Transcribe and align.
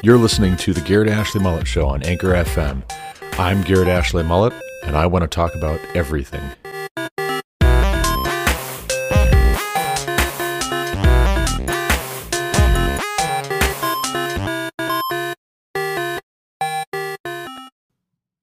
You're 0.00 0.16
listening 0.16 0.56
to 0.58 0.72
the 0.72 0.80
Garrett 0.80 1.08
Ashley 1.08 1.40
Mullet 1.40 1.66
Show 1.66 1.88
on 1.88 2.04
Anchor 2.04 2.28
FM. 2.28 2.88
I'm 3.36 3.62
Garrett 3.62 3.88
Ashley 3.88 4.22
Mullet, 4.22 4.52
and 4.84 4.96
I 4.96 5.06
want 5.06 5.24
to 5.24 5.26
talk 5.26 5.56
about 5.56 5.80
everything. 5.92 6.40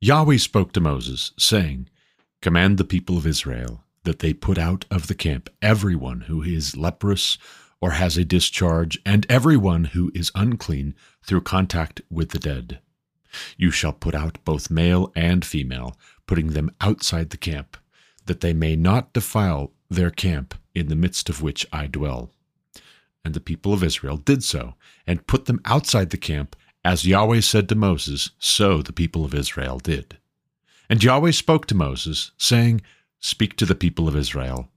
Yahweh 0.01 0.37
spoke 0.37 0.73
to 0.73 0.81
Moses, 0.81 1.31
saying, 1.39 1.87
Command 2.41 2.77
the 2.77 2.83
people 2.83 3.17
of 3.17 3.25
Israel 3.25 3.85
that 4.03 4.19
they 4.19 4.33
put 4.33 4.57
out 4.57 4.83
of 4.91 5.07
the 5.07 5.15
camp 5.15 5.49
everyone 5.61 6.21
who 6.21 6.43
is 6.43 6.75
leprous 6.75 7.37
or 7.85 7.91
has 7.91 8.17
a 8.17 8.25
discharge, 8.25 8.97
and 9.05 9.27
everyone 9.29 9.83
who 9.83 10.11
is 10.15 10.31
unclean 10.33 10.95
through 11.21 11.39
contact 11.39 12.01
with 12.09 12.31
the 12.31 12.39
dead. 12.39 12.79
You 13.57 13.69
shall 13.69 13.93
put 13.93 14.15
out 14.15 14.43
both 14.43 14.71
male 14.71 15.11
and 15.15 15.45
female, 15.45 15.95
putting 16.25 16.47
them 16.47 16.71
outside 16.81 17.29
the 17.29 17.37
camp, 17.37 17.77
that 18.25 18.41
they 18.41 18.53
may 18.53 18.75
not 18.75 19.13
defile 19.13 19.71
their 19.87 20.09
camp 20.09 20.55
in 20.73 20.87
the 20.87 20.95
midst 20.95 21.29
of 21.29 21.43
which 21.43 21.67
I 21.71 21.85
dwell. 21.85 22.31
And 23.23 23.35
the 23.35 23.39
people 23.39 23.71
of 23.71 23.83
Israel 23.83 24.17
did 24.17 24.43
so, 24.43 24.73
and 25.05 25.27
put 25.27 25.45
them 25.45 25.61
outside 25.63 26.09
the 26.09 26.17
camp 26.17 26.55
as 26.83 27.05
Yahweh 27.05 27.41
said 27.41 27.69
to 27.69 27.75
Moses, 27.75 28.31
so 28.39 28.81
the 28.81 28.93
people 28.93 29.23
of 29.23 29.35
Israel 29.35 29.77
did. 29.77 30.17
And 30.89 31.03
Yahweh 31.03 31.31
spoke 31.31 31.67
to 31.67 31.75
Moses, 31.75 32.31
saying, 32.35 32.81
Speak 33.19 33.55
to 33.57 33.65
the 33.67 33.75
people 33.75 34.07
of 34.07 34.15
Israel. 34.15 34.71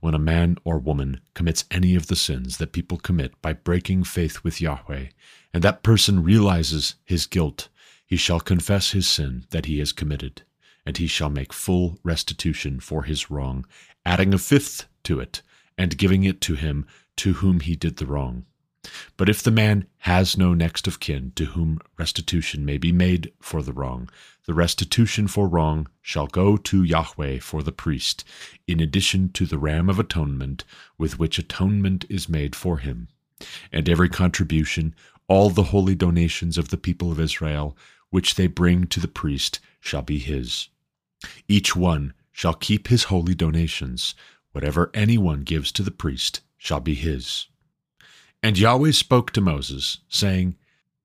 When 0.00 0.14
a 0.14 0.18
man 0.18 0.56
or 0.64 0.78
woman 0.78 1.20
commits 1.34 1.64
any 1.70 1.94
of 1.94 2.08
the 2.08 2.16
sins 2.16 2.58
that 2.58 2.72
people 2.72 2.98
commit 2.98 3.40
by 3.40 3.52
breaking 3.54 4.04
faith 4.04 4.44
with 4.44 4.60
Yahweh, 4.60 5.06
and 5.54 5.64
that 5.64 5.82
person 5.82 6.22
realizes 6.22 6.96
his 7.04 7.26
guilt, 7.26 7.68
he 8.06 8.16
shall 8.16 8.40
confess 8.40 8.90
his 8.90 9.08
sin 9.08 9.46
that 9.50 9.66
he 9.66 9.78
has 9.78 9.92
committed, 9.92 10.42
and 10.84 10.96
he 10.96 11.06
shall 11.06 11.30
make 11.30 11.52
full 11.52 11.98
restitution 12.02 12.80
for 12.80 13.04
his 13.04 13.30
wrong, 13.30 13.64
adding 14.04 14.34
a 14.34 14.38
fifth 14.38 14.86
to 15.04 15.20
it, 15.20 15.42
and 15.78 15.96
giving 15.96 16.24
it 16.24 16.40
to 16.42 16.54
him 16.54 16.86
to 17.16 17.34
whom 17.34 17.60
he 17.60 17.76
did 17.76 17.96
the 17.96 18.06
wrong. 18.06 18.44
But 19.18 19.28
if 19.28 19.42
the 19.42 19.50
man 19.50 19.86
has 19.98 20.38
no 20.38 20.54
next 20.54 20.86
of 20.86 21.00
kin 21.00 21.32
to 21.36 21.44
whom 21.44 21.80
restitution 21.98 22.64
may 22.64 22.78
be 22.78 22.92
made 22.92 23.30
for 23.38 23.62
the 23.62 23.74
wrong, 23.74 24.08
the 24.46 24.54
restitution 24.54 25.28
for 25.28 25.46
wrong 25.46 25.86
shall 26.00 26.26
go 26.26 26.56
to 26.56 26.82
Yahweh 26.82 27.40
for 27.40 27.62
the 27.62 27.72
priest, 27.72 28.24
in 28.66 28.80
addition 28.80 29.28
to 29.32 29.44
the 29.44 29.58
ram 29.58 29.90
of 29.90 29.98
atonement 29.98 30.64
with 30.96 31.18
which 31.18 31.38
atonement 31.38 32.06
is 32.08 32.28
made 32.28 32.56
for 32.56 32.78
him. 32.78 33.08
And 33.70 33.86
every 33.86 34.08
contribution, 34.08 34.94
all 35.28 35.50
the 35.50 35.64
holy 35.64 35.94
donations 35.94 36.56
of 36.56 36.70
the 36.70 36.78
people 36.78 37.12
of 37.12 37.20
Israel, 37.20 37.76
which 38.08 38.36
they 38.36 38.46
bring 38.46 38.86
to 38.86 38.98
the 39.00 39.08
priest, 39.08 39.60
shall 39.78 40.02
be 40.02 40.18
his. 40.18 40.68
Each 41.48 41.76
one 41.76 42.14
shall 42.32 42.54
keep 42.54 42.88
his 42.88 43.04
holy 43.04 43.34
donations. 43.34 44.14
Whatever 44.52 44.90
any 44.94 45.18
one 45.18 45.42
gives 45.42 45.70
to 45.72 45.82
the 45.82 45.90
priest 45.90 46.40
shall 46.56 46.80
be 46.80 46.94
his. 46.94 47.46
And 48.42 48.58
Yahweh 48.58 48.92
spoke 48.92 49.32
to 49.32 49.40
Moses, 49.40 49.98
saying, 50.08 50.56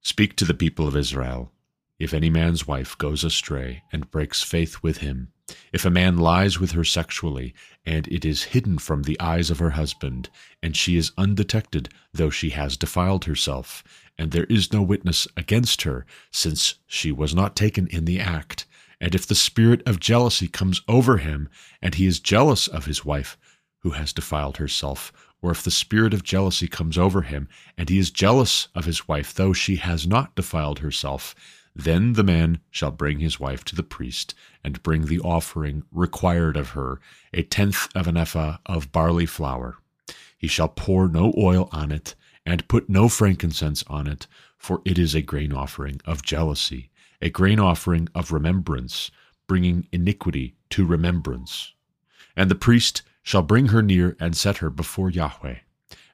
Speak 0.02 0.36
to 0.38 0.46
the 0.46 0.54
people 0.54 0.88
of 0.88 0.96
Israel. 0.96 1.52
If 2.00 2.14
any 2.14 2.30
man's 2.30 2.68
wife 2.68 2.98
goes 2.98 3.24
astray 3.24 3.84
and 3.92 4.12
breaks 4.12 4.42
faith 4.42 4.82
with 4.82 4.98
him, 4.98 5.32
if 5.74 5.86
a 5.86 5.90
man 5.90 6.18
lies 6.18 6.60
with 6.60 6.72
her 6.72 6.84
sexually, 6.84 7.54
and 7.86 8.08
it 8.08 8.26
is 8.26 8.44
hidden 8.44 8.78
from 8.78 9.04
the 9.04 9.20
eyes 9.20 9.52
of 9.52 9.60
her 9.60 9.72
husband, 9.72 10.30
and 10.64 10.76
she 10.76 10.96
is 10.96 11.12
undetected, 11.18 11.90
though 12.14 12.30
she 12.30 12.52
has 12.52 12.78
defiled 12.78 13.26
herself, 13.26 13.84
and 14.18 14.32
there 14.32 14.46
is 14.46 14.72
no 14.72 14.82
witness 14.82 15.28
against 15.36 15.84
her, 15.84 16.06
since 16.32 16.76
she 16.88 17.12
was 17.12 17.36
not 17.36 17.56
taken 17.56 17.88
in 17.88 18.06
the 18.06 18.20
act, 18.20 18.66
and 19.00 19.14
if 19.14 19.28
the 19.28 19.36
spirit 19.36 19.84
of 19.86 20.00
jealousy 20.00 20.48
comes 20.48 20.82
over 20.88 21.18
him, 21.18 21.50
and 21.82 21.96
he 21.96 22.08
is 22.08 22.20
jealous 22.20 22.68
of 22.68 22.86
his 22.86 23.04
wife 23.04 23.38
who 23.80 23.92
has 23.92 24.14
defiled 24.14 24.58
herself, 24.58 25.14
or 25.46 25.52
if 25.52 25.62
the 25.62 25.70
spirit 25.70 26.12
of 26.12 26.24
jealousy 26.24 26.68
comes 26.68 26.98
over 26.98 27.22
him, 27.22 27.48
and 27.78 27.88
he 27.88 28.00
is 28.00 28.10
jealous 28.10 28.68
of 28.74 28.86
his 28.86 29.08
wife, 29.08 29.32
though 29.32 29.54
she 29.54 29.76
has 29.76 30.08
not 30.08 30.34
defiled 30.34 30.80
herself, 30.80 31.36
then 31.76 32.14
the 32.14 32.24
man 32.24 32.60
shall 32.72 32.90
bring 32.90 33.20
his 33.20 33.40
wife 33.40 33.64
to 33.64 33.76
the 33.76 33.84
priest, 33.84 34.34
and 34.64 34.82
bring 34.82 35.06
the 35.06 35.20
offering 35.20 35.84
required 35.92 36.58
of 36.58 36.70
her, 36.70 37.00
a 37.32 37.44
tenth 37.44 37.88
of 37.94 38.08
an 38.08 38.18
ephah 38.18 38.58
of 38.66 38.92
barley 38.92 39.28
flour. 39.28 39.78
He 40.36 40.48
shall 40.48 40.68
pour 40.68 41.08
no 41.08 41.32
oil 41.38 41.70
on 41.72 41.92
it, 41.92 42.16
and 42.44 42.68
put 42.68 42.90
no 42.90 43.08
frankincense 43.08 43.84
on 43.86 44.08
it, 44.08 44.26
for 44.58 44.82
it 44.84 44.98
is 44.98 45.14
a 45.14 45.22
grain 45.22 45.54
offering 45.54 46.02
of 46.06 46.24
jealousy, 46.24 46.90
a 47.22 47.30
grain 47.30 47.60
offering 47.60 48.10
of 48.16 48.32
remembrance, 48.32 49.12
bringing 49.46 49.88
iniquity 49.92 50.56
to 50.72 50.88
remembrance. 50.88 51.76
And 52.36 52.50
the 52.50 52.56
priest 52.56 53.04
shall 53.26 53.42
bring 53.42 53.70
her 53.70 53.82
near 53.82 54.16
and 54.20 54.38
set 54.38 54.58
her 54.58 54.70
before 54.70 55.10
Yahweh. 55.10 55.56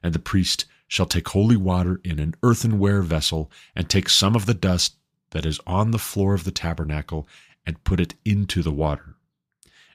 And 0.02 0.14
the 0.14 0.18
priest 0.18 0.64
shall 0.88 1.06
take 1.06 1.28
holy 1.28 1.56
water 1.56 2.00
in 2.02 2.18
an 2.18 2.34
earthenware 2.42 3.02
vessel, 3.02 3.50
and 3.76 3.88
take 3.88 4.08
some 4.08 4.34
of 4.34 4.46
the 4.46 4.54
dust 4.54 4.96
that 5.30 5.46
is 5.46 5.60
on 5.66 5.90
the 5.90 5.98
floor 5.98 6.34
of 6.34 6.44
the 6.44 6.50
tabernacle, 6.50 7.28
and 7.64 7.84
put 7.84 8.00
it 8.00 8.14
into 8.24 8.62
the 8.62 8.72
water. 8.72 9.16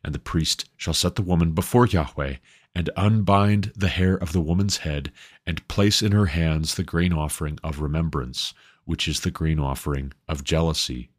And 0.04 0.14
the 0.14 0.20
priest 0.20 0.70
shall 0.78 0.94
set 0.94 1.16
the 1.16 1.22
woman 1.24 1.52
before 1.52 1.88
Yahweh, 1.88 2.36
and 2.76 2.90
unbind 2.96 3.74
the 3.76 3.88
hair 3.88 4.16
of 4.16 4.32
the 4.32 4.42
woman's 4.42 4.78
head, 4.78 5.12
and 5.46 5.68
place 5.68 6.04
in 6.04 6.12
her 6.12 6.28
hands 6.28 6.76
the 6.76 6.84
grain 6.84 7.14
offering 7.14 7.58
of 7.64 7.82
remembrance, 7.82 8.54
which 8.86 9.08
is 9.08 9.22
the 9.22 9.32
grain 9.32 9.60
offering 9.60 10.14
of 10.28 10.44
jealousy. 10.44 11.10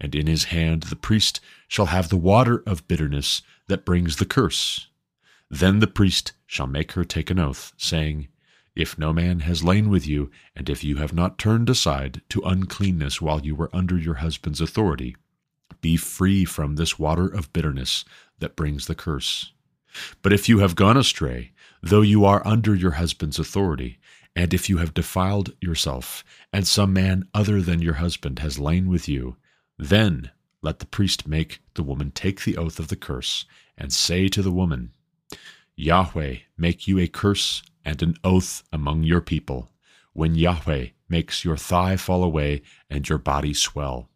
And 0.00 0.14
in 0.14 0.28
his 0.28 0.44
hand 0.44 0.84
the 0.84 0.96
priest 0.96 1.40
shall 1.66 1.86
have 1.86 2.08
the 2.08 2.16
water 2.16 2.62
of 2.66 2.86
bitterness 2.86 3.42
that 3.66 3.84
brings 3.84 4.16
the 4.16 4.26
curse. 4.26 4.86
Then 5.50 5.80
the 5.80 5.86
priest 5.86 6.32
shall 6.46 6.66
make 6.66 6.92
her 6.92 7.04
take 7.04 7.30
an 7.30 7.38
oath, 7.38 7.72
saying, 7.76 8.28
If 8.74 8.98
no 8.98 9.12
man 9.12 9.40
has 9.40 9.62
lain 9.62 9.90
with 9.90 10.06
you, 10.06 10.30
and 10.56 10.70
if 10.70 10.82
you 10.82 10.96
have 10.96 11.12
not 11.12 11.38
turned 11.38 11.68
aside 11.68 12.22
to 12.30 12.40
uncleanness 12.40 13.20
while 13.20 13.40
you 13.44 13.54
were 13.54 13.70
under 13.72 13.98
your 13.98 14.14
husband's 14.14 14.60
authority, 14.60 15.16
be 15.80 15.96
free 15.96 16.46
from 16.46 16.76
this 16.76 16.98
water 16.98 17.28
of 17.28 17.52
bitterness 17.52 18.04
that 18.38 18.56
brings 18.56 18.86
the 18.86 18.94
curse. 18.94 19.52
But 20.22 20.32
if 20.32 20.48
you 20.48 20.60
have 20.60 20.74
gone 20.74 20.96
astray, 20.96 21.52
though 21.82 22.00
you 22.00 22.24
are 22.24 22.46
under 22.46 22.74
your 22.74 22.92
husband's 22.92 23.38
authority, 23.38 23.98
and 24.34 24.52
if 24.52 24.68
you 24.68 24.78
have 24.78 24.94
defiled 24.94 25.52
yourself, 25.60 26.24
and 26.52 26.66
some 26.66 26.92
man 26.92 27.28
other 27.34 27.60
than 27.60 27.82
your 27.82 27.94
husband 27.94 28.38
has 28.40 28.58
lain 28.58 28.88
with 28.88 29.08
you, 29.08 29.36
then 29.78 30.30
let 30.62 30.78
the 30.78 30.86
priest 30.86 31.28
make 31.28 31.60
the 31.74 31.82
woman 31.82 32.10
take 32.10 32.42
the 32.42 32.56
oath 32.56 32.78
of 32.78 32.88
the 32.88 32.96
curse, 32.96 33.44
and 33.76 33.92
say 33.92 34.28
to 34.28 34.42
the 34.42 34.50
woman, 34.50 34.92
Yahweh 35.76 36.36
make 36.56 36.86
you 36.86 36.98
a 36.98 37.06
curse 37.06 37.62
and 37.84 38.02
an 38.02 38.16
oath 38.24 38.62
among 38.72 39.02
your 39.02 39.20
people, 39.20 39.70
when 40.12 40.34
Yahweh 40.34 40.88
makes 41.08 41.44
your 41.44 41.56
thigh 41.56 41.96
fall 41.96 42.22
away 42.22 42.62
and 42.88 43.08
your 43.08 43.18
body 43.18 43.52
swell. 43.52 44.08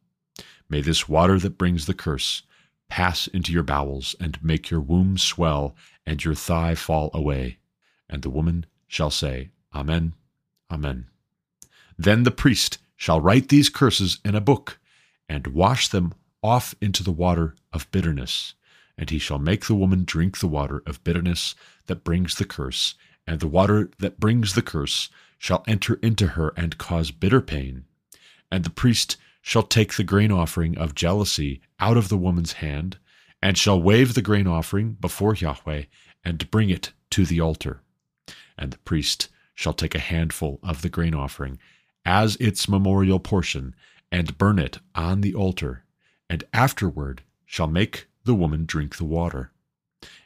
May 0.69 0.81
this 0.81 1.09
water 1.09 1.39
that 1.39 1.59
brings 1.59 1.87
the 1.87 1.95
curse 1.95 2.43
pass 2.89 3.27
into 3.27 3.53
your 3.53 3.63
bowels 3.63 4.15
and 4.21 4.43
make 4.43 4.71
your 4.71 4.81
womb 4.81 5.19
swell 5.19 5.75
and 6.07 6.25
your 6.25 6.35
thigh 6.35 6.75
fall 6.75 7.11
away. 7.13 7.59
And 8.09 8.23
the 8.23 8.31
woman 8.31 8.67
shall 8.87 9.11
say, 9.11 9.51
Amen, 9.75 10.15
Amen. 10.71 11.07
Then 11.99 12.23
the 12.23 12.31
priest 12.31 12.79
shall 12.97 13.21
write 13.21 13.49
these 13.49 13.69
curses 13.69 14.19
in 14.25 14.35
a 14.35 14.41
book 14.41 14.79
and 15.29 15.47
wash 15.49 15.89
them 15.89 16.15
off 16.43 16.75
into 16.81 17.03
the 17.03 17.13
water 17.13 17.55
of 17.73 17.91
bitterness 17.91 18.55
and 18.99 19.09
he 19.09 19.19
shall 19.19 19.39
make 19.39 19.67
the 19.67 19.75
woman 19.75 20.05
drink 20.05 20.39
the 20.39 20.49
water 20.49 20.83
of 20.85 21.03
bitterness 21.05 21.55
that 21.87 22.05
brings 22.05 22.35
the 22.35 22.45
curse, 22.45 22.97
and 23.27 23.41
the 23.41 23.47
water 23.47 23.91
that 23.99 24.19
brings 24.19 24.55
the 24.55 24.63
curse 24.63 25.09
shall 25.39 25.63
enter 25.69 25.95
into 26.03 26.29
her 26.29 26.53
and 26.57 26.79
cause 26.79 27.13
bitter 27.13 27.41
pain. 27.41 27.85
And 28.51 28.65
the 28.65 28.71
priest 28.71 29.17
shall 29.41 29.63
take 29.63 29.95
the 29.95 30.05
grain 30.05 30.33
offering 30.33 30.77
of 30.77 30.97
jealousy 30.97 31.61
out 31.79 31.97
of 31.97 32.09
the 32.09 32.19
woman's 32.19 32.55
hand, 32.55 32.99
and 33.41 33.57
shall 33.57 33.81
wave 33.81 34.15
the 34.15 34.23
grain 34.23 34.49
offering 34.49 34.97
before 35.01 35.35
Yahweh, 35.35 35.85
and 36.25 36.51
bring 36.51 36.69
it 36.69 36.93
to 37.11 37.25
the 37.25 37.41
altar. 37.41 37.81
And 38.59 38.73
the 38.73 38.79
priest 38.79 39.29
shall 39.55 39.73
take 39.73 39.95
a 39.95 40.01
handful 40.01 40.59
of 40.63 40.83
the 40.83 40.89
grain 40.89 41.15
offering 41.15 41.59
as 42.05 42.37
its 42.37 42.69
memorial 42.69 43.21
portion, 43.21 43.77
and 44.11 44.39
burn 44.39 44.59
it 44.59 44.79
on 44.95 45.21
the 45.21 45.35
altar, 45.35 45.85
and 46.29 46.43
afterward 46.53 47.23
shall 47.47 47.69
make 47.69 48.08
the 48.25 48.35
woman 48.35 48.65
drink 48.67 48.97
the 48.97 49.05
water. 49.05 49.53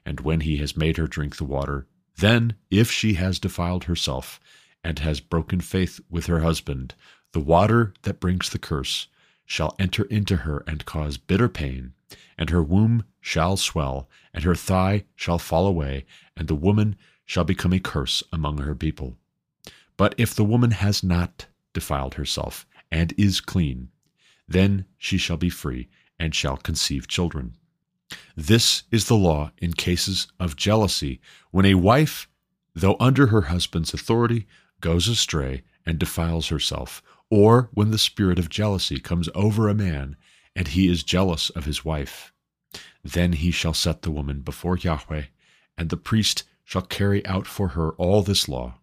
And 0.05 0.21
when 0.21 0.41
he 0.41 0.59
has 0.59 0.77
made 0.77 0.97
her 0.97 1.07
drink 1.07 1.37
the 1.37 1.45
water, 1.45 1.87
then, 2.19 2.57
if 2.71 2.91
she 2.91 3.15
has 3.15 3.39
defiled 3.39 3.85
herself, 3.85 4.41
and 4.85 4.99
has 4.99 5.21
broken 5.21 5.61
faith 5.61 6.01
with 6.11 6.27
her 6.27 6.41
husband, 6.41 6.95
the 7.33 7.41
water 7.41 7.95
that 8.03 8.21
brings 8.21 8.51
the 8.51 8.59
curse 8.59 9.09
shall 9.47 9.75
enter 9.79 10.05
into 10.05 10.39
her 10.39 10.65
and 10.67 10.85
cause 10.85 11.17
bitter 11.17 11.49
pain, 11.49 11.95
and 12.37 12.51
her 12.51 12.63
womb 12.63 13.05
shall 13.21 13.57
swell, 13.57 14.09
and 14.35 14.45
her 14.45 14.55
thigh 14.55 15.05
shall 15.15 15.39
fall 15.39 15.67
away, 15.67 16.05
and 16.37 16.49
the 16.49 16.55
woman 16.55 16.97
shall 17.25 17.45
become 17.45 17.73
a 17.73 17.79
curse 17.79 18.23
among 18.33 18.59
her 18.59 18.75
people. 18.75 19.17
But 19.97 20.15
if 20.19 20.35
the 20.35 20.45
woman 20.45 20.73
has 20.73 21.03
not 21.03 21.47
defiled 21.73 22.15
herself, 22.15 22.67
and 22.93 23.15
is 23.17 23.41
clean. 23.41 23.89
Then 24.47 24.85
she 24.99 25.17
shall 25.17 25.39
be 25.39 25.49
free 25.49 25.89
and 26.19 26.35
shall 26.35 26.59
conceive 26.59 27.09
children. 27.09 27.57
This 28.37 28.85
is 28.91 29.07
the 29.07 29.17
law 29.17 29.53
in 29.59 29.73
cases 29.73 30.29
of 30.41 30.57
jealousy, 30.57 31.21
when 31.51 31.67
a 31.67 31.75
wife, 31.75 32.29
though 32.75 32.97
under 32.99 33.29
her 33.29 33.43
husband's 33.43 33.95
authority, 33.95 34.47
goes 34.81 35.09
astray 35.09 35.63
and 35.85 35.99
defiles 35.99 36.49
herself, 36.49 37.03
or 37.31 37.71
when 37.73 37.91
the 37.91 37.99
spirit 37.99 38.39
of 38.39 38.49
jealousy 38.49 38.99
comes 38.99 39.29
over 39.35 39.69
a 39.69 39.75
man 39.75 40.17
and 40.55 40.69
he 40.69 40.89
is 40.89 41.03
jealous 41.03 41.51
of 41.51 41.65
his 41.65 41.85
wife. 41.85 42.33
Then 43.03 43.33
he 43.33 43.51
shall 43.51 43.75
set 43.75 44.03
the 44.03 44.11
woman 44.11 44.41
before 44.41 44.77
Yahweh, 44.77 45.25
and 45.77 45.89
the 45.89 45.97
priest 45.97 46.45
shall 46.65 46.83
carry 46.83 47.25
out 47.27 47.47
for 47.47 47.69
her 47.69 47.91
all 47.93 48.23
this 48.23 48.49
law. 48.49 48.75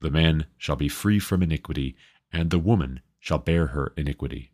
The 0.00 0.10
man 0.10 0.46
shall 0.56 0.76
be 0.76 0.88
free 0.88 1.18
from 1.18 1.42
iniquity, 1.42 1.96
and 2.32 2.50
the 2.50 2.58
woman 2.58 3.00
shall 3.18 3.38
bear 3.38 3.68
her 3.68 3.92
iniquity. 3.96 4.51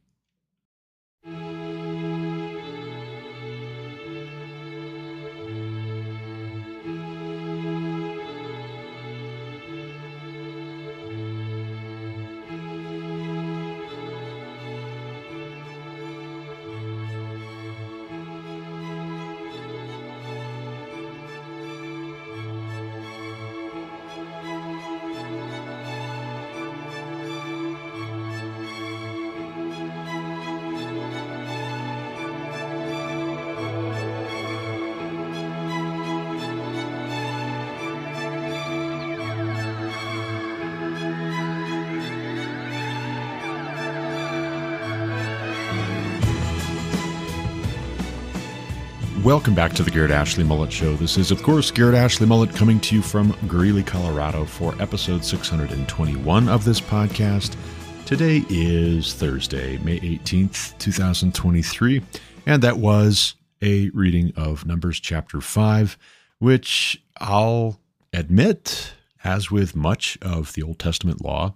Welcome 49.49 49.67
back 49.67 49.77
to 49.77 49.83
the 49.83 49.91
Garrett 49.91 50.11
Ashley 50.11 50.45
Mullet 50.45 50.71
Show. 50.71 50.95
This 50.97 51.17
is, 51.17 51.31
of 51.31 51.43
course, 51.43 51.71
Garrett 51.71 51.95
Ashley 51.95 52.27
Mullet 52.27 52.55
coming 52.55 52.79
to 52.81 52.95
you 52.95 53.01
from 53.01 53.35
Greeley, 53.47 53.83
Colorado 53.83 54.45
for 54.45 54.75
episode 54.79 55.25
621 55.25 56.51
of 56.51 56.67
this 56.67 56.83
podcast. 56.83 57.57
Today 58.05 58.45
is 58.51 59.15
Thursday, 59.15 59.79
May 59.79 60.01
18th, 60.01 60.77
2023, 60.77 62.03
and 62.45 62.63
that 62.63 62.77
was 62.77 63.37
a 63.63 63.89
reading 63.95 64.35
of 64.37 64.67
Numbers 64.67 65.01
chapter 65.01 65.41
5, 65.41 65.97
which 66.41 67.03
I'll 67.17 67.81
admit, 68.13 68.93
as 69.25 69.51
with 69.51 69.75
much 69.75 70.19
of 70.21 70.53
the 70.53 70.63
Old 70.63 70.79
Testament 70.79 71.25
law, 71.25 71.55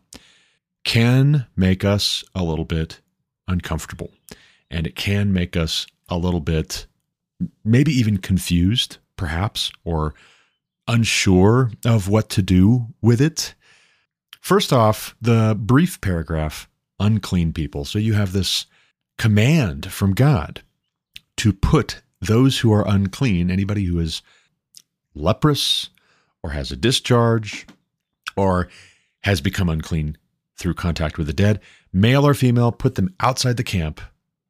can 0.82 1.46
make 1.56 1.84
us 1.84 2.24
a 2.34 2.42
little 2.42 2.64
bit 2.64 3.02
uncomfortable. 3.46 4.12
And 4.70 4.86
it 4.86 4.96
can 4.96 5.30
make 5.30 5.58
us 5.58 5.86
a 6.08 6.16
little 6.16 6.40
bit 6.40 6.86
maybe 7.64 7.92
even 7.92 8.18
confused, 8.18 8.98
perhaps, 9.16 9.72
or 9.84 10.14
unsure 10.88 11.70
of 11.84 12.08
what 12.08 12.28
to 12.30 12.42
do 12.42 12.86
with 13.00 13.20
it. 13.20 13.54
First 14.40 14.72
off, 14.72 15.14
the 15.20 15.56
brief 15.58 16.00
paragraph, 16.00 16.68
unclean 16.98 17.52
people. 17.52 17.84
So 17.84 17.98
you 17.98 18.14
have 18.14 18.32
this 18.32 18.66
command 19.18 19.92
from 19.92 20.14
God 20.14 20.62
to 21.38 21.52
put 21.52 22.02
those 22.20 22.58
who 22.58 22.72
are 22.72 22.86
unclean, 22.86 23.50
anybody 23.50 23.84
who 23.84 23.98
is 23.98 24.22
leprous 25.14 25.90
or 26.42 26.50
has 26.50 26.70
a 26.70 26.76
discharge 26.76 27.66
or 28.36 28.68
has 29.22 29.40
become 29.40 29.68
unclean 29.68 30.16
through 30.56 30.74
contact 30.74 31.18
with 31.18 31.26
the 31.26 31.32
dead, 31.32 31.60
male 31.92 32.26
or 32.26 32.34
female, 32.34 32.72
put 32.72 32.94
them 32.94 33.14
outside 33.20 33.56
the 33.56 33.64
camp 33.64 34.00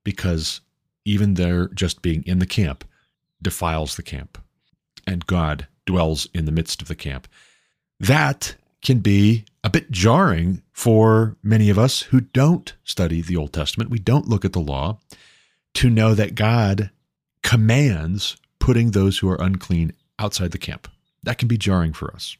because 0.04 0.60
even 1.04 1.34
their 1.34 1.68
just 1.68 2.02
being 2.02 2.22
in 2.24 2.38
the 2.38 2.46
camp 2.46 2.84
defiles 3.40 3.96
the 3.96 4.02
camp, 4.02 4.38
and 5.06 5.26
God 5.26 5.66
dwells 5.84 6.28
in 6.32 6.44
the 6.44 6.52
midst 6.52 6.80
of 6.80 6.88
the 6.88 6.94
camp. 6.94 7.26
That 7.98 8.56
can 8.82 8.98
be 8.98 9.44
a 9.64 9.70
bit 9.70 9.90
jarring 9.90 10.62
for 10.72 11.36
many 11.42 11.70
of 11.70 11.78
us 11.78 12.02
who 12.02 12.20
don't 12.20 12.74
study 12.84 13.20
the 13.20 13.36
Old 13.36 13.52
Testament. 13.52 13.90
We 13.90 13.98
don't 13.98 14.28
look 14.28 14.44
at 14.44 14.52
the 14.52 14.60
law 14.60 14.98
to 15.74 15.88
know 15.88 16.14
that 16.14 16.34
God 16.34 16.90
commands 17.42 18.36
putting 18.58 18.90
those 18.90 19.18
who 19.18 19.28
are 19.28 19.40
unclean 19.40 19.92
outside 20.18 20.50
the 20.50 20.58
camp. 20.58 20.88
That 21.22 21.38
can 21.38 21.48
be 21.48 21.56
jarring 21.56 21.92
for 21.92 22.12
us. 22.14 22.36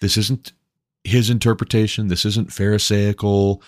This 0.00 0.16
isn't 0.16 0.52
his 1.04 1.30
interpretation. 1.30 2.08
This 2.08 2.24
isn't 2.24 2.52
Pharisaical 2.52 3.62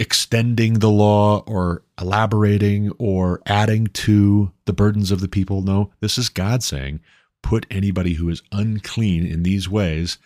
extending 0.00 0.78
the 0.78 0.90
law 0.90 1.44
or 1.46 1.82
elaborating 2.00 2.90
or 2.98 3.42
adding 3.44 3.86
to 3.88 4.50
the 4.64 4.72
burdens 4.72 5.10
of 5.10 5.20
the 5.20 5.28
people. 5.28 5.60
No, 5.60 5.92
this 6.00 6.16
is 6.16 6.30
God 6.30 6.62
saying, 6.62 7.00
put 7.42 7.66
anybody 7.70 8.14
who 8.14 8.30
is 8.30 8.42
unclean 8.50 9.26
in 9.26 9.42
these 9.42 9.68
ways 9.68 10.18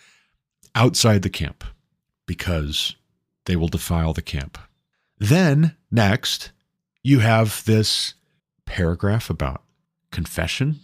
outside 0.76 1.23
the 1.23 1.31
camp 1.31 1.65
because 2.25 2.94
they 3.47 3.56
will 3.56 3.69
defile 3.69 4.12
the 4.12 4.23
camp. 4.23 4.59
Then, 5.19 5.76
next, 5.91 6.53
you 7.03 7.19
have 7.19 7.65
this 7.65 8.15
paragraph 8.67 9.29
about 9.29 9.62
confession 10.12 10.79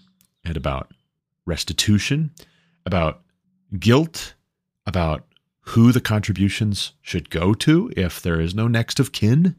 and 0.44 0.56
about 0.56 0.92
restitution, 1.46 2.32
about 2.84 3.22
guilt, 3.78 4.34
about 4.84 5.26
who 5.70 5.92
the 5.92 6.00
contributions 6.00 6.92
should 7.00 7.30
go 7.30 7.54
to 7.54 7.92
if 7.96 8.20
there 8.20 8.40
is 8.40 8.54
no 8.54 8.66
next 8.66 8.98
of 8.98 9.12
kin. 9.12 9.54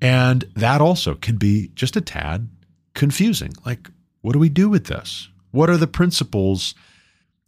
And 0.00 0.44
that 0.54 0.82
also 0.82 1.14
can 1.14 1.36
be 1.36 1.70
just 1.74 1.96
a 1.96 2.02
tad 2.02 2.48
confusing. 2.94 3.52
Like, 3.64 3.88
what 4.20 4.34
do 4.34 4.38
we 4.38 4.50
do 4.50 4.68
with 4.68 4.86
this? 4.86 5.28
What 5.52 5.70
are 5.70 5.78
the 5.78 5.86
principles 5.86 6.74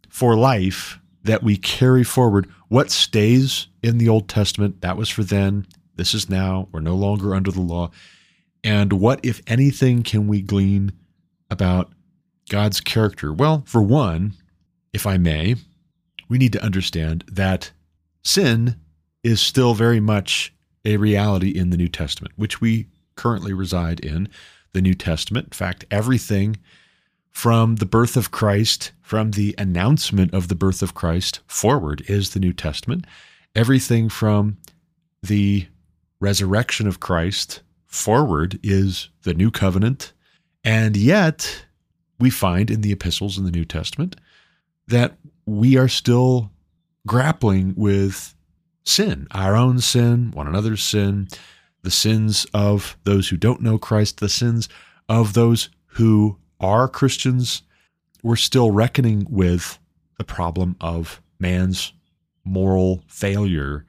for 0.09 0.35
life 0.35 0.99
that 1.23 1.43
we 1.43 1.57
carry 1.57 2.03
forward? 2.03 2.49
What 2.69 2.89
stays 2.89 3.67
in 3.83 3.99
the 3.99 4.09
Old 4.09 4.27
Testament? 4.27 4.81
That 4.81 4.97
was 4.97 5.09
for 5.09 5.23
then. 5.23 5.67
This 5.95 6.15
is 6.15 6.27
now. 6.27 6.69
We're 6.71 6.79
no 6.79 6.95
longer 6.95 7.35
under 7.35 7.51
the 7.51 7.61
law. 7.61 7.91
And 8.63 8.93
what, 8.93 9.19
if 9.23 9.41
anything, 9.45 10.01
can 10.01 10.27
we 10.27 10.41
glean 10.41 10.91
about 11.51 11.91
God's 12.49 12.81
character? 12.81 13.31
Well, 13.31 13.63
for 13.67 13.81
one, 13.81 14.33
if 14.91 15.05
I 15.05 15.17
may, 15.17 15.55
we 16.29 16.37
need 16.37 16.53
to 16.53 16.63
understand 16.63 17.25
that 17.27 17.71
sin 18.23 18.75
is 19.23 19.41
still 19.41 19.73
very 19.73 19.99
much 19.99 20.53
a 20.85 20.97
reality 20.97 21.49
in 21.49 21.71
the 21.71 21.77
New 21.77 21.89
Testament, 21.89 22.33
which 22.37 22.61
we 22.61 22.87
currently 23.15 23.51
reside 23.51 23.99
in 23.99 24.29
the 24.71 24.81
New 24.81 24.93
Testament. 24.93 25.47
In 25.47 25.53
fact, 25.53 25.83
everything 25.91 26.57
from 27.31 27.75
the 27.75 27.85
birth 27.85 28.15
of 28.15 28.31
Christ, 28.31 28.91
from 29.01 29.31
the 29.31 29.53
announcement 29.57 30.33
of 30.33 30.47
the 30.47 30.55
birth 30.55 30.81
of 30.81 30.93
Christ 30.93 31.41
forward 31.47 32.03
is 32.07 32.31
the 32.31 32.39
New 32.39 32.53
Testament. 32.53 33.05
Everything 33.55 34.09
from 34.09 34.57
the 35.21 35.67
resurrection 36.19 36.87
of 36.87 36.99
Christ 36.99 37.61
forward 37.85 38.59
is 38.63 39.09
the 39.23 39.33
New 39.33 39.51
Covenant. 39.51 40.13
And 40.63 40.95
yet, 40.95 41.65
we 42.19 42.29
find 42.29 42.69
in 42.69 42.81
the 42.81 42.91
epistles 42.91 43.37
in 43.37 43.45
the 43.45 43.51
New 43.51 43.65
Testament 43.65 44.15
that 44.87 45.17
we 45.49 45.77
are 45.77 45.87
still 45.87 46.51
grappling 47.07 47.73
with 47.75 48.35
sin, 48.83 49.27
our 49.31 49.55
own 49.55 49.79
sin, 49.79 50.31
one 50.31 50.47
another's 50.47 50.83
sin, 50.83 51.27
the 51.81 51.91
sins 51.91 52.45
of 52.53 52.97
those 53.03 53.29
who 53.29 53.37
don't 53.37 53.61
know 53.61 53.77
Christ, 53.77 54.19
the 54.19 54.29
sins 54.29 54.69
of 55.07 55.33
those 55.33 55.69
who 55.87 56.37
are 56.59 56.87
Christians. 56.87 57.63
We're 58.21 58.35
still 58.35 58.71
reckoning 58.71 59.25
with 59.29 59.79
the 60.17 60.23
problem 60.23 60.75
of 60.81 61.21
man's 61.39 61.93
moral 62.43 63.03
failure. 63.07 63.85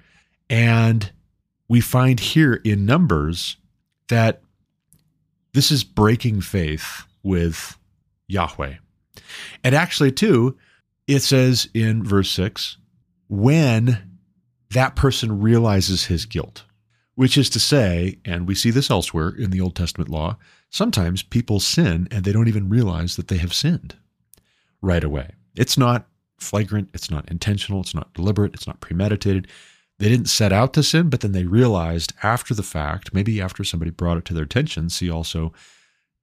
And 0.48 1.10
we 1.68 1.80
find 1.80 2.20
here 2.20 2.54
in 2.64 2.86
Numbers 2.86 3.56
that 4.08 4.42
this 5.52 5.70
is 5.70 5.84
breaking 5.84 6.40
faith 6.40 7.04
with 7.22 7.76
Yahweh. 8.28 8.76
And 9.62 9.74
actually, 9.74 10.12
too, 10.12 10.56
it 11.10 11.22
says 11.22 11.68
in 11.74 12.04
verse 12.04 12.30
6 12.30 12.76
when 13.28 13.98
that 14.70 14.94
person 14.94 15.40
realizes 15.40 16.04
his 16.04 16.24
guilt, 16.24 16.64
which 17.16 17.36
is 17.36 17.50
to 17.50 17.58
say, 17.58 18.18
and 18.24 18.46
we 18.46 18.54
see 18.54 18.70
this 18.70 18.90
elsewhere 18.90 19.30
in 19.30 19.50
the 19.50 19.60
Old 19.60 19.74
Testament 19.74 20.08
law, 20.08 20.36
sometimes 20.70 21.24
people 21.24 21.58
sin 21.58 22.06
and 22.12 22.24
they 22.24 22.32
don't 22.32 22.48
even 22.48 22.68
realize 22.68 23.16
that 23.16 23.26
they 23.26 23.38
have 23.38 23.52
sinned 23.52 23.96
right 24.80 25.02
away. 25.02 25.30
It's 25.56 25.76
not 25.76 26.06
flagrant, 26.38 26.90
it's 26.94 27.10
not 27.10 27.28
intentional, 27.28 27.80
it's 27.80 27.94
not 27.94 28.14
deliberate, 28.14 28.54
it's 28.54 28.66
not 28.66 28.80
premeditated. 28.80 29.48
they 29.98 30.08
didn't 30.08 30.30
set 30.30 30.52
out 30.52 30.72
to 30.72 30.82
sin, 30.82 31.10
but 31.10 31.20
then 31.20 31.32
they 31.32 31.44
realized 31.44 32.12
after 32.22 32.54
the 32.54 32.62
fact, 32.62 33.12
maybe 33.12 33.40
after 33.40 33.64
somebody 33.64 33.90
brought 33.90 34.16
it 34.16 34.24
to 34.24 34.32
their 34.32 34.44
attention. 34.44 34.88
See 34.88 35.10
also 35.10 35.52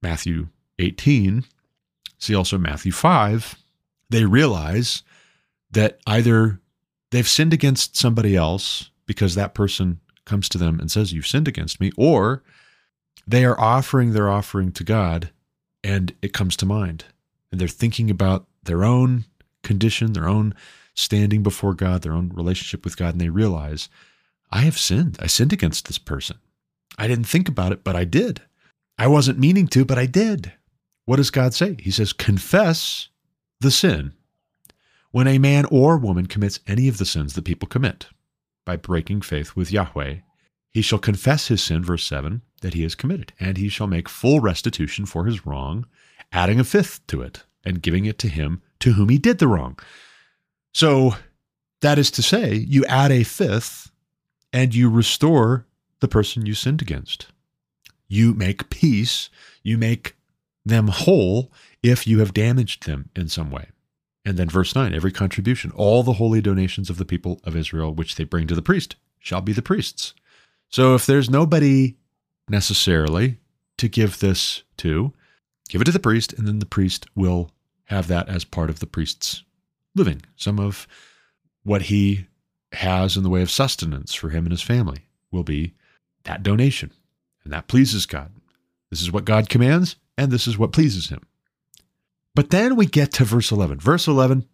Matthew 0.02 0.48
18, 0.78 1.44
see 2.18 2.34
also 2.34 2.58
Matthew 2.58 2.90
5. 2.90 3.54
They 4.10 4.24
realize 4.24 5.02
that 5.70 5.98
either 6.06 6.60
they've 7.10 7.28
sinned 7.28 7.52
against 7.52 7.96
somebody 7.96 8.36
else 8.36 8.90
because 9.06 9.34
that 9.34 9.54
person 9.54 10.00
comes 10.24 10.48
to 10.50 10.58
them 10.58 10.80
and 10.80 10.90
says, 10.90 11.12
You've 11.12 11.26
sinned 11.26 11.48
against 11.48 11.80
me, 11.80 11.90
or 11.96 12.42
they 13.26 13.44
are 13.44 13.60
offering 13.60 14.12
their 14.12 14.30
offering 14.30 14.72
to 14.72 14.84
God 14.84 15.30
and 15.84 16.14
it 16.22 16.32
comes 16.32 16.56
to 16.56 16.66
mind. 16.66 17.04
And 17.50 17.60
they're 17.60 17.68
thinking 17.68 18.10
about 18.10 18.46
their 18.62 18.84
own 18.84 19.24
condition, 19.62 20.12
their 20.12 20.28
own 20.28 20.54
standing 20.94 21.42
before 21.42 21.74
God, 21.74 22.02
their 22.02 22.12
own 22.12 22.30
relationship 22.34 22.84
with 22.84 22.96
God, 22.96 23.14
and 23.14 23.20
they 23.20 23.28
realize, 23.28 23.88
I 24.50 24.60
have 24.60 24.78
sinned. 24.78 25.18
I 25.20 25.26
sinned 25.26 25.52
against 25.52 25.86
this 25.86 25.98
person. 25.98 26.38
I 26.98 27.06
didn't 27.06 27.26
think 27.26 27.48
about 27.48 27.72
it, 27.72 27.84
but 27.84 27.96
I 27.96 28.04
did. 28.04 28.42
I 28.98 29.06
wasn't 29.06 29.38
meaning 29.38 29.68
to, 29.68 29.84
but 29.84 29.98
I 29.98 30.06
did. 30.06 30.52
What 31.04 31.16
does 31.16 31.30
God 31.30 31.54
say? 31.54 31.76
He 31.78 31.90
says, 31.90 32.12
confess 32.12 33.08
the 33.60 33.70
sin 33.70 34.12
when 35.10 35.26
a 35.26 35.38
man 35.38 35.64
or 35.66 35.96
woman 35.96 36.26
commits 36.26 36.60
any 36.66 36.88
of 36.88 36.98
the 36.98 37.06
sins 37.06 37.34
that 37.34 37.44
people 37.44 37.68
commit 37.68 38.06
by 38.64 38.76
breaking 38.76 39.22
faith 39.22 39.56
with 39.56 39.72
Yahweh. 39.72 40.16
He 40.70 40.82
shall 40.82 40.98
confess 40.98 41.48
his 41.48 41.62
sin, 41.62 41.82
verse 41.82 42.04
7, 42.04 42.42
that 42.60 42.74
he 42.74 42.82
has 42.82 42.94
committed, 42.94 43.32
and 43.40 43.56
he 43.56 43.68
shall 43.68 43.86
make 43.86 44.08
full 44.08 44.40
restitution 44.40 45.06
for 45.06 45.24
his 45.24 45.46
wrong, 45.46 45.86
adding 46.30 46.60
a 46.60 46.64
fifth 46.64 47.06
to 47.06 47.22
it, 47.22 47.44
and 47.64 47.82
giving 47.82 48.04
it 48.04 48.18
to 48.18 48.28
him 48.28 48.60
to 48.80 48.92
whom 48.92 49.08
he 49.08 49.18
did 49.18 49.38
the 49.38 49.48
wrong. 49.48 49.78
So 50.74 51.16
that 51.80 51.98
is 51.98 52.10
to 52.12 52.22
say, 52.22 52.54
you 52.54 52.84
add 52.84 53.10
a 53.10 53.24
fifth 53.24 53.90
and 54.52 54.74
you 54.74 54.90
restore 54.90 55.66
the 56.00 56.08
person 56.08 56.46
you 56.46 56.54
sinned 56.54 56.82
against. 56.82 57.28
You 58.06 58.34
make 58.34 58.70
peace, 58.70 59.30
you 59.62 59.78
make 59.78 60.16
them 60.64 60.88
whole 60.88 61.52
if 61.82 62.06
you 62.06 62.18
have 62.18 62.34
damaged 62.34 62.86
them 62.86 63.10
in 63.16 63.28
some 63.28 63.50
way. 63.50 63.68
And 64.24 64.36
then 64.36 64.48
verse 64.48 64.74
9 64.74 64.92
every 64.94 65.12
contribution, 65.12 65.70
all 65.72 66.02
the 66.02 66.14
holy 66.14 66.40
donations 66.40 66.90
of 66.90 66.98
the 66.98 67.04
people 67.04 67.40
of 67.44 67.56
Israel 67.56 67.94
which 67.94 68.16
they 68.16 68.24
bring 68.24 68.46
to 68.48 68.54
the 68.54 68.62
priest 68.62 68.96
shall 69.18 69.40
be 69.40 69.52
the 69.52 69.62
priest's. 69.62 70.14
So 70.68 70.94
if 70.94 71.06
there's 71.06 71.30
nobody 71.30 71.96
necessarily 72.48 73.38
to 73.78 73.88
give 73.88 74.18
this 74.18 74.62
to, 74.78 75.12
give 75.68 75.80
it 75.80 75.84
to 75.84 75.92
the 75.92 75.98
priest, 75.98 76.32
and 76.34 76.46
then 76.46 76.58
the 76.58 76.66
priest 76.66 77.06
will 77.14 77.50
have 77.84 78.08
that 78.08 78.28
as 78.28 78.44
part 78.44 78.70
of 78.70 78.80
the 78.80 78.86
priest's 78.86 79.44
living, 79.94 80.22
some 80.36 80.58
of 80.58 80.86
what 81.62 81.82
he 81.82 82.26
has 82.72 83.16
in 83.16 83.22
the 83.22 83.30
way 83.30 83.42
of 83.42 83.50
sustenance 83.50 84.14
for 84.14 84.30
him 84.30 84.44
and 84.44 84.52
his 84.52 84.62
family 84.62 85.06
will 85.30 85.42
be 85.42 85.74
that 86.24 86.42
donation. 86.42 86.92
And 87.44 87.52
that 87.52 87.68
pleases 87.68 88.04
God. 88.04 88.30
This 88.90 89.00
is 89.00 89.10
what 89.10 89.24
God 89.24 89.48
commands, 89.48 89.96
and 90.18 90.30
this 90.30 90.46
is 90.46 90.58
what 90.58 90.72
pleases 90.72 91.08
him. 91.08 91.22
But 92.34 92.50
then 92.50 92.76
we 92.76 92.86
get 92.86 93.12
to 93.14 93.24
verse 93.24 93.50
11. 93.50 93.80
Verse 93.80 94.06
11, 94.06 94.46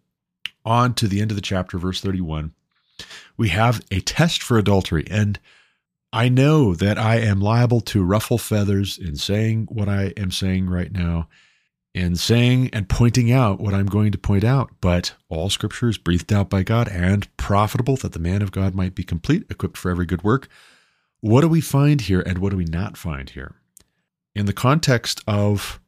on 0.63 0.93
to 0.95 1.07
the 1.07 1.21
end 1.21 1.31
of 1.31 1.35
the 1.35 1.41
chapter, 1.41 1.77
verse 1.77 2.01
31, 2.01 2.53
we 3.37 3.49
have 3.49 3.81
a 3.91 3.99
test 3.99 4.41
for 4.41 4.57
adultery. 4.57 5.05
And 5.09 5.39
I 6.13 6.29
know 6.29 6.73
that 6.73 6.97
I 6.97 7.17
am 7.17 7.41
liable 7.41 7.81
to 7.81 8.03
ruffle 8.03 8.37
feathers 8.37 8.97
in 8.97 9.17
saying 9.17 9.67
what 9.69 9.89
I 9.89 10.13
am 10.15 10.31
saying 10.31 10.69
right 10.69 10.91
now 10.91 11.27
in 11.95 12.17
saying 12.17 12.69
and 12.73 12.89
pointing 12.89 13.31
out 13.31 13.61
what 13.61 13.73
I'm 13.73 13.85
going 13.85 14.11
to 14.11 14.17
point 14.17 14.43
out, 14.43 14.69
but 14.81 15.13
all 15.29 15.49
scripture 15.49 15.87
is 15.87 15.97
breathed 15.97 16.31
out 16.33 16.49
by 16.49 16.61
God 16.61 16.89
and 16.89 17.25
profitable 17.37 17.95
that 17.97 18.11
the 18.11 18.19
man 18.19 18.41
of 18.41 18.51
God 18.51 18.75
might 18.75 18.95
be 18.95 19.03
complete, 19.03 19.45
equipped 19.49 19.77
for 19.77 19.89
every 19.89 20.05
good 20.05 20.21
work. 20.21 20.49
What 21.21 21.41
do 21.41 21.47
we 21.47 21.61
find 21.61 22.01
here 22.01 22.19
and 22.19 22.39
what 22.39 22.49
do 22.49 22.57
we 22.57 22.65
not 22.65 22.97
find 22.97 23.29
here? 23.29 23.55
In 24.35 24.45
the 24.45 24.53
context 24.53 25.21
of 25.27 25.79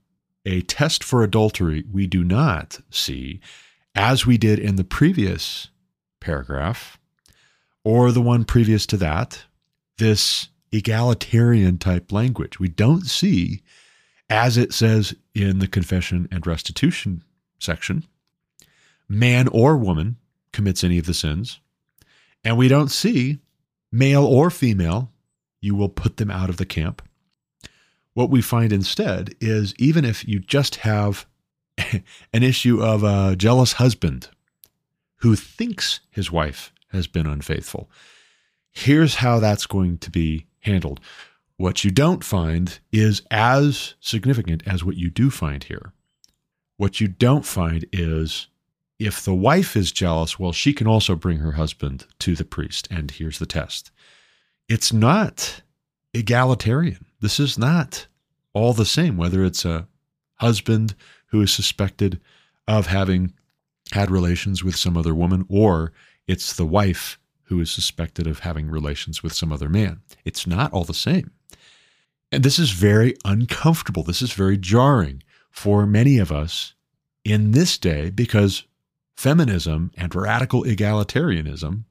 a 0.46 0.62
test 0.62 1.04
for 1.04 1.24
adultery, 1.24 1.84
we 1.92 2.08
do 2.08 2.24
not 2.24 2.80
see, 2.90 3.42
as 3.94 4.26
we 4.26 4.38
did 4.38 4.58
in 4.58 4.78
the 4.78 4.84
previous 4.84 5.68
paragraph, 6.20 6.98
or 7.84 8.12
the 8.12 8.22
one 8.22 8.46
previous 8.46 8.86
to 8.88 8.98
that, 8.98 9.44
this 9.98 10.48
egalitarian 10.72 11.78
type 11.78 12.12
language. 12.12 12.60
We 12.60 12.70
don't 12.70 13.06
see 13.06 13.62
as 14.30 14.58
it 14.58 14.74
says 14.74 15.16
in 15.34 15.60
the 15.60 15.68
confession 15.68 16.28
and 16.32 16.46
restitution 16.46 17.24
section, 17.60 18.04
man 19.08 19.48
or 19.48 19.78
woman 19.78 20.18
commits 20.52 20.84
any 20.84 20.98
of 20.98 21.06
the 21.06 21.14
sins, 21.14 21.60
and 22.44 22.58
we 22.58 22.68
don't 22.68 22.92
see 22.92 23.40
male 23.92 24.26
or 24.26 24.50
female, 24.50 25.12
you 25.62 25.76
will 25.76 25.90
put 25.90 26.18
them 26.18 26.30
out 26.30 26.50
of 26.50 26.58
the 26.58 26.66
camp. 26.66 27.02
What 28.18 28.32
we 28.32 28.42
find 28.42 28.74
instead 28.74 29.36
is 29.40 29.76
even 29.78 30.04
if 30.04 30.28
you 30.28 30.40
just 30.40 30.78
have 30.78 31.28
an 32.34 32.42
issue 32.42 32.82
of 32.82 33.04
a 33.04 33.36
jealous 33.36 33.74
husband 33.74 34.30
who 35.18 35.36
thinks 35.36 36.00
his 36.10 36.32
wife 36.32 36.74
has 36.92 37.06
been 37.06 37.28
unfaithful, 37.28 37.92
here's 38.72 39.18
how 39.18 39.40
that's 39.40 39.68
going 39.68 40.00
to 40.00 40.10
be 40.10 40.48
handled. 40.62 41.00
What 41.58 41.84
you 41.84 41.92
don't 41.92 42.24
find 42.24 42.80
is 42.92 43.22
as 43.30 43.94
significant 44.00 44.64
as 44.66 44.84
what 44.84 44.98
you 44.98 45.12
do 45.12 45.30
find 45.30 45.64
here. 45.66 45.94
What 46.78 47.00
you 47.00 47.08
don't 47.08 47.46
find 47.46 47.86
is 47.94 48.48
if 48.98 49.24
the 49.24 49.36
wife 49.36 49.78
is 49.78 49.92
jealous, 49.92 50.40
well, 50.40 50.54
she 50.54 50.74
can 50.74 50.88
also 50.88 51.16
bring 51.16 51.38
her 51.38 51.52
husband 51.52 52.08
to 52.18 52.34
the 52.34 52.46
priest. 52.46 52.88
And 52.90 53.12
here's 53.12 53.38
the 53.38 53.46
test 53.46 53.92
it's 54.68 54.92
not 54.92 55.62
egalitarian. 56.16 57.07
This 57.20 57.40
is 57.40 57.58
not 57.58 58.08
all 58.54 58.74
the 58.74 58.86
same, 58.86 59.18
whether 59.18 59.44
it's 59.44 59.66
a 59.66 59.88
husband 60.36 60.96
who 61.28 61.42
is 61.42 61.52
suspected 61.52 62.20
of 62.68 62.88
having 62.88 63.34
had 63.92 64.12
relations 64.12 64.64
with 64.64 64.76
some 64.76 64.98
other 64.98 65.16
woman 65.16 65.46
or 65.50 65.94
it's 66.28 66.54
the 66.54 66.66
wife 66.66 67.18
who 67.44 67.60
is 67.62 67.72
suspected 67.72 68.28
of 68.28 68.40
having 68.40 68.70
relations 68.70 69.24
with 69.24 69.34
some 69.34 69.52
other 69.54 69.70
man. 69.70 70.02
It's 70.26 70.46
not 70.46 70.74
all 70.74 70.84
the 70.84 70.94
same. 70.94 71.32
And 72.32 72.44
this 72.44 72.60
is 72.60 72.72
very 72.72 73.16
uncomfortable. 73.24 74.04
This 74.04 74.22
is 74.22 74.34
very 74.34 74.58
jarring 74.58 75.24
for 75.50 75.86
many 75.86 76.18
of 76.18 76.32
us 76.32 76.74
in 77.24 77.52
this 77.52 77.78
day 77.78 78.10
because 78.10 78.64
feminism 79.16 79.92
and 79.98 80.14
radical 80.14 80.64
egalitarianism 80.64 81.84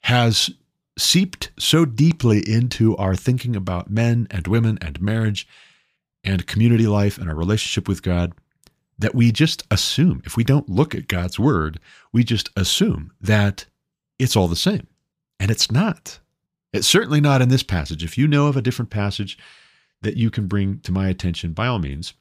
has 0.00 0.50
seeped 0.98 1.50
so 1.58 1.84
deeply 1.84 2.38
into 2.50 2.96
our 2.96 3.14
thinking 3.14 3.54
about 3.54 3.90
men 3.90 4.26
and 4.30 4.46
women 4.46 4.78
and 4.80 5.00
marriage 5.00 5.46
and 6.24 6.46
community 6.46 6.86
life 6.86 7.18
and 7.18 7.28
our 7.28 7.36
relationship 7.36 7.86
with 7.88 8.02
God 8.02 8.32
that 8.98 9.14
we 9.14 9.30
just 9.30 9.62
assume, 9.70 10.22
if 10.24 10.36
we 10.36 10.44
don't 10.44 10.68
look 10.68 10.94
at 10.94 11.08
God's 11.08 11.38
word, 11.38 11.78
we 12.12 12.24
just 12.24 12.50
assume 12.56 13.12
that 13.20 13.66
it's 14.18 14.36
all 14.36 14.48
the 14.48 14.56
same. 14.56 14.86
And 15.38 15.50
it's 15.50 15.70
not. 15.70 16.18
It's 16.72 16.86
certainly 16.86 17.20
not 17.20 17.42
in 17.42 17.50
this 17.50 17.62
passage. 17.62 18.02
If 18.02 18.16
you 18.16 18.26
know 18.26 18.46
of 18.46 18.56
a 18.56 18.62
different 18.62 18.90
passage 18.90 19.38
that 20.00 20.16
you 20.16 20.30
can 20.30 20.46
bring 20.46 20.80
to 20.80 20.92
my 20.92 21.08
attention, 21.08 21.52
by 21.52 21.66
all 21.66 21.78
means, 21.78 22.14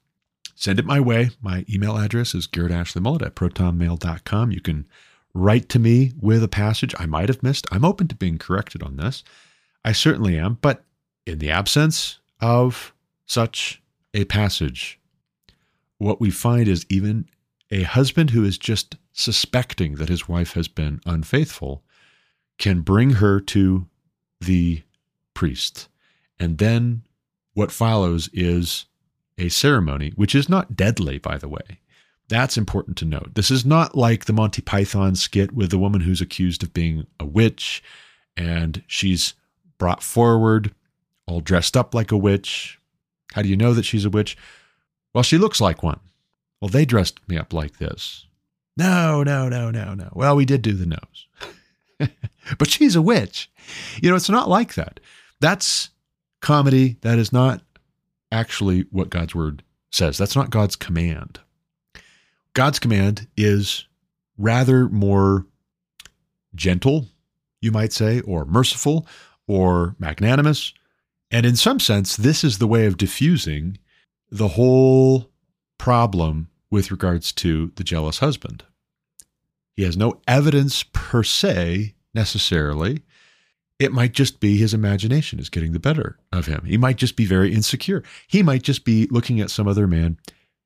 send 0.54 0.80
it 0.80 0.86
my 0.86 1.00
way. 1.00 1.30
My 1.42 1.66
email 1.70 1.98
address 1.98 2.36
is 2.36 2.48
garrettashley 2.48 3.22
at 3.22 3.36
protonmail.com. 3.36 4.52
You 4.52 4.62
can 4.62 4.88
write 5.36 5.68
to 5.70 5.80
me 5.80 6.14
with 6.20 6.42
a 6.42 6.48
passage 6.48 6.96
I 6.98 7.06
might 7.06 7.30
have 7.30 7.44
missed. 7.44 7.68
I'm 7.72 7.86
open 7.86 8.08
to 8.08 8.16
being 8.16 8.38
corrected 8.38 8.82
on 8.82 8.96
this. 8.96 9.24
I 9.84 9.92
certainly 9.92 10.40
am. 10.40 10.58
But 10.62 10.84
in 11.26 11.40
the 11.40 11.52
absence 11.52 12.20
of 12.40 12.94
such 13.28 13.84
a 14.14 14.24
passage, 14.26 15.00
what 15.98 16.22
we 16.22 16.32
find 16.32 16.68
is 16.68 16.86
even 16.90 17.28
a 17.70 17.84
husband 17.84 18.30
who 18.30 18.46
is 18.46 18.58
just 18.58 18.96
suspecting 19.12 19.96
that 19.96 20.10
his 20.10 20.28
wife 20.28 20.54
has 20.54 20.70
been 20.70 21.02
unfaithful 21.06 21.84
can 22.58 22.80
bring 22.80 23.12
her 23.12 23.42
to 23.42 23.88
the 24.40 24.84
priest. 25.34 25.90
And 26.40 26.60
then 26.60 27.04
what 27.54 27.72
follows 27.72 28.30
is 28.32 28.86
a 29.38 29.50
ceremony, 29.50 30.14
which 30.16 30.34
is 30.34 30.48
not 30.48 30.78
deadly, 30.78 31.18
by 31.18 31.38
the 31.38 31.50
way. 31.50 31.82
That's 32.28 32.58
important 32.58 32.98
to 32.98 33.06
note. 33.06 33.32
This 33.36 33.52
is 33.52 33.66
not 33.66 33.96
like 33.96 34.26
the 34.26 34.34
Monty 34.34 34.62
Python 34.62 35.16
skit 35.16 35.52
with 35.52 35.70
the 35.70 35.78
woman 35.78 36.02
who's 36.02 36.22
accused 36.22 36.64
of 36.64 36.74
being 36.74 37.06
a 37.20 37.26
witch 37.26 37.84
and 38.36 38.84
she's 38.88 39.34
brought 39.78 40.02
forward 40.04 40.74
all 41.28 41.40
dressed 41.40 41.76
up 41.76 41.94
like 41.94 42.12
a 42.12 42.18
witch. 42.18 42.80
How 43.34 43.42
do 43.42 43.50
you 43.50 43.58
know 43.58 43.74
that 43.74 43.86
she's 43.86 44.06
a 44.06 44.10
witch? 44.10 44.38
Well, 45.14 45.24
she 45.24 45.38
looks 45.38 45.62
like 45.62 45.84
one. 45.84 46.00
Well, 46.62 46.70
they 46.70 46.86
dressed 46.86 47.20
me 47.28 47.38
up 47.38 47.54
like 47.54 47.78
this. 47.78 48.26
No, 48.78 49.24
no, 49.24 49.50
no, 49.50 49.72
no, 49.72 49.94
no. 49.94 50.10
Well, 50.14 50.36
we 50.36 50.46
did 50.46 50.62
do 50.62 50.74
the 50.74 50.86
nose. 50.86 52.10
but 52.58 52.70
she's 52.70 52.96
a 52.96 53.02
witch. 53.02 53.50
You 54.02 54.10
know, 54.10 54.16
it's 54.16 54.30
not 54.30 54.50
like 54.50 54.76
that. 54.76 55.00
That's 55.40 55.90
comedy. 56.42 56.98
That 57.02 57.18
is 57.18 57.32
not 57.32 57.62
actually 58.32 58.86
what 58.92 59.10
God's 59.10 59.34
word 59.34 59.64
says. 59.92 60.18
That's 60.18 60.36
not 60.36 60.50
God's 60.50 60.76
command. 60.76 61.40
God's 62.56 62.80
command 62.80 63.28
is 63.36 63.86
rather 64.38 64.88
more 64.88 65.46
gentle, 66.56 67.08
you 67.62 67.72
might 67.72 67.92
say, 67.92 68.22
or 68.22 68.46
merciful, 68.46 69.06
or 69.46 69.96
magnanimous. 70.00 70.74
And 71.30 71.46
in 71.46 71.58
some 71.58 71.82
sense, 71.82 72.16
this 72.16 72.46
is 72.46 72.58
the 72.58 72.68
way 72.68 72.86
of 72.86 72.98
diffusing 72.98 73.78
the 74.32 74.48
whole 74.48 75.30
problem 75.78 76.48
with 76.72 76.92
regards 76.92 77.34
to 77.34 77.74
the 77.76 77.84
jealous 77.84 78.20
husband. 78.20 78.64
He 79.76 79.84
has 79.84 79.98
no 79.98 80.22
evidence 80.26 80.84
per 80.84 81.24
se 81.24 81.94
necessarily. 82.14 83.04
It 83.80 83.92
might 83.92 84.14
just 84.14 84.40
be 84.40 84.56
his 84.56 84.74
imagination 84.74 85.40
is 85.40 85.50
getting 85.50 85.74
the 85.74 85.80
better 85.80 86.18
of 86.32 86.46
him. 86.46 86.64
He 86.66 86.78
might 86.78 86.96
just 86.96 87.18
be 87.18 87.26
very 87.26 87.54
insecure. 87.54 88.02
He 88.28 88.42
might 88.42 88.64
just 88.64 88.86
be 88.86 89.08
looking 89.12 89.42
at 89.42 89.52
some 89.52 89.68
other 89.68 89.88
man 89.88 90.18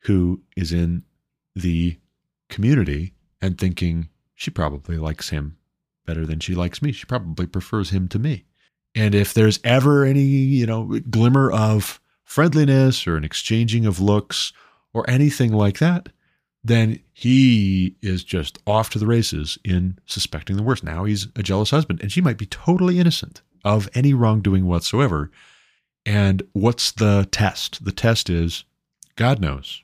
who 0.01 0.43
is 0.55 0.72
in 0.72 1.03
the 1.56 1.98
community 2.50 3.13
and 3.41 3.58
thinking 3.58 4.10
she 4.36 4.51
probably 4.51 4.98
likes 4.98 5.29
him 5.29 5.58
better 6.06 6.25
than 6.25 6.39
she 6.39 6.56
likes 6.56 6.82
me. 6.82 6.91
She 6.91 7.06
probably 7.06 7.46
prefers 7.46 7.91
him 7.91 8.08
to 8.10 8.20
me. 8.20 8.46
And 8.96 9.13
if 9.13 9.34
there's 9.34 9.60
ever 9.63 10.03
any, 10.03 10.24
you 10.24 10.65
know, 10.65 11.00
glimmer 11.10 11.51
of 11.51 12.01
friendliness 12.24 13.06
or 13.08 13.15
an 13.15 13.24
exchanging 13.24 13.86
of 13.86 14.00
looks 14.00 14.51
or 14.94 15.08
anything 15.10 15.51
like 15.51 15.79
that, 15.79 16.10
then 16.63 17.00
he 17.13 17.96
is 18.01 18.24
just 18.24 18.58
off 18.68 18.89
to 18.89 19.00
the 19.00 19.08
races 19.08 19.58
in 19.63 19.98
suspecting 20.06 20.58
the 20.58 20.63
worst. 20.63 20.84
Now 20.84 21.06
he's 21.06 21.27
a 21.36 21.44
jealous 21.44 21.72
husband, 21.72 22.01
and 22.01 22.12
she 22.12 22.22
might 22.22 22.38
be 22.38 22.46
totally 22.46 23.00
innocent 23.00 23.41
of 23.63 23.88
any 23.94 24.13
wrongdoing 24.13 24.65
whatsoever. 24.65 25.32
And 26.06 26.44
what's 26.53 26.91
the 26.91 27.27
test? 27.32 27.86
The 27.86 27.91
test 27.91 28.29
is 28.29 28.63
God 29.15 29.39
knows. 29.39 29.84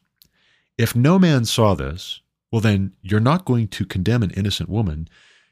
If 0.78 0.96
no 0.96 1.18
man 1.18 1.46
saw 1.46 1.74
this, 1.74 2.22
well, 2.52 2.62
then 2.62 2.94
you're 3.02 3.20
not 3.20 3.46
going 3.46 3.68
to 3.70 3.86
condemn 3.86 4.24
an 4.24 4.32
innocent 4.32 4.70
woman. 4.70 5.08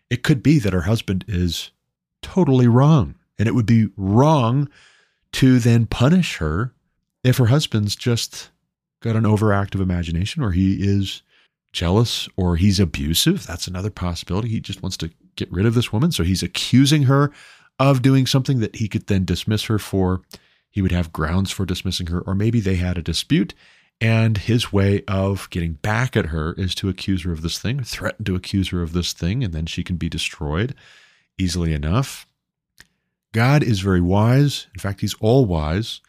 It 0.09 0.23
could 0.23 0.43
be 0.43 0.59
that 0.59 0.73
her 0.73 0.81
husband 0.81 1.25
is 1.27 1.71
totally 2.21 2.67
wrong. 2.67 3.15
And 3.37 3.47
it 3.47 3.55
would 3.55 3.65
be 3.65 3.89
wrong 3.97 4.69
to 5.33 5.59
then 5.59 5.85
punish 5.85 6.37
her 6.37 6.73
if 7.23 7.37
her 7.37 7.47
husband's 7.47 7.95
just 7.95 8.51
got 9.01 9.15
an 9.15 9.23
overactive 9.23 9.81
imagination 9.81 10.43
or 10.43 10.51
he 10.51 10.75
is 10.75 11.23
jealous 11.71 12.29
or 12.37 12.55
he's 12.55 12.79
abusive. 12.79 13.45
That's 13.45 13.67
another 13.67 13.89
possibility. 13.89 14.49
He 14.49 14.59
just 14.59 14.83
wants 14.83 14.97
to 14.97 15.11
get 15.35 15.51
rid 15.51 15.65
of 15.65 15.73
this 15.73 15.91
woman. 15.91 16.11
So 16.11 16.23
he's 16.23 16.43
accusing 16.43 17.03
her 17.03 17.31
of 17.79 18.01
doing 18.01 18.27
something 18.27 18.59
that 18.59 18.75
he 18.75 18.87
could 18.87 19.07
then 19.07 19.25
dismiss 19.25 19.63
her 19.63 19.79
for. 19.79 20.21
He 20.69 20.81
would 20.81 20.91
have 20.91 21.13
grounds 21.13 21.51
for 21.51 21.65
dismissing 21.65 22.07
her, 22.07 22.21
or 22.21 22.33
maybe 22.33 22.59
they 22.59 22.75
had 22.75 22.97
a 22.97 23.03
dispute. 23.03 23.53
And 24.01 24.37
his 24.37 24.73
way 24.73 25.03
of 25.07 25.49
getting 25.49 25.73
back 25.73 26.17
at 26.17 26.27
her 26.27 26.53
is 26.53 26.75
to 26.75 26.89
accuse 26.89 27.23
her 27.23 27.31
of 27.31 27.41
this 27.41 27.57
thing, 27.57 27.83
threaten 27.83 28.25
to 28.25 28.35
accuse 28.35 28.69
her 28.69 28.81
of 28.81 28.91
this 28.93 29.13
thing, 29.13 29.43
and 29.43 29.53
then 29.53 29.65
she 29.65 29.83
can 29.83 29.95
be 29.95 30.09
destroyed 30.09 30.75
easily 31.37 31.73
enough. 31.73 32.27
God 33.31 33.63
is 33.63 33.79
very 33.79 34.01
wise. 34.01 34.67
In 34.73 34.79
fact, 34.79 35.01
he's 35.01 35.15
all 35.15 35.45
wise. 35.45 36.01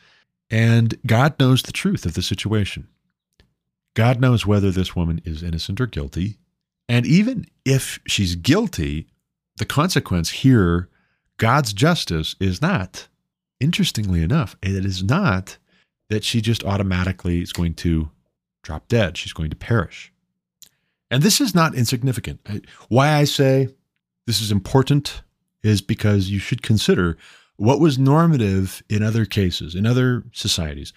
And 0.51 0.95
God 1.07 1.39
knows 1.41 1.63
the 1.63 1.73
truth 1.73 2.05
of 2.05 2.15
the 2.15 2.23
situation. 2.23 2.89
God 3.95 4.21
knows 4.21 4.45
whether 4.45 4.71
this 4.71 4.95
woman 4.95 5.21
is 5.25 5.43
innocent 5.43 5.81
or 5.81 5.87
guilty. 5.87 6.39
And 6.89 7.07
even 7.07 7.47
if 7.65 8.01
she's 8.07 8.35
guilty, 8.35 9.07
the 9.57 9.65
consequence 9.65 10.31
here, 10.31 10.89
God's 11.39 11.73
justice, 11.73 12.37
is 12.41 12.61
not, 12.61 13.09
interestingly 13.61 14.23
enough, 14.23 14.57
it 14.63 14.85
is 14.85 15.03
not 15.03 15.57
that 16.09 16.25
she 16.25 16.41
just 16.41 16.65
automatically 16.65 17.41
is 17.41 17.53
going 17.53 17.75
to 17.75 18.11
drop 18.63 18.89
dead. 18.89 19.17
She's 19.17 19.33
going 19.33 19.51
to 19.51 19.57
perish. 19.57 20.13
And 21.11 21.23
this 21.23 21.41
is 21.41 21.55
not 21.55 21.75
insignificant. 21.75 22.41
Why 22.89 23.13
I 23.13 23.25
say 23.25 23.69
this 24.27 24.41
is 24.41 24.51
important 24.51 25.23
is 25.63 25.81
because 25.81 26.31
you 26.31 26.39
should 26.39 26.63
consider 26.63 27.17
what 27.57 27.81
was 27.81 27.99
normative 27.99 28.83
in 28.89 29.03
other 29.03 29.25
cases, 29.25 29.75
in 29.75 29.87
other 29.87 30.25
societies. 30.33 30.93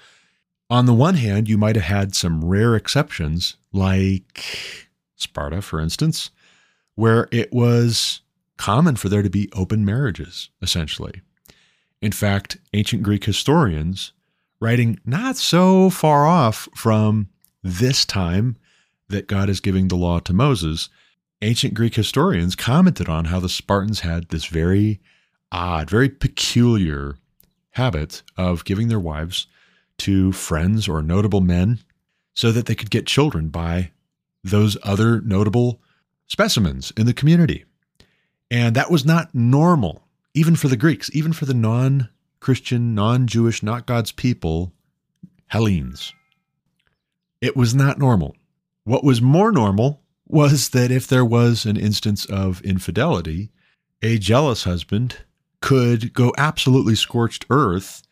On 0.69 0.85
the 0.85 0.93
one 0.93 1.15
hand, 1.15 1.47
you 1.47 1.57
might 1.57 1.75
have 1.75 1.85
had 1.85 2.15
some 2.15 2.43
rare 2.43 2.75
exceptions, 2.75 3.55
like 3.71 4.87
Sparta, 5.15 5.61
for 5.61 5.79
instance, 5.79 6.31
where 6.95 7.29
it 7.31 7.53
was 7.53 8.21
common 8.57 8.95
for 8.95 9.07
there 9.07 9.21
to 9.21 9.29
be 9.29 9.49
open 9.53 9.85
marriages, 9.85 10.49
essentially. 10.61 11.21
In 12.01 12.11
fact, 12.11 12.57
ancient 12.73 13.03
Greek 13.03 13.23
historians, 13.23 14.13
writing 14.59 14.99
not 15.05 15.37
so 15.37 15.89
far 15.89 16.25
off 16.25 16.67
from 16.75 17.29
this 17.63 18.05
time 18.05 18.57
that 19.09 19.27
God 19.27 19.49
is 19.49 19.59
giving 19.59 19.87
the 19.87 19.95
law 19.95 20.19
to 20.19 20.33
Moses, 20.33 20.89
ancient 21.41 21.73
Greek 21.73 21.95
historians 21.95 22.55
commented 22.55 23.07
on 23.07 23.25
how 23.25 23.39
the 23.39 23.49
Spartans 23.49 24.01
had 24.01 24.29
this 24.29 24.45
very 24.45 24.99
odd, 25.51 25.89
very 25.89 26.09
peculiar 26.09 27.15
habit 27.71 28.23
of 28.35 28.65
giving 28.65 28.87
their 28.87 28.99
wives 28.99 29.47
to 29.99 30.31
friends 30.31 30.87
or 30.87 31.01
notable 31.01 31.41
men 31.41 31.79
so 32.33 32.51
that 32.51 32.65
they 32.65 32.75
could 32.75 32.91
get 32.91 33.07
children 33.07 33.49
by 33.49 33.91
those 34.43 34.77
other 34.83 35.21
notable 35.21 35.81
specimens 36.27 36.91
in 36.97 37.05
the 37.05 37.13
community. 37.13 37.65
And 38.49 38.75
that 38.75 38.91
was 38.91 39.05
not 39.05 39.33
normal, 39.33 40.03
even 40.33 40.55
for 40.55 40.67
the 40.67 40.77
Greeks, 40.77 41.09
even 41.13 41.33
for 41.33 41.45
the 41.45 41.53
non 41.53 42.09
Christian, 42.39 42.93
non 42.95 43.27
Jewish, 43.27 43.63
not 43.63 43.85
God's 43.85 44.11
people, 44.11 44.73
Hellenes. 45.47 46.13
It 47.41 47.55
was 47.55 47.75
not 47.75 47.99
normal. 47.99 48.35
What 48.83 49.03
was 49.03 49.21
more 49.21 49.51
normal 49.51 50.01
was 50.27 50.69
that 50.69 50.91
if 50.91 51.07
there 51.07 51.25
was 51.25 51.65
an 51.65 51.77
instance 51.77 52.25
of 52.25 52.61
infidelity, 52.61 53.51
a 54.01 54.17
jealous 54.17 54.63
husband 54.63 55.17
could 55.61 56.13
go 56.13 56.33
absolutely 56.37 56.95
scorched 56.95 57.45
earth, 57.49 58.03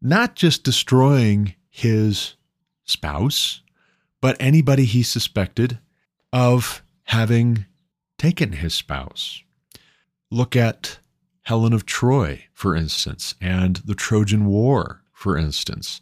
not 0.00 0.34
just 0.34 0.64
destroying 0.64 1.54
his 1.68 2.34
spouse, 2.84 3.62
but 4.20 4.36
anybody 4.38 4.84
he 4.84 5.02
suspected 5.02 5.78
of 6.32 6.82
having 7.04 7.66
taken 8.18 8.52
his 8.52 8.74
spouse. 8.74 9.42
Look 10.30 10.54
at 10.54 10.99
Helen 11.50 11.72
of 11.72 11.84
Troy, 11.84 12.44
for 12.52 12.76
instance, 12.76 13.34
and 13.40 13.78
the 13.78 13.96
Trojan 13.96 14.46
War, 14.46 15.02
for 15.12 15.36
instance. 15.36 16.00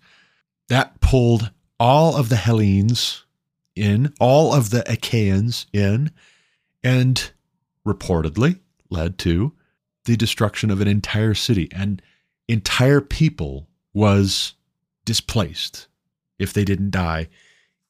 That 0.69 1.01
pulled 1.01 1.53
all 1.81 2.17
of 2.17 2.29
the 2.29 2.37
Hellenes 2.37 3.25
in, 3.75 4.13
all 4.21 4.53
of 4.53 4.69
the 4.69 4.85
Achaeans 4.87 5.65
in, 5.73 6.11
and 6.85 7.31
reportedly 7.87 8.59
led 8.91 9.17
to 9.21 9.55
the 10.05 10.19
destruction 10.19 10.71
of 10.71 10.83
an 10.83 10.89
entire 10.89 11.33
city. 11.33 11.71
and 11.73 12.03
entire 12.47 13.01
people 13.01 13.69
was 13.95 14.53
displaced 15.07 15.89
if 16.39 16.53
they 16.53 16.65
didn't 16.67 16.91
die 16.91 17.27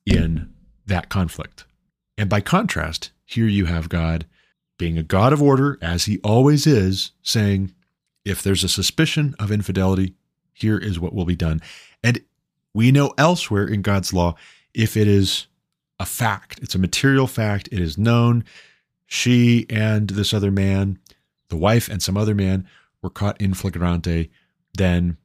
in 0.07 0.55
that 0.87 1.09
conflict. 1.09 1.64
And 2.16 2.31
by 2.31 2.40
contrast, 2.40 3.11
here 3.25 3.49
you 3.49 3.64
have 3.64 3.88
God 3.88 4.27
being 4.79 4.97
a 4.97 5.03
God 5.03 5.33
of 5.33 5.43
order, 5.43 5.79
as 5.83 6.07
he 6.07 6.19
always 6.25 6.67
is, 6.67 7.12
saying, 7.23 7.75
if 8.25 8.43
there's 8.43 8.64
a 8.64 8.69
suspicion 8.69 9.35
of 9.38 9.53
infidelity, 9.53 10.14
here 10.53 10.79
is 10.79 10.99
what 10.99 11.14
will 11.14 11.25
be 11.25 11.37
done. 11.37 11.61
And 12.03 12.21
we 12.73 12.91
know 12.91 13.12
elsewhere 13.19 13.67
in 13.67 13.83
God's 13.83 14.12
law, 14.12 14.35
if 14.73 14.97
it 14.97 15.09
is 15.09 15.47
a 15.99 16.07
fact, 16.07 16.61
it's 16.62 16.75
a 16.75 16.79
material 16.79 17.27
fact, 17.27 17.69
it 17.73 17.81
is 17.81 17.99
known, 17.99 18.45
she 19.07 19.67
and 19.69 20.11
this 20.11 20.33
other 20.33 20.51
man 20.51 20.99
the 21.49 21.57
wife 21.57 21.88
and 21.88 22.03
some 22.03 22.17
other 22.17 22.35
man 22.35 22.69
were 23.03 23.11
caught 23.11 23.41
in 23.41 23.55
flagrante, 23.55 24.31
then 24.75 25.17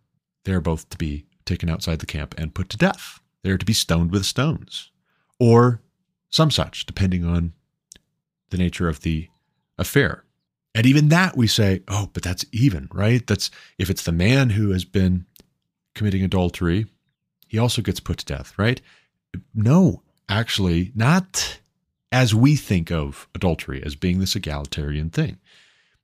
they're 0.46 0.62
both 0.62 0.90
to 0.90 0.98
be 0.98 1.26
taken 1.46 1.70
outside 1.70 2.00
the 2.00 2.06
camp 2.06 2.34
and 2.38 2.54
put 2.54 2.70
to 2.70 2.78
death. 2.78 3.20
They're 3.44 3.58
to 3.58 3.66
be 3.66 3.74
stoned 3.74 4.12
with 4.12 4.26
stones 4.26 4.92
or 5.40 5.82
some 6.30 6.50
such, 6.50 6.86
depending 6.86 7.26
on 7.26 7.54
the 8.50 8.58
nature 8.58 8.88
of 8.88 9.02
the 9.02 9.30
affair. 9.78 10.24
And 10.76 10.86
even 10.86 11.10
that 11.10 11.38
we 11.38 11.48
say, 11.48 11.82
oh, 11.88 12.10
but 12.14 12.24
that's 12.24 12.46
even, 12.52 12.90
right? 12.92 13.26
That's 13.26 13.52
if 13.78 13.90
it's 13.90 14.04
the 14.04 14.12
man 14.12 14.52
who 14.52 14.72
has 14.72 14.86
been 14.86 15.26
committing 15.94 16.24
adultery, 16.24 16.88
he 17.48 17.60
also 17.60 17.82
gets 17.82 18.00
put 18.00 18.18
to 18.20 18.26
death, 18.26 18.54
right? 18.58 18.82
No, 19.54 20.02
actually, 20.28 20.92
not 20.96 21.60
as 22.12 22.34
we 22.34 22.56
think 22.56 22.92
of 22.92 23.28
adultery 23.36 23.84
as 23.84 23.96
being 23.96 24.20
this 24.20 24.36
egalitarian 24.36 25.10
thing 25.10 25.38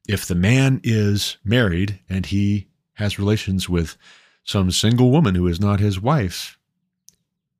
if 0.10 0.26
the 0.26 0.34
man 0.34 0.82
is 0.84 1.38
married 1.46 2.00
and 2.10 2.26
he 2.26 2.68
has 2.94 3.20
relations 3.20 3.70
with 3.70 3.96
some 4.44 4.72
single 4.72 5.12
woman 5.12 5.36
who 5.36 5.46
is 5.46 5.60
not 5.60 5.80
his 5.80 6.02
wife, 6.02 6.58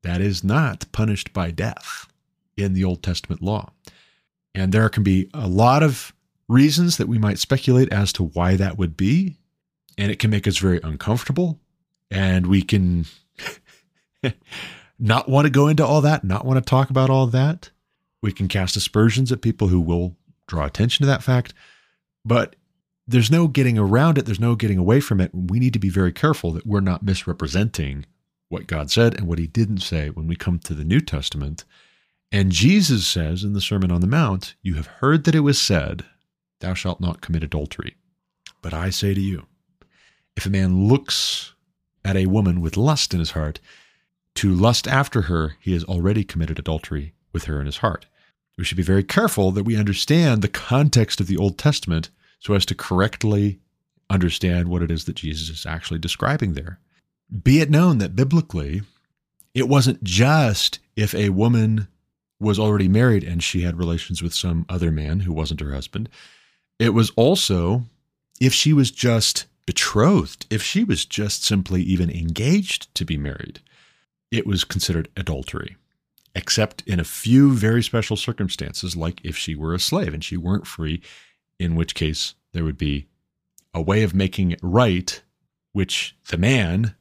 that 0.02 0.20
is 0.20 0.44
not 0.44 0.92
punished 0.92 1.32
by 1.32 1.52
death 1.52 2.12
in 2.58 2.74
the 2.74 2.84
Old 2.84 3.04
Testament 3.04 3.44
law. 3.44 3.72
And 4.56 4.72
there 4.72 4.90
can 4.90 5.04
be 5.04 5.30
a 5.34 5.48
lot 5.48 5.84
of 5.84 6.14
reasons 6.48 6.98
that 6.98 7.08
we 7.08 7.18
might 7.18 7.40
speculate 7.40 7.92
as 7.94 8.12
to 8.14 8.24
why 8.24 8.56
that 8.56 8.78
would 8.78 8.98
be. 8.98 9.38
And 9.98 10.12
it 10.12 10.20
can 10.20 10.30
make 10.30 10.48
us 10.48 10.58
very 10.58 10.80
uncomfortable. 10.84 11.60
And 12.10 12.48
we 12.48 12.62
can 12.62 13.06
not 15.00 15.30
want 15.30 15.46
to 15.46 15.52
go 15.52 15.68
into 15.68 15.86
all 15.86 16.02
that, 16.02 16.24
not 16.24 16.46
want 16.46 16.58
to 16.58 16.68
talk 16.68 16.90
about 16.90 17.10
all 17.10 17.28
that. 17.28 17.70
We 18.22 18.32
can 18.32 18.48
cast 18.48 18.76
aspersions 18.76 19.32
at 19.32 19.42
people 19.42 19.68
who 19.68 19.80
will 19.80 20.16
draw 20.48 20.66
attention 20.66 21.04
to 21.04 21.08
that 21.08 21.24
fact. 21.24 21.54
But 22.26 22.56
there's 23.08 23.32
no 23.32 23.48
getting 23.48 23.78
around 23.78 24.18
it, 24.18 24.26
there's 24.26 24.40
no 24.40 24.56
getting 24.56 24.78
away 24.78 25.00
from 25.00 25.22
it. 25.22 25.32
We 25.34 25.60
need 25.60 25.74
to 25.74 25.80
be 25.80 25.90
very 25.90 26.12
careful 26.12 26.52
that 26.54 26.66
we're 26.66 26.80
not 26.80 27.04
misrepresenting 27.04 28.06
what 28.50 28.68
God 28.68 28.92
said 28.92 29.16
and 29.16 29.28
what 29.28 29.40
he 29.40 29.48
didn't 29.48 29.80
say 29.80 30.10
when 30.10 30.28
we 30.28 30.36
come 30.36 30.60
to 30.60 30.74
the 30.74 30.84
New 30.84 31.00
Testament. 31.00 31.66
And 32.32 32.52
Jesus 32.52 33.08
says 33.08 33.44
in 33.44 33.54
the 33.54 33.62
Sermon 33.62 33.92
on 33.92 34.02
the 34.02 34.08
Mount, 34.08 34.56
You 34.62 34.76
have 34.76 34.88
heard 34.88 35.24
that 35.24 35.36
it 35.36 35.40
was 35.40 35.60
said, 35.60 36.06
Thou 36.60 36.74
shalt 36.74 37.02
not 37.02 37.22
commit 37.22 37.44
adultery. 37.44 37.96
But 38.62 38.74
I 38.74 38.90
say 38.90 39.14
to 39.14 39.22
you, 39.22 39.46
if 40.36 40.46
a 40.46 40.50
man 40.50 40.88
looks 40.88 41.54
at 42.06 42.16
a 42.16 42.28
woman 42.28 42.62
with 42.62 42.78
lust 42.78 43.14
in 43.14 43.20
his 43.20 43.32
heart, 43.32 43.60
to 44.36 44.54
lust 44.54 44.88
after 44.88 45.24
her, 45.24 45.58
he 45.60 45.74
has 45.74 45.84
already 45.84 46.24
committed 46.24 46.60
adultery 46.60 47.14
with 47.34 47.46
her 47.46 47.60
in 47.60 47.66
his 47.66 47.78
heart. 47.78 48.06
We 48.58 48.64
should 48.64 48.78
be 48.78 48.84
very 48.84 49.04
careful 49.04 49.52
that 49.52 49.64
we 49.64 49.76
understand 49.76 50.42
the 50.42 50.50
context 50.50 51.20
of 51.20 51.28
the 51.28 51.38
Old 51.38 51.58
Testament 51.58 52.10
so 52.40 52.54
as 52.54 52.66
to 52.68 52.76
correctly 52.76 53.60
understand 54.10 54.68
what 54.68 54.82
it 54.82 54.92
is 54.92 55.06
that 55.06 55.16
Jesus 55.16 55.50
is 55.50 55.66
actually 55.66 56.00
describing 56.00 56.54
there. 56.54 56.80
Be 57.44 57.60
it 57.60 57.70
known 57.70 57.98
that 58.00 58.16
biblically, 58.16 58.82
it 59.54 59.68
wasn't 59.68 60.04
just 60.04 60.80
if 60.96 61.14
a 61.14 61.30
woman 61.30 61.88
was 62.40 62.60
already 62.60 62.88
married 62.88 63.24
and 63.24 63.44
she 63.44 63.62
had 63.62 63.78
relations 63.78 64.22
with 64.22 64.34
some 64.34 64.66
other 64.70 64.92
man 64.92 65.22
who 65.22 65.34
wasn't 65.34 65.60
her 65.60 65.74
husband. 65.74 66.10
It 66.80 66.94
was 66.94 67.12
also 67.12 67.84
if 68.40 68.54
she 68.54 68.72
was 68.72 68.92
just 68.92 69.46
betrothed, 69.66 70.46
if 70.50 70.64
she 70.64 70.84
was 70.84 71.06
just 71.06 71.44
simply 71.44 71.82
even 71.84 72.10
engaged 72.10 72.94
to 72.96 73.06
be 73.06 73.18
married, 73.18 73.60
it 74.32 74.48
was 74.48 74.64
considered 74.64 75.10
adultery, 75.18 75.76
except 76.34 76.82
in 76.88 77.00
a 77.00 77.04
few 77.04 77.54
very 77.54 77.84
special 77.84 78.16
circumstances, 78.16 78.96
like 78.96 79.20
if 79.24 79.38
she 79.38 79.56
were 79.56 79.74
a 79.74 79.80
slave 79.80 80.14
and 80.14 80.24
she 80.24 80.38
weren't 80.38 80.66
free, 80.68 81.02
in 81.60 81.76
which 81.76 81.94
case 81.94 82.36
there 82.54 82.64
would 82.64 82.78
be 82.78 83.08
a 83.74 83.82
way 83.82 84.02
of 84.04 84.16
making 84.16 84.52
it 84.52 84.60
right, 84.64 85.22
which 85.74 86.16
the 86.30 86.38
man, 86.38 86.96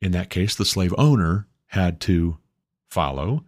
in 0.00 0.12
that 0.12 0.30
case, 0.30 0.54
the 0.54 0.64
slave 0.64 0.94
owner, 0.96 1.46
had 1.68 2.00
to 2.00 2.38
follow 2.88 3.44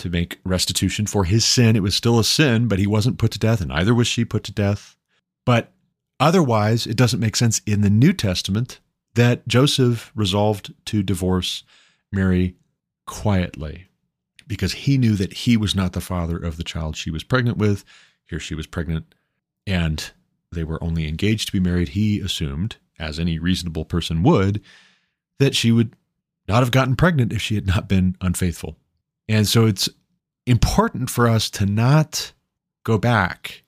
to 0.00 0.10
make 0.10 0.38
restitution 0.44 1.06
for 1.06 1.24
his 1.24 1.44
sin. 1.44 1.76
It 1.76 1.82
was 1.82 1.94
still 1.94 2.18
a 2.18 2.24
sin, 2.24 2.68
but 2.68 2.78
he 2.78 2.86
wasn't 2.86 3.18
put 3.18 3.30
to 3.32 3.38
death, 3.38 3.60
and 3.60 3.68
neither 3.68 3.94
was 3.94 4.06
she 4.06 4.24
put 4.24 4.44
to 4.44 4.52
death. 4.52 4.96
But 5.46 5.72
otherwise, 6.18 6.86
it 6.86 6.96
doesn't 6.96 7.20
make 7.20 7.36
sense 7.36 7.60
in 7.66 7.82
the 7.82 7.90
New 7.90 8.12
Testament 8.12 8.80
that 9.14 9.46
Joseph 9.46 10.12
resolved 10.14 10.74
to 10.86 11.02
divorce 11.02 11.64
Mary 12.12 12.56
quietly 13.06 13.88
because 14.46 14.72
he 14.72 14.98
knew 14.98 15.14
that 15.16 15.32
he 15.32 15.56
was 15.56 15.74
not 15.74 15.92
the 15.92 16.00
father 16.00 16.36
of 16.36 16.56
the 16.56 16.64
child 16.64 16.96
she 16.96 17.10
was 17.10 17.22
pregnant 17.22 17.56
with. 17.56 17.84
Here 18.26 18.40
she 18.40 18.54
was 18.54 18.66
pregnant, 18.66 19.14
and 19.66 20.10
they 20.50 20.64
were 20.64 20.82
only 20.82 21.06
engaged 21.06 21.46
to 21.46 21.52
be 21.52 21.60
married. 21.60 21.90
He 21.90 22.20
assumed, 22.20 22.76
as 22.98 23.18
any 23.18 23.38
reasonable 23.38 23.84
person 23.84 24.22
would, 24.22 24.60
that 25.38 25.54
she 25.54 25.70
would 25.70 25.94
not 26.48 26.64
have 26.64 26.72
gotten 26.72 26.96
pregnant 26.96 27.32
if 27.32 27.40
she 27.40 27.54
had 27.54 27.66
not 27.66 27.88
been 27.88 28.16
unfaithful. 28.20 28.76
And 29.30 29.46
so 29.46 29.64
it's 29.64 29.88
important 30.44 31.08
for 31.08 31.28
us 31.28 31.50
to 31.50 31.64
not 31.64 32.32
go 32.82 32.98
back 32.98 33.62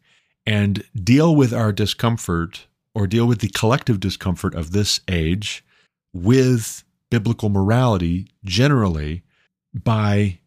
and 0.45 0.83
deal 0.93 1.37
with 1.37 1.55
our 1.55 1.71
discomfort 1.73 2.67
or 2.97 3.07
deal 3.07 3.27
with 3.27 3.39
the 3.39 3.49
collective 3.49 4.01
discomfort 4.01 4.57
of 4.57 4.73
this 4.73 4.99
age 5.09 5.65
with 6.13 6.83
biblical 7.11 7.49
morality 7.49 8.27
generally 8.45 9.23
by 9.73 10.41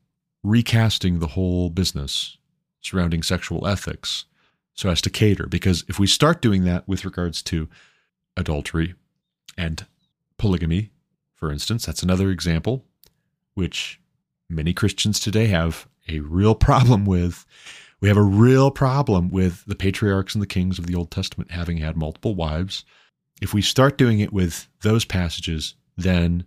recasting 0.43 1.19
the 1.19 1.27
whole 1.27 1.69
business 1.69 2.37
surrounding 2.81 3.23
sexual 3.23 3.65
ethics 3.65 4.25
so 4.73 4.89
as 4.89 4.99
to 4.99 5.09
cater. 5.09 5.47
Because 5.47 5.85
if 5.87 5.97
we 5.97 6.07
start 6.07 6.41
doing 6.41 6.65
that 6.65 6.85
with 6.89 7.05
regards 7.05 7.41
to 7.43 7.69
adultery 8.35 8.95
and 9.57 9.85
polygamy, 10.37 10.91
for 11.35 11.53
instance, 11.53 11.85
that's 11.85 12.03
another 12.03 12.31
example 12.31 12.83
which 13.53 14.01
many 14.49 14.73
Christians 14.73 15.19
today 15.19 15.47
have 15.47 15.87
a 16.07 16.19
real 16.19 16.55
problem 16.55 17.05
with. 17.05 17.45
We 18.01 18.07
have 18.07 18.17
a 18.17 18.23
real 18.23 18.71
problem 18.71 19.29
with 19.29 19.65
the 19.65 19.75
patriarchs 19.75 20.35
and 20.35 20.41
the 20.41 20.47
kings 20.47 20.77
of 20.77 20.85
the 20.85 20.95
Old 20.95 21.11
Testament 21.11 21.51
having 21.51 21.77
had 21.77 21.97
multiple 21.97 22.35
wives. 22.35 22.83
If 23.41 23.53
we 23.53 23.61
start 23.61 23.97
doing 23.97 24.19
it 24.19 24.31
with 24.31 24.67
those 24.81 25.05
passages, 25.05 25.75
then 25.97 26.45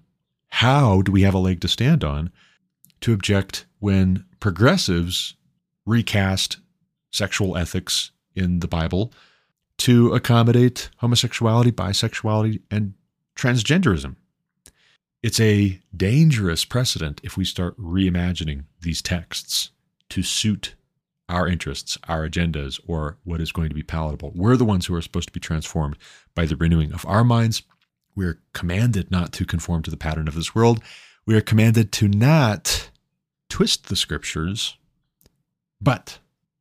how 0.48 1.02
do 1.02 1.12
we 1.12 1.22
have 1.22 1.34
a 1.34 1.38
leg 1.38 1.60
to 1.60 1.68
stand 1.68 2.04
on 2.04 2.30
to 3.00 3.12
object 3.12 3.66
when 3.78 4.24
progressives 4.40 5.34
recast 5.86 6.58
sexual 7.10 7.56
ethics 7.56 8.10
in 8.34 8.60
the 8.60 8.68
Bible 8.68 9.12
to 9.78 10.12
accommodate 10.12 10.90
homosexuality, 10.98 11.72
bisexuality, 11.72 12.62
and 12.70 12.94
transgenderism? 13.36 14.16
It's 15.20 15.40
a 15.40 15.80
dangerous 15.96 16.64
precedent 16.64 17.20
if 17.24 17.36
we 17.36 17.44
start 17.44 17.76
reimagining 17.76 18.64
these 18.80 19.02
texts 19.02 19.70
to 20.10 20.22
suit 20.22 20.76
our 21.28 21.48
interests, 21.48 21.98
our 22.08 22.28
agendas, 22.28 22.80
or 22.86 23.18
what 23.24 23.40
is 23.40 23.50
going 23.50 23.68
to 23.68 23.74
be 23.74 23.82
palatable. 23.82 24.32
We're 24.34 24.56
the 24.56 24.64
ones 24.64 24.86
who 24.86 24.94
are 24.94 25.02
supposed 25.02 25.28
to 25.28 25.32
be 25.32 25.40
transformed 25.40 25.98
by 26.36 26.46
the 26.46 26.54
renewing 26.54 26.92
of 26.92 27.04
our 27.04 27.24
minds. 27.24 27.62
We're 28.14 28.40
commanded 28.54 29.10
not 29.10 29.32
to 29.34 29.44
conform 29.44 29.82
to 29.82 29.90
the 29.90 29.96
pattern 29.96 30.28
of 30.28 30.34
this 30.34 30.54
world. 30.54 30.82
We 31.26 31.34
are 31.34 31.40
commanded 31.40 31.90
to 31.92 32.08
not 32.08 32.88
twist 33.50 33.88
the 33.88 33.96
scriptures, 33.96 34.76
but 35.80 36.20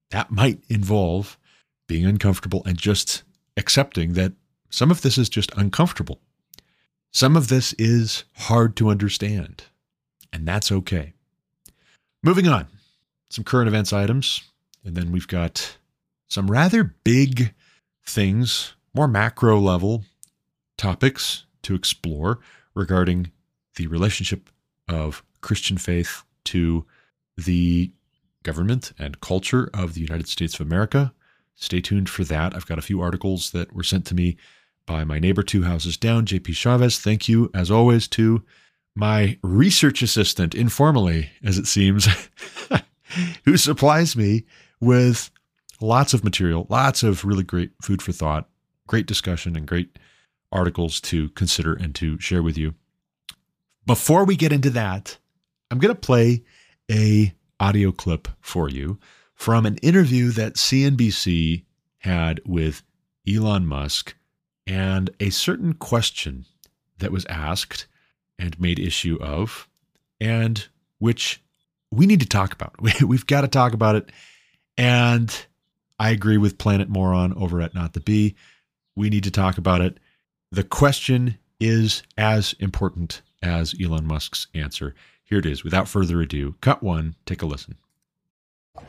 that 0.09 0.31
might 0.31 0.63
involve 0.67 1.37
being 1.87 2.05
uncomfortable 2.05 2.63
and 2.65 2.77
just 2.77 3.21
accepting 3.55 4.13
that 4.13 4.33
some 4.71 4.89
of 4.89 5.03
this 5.03 5.19
is 5.19 5.29
just 5.29 5.51
uncomfortable. 5.55 6.19
Some 7.17 7.35
of 7.35 7.47
this 7.47 7.73
is 7.79 8.25
hard 8.33 8.75
to 8.75 8.89
understand, 8.89 9.63
and 10.31 10.47
that's 10.47 10.71
okay. 10.71 11.13
Moving 12.21 12.47
on, 12.47 12.67
some 13.31 13.43
current 13.43 13.67
events 13.67 13.91
items, 13.91 14.43
and 14.85 14.95
then 14.95 15.11
we've 15.11 15.27
got 15.27 15.77
some 16.27 16.51
rather 16.51 16.93
big 17.03 17.55
things, 18.05 18.75
more 18.93 19.07
macro 19.07 19.59
level 19.59 20.03
topics 20.77 21.45
to 21.63 21.73
explore 21.73 22.37
regarding 22.75 23.31
the 23.77 23.87
relationship 23.87 24.51
of 24.87 25.23
Christian 25.41 25.79
faith 25.79 26.21
to 26.43 26.85
the 27.35 27.91
government 28.43 28.93
and 28.99 29.21
culture 29.21 29.71
of 29.73 29.95
the 29.95 30.01
United 30.01 30.27
States 30.27 30.53
of 30.53 30.67
America. 30.67 31.11
Stay 31.55 31.81
tuned 31.81 32.11
for 32.11 32.23
that. 32.25 32.55
I've 32.55 32.67
got 32.67 32.77
a 32.77 32.83
few 32.83 33.01
articles 33.01 33.49
that 33.53 33.73
were 33.73 33.81
sent 33.81 34.05
to 34.05 34.13
me 34.13 34.37
by 34.87 35.03
my 35.03 35.19
neighbor 35.19 35.43
two 35.43 35.63
houses 35.63 35.97
down, 35.97 36.25
JP 36.25 36.55
Chavez. 36.55 36.97
Thank 36.99 37.29
you, 37.29 37.51
as 37.53 37.69
always, 37.69 38.07
to 38.09 38.41
my 38.95 39.37
research 39.43 40.01
assistant, 40.01 40.55
informally, 40.55 41.29
as 41.43 41.59
it 41.59 41.67
seems, 41.67 42.07
who 43.45 43.57
supplies 43.57 44.15
me 44.15 44.45
with 44.81 45.29
lots 45.79 46.15
of 46.15 46.23
material, 46.23 46.65
lots 46.69 47.03
of 47.03 47.23
really 47.23 47.43
great 47.43 47.71
food 47.83 48.01
for 48.01 48.11
thought, 48.11 48.49
great 48.87 49.05
discussion, 49.05 49.55
and 49.55 49.67
great 49.67 49.99
articles 50.51 50.99
to 51.01 51.29
consider 51.29 51.73
and 51.73 51.93
to 51.93 52.19
share 52.19 52.41
with 52.41 52.57
you. 52.57 52.73
Before 53.85 54.25
we 54.25 54.35
get 54.35 54.51
into 54.51 54.71
that, 54.71 55.17
I'm 55.69 55.77
going 55.77 55.93
to 55.93 55.99
play 55.99 56.43
a 56.89 57.33
audio 57.59 57.91
clip 57.91 58.27
for 58.39 58.69
you 58.69 58.97
from 59.35 59.65
an 59.65 59.77
interview 59.77 60.31
that 60.31 60.55
CNBC 60.55 61.63
had 61.99 62.41
with 62.45 62.81
Elon 63.27 63.65
Musk 63.65 64.15
and 64.67 65.09
a 65.19 65.29
certain 65.29 65.73
question 65.73 66.45
that 66.99 67.11
was 67.11 67.25
asked 67.25 67.87
and 68.37 68.59
made 68.59 68.79
issue 68.79 69.17
of, 69.21 69.67
and 70.19 70.67
which 70.99 71.41
we 71.91 72.05
need 72.05 72.19
to 72.19 72.27
talk 72.27 72.53
about. 72.53 72.75
We've 73.01 73.25
got 73.25 73.41
to 73.41 73.47
talk 73.47 73.73
about 73.73 73.95
it. 73.95 74.11
And 74.77 75.33
I 75.99 76.11
agree 76.11 76.37
with 76.37 76.57
Planet 76.57 76.89
Moron 76.89 77.33
over 77.33 77.61
at 77.61 77.73
Not 77.73 77.93
the 77.93 77.99
Bee. 77.99 78.35
We 78.95 79.09
need 79.09 79.23
to 79.23 79.31
talk 79.31 79.57
about 79.57 79.81
it. 79.81 79.99
The 80.51 80.63
question 80.63 81.37
is 81.59 82.03
as 82.17 82.53
important 82.59 83.21
as 83.41 83.73
Elon 83.81 84.05
Musk's 84.05 84.47
answer. 84.53 84.93
Here 85.23 85.39
it 85.39 85.45
is. 85.45 85.63
Without 85.63 85.87
further 85.87 86.21
ado, 86.21 86.55
cut 86.61 86.83
one, 86.83 87.15
take 87.25 87.41
a 87.41 87.45
listen. 87.45 87.75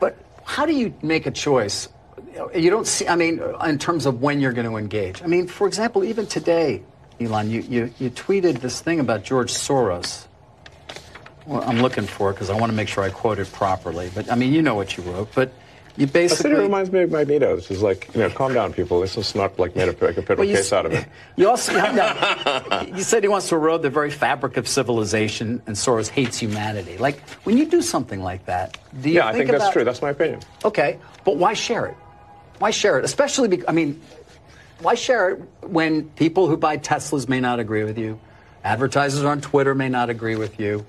But 0.01 0.17
how 0.45 0.67
do 0.67 0.75
you 0.75 0.95
make 1.03 1.27
a 1.27 1.31
choice 1.31 1.89
you 2.55 2.71
don't 2.71 2.87
see, 2.87 3.09
I 3.09 3.17
mean, 3.17 3.41
in 3.65 3.79
terms 3.79 4.07
of 4.07 4.21
when 4.21 4.41
you're 4.41 4.53
going 4.53 4.69
to 4.69 4.77
engage. 4.77 5.23
I 5.23 5.27
mean, 5.27 5.47
for 5.47 5.67
example, 5.67 6.05
even 6.05 6.27
today, 6.27 6.83
Elon, 7.21 7.51
you, 7.51 7.61
you, 7.63 7.95
you 7.99 8.11
tweeted 8.11 8.61
this 8.61 8.81
thing 8.81 9.01
about 9.01 9.25
George 9.25 9.53
Soros. 9.53 10.27
Well, 11.47 11.63
I'm 11.65 11.81
looking 11.81 12.07
for 12.07 12.31
it 12.31 12.35
because 12.35 12.51
I 12.51 12.59
want 12.59 12.71
to 12.71 12.77
make 12.77 12.89
sure 12.89 13.03
I 13.03 13.11
quote 13.11 13.39
it 13.39 13.51
properly. 13.53 14.11
But 14.15 14.31
I 14.31 14.35
mean, 14.35 14.53
you 14.53 14.61
know 14.61 14.75
what 14.75 14.97
you 14.97 15.03
wrote. 15.05 15.35
But 15.35 15.53
you 15.97 16.07
basically. 16.07 16.51
I 16.51 16.55
said 16.55 16.61
it 16.61 16.63
reminds 16.63 16.93
me 16.93 17.01
of 17.01 17.11
Magneto. 17.11 17.57
It's 17.57 17.67
just 17.67 17.83
like, 17.83 18.09
you 18.15 18.21
know, 18.21 18.31
calm 18.31 18.55
down, 18.55 18.73
people. 18.73 19.01
This 19.01 19.17
is 19.17 19.35
not 19.35 19.59
like 19.59 19.75
made 19.75 19.89
a, 19.89 20.05
like 20.05 20.17
a 20.17 20.35
well, 20.35 20.47
case 20.47 20.73
out 20.73 20.87
of 20.87 20.93
it. 20.93 21.07
You 21.37 21.49
also 21.49 21.73
you 22.95 23.03
said 23.03 23.25
he 23.25 23.29
wants 23.29 23.49
to 23.49 23.57
erode 23.57 23.83
the 23.83 23.91
very 23.91 24.11
fabric 24.11 24.57
of 24.57 24.69
civilization, 24.69 25.61
and 25.67 25.75
Soros 25.75 26.09
hates 26.09 26.39
humanity. 26.39 26.99
Like 26.99 27.21
when 27.43 27.59
you 27.59 27.67
do 27.67 27.83
something 27.83 28.23
like 28.23 28.47
that, 28.47 28.79
do 29.01 29.09
you? 29.09 29.17
Yeah, 29.17 29.23
think 29.23 29.35
I 29.35 29.39
think 29.39 29.49
about, 29.49 29.59
that's 29.59 29.73
true. 29.73 29.85
That's 29.85 30.03
my 30.03 30.11
opinion. 30.11 30.41
Okay, 30.65 30.99
but 31.25 31.37
why 31.37 31.55
share 31.55 31.87
it? 31.87 31.97
Why 32.59 32.71
share 32.71 32.99
it? 32.99 33.05
Especially, 33.05 33.49
because, 33.49 33.67
I 33.69 33.73
mean, 33.73 34.01
why 34.81 34.95
share 34.95 35.31
it 35.31 35.43
when 35.63 36.09
people 36.11 36.49
who 36.49 36.57
buy 36.57 36.79
Teslas 36.79 37.29
may 37.29 37.41
not 37.41 37.61
agree 37.61 37.85
with 37.85 37.99
you, 37.99 38.19
advertisers 38.65 39.25
on 39.25 39.41
Twitter 39.41 39.75
may 39.75 39.89
not 39.89 40.11
agree 40.11 40.37
with 40.37 40.59
you? 40.61 40.85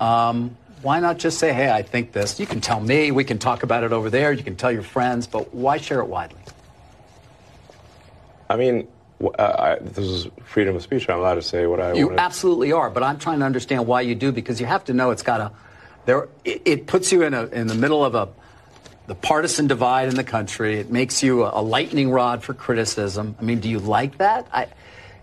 Um, 0.00 0.56
why 0.82 1.00
not 1.00 1.18
just 1.18 1.38
say, 1.38 1.52
hey, 1.52 1.70
I 1.70 1.82
think 1.82 2.12
this? 2.12 2.38
You 2.38 2.46
can 2.46 2.60
tell 2.60 2.80
me, 2.80 3.10
we 3.10 3.24
can 3.24 3.38
talk 3.38 3.62
about 3.62 3.84
it 3.84 3.92
over 3.92 4.10
there, 4.10 4.32
you 4.32 4.42
can 4.42 4.56
tell 4.56 4.72
your 4.72 4.82
friends, 4.82 5.26
but 5.26 5.54
why 5.54 5.78
share 5.78 6.00
it 6.00 6.06
widely? 6.08 6.40
I 8.50 8.56
mean, 8.56 8.86
uh, 9.22 9.42
I, 9.42 9.78
this 9.80 10.06
is 10.06 10.28
freedom 10.44 10.76
of 10.76 10.82
speech. 10.82 11.08
I'm 11.08 11.18
allowed 11.18 11.36
to 11.36 11.42
say 11.42 11.66
what 11.66 11.80
I 11.80 11.94
you 11.94 12.08
want. 12.08 12.18
You 12.18 12.24
absolutely 12.24 12.72
are, 12.72 12.90
but 12.90 13.02
I'm 13.02 13.18
trying 13.18 13.38
to 13.38 13.46
understand 13.46 13.86
why 13.86 14.02
you 14.02 14.14
do 14.14 14.32
because 14.32 14.60
you 14.60 14.66
have 14.66 14.84
to 14.84 14.94
know 14.94 15.10
it's 15.10 15.22
got 15.22 15.40
a 15.40 15.52
there. 16.04 16.28
It, 16.44 16.62
it 16.64 16.86
puts 16.86 17.12
you 17.12 17.22
in 17.22 17.32
a 17.32 17.46
in 17.46 17.66
the 17.66 17.74
middle 17.74 18.04
of 18.04 18.14
a 18.14 18.28
the 19.06 19.14
partisan 19.14 19.66
divide 19.66 20.08
in 20.08 20.14
the 20.14 20.24
country. 20.24 20.78
It 20.78 20.90
makes 20.90 21.22
you 21.22 21.44
a, 21.44 21.60
a 21.60 21.62
lightning 21.62 22.10
rod 22.10 22.42
for 22.42 22.54
criticism. 22.54 23.36
I 23.38 23.42
mean, 23.42 23.60
do 23.60 23.68
you 23.68 23.78
like 23.78 24.18
that? 24.18 24.46
I, 24.52 24.66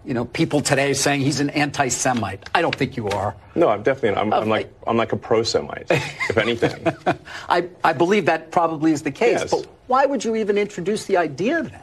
you 0.06 0.13
know, 0.13 0.26
people 0.26 0.62
today 0.62 0.94
saying 0.94 1.22
he's 1.22 1.39
an 1.39 1.50
anti-Semite. 1.52 2.50
I 2.56 2.62
don't 2.62 2.76
think 2.76 2.98
you 2.98 3.08
are. 3.10 3.36
No, 3.56 3.70
I'm 3.70 3.84
definitely. 3.84 4.20
I'm, 4.20 4.34
I'm 4.34 4.50
like 4.50 4.72
I'm 4.88 4.98
like 4.98 5.12
a 5.13 5.17
pro-Semite, 5.17 5.88
if 5.89 6.38
anything. 6.38 6.88
I 7.50 7.67
I 7.84 7.94
believe 7.94 8.26
that 8.26 8.52
probably 8.52 8.91
is 8.94 9.04
the 9.04 9.12
case. 9.12 9.39
Yes. 9.41 9.52
But 9.52 9.67
why 9.88 10.06
would 10.06 10.24
you 10.26 10.36
even 10.36 10.58
introduce 10.58 11.06
the 11.06 11.17
idea 11.17 11.63
then 11.63 11.82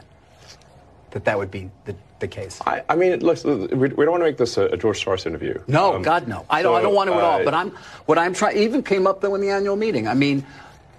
that 1.11 1.25
that 1.25 1.37
would 1.37 1.49
be 1.51 1.69
the 1.85 1.95
the 2.19 2.27
case? 2.27 2.59
I, 2.67 2.83
I 2.89 2.95
mean, 2.97 3.19
look, 3.21 3.41
we, 3.45 3.55
we 3.75 3.87
don't 3.87 4.11
want 4.11 4.21
to 4.21 4.25
make 4.25 4.37
this 4.37 4.57
a, 4.57 4.65
a 4.65 4.75
George 4.77 5.03
Soros 5.05 5.25
interview. 5.25 5.57
No, 5.67 5.93
Um, 5.95 6.01
God, 6.01 6.27
no. 6.27 6.45
I 6.49 6.61
don't. 6.61 6.75
I 6.75 6.81
don't 6.81 6.93
want 6.95 7.09
to 7.09 7.13
at 7.15 7.23
all. 7.23 7.39
uh, 7.39 7.45
But 7.45 7.53
I'm. 7.53 7.69
What 8.05 8.17
I'm 8.17 8.33
trying. 8.33 8.57
Even 8.57 8.83
came 8.83 9.07
up 9.07 9.21
though 9.21 9.35
in 9.35 9.41
the 9.41 9.49
annual 9.49 9.77
meeting. 9.77 10.07
I 10.09 10.13
mean, 10.13 10.45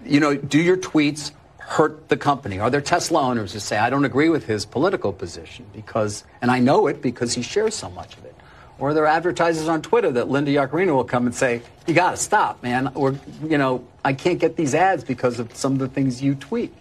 you 0.05 0.21
know, 0.21 0.35
do 0.35 0.61
your 0.61 0.77
tweets 0.77 1.33
hurt 1.59 2.09
the 2.09 2.17
company? 2.17 2.59
Are 2.59 2.71
there 2.71 2.81
Tesla 2.81 3.23
owners 3.23 3.53
who 3.53 3.61
say 3.61 3.79
I 3.79 3.91
don't 3.91 4.05
agree 4.05 4.29
with 4.29 4.47
his 4.47 4.67
political 4.67 5.13
position 5.13 5.67
because, 5.73 6.25
and 6.43 6.51
I 6.51 6.59
know 6.59 6.87
it 6.89 7.01
because 7.01 7.35
he 7.35 7.43
shares 7.43 7.75
so 7.75 7.91
much 7.91 8.17
of 8.17 8.25
it? 8.25 8.35
Or 8.79 8.91
are 8.91 8.95
there 8.95 9.07
advertisers 9.07 9.69
on 9.69 9.83
Twitter 9.83 10.11
that 10.13 10.31
Linda 10.31 10.51
Yaccarino 10.51 10.95
will 10.95 11.05
come 11.05 11.27
and 11.27 11.35
say, 11.35 11.61
"You 11.87 11.93
got 11.93 12.13
to 12.13 12.17
stop, 12.17 12.63
man," 12.63 12.91
or 12.95 13.15
you 13.47 13.59
know, 13.59 13.85
I 14.05 14.15
can't 14.15 14.39
get 14.39 14.57
these 14.57 14.75
ads 14.75 15.05
because 15.05 15.39
of 15.39 15.55
some 15.55 15.75
of 15.75 15.79
the 15.81 15.89
things 15.89 16.23
you 16.23 16.35
tweet. 16.35 16.73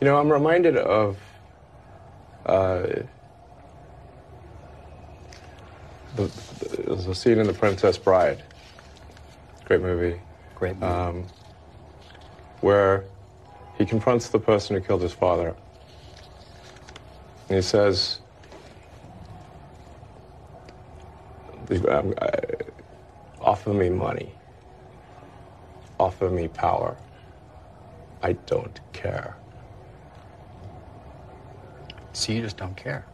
You 0.00 0.04
know, 0.06 0.18
I'm 0.18 0.30
reminded 0.30 0.76
of 0.76 1.16
uh, 2.44 2.86
the, 6.16 6.30
the, 6.86 7.10
a 7.10 7.14
scene 7.14 7.38
in 7.38 7.46
The 7.46 7.52
Princess 7.54 7.96
Bride, 7.96 8.42
great 9.64 9.80
movie, 9.80 10.20
Great. 10.54 10.74
Movie. 10.76 10.86
um, 10.92 11.26
where 12.60 13.04
he 13.78 13.86
confronts 13.86 14.28
the 14.28 14.38
person 14.38 14.76
who 14.76 14.82
killed 14.82 15.02
his 15.02 15.12
father. 15.12 15.54
And 17.48 17.56
he 17.56 17.62
says, 17.62 18.20
um, 21.88 22.14
offer 23.40 23.72
me 23.72 23.88
money, 23.88 24.32
offer 25.98 26.28
me 26.30 26.48
power. 26.48 26.96
I 28.22 28.32
don't 28.32 28.78
care. 28.92 29.36
So 32.16 32.32
you 32.32 32.40
just 32.40 32.56
don't 32.56 32.74
care. 32.74 33.04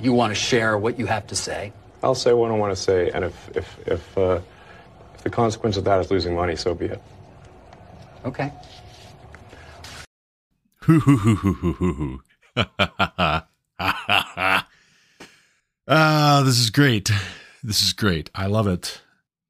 You 0.00 0.12
want 0.12 0.30
to 0.30 0.36
share 0.36 0.78
what 0.78 1.00
you 1.00 1.06
have 1.06 1.26
to 1.26 1.34
say. 1.34 1.72
I'll 2.00 2.14
say 2.14 2.32
what 2.32 2.52
I 2.52 2.54
want 2.54 2.76
to 2.76 2.80
say, 2.80 3.10
and 3.10 3.24
if 3.24 3.56
if 3.56 3.88
if, 3.88 4.16
uh, 4.16 4.40
if 5.16 5.24
the 5.24 5.30
consequence 5.30 5.76
of 5.76 5.82
that 5.82 5.98
is 5.98 6.12
losing 6.12 6.36
money, 6.36 6.54
so 6.54 6.74
be 6.74 6.86
it. 6.86 7.02
Okay. 8.24 8.52
Hoo 10.82 11.00
hoo 11.00 11.16
hoo 11.16 11.34
hoo 11.34 11.52
hoo 11.54 11.72
hoo 11.72 11.92
hoo. 11.92 12.22
Ah, 15.90 16.42
this 16.44 16.58
is 16.58 16.68
great. 16.68 17.10
This 17.62 17.82
is 17.82 17.94
great. 17.94 18.28
I 18.34 18.46
love 18.46 18.66
it. 18.66 19.00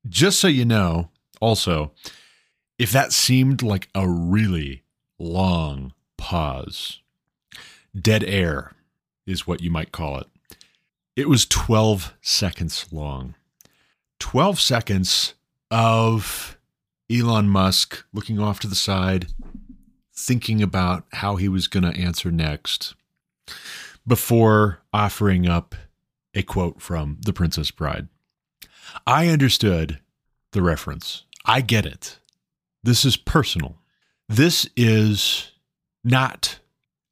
Just 0.09 0.39
so 0.39 0.47
you 0.47 0.65
know, 0.65 1.11
also, 1.41 1.91
if 2.79 2.93
that 2.93 3.13
seemed 3.13 3.61
like 3.61 3.89
a 3.93 4.09
really 4.09 4.85
long 5.19 5.95
pause, 6.19 7.01
dead 7.99 8.23
air 8.23 8.73
is 9.27 9.47
what 9.47 9.63
you 9.63 9.71
might 9.71 9.93
call 9.93 10.19
it. 10.19 10.27
It 11.17 11.29
was 11.29 11.47
12 11.47 12.15
seconds 12.21 12.87
long. 12.93 13.35
12 14.19 14.61
seconds 14.61 15.35
of 15.71 16.59
Elon 17.11 17.49
Musk 17.49 18.05
looking 18.13 18.39
off 18.39 18.61
to 18.61 18.67
the 18.67 18.75
side, 18.75 19.29
thinking 20.15 20.63
about 20.63 21.05
how 21.13 21.37
he 21.37 21.49
was 21.49 21.67
going 21.67 21.91
to 21.91 22.01
answer 22.01 22.31
next 22.31 22.95
before 24.07 24.81
offering 24.93 25.49
up 25.49 25.75
a 26.35 26.43
quote 26.43 26.81
from 26.81 27.19
The 27.25 27.33
Princess 27.33 27.71
Bride. 27.71 28.09
I 29.07 29.29
understood 29.29 30.01
the 30.53 30.63
reference. 30.63 31.25
I 31.45 31.61
get 31.61 31.87
it. 31.87 32.19
This 32.83 33.05
is 33.05 33.17
personal. 33.17 33.77
This 34.29 34.69
is 34.77 35.53
not 36.05 36.59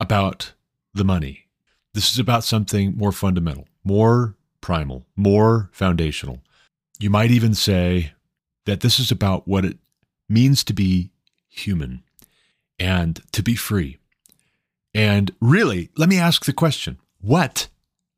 about 0.01 0.53
the 0.95 1.05
money. 1.05 1.47
This 1.95 2.11
is 2.11 2.19
about 2.19 2.45
something 2.45 2.97
more 2.97 3.13
fundamental, 3.13 3.67
more 3.85 4.37
primal, 4.61 5.07
more 5.17 5.71
foundational. 5.73 6.41
You 6.99 7.11
might 7.11 7.31
even 7.31 7.55
say 7.55 8.13
that 8.65 8.81
this 8.81 8.99
is 8.99 9.11
about 9.11 9.47
what 9.47 9.65
it 9.65 9.79
means 10.29 10.65
to 10.65 10.73
be 10.73 11.11
human 11.49 12.03
and 12.79 13.21
to 13.33 13.43
be 13.43 13.55
free. 13.55 13.99
And 14.95 15.31
really, 15.41 15.91
let 15.97 16.09
me 16.09 16.19
ask 16.19 16.45
the 16.45 16.53
question 16.53 16.99
what 17.21 17.69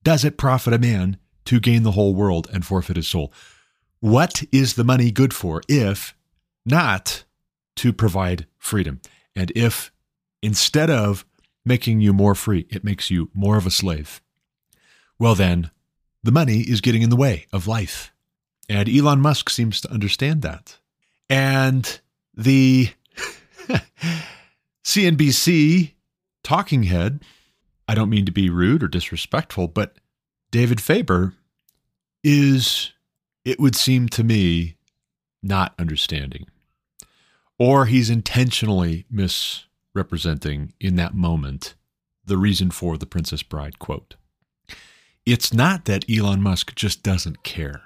does 0.02 0.24
it 0.24 0.38
profit 0.38 0.72
a 0.72 0.78
man 0.78 1.18
to 1.44 1.60
gain 1.60 1.82
the 1.82 1.92
whole 1.92 2.14
world 2.14 2.48
and 2.52 2.64
forfeit 2.64 2.96
his 2.96 3.08
soul? 3.08 3.32
What 4.00 4.42
is 4.52 4.74
the 4.74 4.84
money 4.84 5.10
good 5.10 5.34
for 5.34 5.62
if 5.68 6.14
not 6.64 7.24
to 7.76 7.92
provide 7.92 8.46
freedom? 8.58 9.00
And 9.34 9.52
if 9.54 9.90
instead 10.42 10.90
of 10.90 11.24
making 11.64 12.00
you 12.00 12.12
more 12.12 12.34
free, 12.34 12.66
it 12.70 12.84
makes 12.84 13.10
you 13.10 13.30
more 13.34 13.56
of 13.56 13.66
a 13.66 13.70
slave, 13.70 14.20
well, 15.18 15.34
then 15.34 15.70
the 16.22 16.32
money 16.32 16.60
is 16.60 16.80
getting 16.80 17.02
in 17.02 17.10
the 17.10 17.16
way 17.16 17.46
of 17.52 17.66
life. 17.66 18.12
And 18.68 18.88
Elon 18.88 19.20
Musk 19.20 19.50
seems 19.50 19.80
to 19.80 19.92
understand 19.92 20.42
that. 20.42 20.78
And 21.30 22.00
the 22.34 22.90
CNBC 24.84 25.92
talking 26.42 26.84
head, 26.84 27.22
I 27.86 27.94
don't 27.94 28.10
mean 28.10 28.26
to 28.26 28.32
be 28.32 28.50
rude 28.50 28.82
or 28.82 28.88
disrespectful, 28.88 29.68
but 29.68 29.96
David 30.50 30.80
Faber 30.80 31.34
is, 32.22 32.92
it 33.44 33.58
would 33.58 33.74
seem 33.74 34.08
to 34.10 34.24
me, 34.24 34.76
not 35.42 35.74
understanding. 35.78 36.46
Or 37.58 37.86
he's 37.86 38.10
intentionally 38.10 39.04
misrepresenting 39.94 40.72
in 40.80 40.96
that 40.96 41.14
moment 41.14 41.74
the 42.24 42.36
reason 42.36 42.70
for 42.70 42.98
the 42.98 43.06
Princess 43.06 43.42
Bride 43.42 43.78
quote. 43.78 44.14
It's 45.24 45.52
not 45.52 45.84
that 45.86 46.04
Elon 46.10 46.42
Musk 46.42 46.74
just 46.74 47.02
doesn't 47.02 47.42
care. 47.42 47.82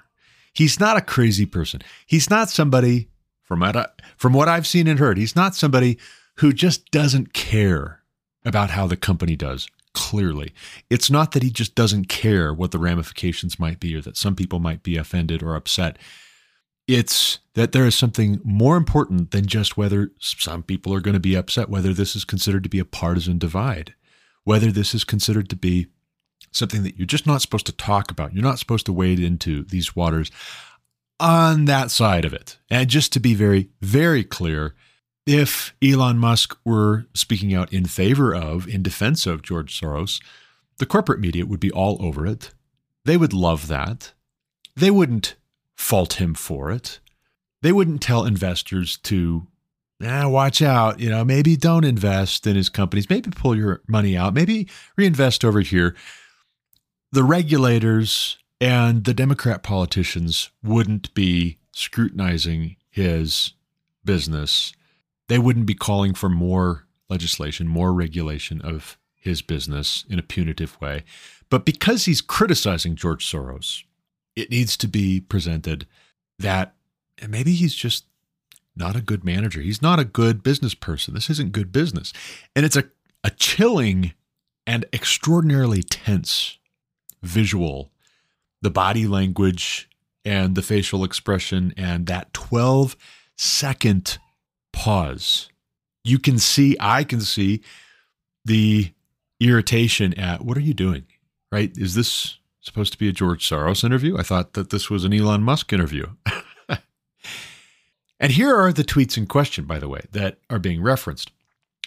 He's 0.53 0.79
not 0.79 0.97
a 0.97 1.01
crazy 1.01 1.45
person. 1.45 1.81
He's 2.05 2.29
not 2.29 2.49
somebody, 2.49 3.09
from 3.41 3.61
what, 3.61 3.75
I, 3.75 3.87
from 4.17 4.33
what 4.33 4.47
I've 4.47 4.67
seen 4.67 4.87
and 4.87 4.99
heard, 4.99 5.17
he's 5.17 5.35
not 5.35 5.55
somebody 5.55 5.97
who 6.37 6.53
just 6.53 6.89
doesn't 6.91 7.33
care 7.33 8.01
about 8.45 8.69
how 8.71 8.87
the 8.87 8.97
company 8.97 9.35
does. 9.35 9.67
Clearly, 9.93 10.53
it's 10.89 11.11
not 11.11 11.31
that 11.31 11.43
he 11.43 11.51
just 11.51 11.75
doesn't 11.75 12.05
care 12.09 12.53
what 12.53 12.71
the 12.71 12.79
ramifications 12.79 13.59
might 13.59 13.79
be 13.79 13.95
or 13.95 14.01
that 14.01 14.17
some 14.17 14.35
people 14.35 14.59
might 14.59 14.81
be 14.81 14.97
offended 14.97 15.43
or 15.43 15.55
upset. 15.55 15.97
It's 16.87 17.39
that 17.53 17.71
there 17.71 17.85
is 17.85 17.95
something 17.95 18.41
more 18.43 18.75
important 18.75 19.31
than 19.31 19.45
just 19.45 19.77
whether 19.77 20.11
some 20.19 20.63
people 20.63 20.93
are 20.93 20.99
going 20.99 21.13
to 21.13 21.19
be 21.19 21.35
upset, 21.35 21.69
whether 21.69 21.93
this 21.93 22.15
is 22.15 22.25
considered 22.25 22.63
to 22.63 22.69
be 22.69 22.79
a 22.79 22.85
partisan 22.85 23.37
divide, 23.37 23.93
whether 24.43 24.71
this 24.71 24.93
is 24.93 25.03
considered 25.03 25.49
to 25.49 25.55
be 25.55 25.87
something 26.51 26.83
that 26.83 26.97
you're 26.97 27.05
just 27.05 27.25
not 27.25 27.41
supposed 27.41 27.65
to 27.67 27.71
talk 27.71 28.11
about. 28.11 28.33
You're 28.33 28.43
not 28.43 28.59
supposed 28.59 28.85
to 28.87 28.93
wade 28.93 29.19
into 29.19 29.63
these 29.63 29.95
waters 29.95 30.29
on 31.19 31.65
that 31.65 31.89
side 31.89 32.25
of 32.25 32.33
it. 32.33 32.57
And 32.69 32.89
just 32.89 33.13
to 33.13 33.19
be 33.19 33.33
very, 33.33 33.69
very 33.81 34.23
clear, 34.23 34.75
if 35.25 35.73
Elon 35.81 36.17
Musk 36.17 36.57
were 36.65 37.05
speaking 37.13 37.53
out 37.53 37.71
in 37.71 37.85
favor 37.85 38.35
of, 38.35 38.67
in 38.67 38.83
defense 38.83 39.25
of 39.25 39.41
George 39.41 39.79
Soros, 39.79 40.21
the 40.79 40.85
corporate 40.85 41.19
media 41.19 41.45
would 41.45 41.59
be 41.59 41.71
all 41.71 41.97
over 42.01 42.25
it. 42.25 42.53
They 43.05 43.15
would 43.15 43.33
love 43.33 43.67
that. 43.67 44.11
They 44.75 44.91
wouldn't 44.91 45.35
fault 45.75 46.13
him 46.13 46.33
for 46.33 46.71
it. 46.71 46.99
They 47.61 47.71
wouldn't 47.71 48.01
tell 48.01 48.25
investors 48.25 48.97
to, 49.03 49.47
ah, 50.05 50.27
watch 50.27 50.61
out, 50.61 50.99
you 50.99 51.09
know, 51.09 51.23
maybe 51.23 51.55
don't 51.55 51.85
invest 51.85 52.45
in 52.45 52.55
his 52.55 52.69
companies, 52.69 53.09
maybe 53.09 53.29
pull 53.31 53.55
your 53.55 53.81
money 53.87 54.17
out, 54.17 54.33
maybe 54.33 54.67
reinvest 54.97 55.45
over 55.45 55.61
here. 55.61 55.95
the 57.13 57.23
regulators 57.23 58.37
and 58.59 59.03
the 59.03 59.13
Democrat 59.13 59.61
politicians 59.61 60.49
wouldn't 60.63 61.13
be 61.13 61.57
scrutinizing 61.71 62.75
his 62.89 63.53
business. 64.03 64.73
They 65.27 65.37
wouldn't 65.37 65.67
be 65.67 65.75
calling 65.75 66.15
for 66.15 66.27
more 66.27 66.87
legislation, 67.09 67.67
more 67.67 67.93
regulation 67.93 68.61
of 68.61 68.97
his 69.15 69.41
business 69.43 70.05
in 70.09 70.17
a 70.17 70.23
punitive 70.23 70.79
way. 70.81 71.03
But 71.49 71.65
because 71.65 72.05
he's 72.05 72.19
criticizing 72.21 72.95
George 72.95 73.29
Soros, 73.29 73.83
it 74.35 74.49
needs 74.49 74.77
to 74.77 74.87
be 74.87 75.19
presented 75.19 75.85
that 76.39 76.73
maybe 77.27 77.53
he's 77.53 77.75
just 77.75 78.05
not 78.75 78.95
a 78.95 79.01
good 79.01 79.23
manager. 79.23 79.61
He's 79.61 79.81
not 79.81 79.99
a 79.99 80.05
good 80.05 80.43
business 80.43 80.73
person. 80.73 81.13
This 81.13 81.29
isn't 81.29 81.51
good 81.51 81.71
business. 81.71 82.11
And 82.55 82.65
it's 82.65 82.75
a, 82.75 82.85
a 83.23 83.29
chilling 83.29 84.13
and 84.65 84.85
extraordinarily 84.91 85.83
tense 85.83 86.57
visual. 87.21 87.91
The 88.61 88.71
body 88.71 89.07
language 89.07 89.89
and 90.25 90.55
the 90.55 90.61
facial 90.61 91.03
expression 91.03 91.73
and 91.77 92.07
that 92.07 92.33
12 92.33 92.95
second 93.37 94.17
pause. 94.71 95.49
You 96.03 96.19
can 96.19 96.39
see, 96.39 96.75
I 96.79 97.03
can 97.03 97.21
see 97.21 97.61
the 98.45 98.91
irritation 99.39 100.13
at 100.15 100.43
what 100.43 100.57
are 100.57 100.61
you 100.61 100.73
doing? 100.73 101.05
Right? 101.51 101.71
Is 101.77 101.93
this 101.93 102.39
supposed 102.63 102.93
to 102.93 102.97
be 102.97 103.09
a 103.09 103.11
George 103.11 103.47
Soros 103.47 103.83
interview? 103.83 104.17
I 104.17 104.23
thought 104.23 104.53
that 104.53 104.69
this 104.69 104.89
was 104.89 105.03
an 105.03 105.13
Elon 105.13 105.43
Musk 105.43 105.71
interview. 105.73 106.07
and 108.19 108.31
here 108.31 108.55
are 108.55 108.73
the 108.73 108.83
tweets 108.83 109.17
in 109.17 109.27
question, 109.27 109.65
by 109.65 109.79
the 109.79 109.89
way, 109.89 110.01
that 110.11 110.37
are 110.49 110.59
being 110.59 110.81
referenced. 110.81 111.31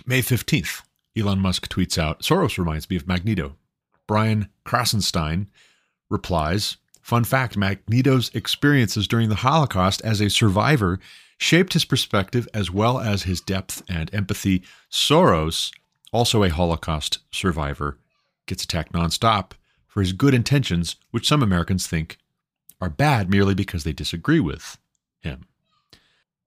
May 0.05 0.21
15th, 0.21 0.83
Elon 1.17 1.41
Musk 1.41 1.69
tweets 1.69 1.99
out 1.99 2.21
Soros 2.21 2.59
reminds 2.59 2.89
me 2.91 2.97
of 2.97 3.09
Magneto. 3.09 3.57
Brian 4.07 4.49
Krassenstein 4.65 5.47
replies 6.11 6.77
Fun 7.01 7.25
fact 7.25 7.57
Magneto's 7.57 8.35
experiences 8.35 9.07
during 9.07 9.29
the 9.29 9.37
Holocaust 9.37 10.03
as 10.03 10.21
a 10.21 10.29
survivor 10.29 10.99
shaped 11.39 11.73
his 11.73 11.85
perspective 11.85 12.49
as 12.53 12.71
well 12.71 12.99
as 12.99 13.23
his 13.23 13.41
depth 13.41 13.83
and 13.89 14.13
empathy. 14.13 14.63
Soros, 14.91 15.73
also 16.13 16.43
a 16.43 16.51
Holocaust 16.51 17.19
survivor, 17.31 17.99
gets 18.47 18.65
attacked 18.65 18.93
nonstop 18.93 19.53
for 19.97 20.03
his 20.03 20.13
good 20.13 20.35
intentions, 20.35 20.97
which 21.11 21.27
some 21.27 21.43
Americans 21.43 21.87
think 21.87 22.19
are 22.83 22.91
bad 22.91 23.31
merely 23.31 23.55
because 23.55 23.83
they 23.83 23.95
disagree 23.95 24.41
with 24.41 24.77
him. 25.21 25.47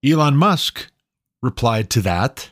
Elon 0.05 0.37
Musk 0.37 0.91
replied 1.41 1.89
to 1.89 2.01
that 2.01 2.51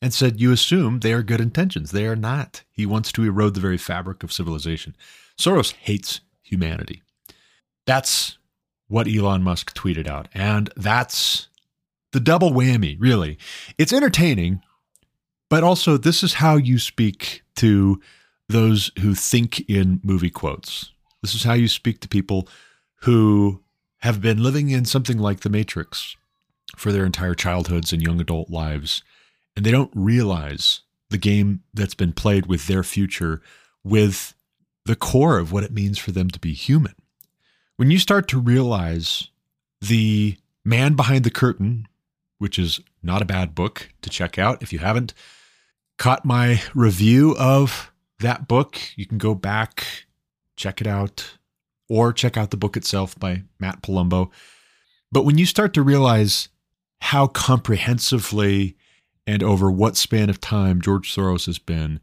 and 0.00 0.14
said, 0.14 0.40
You 0.40 0.52
assume 0.52 1.00
they 1.00 1.12
are 1.12 1.24
good 1.24 1.40
intentions. 1.40 1.90
They 1.90 2.06
are 2.06 2.14
not. 2.14 2.62
He 2.70 2.86
wants 2.86 3.10
to 3.10 3.24
erode 3.24 3.54
the 3.54 3.60
very 3.60 3.76
fabric 3.76 4.22
of 4.22 4.32
civilization. 4.32 4.94
Soros 5.36 5.72
hates 5.72 6.20
humanity. 6.44 7.02
That's 7.84 8.38
what 8.86 9.08
Elon 9.08 9.42
Musk 9.42 9.74
tweeted 9.74 10.06
out. 10.06 10.28
And 10.32 10.70
that's 10.76 11.48
the 12.12 12.20
double 12.20 12.52
whammy, 12.52 12.96
really. 13.00 13.36
It's 13.78 13.92
entertaining, 13.92 14.62
but 15.50 15.64
also 15.64 15.96
this 15.96 16.22
is 16.22 16.34
how 16.34 16.54
you 16.54 16.78
speak 16.78 17.42
to 17.56 18.00
those 18.48 18.90
who 19.00 19.14
think 19.14 19.68
in 19.68 20.00
movie 20.02 20.30
quotes. 20.30 20.92
This 21.22 21.34
is 21.34 21.44
how 21.44 21.54
you 21.54 21.68
speak 21.68 22.00
to 22.00 22.08
people 22.08 22.48
who 23.02 23.62
have 24.00 24.20
been 24.20 24.42
living 24.42 24.70
in 24.70 24.84
something 24.84 25.18
like 25.18 25.40
the 25.40 25.48
Matrix 25.48 26.16
for 26.76 26.92
their 26.92 27.06
entire 27.06 27.34
childhoods 27.34 27.92
and 27.92 28.02
young 28.02 28.20
adult 28.20 28.50
lives, 28.50 29.02
and 29.56 29.64
they 29.64 29.70
don't 29.70 29.90
realize 29.94 30.82
the 31.10 31.18
game 31.18 31.62
that's 31.72 31.94
been 31.94 32.12
played 32.12 32.46
with 32.46 32.66
their 32.66 32.82
future 32.82 33.40
with 33.82 34.34
the 34.84 34.96
core 34.96 35.38
of 35.38 35.52
what 35.52 35.64
it 35.64 35.72
means 35.72 35.98
for 35.98 36.12
them 36.12 36.28
to 36.30 36.38
be 36.38 36.52
human. 36.52 36.94
When 37.76 37.90
you 37.90 37.98
start 37.98 38.28
to 38.28 38.40
realize 38.40 39.28
the 39.80 40.36
man 40.64 40.94
behind 40.94 41.24
the 41.24 41.30
curtain, 41.30 41.86
which 42.38 42.58
is 42.58 42.80
not 43.02 43.22
a 43.22 43.26
bad 43.26 43.54
book 43.54 43.90
to 44.02 44.10
check 44.10 44.38
out 44.38 44.62
if 44.62 44.72
you 44.72 44.78
haven't 44.78 45.14
caught 45.98 46.24
my 46.24 46.62
review 46.74 47.34
of 47.38 47.92
that 48.20 48.48
book, 48.48 48.78
you 48.96 49.06
can 49.06 49.18
go 49.18 49.34
back, 49.34 50.06
check 50.56 50.80
it 50.80 50.86
out, 50.86 51.36
or 51.88 52.12
check 52.12 52.36
out 52.36 52.50
the 52.50 52.56
book 52.56 52.76
itself 52.76 53.18
by 53.18 53.42
Matt 53.58 53.82
Palumbo. 53.82 54.30
But 55.12 55.24
when 55.24 55.38
you 55.38 55.46
start 55.46 55.74
to 55.74 55.82
realize 55.82 56.48
how 57.00 57.26
comprehensively 57.28 58.76
and 59.26 59.42
over 59.42 59.70
what 59.70 59.96
span 59.96 60.30
of 60.30 60.40
time 60.40 60.80
George 60.80 61.14
Soros 61.14 61.46
has 61.46 61.58
been 61.58 62.00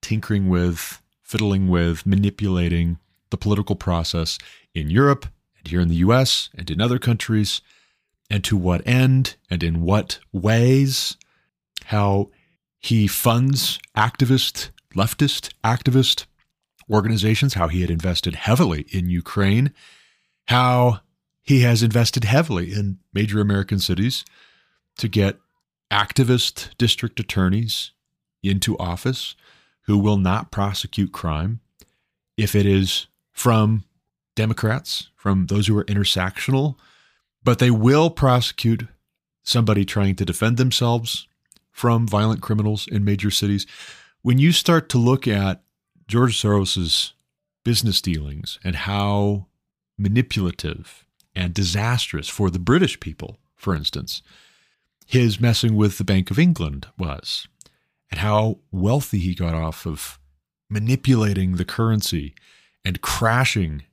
tinkering 0.00 0.48
with 0.48 1.02
fiddling 1.26 1.68
with, 1.68 2.06
manipulating 2.06 2.98
the 3.30 3.36
political 3.36 3.74
process 3.74 4.38
in 4.74 4.88
Europe 4.88 5.26
and 5.58 5.66
here 5.66 5.80
in 5.80 5.88
the 5.88 5.96
US 5.96 6.48
and 6.54 6.70
in 6.70 6.80
other 6.80 7.00
countries, 7.00 7.60
and 8.30 8.44
to 8.44 8.56
what 8.56 8.86
end 8.86 9.36
and 9.50 9.62
in 9.62 9.82
what 9.82 10.20
ways, 10.32 11.16
how 11.86 12.30
he 12.78 13.08
funds 13.08 13.80
activist, 13.96 14.70
leftist 14.96 15.52
activist 15.62 16.26
organizations, 16.90 17.54
how 17.54 17.68
he 17.68 17.80
had 17.80 17.90
invested 17.90 18.34
heavily 18.34 18.86
in 18.90 19.10
Ukraine, 19.10 19.72
how 20.48 21.00
he 21.42 21.60
has 21.60 21.82
invested 21.82 22.24
heavily 22.24 22.72
in 22.72 22.98
major 23.12 23.40
American 23.40 23.78
cities 23.78 24.24
to 24.96 25.08
get 25.08 25.38
activist 25.90 26.70
district 26.78 27.20
attorneys 27.20 27.92
into 28.42 28.76
office 28.78 29.34
who 29.82 29.98
will 29.98 30.16
not 30.16 30.50
prosecute 30.50 31.12
crime 31.12 31.60
if 32.36 32.54
it 32.54 32.66
is 32.66 33.06
from 33.32 33.84
Democrats, 34.34 35.10
from 35.14 35.46
those 35.46 35.66
who 35.66 35.78
are 35.78 35.84
intersectional, 35.84 36.76
but 37.42 37.58
they 37.58 37.70
will 37.70 38.10
prosecute 38.10 38.86
somebody 39.42 39.84
trying 39.84 40.16
to 40.16 40.24
defend 40.24 40.56
themselves 40.56 41.28
from 41.70 42.06
violent 42.06 42.42
criminals 42.42 42.88
in 42.88 43.04
major 43.04 43.30
cities. 43.30 43.66
When 44.26 44.38
you 44.38 44.50
start 44.50 44.88
to 44.88 44.98
look 44.98 45.28
at 45.28 45.62
George 46.08 46.36
Soros's 46.36 47.12
business 47.62 48.00
dealings 48.00 48.58
and 48.64 48.74
how 48.74 49.46
manipulative 49.96 51.06
and 51.36 51.54
disastrous 51.54 52.28
for 52.28 52.50
the 52.50 52.58
British 52.58 52.98
people, 52.98 53.38
for 53.54 53.72
instance, 53.72 54.22
his 55.06 55.40
messing 55.40 55.76
with 55.76 55.98
the 55.98 56.02
Bank 56.02 56.32
of 56.32 56.40
England 56.40 56.88
was, 56.98 57.46
and 58.10 58.18
how 58.18 58.58
wealthy 58.72 59.20
he 59.20 59.32
got 59.32 59.54
off 59.54 59.86
of 59.86 60.18
manipulating 60.68 61.54
the 61.54 61.64
currency 61.64 62.34
and 62.84 63.00
crashing, 63.00 63.84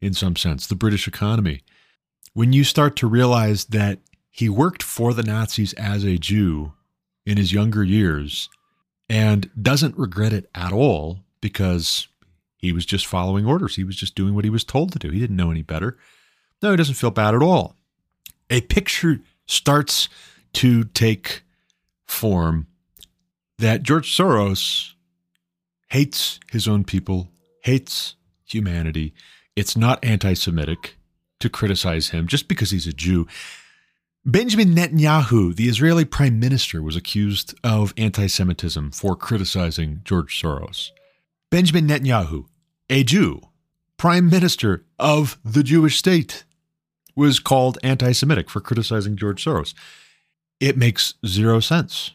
in 0.00 0.14
some 0.14 0.36
sense, 0.36 0.68
the 0.68 0.76
British 0.76 1.08
economy. 1.08 1.62
When 2.32 2.52
you 2.52 2.62
start 2.62 2.94
to 2.98 3.08
realize 3.08 3.64
that 3.64 3.98
he 4.30 4.48
worked 4.48 4.84
for 4.84 5.12
the 5.12 5.24
Nazis 5.24 5.72
as 5.72 6.04
a 6.04 6.16
Jew 6.16 6.74
in 7.26 7.38
his 7.38 7.52
younger 7.52 7.82
years 7.82 8.48
and 9.10 9.50
doesn't 9.60 9.98
regret 9.98 10.32
it 10.32 10.48
at 10.54 10.72
all 10.72 11.18
because 11.40 12.06
he 12.56 12.70
was 12.70 12.86
just 12.86 13.06
following 13.06 13.44
orders. 13.44 13.74
He 13.74 13.82
was 13.82 13.96
just 13.96 14.14
doing 14.14 14.34
what 14.34 14.44
he 14.44 14.50
was 14.50 14.62
told 14.62 14.92
to 14.92 15.00
do. 15.00 15.10
He 15.10 15.18
didn't 15.18 15.36
know 15.36 15.50
any 15.50 15.62
better. 15.62 15.98
No, 16.62 16.70
he 16.70 16.76
doesn't 16.76 16.94
feel 16.94 17.10
bad 17.10 17.34
at 17.34 17.42
all. 17.42 17.74
A 18.50 18.60
picture 18.62 19.20
starts 19.46 20.08
to 20.54 20.84
take 20.84 21.42
form 22.06 22.68
that 23.58 23.82
George 23.82 24.16
Soros 24.16 24.92
hates 25.88 26.38
his 26.52 26.68
own 26.68 26.84
people, 26.84 27.28
hates 27.64 28.14
humanity. 28.44 29.12
It's 29.56 29.76
not 29.76 30.04
anti 30.04 30.34
Semitic 30.34 30.96
to 31.40 31.48
criticize 31.48 32.10
him 32.10 32.28
just 32.28 32.46
because 32.46 32.70
he's 32.70 32.86
a 32.86 32.92
Jew. 32.92 33.26
Benjamin 34.26 34.74
Netanyahu, 34.74 35.56
the 35.56 35.66
Israeli 35.66 36.04
prime 36.04 36.38
minister, 36.38 36.82
was 36.82 36.94
accused 36.94 37.54
of 37.64 37.94
anti 37.96 38.26
Semitism 38.26 38.90
for 38.90 39.16
criticizing 39.16 40.02
George 40.04 40.38
Soros. 40.40 40.90
Benjamin 41.50 41.88
Netanyahu, 41.88 42.44
a 42.90 43.02
Jew, 43.02 43.40
prime 43.96 44.28
minister 44.28 44.84
of 44.98 45.38
the 45.42 45.62
Jewish 45.62 45.96
state, 45.96 46.44
was 47.16 47.38
called 47.38 47.78
anti 47.82 48.12
Semitic 48.12 48.50
for 48.50 48.60
criticizing 48.60 49.16
George 49.16 49.42
Soros. 49.42 49.72
It 50.60 50.76
makes 50.76 51.14
zero 51.26 51.58
sense 51.58 52.10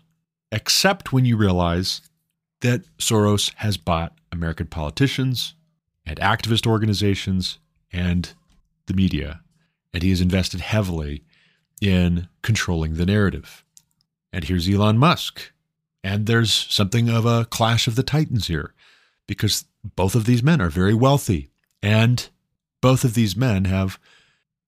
except 0.51 1.11
when 1.11 1.25
you 1.25 1.36
realize 1.36 2.01
that 2.61 2.84
Soros 2.99 3.51
has 3.55 3.77
bought 3.77 4.13
American 4.32 4.67
politicians 4.67 5.55
and 6.05 6.19
activist 6.19 6.67
organizations 6.67 7.57
and 7.91 8.32
the 8.86 8.93
media, 8.93 9.41
and 9.91 10.03
he 10.03 10.11
has 10.11 10.21
invested 10.21 10.61
heavily 10.61 11.23
in 11.82 12.28
controlling 12.41 12.95
the 12.95 13.05
narrative. 13.05 13.63
And 14.32 14.43
here's 14.43 14.69
Elon 14.69 14.97
Musk. 14.97 15.51
And 16.03 16.26
there's 16.26 16.53
something 16.53 17.09
of 17.09 17.26
a 17.26 17.45
clash 17.45 17.88
of 17.88 17.95
the 17.95 18.03
titans 18.03 18.47
here 18.47 18.73
because 19.28 19.65
both 19.95 20.15
of 20.15 20.26
these 20.26 20.43
men 20.43 20.61
are 20.61 20.69
very 20.69 20.93
wealthy. 20.93 21.49
And 21.82 22.30
both 22.82 23.03
of 23.03 23.13
these 23.13 23.36
men 23.36 23.65
have 23.65 23.99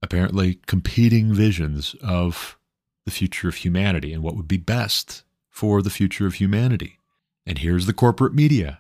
apparently 0.01 0.59
competing 0.65 1.33
visions 1.33 1.95
of 2.01 2.57
the 3.05 3.11
future 3.11 3.47
of 3.47 3.55
humanity 3.55 4.13
and 4.13 4.23
what 4.23 4.35
would 4.35 4.47
be 4.47 4.57
best 4.57 5.23
for 5.49 5.81
the 5.81 5.89
future 5.89 6.27
of 6.27 6.35
humanity. 6.35 6.99
And 7.45 7.59
here's 7.59 7.85
the 7.85 7.93
corporate 7.93 8.33
media 8.33 8.79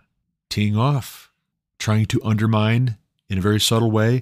teeing 0.49 0.77
off, 0.77 1.31
trying 1.79 2.05
to 2.07 2.23
undermine 2.23 2.97
in 3.29 3.37
a 3.37 3.41
very 3.41 3.59
subtle 3.59 3.91
way 3.91 4.21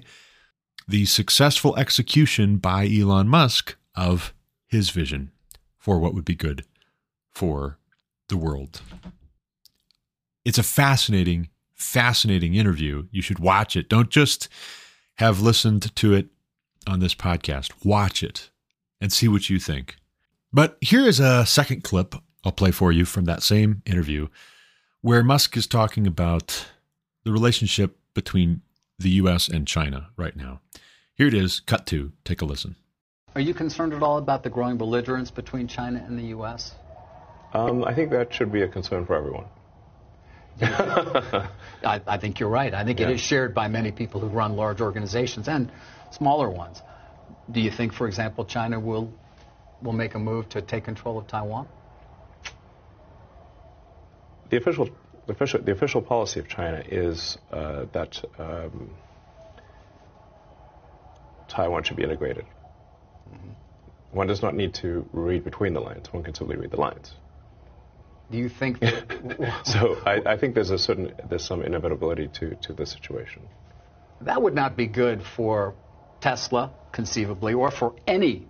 the 0.88 1.04
successful 1.04 1.76
execution 1.76 2.56
by 2.58 2.86
Elon 2.86 3.28
Musk 3.28 3.76
of 3.96 4.34
his 4.66 4.90
vision 4.90 5.30
for 5.78 5.98
what 5.98 6.14
would 6.14 6.24
be 6.24 6.34
good 6.34 6.64
for 7.32 7.78
the 8.28 8.36
world. 8.36 8.80
It's 10.44 10.58
a 10.58 10.62
fascinating, 10.62 11.48
fascinating 11.74 12.54
interview. 12.54 13.06
You 13.10 13.22
should 13.22 13.38
watch 13.38 13.76
it. 13.76 13.88
Don't 13.88 14.10
just 14.10 14.48
have 15.16 15.40
listened 15.40 15.94
to 15.96 16.14
it 16.14 16.26
on 16.86 17.00
this 17.00 17.14
podcast. 17.14 17.72
Watch 17.84 18.22
it 18.22 18.50
and 19.00 19.12
see 19.12 19.28
what 19.28 19.50
you 19.50 19.58
think. 19.58 19.96
But 20.52 20.78
here 20.80 21.06
is 21.06 21.20
a 21.20 21.44
second 21.46 21.84
clip 21.84 22.14
I'll 22.44 22.52
play 22.52 22.70
for 22.70 22.92
you 22.92 23.04
from 23.04 23.24
that 23.24 23.42
same 23.42 23.82
interview 23.84 24.28
where 25.00 25.22
Musk 25.22 25.56
is 25.56 25.66
talking 25.66 26.06
about 26.06 26.66
the 27.24 27.32
relationship 27.32 27.98
between 28.14 28.62
the 28.98 29.10
US 29.10 29.48
and 29.48 29.66
China 29.66 30.08
right 30.16 30.36
now. 30.36 30.60
Here 31.14 31.26
it 31.26 31.34
is, 31.34 31.60
cut 31.60 31.86
to. 31.86 32.12
Take 32.24 32.40
a 32.40 32.44
listen. 32.44 32.76
Are 33.36 33.40
you 33.40 33.52
concerned 33.52 33.92
at 33.92 34.02
all 34.02 34.16
about 34.16 34.42
the 34.42 34.48
growing 34.48 34.78
belligerence 34.78 35.30
between 35.30 35.68
China 35.68 36.02
and 36.02 36.18
the 36.18 36.28
U.S.? 36.28 36.72
Um, 37.52 37.84
I 37.84 37.94
think 37.94 38.10
that 38.12 38.32
should 38.32 38.50
be 38.50 38.62
a 38.62 38.68
concern 38.68 39.04
for 39.04 39.14
everyone. 39.14 39.44
I, 40.62 42.00
I, 42.06 42.16
think 42.16 42.40
you're 42.40 42.48
right. 42.48 42.72
I 42.72 42.82
think 42.82 42.98
yeah. 42.98 43.10
it 43.10 43.16
is 43.16 43.20
shared 43.20 43.54
by 43.54 43.68
many 43.68 43.92
people 43.92 44.22
who 44.22 44.28
run 44.28 44.56
large 44.56 44.80
organizations 44.80 45.48
and 45.48 45.70
smaller 46.12 46.48
ones. 46.48 46.80
Do 47.52 47.60
you 47.60 47.70
think, 47.70 47.92
for 47.92 48.06
example, 48.06 48.46
China 48.46 48.80
will 48.80 49.12
will 49.82 49.92
make 49.92 50.14
a 50.14 50.18
move 50.18 50.48
to 50.48 50.62
take 50.62 50.84
control 50.84 51.18
of 51.18 51.26
Taiwan? 51.26 51.68
The 54.48 54.56
official, 54.56 54.88
the 55.26 55.34
official, 55.34 55.60
the 55.60 55.72
official 55.72 56.00
policy 56.00 56.40
of 56.40 56.48
China 56.48 56.82
is 56.88 57.36
uh, 57.52 57.84
that 57.92 58.24
um, 58.38 58.94
Taiwan 61.48 61.82
should 61.82 61.98
be 61.98 62.02
integrated. 62.02 62.46
One 64.12 64.26
does 64.26 64.42
not 64.42 64.54
need 64.54 64.74
to 64.74 65.06
read 65.12 65.44
between 65.44 65.74
the 65.74 65.80
lines. 65.80 66.12
One 66.12 66.22
can 66.22 66.34
simply 66.34 66.56
read 66.56 66.70
the 66.70 66.80
lines. 66.80 67.12
Do 68.30 68.38
you 68.38 68.48
think 68.48 68.80
that? 68.80 69.60
so 69.64 69.98
I, 70.04 70.32
I, 70.32 70.36
think 70.36 70.54
there's 70.54 70.70
a 70.70 70.78
certain 70.78 71.12
there's 71.28 71.44
some 71.44 71.62
inevitability 71.62 72.28
to 72.28 72.54
to 72.62 72.72
the 72.72 72.86
situation. 72.86 73.42
That 74.22 74.40
would 74.42 74.54
not 74.54 74.76
be 74.76 74.86
good 74.86 75.22
for 75.22 75.74
Tesla, 76.20 76.72
conceivably, 76.92 77.54
or 77.54 77.70
for 77.70 77.94
any 78.06 78.46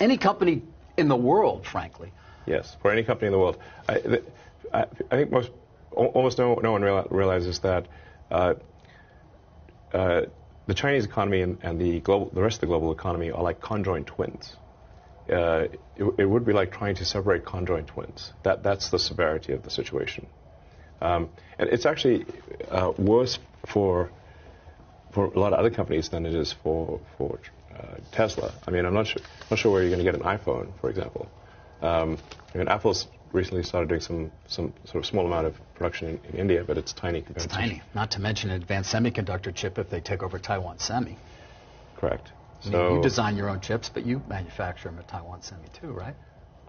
any 0.00 0.16
company 0.16 0.62
in 0.96 1.08
the 1.08 1.16
world, 1.16 1.66
frankly. 1.66 2.12
Yes, 2.46 2.76
for 2.82 2.90
any 2.90 3.04
company 3.04 3.26
in 3.26 3.32
the 3.32 3.38
world. 3.38 3.58
I, 3.88 4.20
I, 4.72 4.86
I 5.10 5.16
think 5.16 5.30
most 5.30 5.50
almost 5.92 6.38
no, 6.38 6.54
no 6.54 6.72
one 6.72 6.82
realizes 7.10 7.60
that. 7.60 7.86
Uh, 8.30 8.54
uh, 9.92 10.22
the 10.66 10.74
Chinese 10.74 11.04
economy 11.04 11.42
and, 11.42 11.58
and, 11.62 11.80
the 11.80 12.00
global, 12.00 12.30
the 12.32 12.42
rest 12.42 12.56
of 12.56 12.60
the 12.60 12.66
global 12.66 12.92
economy 12.92 13.30
are 13.30 13.42
like 13.42 13.60
conjoined 13.60 14.06
twins. 14.06 14.54
Uh, 15.30 15.66
it, 15.96 16.04
it, 16.18 16.26
would 16.26 16.44
be 16.44 16.52
like 16.52 16.72
trying 16.72 16.94
to 16.96 17.04
separate 17.04 17.44
conjoined 17.44 17.88
twins. 17.88 18.32
That, 18.42 18.62
that's 18.62 18.90
the 18.90 18.98
severity 18.98 19.52
of 19.52 19.62
the 19.62 19.70
situation. 19.70 20.26
Um, 21.00 21.30
and 21.58 21.68
it's 21.70 21.86
actually 21.86 22.26
uh, 22.70 22.92
worse 22.96 23.38
for, 23.66 24.10
for 25.12 25.26
a 25.26 25.38
lot 25.38 25.52
of 25.52 25.58
other 25.58 25.70
companies 25.70 26.08
than 26.08 26.26
it 26.26 26.34
is 26.34 26.52
for, 26.62 27.00
for 27.18 27.40
uh, 27.76 27.96
Tesla. 28.12 28.52
I 28.66 28.70
mean, 28.70 28.84
I'm 28.84 28.94
not 28.94 29.06
sure, 29.06 29.22
not 29.50 29.58
sure 29.58 29.72
where 29.72 29.82
you're 29.82 29.90
going 29.90 30.04
to 30.04 30.10
get 30.10 30.14
an 30.14 30.26
iPhone, 30.26 30.72
for 30.80 30.90
example. 30.90 31.30
Um, 31.80 32.18
I 32.54 32.58
mean, 32.58 32.68
Apple's 32.68 33.08
recently 33.32 33.62
started 33.62 33.88
doing 33.88 34.00
some, 34.00 34.32
some 34.46 34.72
sort 34.84 34.96
of 34.96 35.06
small 35.06 35.26
amount 35.26 35.46
of 35.46 35.54
production 35.74 36.08
in, 36.08 36.30
in 36.30 36.40
India, 36.40 36.64
but 36.66 36.78
it's 36.78 36.92
tiny 36.92 37.22
compared 37.22 37.44
it's 37.44 37.54
to 37.54 37.60
tiny. 37.60 37.82
Not 37.94 38.10
to 38.12 38.20
mention 38.20 38.50
an 38.50 38.60
advanced 38.60 38.92
semiconductor 38.92 39.54
chip 39.54 39.78
if 39.78 39.90
they 39.90 40.00
take 40.00 40.22
over 40.22 40.38
Taiwan 40.38 40.78
Semi. 40.78 41.16
Correct. 41.96 42.32
I 42.62 42.64
mean, 42.64 42.72
so 42.72 42.96
you 42.96 43.02
design 43.02 43.36
your 43.36 43.48
own 43.48 43.60
chips, 43.60 43.90
but 43.92 44.04
you 44.06 44.22
manufacture 44.28 44.88
them 44.88 44.98
at 44.98 45.08
Taiwan 45.08 45.42
Semi 45.42 45.66
too, 45.80 45.88
right? 45.88 46.14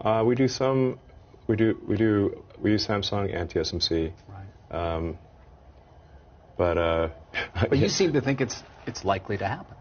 Uh, 0.00 0.24
we 0.26 0.34
do 0.34 0.48
some. 0.48 0.98
We 1.46 1.56
do. 1.56 1.80
We 1.86 1.96
do. 1.96 2.42
We 2.58 2.72
use 2.72 2.86
Samsung 2.86 3.34
and 3.34 3.48
TSMC. 3.48 4.12
Right. 4.28 4.76
Um, 4.76 5.18
but 6.56 6.78
uh, 6.78 7.08
but 7.54 7.78
you 7.78 7.88
seem 8.00 8.12
to 8.14 8.20
think 8.20 8.40
it's 8.40 8.62
it's 8.86 9.04
likely 9.04 9.36
to 9.38 9.46
happen. 9.46 9.76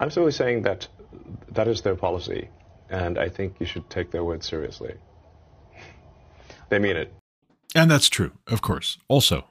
I'm 0.00 0.10
simply 0.10 0.32
saying 0.32 0.62
that 0.62 0.88
that 1.50 1.68
is 1.68 1.82
their 1.82 1.96
policy 1.96 2.48
and 2.90 3.18
I 3.18 3.28
think 3.28 3.56
you 3.60 3.66
should 3.66 3.88
take 3.90 4.10
their 4.10 4.24
word 4.24 4.42
seriously. 4.44 4.94
They 6.68 6.78
mean 6.78 6.96
it. 6.96 7.14
And 7.74 7.90
that's 7.90 8.08
true, 8.08 8.32
of 8.46 8.62
course. 8.62 8.98
Also, 9.08 9.44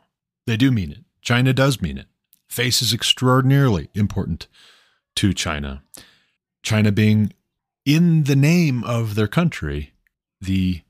they 0.46 0.58
do 0.58 0.72
mean 0.72 0.92
it. 0.92 1.04
China 1.22 1.54
does 1.54 1.82
mean 1.82 1.98
it. 1.98 2.08
Face 2.50 2.82
is 2.82 2.94
extraordinarily 2.94 3.90
important 3.94 4.48
to 5.16 5.34
China. 5.34 5.84
China 6.64 6.92
being, 6.92 7.34
in 7.86 8.24
the 8.24 8.36
name 8.36 8.84
of 8.84 9.16
their 9.16 9.28
country, 9.28 9.94
the 10.40 10.82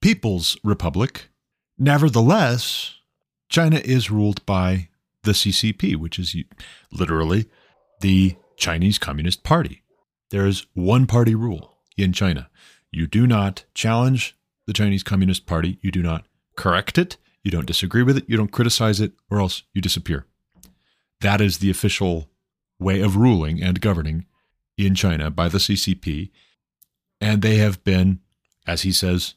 People's 0.00 0.56
Republic. 0.62 1.28
Nevertheless, 1.76 2.94
China 3.48 3.80
is 3.84 4.10
ruled 4.10 4.44
by 4.46 4.88
the 5.22 5.32
CCP, 5.32 5.96
which 5.96 6.18
is 6.18 6.36
literally 6.92 7.46
the 8.00 8.36
Chinese 8.56 8.98
Communist 8.98 9.42
Party. 9.42 9.82
There 10.30 10.46
is 10.46 10.66
one 10.74 11.06
party 11.06 11.34
rule 11.34 11.78
in 11.96 12.12
China. 12.12 12.50
You 12.90 13.06
do 13.06 13.26
not 13.26 13.64
challenge 13.74 14.36
the 14.66 14.72
Chinese 14.72 15.02
Communist 15.02 15.46
Party. 15.46 15.78
You 15.82 15.90
do 15.90 16.02
not 16.02 16.26
correct 16.56 16.98
it. 16.98 17.16
You 17.42 17.50
don't 17.50 17.66
disagree 17.66 18.02
with 18.02 18.16
it. 18.16 18.28
You 18.28 18.36
don't 18.36 18.52
criticize 18.52 19.00
it, 19.00 19.12
or 19.30 19.40
else 19.40 19.62
you 19.72 19.80
disappear. 19.80 20.26
That 21.20 21.40
is 21.40 21.58
the 21.58 21.70
official 21.70 22.28
way 22.78 23.00
of 23.00 23.16
ruling 23.16 23.62
and 23.62 23.80
governing 23.80 24.26
in 24.76 24.94
China 24.94 25.30
by 25.30 25.48
the 25.48 25.58
CCP. 25.58 26.30
And 27.20 27.42
they 27.42 27.56
have 27.56 27.82
been, 27.84 28.20
as 28.66 28.82
he 28.82 28.92
says, 28.92 29.34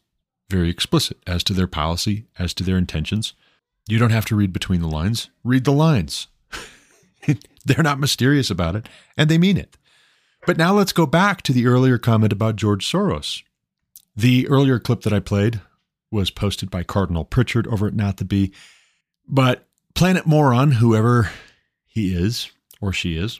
very 0.49 0.69
explicit 0.69 1.17
as 1.25 1.43
to 1.45 1.53
their 1.53 1.67
policy, 1.67 2.25
as 2.37 2.53
to 2.55 2.63
their 2.63 2.77
intentions. 2.77 3.33
You 3.87 3.97
don't 3.97 4.11
have 4.11 4.25
to 4.25 4.35
read 4.35 4.53
between 4.53 4.81
the 4.81 4.87
lines. 4.87 5.29
Read 5.43 5.63
the 5.63 5.71
lines. 5.71 6.27
They're 7.65 7.83
not 7.83 7.99
mysterious 7.99 8.49
about 8.49 8.75
it, 8.75 8.89
and 9.17 9.29
they 9.29 9.37
mean 9.37 9.57
it. 9.57 9.77
But 10.45 10.57
now 10.57 10.73
let's 10.73 10.93
go 10.93 11.05
back 11.05 11.41
to 11.43 11.53
the 11.53 11.67
earlier 11.67 11.97
comment 11.97 12.33
about 12.33 12.55
George 12.55 12.89
Soros. 12.89 13.43
The 14.15 14.47
earlier 14.47 14.79
clip 14.79 15.01
that 15.01 15.13
I 15.13 15.19
played 15.19 15.61
was 16.09 16.29
posted 16.29 16.69
by 16.69 16.83
Cardinal 16.83 17.23
Pritchard 17.23 17.67
over 17.67 17.87
at 17.87 17.93
Not 17.93 18.17
the 18.17 18.25
Bee. 18.25 18.51
But 19.27 19.67
Planet 19.93 20.25
Moron, 20.25 20.71
whoever 20.71 21.29
he 21.85 22.13
is 22.13 22.51
or 22.81 22.91
she 22.91 23.15
is, 23.15 23.39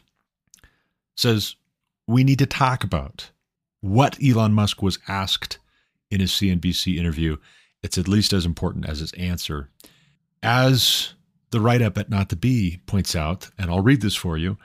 says 1.16 1.56
we 2.06 2.24
need 2.24 2.38
to 2.38 2.46
talk 2.46 2.84
about 2.84 3.30
what 3.80 4.16
Elon 4.22 4.52
Musk 4.52 4.80
was 4.80 4.98
asked 5.08 5.58
in 6.10 6.20
his 6.20 6.30
CNBC 6.30 6.96
interview. 6.96 7.36
It's 7.82 7.98
at 7.98 8.08
least 8.08 8.32
as 8.32 8.46
important 8.46 8.88
as 8.88 9.00
his 9.00 9.12
answer. 9.14 9.68
As 10.42 11.14
the 11.50 11.60
write 11.60 11.82
up 11.82 11.98
at 11.98 12.10
Not 12.10 12.28
the 12.28 12.36
Bee 12.36 12.80
points 12.86 13.14
out, 13.16 13.50
and 13.58 13.70
I'll 13.70 13.80
read 13.80 14.00
this 14.00 14.14
for 14.14 14.38
you. 14.38 14.56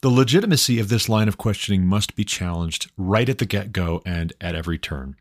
The 0.00 0.10
legitimacy 0.10 0.78
of 0.78 0.88
this 0.88 1.08
line 1.08 1.26
of 1.26 1.38
questioning 1.38 1.84
must 1.84 2.14
be 2.14 2.24
challenged 2.24 2.90
right 2.96 3.28
at 3.28 3.38
the 3.38 3.46
get 3.46 3.72
go 3.72 4.00
and 4.06 4.32
at 4.40 4.54
every 4.54 4.78
turn. 4.78 5.16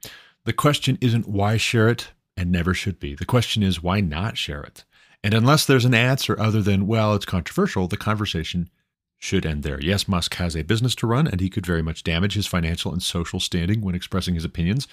The 0.45 0.53
question 0.53 0.99
isn't 1.01 1.27
why 1.27 1.57
share 1.57 1.89
it, 1.89 2.11
and 2.35 2.51
never 2.51 2.75
should 2.75 2.99
be. 2.99 3.15
The 3.15 3.25
question 3.25 3.63
is 3.63 3.81
why 3.81 4.01
not 4.01 4.37
share 4.37 4.61
it? 4.61 4.85
And 5.23 5.33
unless 5.33 5.65
there's 5.65 5.85
an 5.85 5.95
answer 5.95 6.39
other 6.39 6.61
than, 6.61 6.85
well, 6.85 7.15
it's 7.15 7.25
controversial, 7.25 7.87
the 7.87 7.97
conversation 7.97 8.69
should 9.17 9.47
end 9.47 9.63
there. 9.63 9.81
Yes, 9.81 10.07
Musk 10.07 10.35
has 10.35 10.55
a 10.55 10.61
business 10.63 10.93
to 10.95 11.07
run, 11.07 11.27
and 11.27 11.41
he 11.41 11.49
could 11.49 11.65
very 11.65 11.81
much 11.81 12.03
damage 12.03 12.35
his 12.35 12.45
financial 12.45 12.93
and 12.93 13.01
social 13.01 13.39
standing 13.39 13.81
when 13.81 13.95
expressing 13.95 14.35
his 14.35 14.45
opinions. 14.45 14.87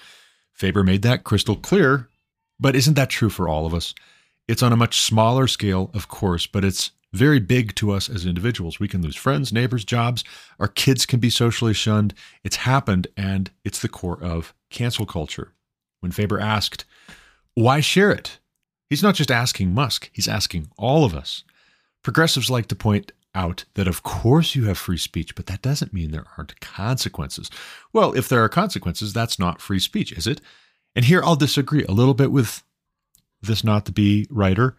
Faber 0.51 0.83
made 0.83 1.03
that 1.03 1.23
crystal 1.23 1.55
clear. 1.55 2.09
But 2.59 2.75
isn't 2.75 2.95
that 2.95 3.09
true 3.09 3.29
for 3.29 3.47
all 3.47 3.67
of 3.67 3.73
us? 3.73 3.93
It's 4.47 4.63
on 4.63 4.73
a 4.73 4.77
much 4.77 5.01
smaller 5.01 5.47
scale, 5.47 5.91
of 5.93 6.07
course, 6.07 6.47
but 6.47 6.65
it's 6.65 6.91
very 7.15 7.39
big 7.39 7.73
to 7.75 7.91
us 7.91 8.09
as 8.09 8.25
individuals. 8.25 8.79
We 8.79 8.87
can 8.87 9.01
lose 9.01 9.15
friends, 9.15 9.53
neighbors, 9.53 9.85
jobs. 9.85 10.23
Our 10.59 10.67
kids 10.67 11.05
can 11.05 11.19
be 11.19 11.29
socially 11.29 11.73
shunned. 11.73 12.13
It's 12.43 12.57
happened, 12.57 13.07
and 13.15 13.49
it's 13.63 13.79
the 13.79 13.89
core 13.89 14.21
of 14.21 14.53
cancel 14.69 15.05
culture. 15.05 15.53
When 16.01 16.11
Faber 16.11 16.39
asked, 16.39 16.85
why 17.53 17.79
share 17.79 18.11
it? 18.11 18.39
He's 18.89 19.01
not 19.01 19.15
just 19.15 19.31
asking 19.31 19.73
Musk, 19.73 20.09
he's 20.13 20.27
asking 20.27 20.69
all 20.77 21.05
of 21.05 21.15
us. 21.15 21.43
Progressives 22.03 22.49
like 22.49 22.67
to 22.67 22.75
point 22.75 23.11
out 23.33 23.65
that, 23.73 23.87
of 23.87 24.03
course, 24.03 24.55
you 24.55 24.65
have 24.65 24.77
free 24.77 24.97
speech, 24.97 25.35
but 25.35 25.47
that 25.47 25.61
doesn't 25.61 25.93
mean 25.93 26.11
there 26.11 26.27
aren't 26.37 26.59
consequences. 26.61 27.49
Well, 27.91 28.13
if 28.13 28.29
there 28.29 28.43
are 28.43 28.49
consequences, 28.49 29.11
that's 29.11 29.39
not 29.39 29.61
free 29.61 29.79
speech, 29.79 30.11
is 30.11 30.27
it? 30.27 30.39
And 30.95 31.05
here 31.05 31.23
I'll 31.23 31.35
disagree 31.35 31.83
a 31.83 31.91
little 31.91 32.13
bit 32.13 32.31
with 32.31 32.63
this 33.41 33.63
Not 33.63 33.85
the 33.85 33.91
Bee 33.91 34.27
writer, 34.29 34.77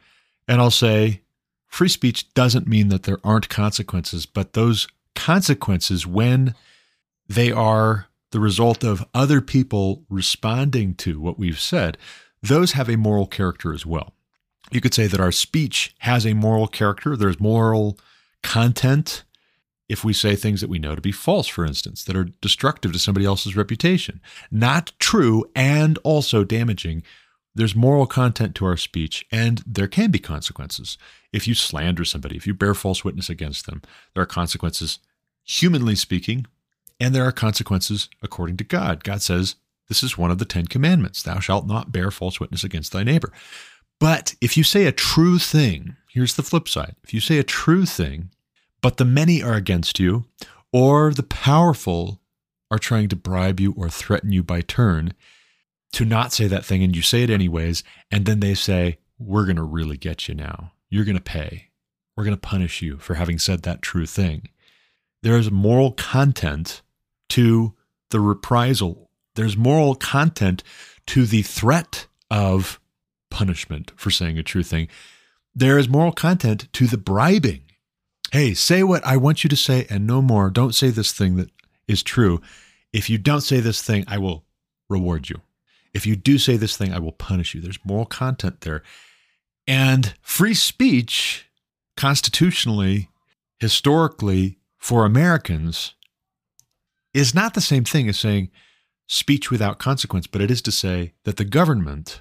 and 0.48 0.60
I'll 0.60 0.70
say 0.70 1.22
free 1.66 1.88
speech 1.88 2.32
doesn't 2.34 2.66
mean 2.66 2.88
that 2.88 3.04
there 3.04 3.18
aren't 3.24 3.48
consequences, 3.48 4.26
but 4.26 4.52
those 4.52 4.88
consequences, 5.14 6.06
when 6.06 6.54
they 7.28 7.50
are 7.50 8.06
the 8.30 8.40
result 8.40 8.84
of 8.84 9.04
other 9.14 9.40
people 9.40 10.04
responding 10.08 10.94
to 10.94 11.20
what 11.20 11.38
we've 11.38 11.60
said, 11.60 11.96
those 12.42 12.72
have 12.72 12.88
a 12.88 12.96
moral 12.96 13.26
character 13.26 13.72
as 13.72 13.86
well. 13.86 14.12
You 14.70 14.80
could 14.80 14.94
say 14.94 15.06
that 15.06 15.20
our 15.20 15.32
speech 15.32 15.94
has 16.00 16.26
a 16.26 16.34
moral 16.34 16.66
character, 16.66 17.16
there's 17.16 17.40
moral 17.40 17.98
content. 18.42 19.24
If 19.88 20.04
we 20.04 20.12
say 20.12 20.34
things 20.34 20.60
that 20.60 20.70
we 20.70 20.80
know 20.80 20.96
to 20.96 21.00
be 21.00 21.12
false, 21.12 21.46
for 21.46 21.64
instance, 21.64 22.02
that 22.04 22.16
are 22.16 22.24
destructive 22.40 22.92
to 22.92 22.98
somebody 22.98 23.24
else's 23.24 23.56
reputation, 23.56 24.20
not 24.50 24.92
true 24.98 25.44
and 25.54 25.96
also 25.98 26.42
damaging, 26.42 27.04
there's 27.56 27.74
moral 27.74 28.06
content 28.06 28.54
to 28.56 28.66
our 28.66 28.76
speech, 28.76 29.26
and 29.32 29.62
there 29.66 29.88
can 29.88 30.10
be 30.10 30.18
consequences. 30.18 30.98
If 31.32 31.48
you 31.48 31.54
slander 31.54 32.04
somebody, 32.04 32.36
if 32.36 32.46
you 32.46 32.54
bear 32.54 32.74
false 32.74 33.04
witness 33.04 33.30
against 33.30 33.66
them, 33.66 33.82
there 34.14 34.22
are 34.22 34.26
consequences, 34.26 34.98
humanly 35.42 35.96
speaking, 35.96 36.46
and 37.00 37.14
there 37.14 37.24
are 37.24 37.32
consequences 37.32 38.08
according 38.22 38.58
to 38.58 38.64
God. 38.64 39.04
God 39.04 39.22
says, 39.22 39.56
This 39.88 40.02
is 40.02 40.18
one 40.18 40.30
of 40.30 40.38
the 40.38 40.44
Ten 40.44 40.66
Commandments 40.66 41.22
Thou 41.22 41.40
shalt 41.40 41.66
not 41.66 41.92
bear 41.92 42.10
false 42.10 42.38
witness 42.38 42.62
against 42.62 42.92
thy 42.92 43.02
neighbor. 43.02 43.32
But 43.98 44.34
if 44.42 44.56
you 44.56 44.62
say 44.62 44.84
a 44.84 44.92
true 44.92 45.38
thing, 45.38 45.96
here's 46.10 46.36
the 46.36 46.42
flip 46.42 46.68
side. 46.68 46.96
If 47.02 47.14
you 47.14 47.20
say 47.20 47.38
a 47.38 47.44
true 47.44 47.86
thing, 47.86 48.30
but 48.82 48.98
the 48.98 49.06
many 49.06 49.42
are 49.42 49.54
against 49.54 49.98
you, 49.98 50.26
or 50.72 51.14
the 51.14 51.22
powerful 51.22 52.20
are 52.70 52.78
trying 52.78 53.08
to 53.08 53.16
bribe 53.16 53.60
you 53.60 53.74
or 53.78 53.88
threaten 53.88 54.32
you 54.32 54.42
by 54.42 54.60
turn 54.60 55.14
to 55.92 56.04
not 56.04 56.32
say 56.32 56.46
that 56.46 56.64
thing, 56.64 56.82
and 56.82 56.94
you 56.94 57.02
say 57.02 57.22
it 57.22 57.30
anyways, 57.30 57.82
and 58.10 58.26
then 58.26 58.40
they 58.40 58.54
say, 58.54 58.98
We're 59.18 59.44
going 59.44 59.56
to 59.56 59.62
really 59.62 59.96
get 59.96 60.28
you 60.28 60.34
now. 60.34 60.72
You're 60.90 61.04
going 61.04 61.16
to 61.16 61.22
pay. 61.22 61.68
We're 62.16 62.24
going 62.24 62.36
to 62.36 62.40
punish 62.40 62.82
you 62.82 62.96
for 62.98 63.14
having 63.14 63.38
said 63.38 63.62
that 63.62 63.82
true 63.82 64.06
thing. 64.06 64.48
There 65.22 65.36
is 65.36 65.50
moral 65.50 65.92
content 65.92 66.82
to 67.30 67.74
the 68.10 68.20
reprisal, 68.20 69.10
there's 69.34 69.56
moral 69.56 69.94
content 69.94 70.62
to 71.06 71.26
the 71.26 71.42
threat 71.42 72.06
of 72.30 72.80
punishment 73.30 73.92
for 73.96 74.10
saying 74.10 74.38
a 74.38 74.42
true 74.42 74.62
thing. 74.62 74.88
There 75.54 75.78
is 75.78 75.88
moral 75.88 76.12
content 76.12 76.72
to 76.72 76.86
the 76.86 76.98
bribing. 76.98 77.62
Hey, 78.32 78.54
say 78.54 78.82
what 78.82 79.04
I 79.06 79.16
want 79.16 79.44
you 79.44 79.48
to 79.48 79.56
say 79.56 79.86
and 79.88 80.06
no 80.06 80.20
more. 80.20 80.50
Don't 80.50 80.74
say 80.74 80.90
this 80.90 81.12
thing 81.12 81.36
that 81.36 81.50
is 81.86 82.02
true. 82.02 82.40
If 82.92 83.08
you 83.10 83.18
don't 83.18 83.40
say 83.40 83.60
this 83.60 83.82
thing, 83.82 84.04
I 84.08 84.18
will 84.18 84.44
reward 84.88 85.28
you. 85.28 85.40
If 85.96 86.04
you 86.06 86.14
do 86.14 86.36
say 86.36 86.58
this 86.58 86.76
thing, 86.76 86.92
I 86.92 86.98
will 86.98 87.12
punish 87.12 87.54
you. 87.54 87.62
There's 87.62 87.78
moral 87.82 88.04
content 88.04 88.60
there. 88.60 88.82
And 89.66 90.14
free 90.20 90.52
speech, 90.52 91.46
constitutionally, 91.96 93.08
historically, 93.58 94.58
for 94.76 95.06
Americans, 95.06 95.94
is 97.14 97.34
not 97.34 97.54
the 97.54 97.62
same 97.62 97.84
thing 97.84 98.10
as 98.10 98.18
saying 98.18 98.50
speech 99.06 99.50
without 99.50 99.78
consequence, 99.78 100.26
but 100.26 100.42
it 100.42 100.50
is 100.50 100.60
to 100.62 100.70
say 100.70 101.14
that 101.24 101.38
the 101.38 101.44
government 101.44 102.20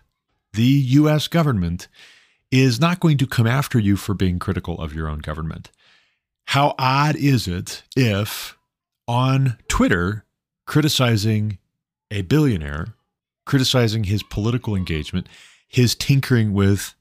the 0.54 0.64
US 0.64 1.28
government 1.28 1.90
is 2.50 2.80
not 2.80 3.02
going 3.02 3.18
to 3.18 3.28
come 3.28 3.46
after 3.46 3.78
you 3.78 3.98
for 3.98 4.14
being 4.14 4.40
critical 4.40 4.80
of 4.80 4.94
your 4.94 5.10
own 5.10 5.20
government. 5.20 5.70
How 6.48 6.76
odd 6.80 7.18
is 7.18 7.46
it 7.46 7.84
if 7.96 8.58
on 9.06 9.58
Twitter, 9.68 10.24
criticizing 10.66 11.58
a 12.10 12.22
billionaire, 12.22 12.95
criticizing 13.46 14.06
his 14.06 14.24
political 14.24 14.76
engagement, 14.76 15.28
his 15.68 15.96
tinkering 15.96 16.54
with 16.54 16.96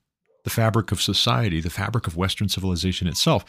the 0.45 0.51
fabric 0.51 0.92
of 0.92 1.01
society, 1.01 1.61
the 1.61 1.70
fabric 1.70 2.07
of 2.07 2.16
Western 2.16 2.49
civilization 2.49 3.09
itself, 3.09 3.45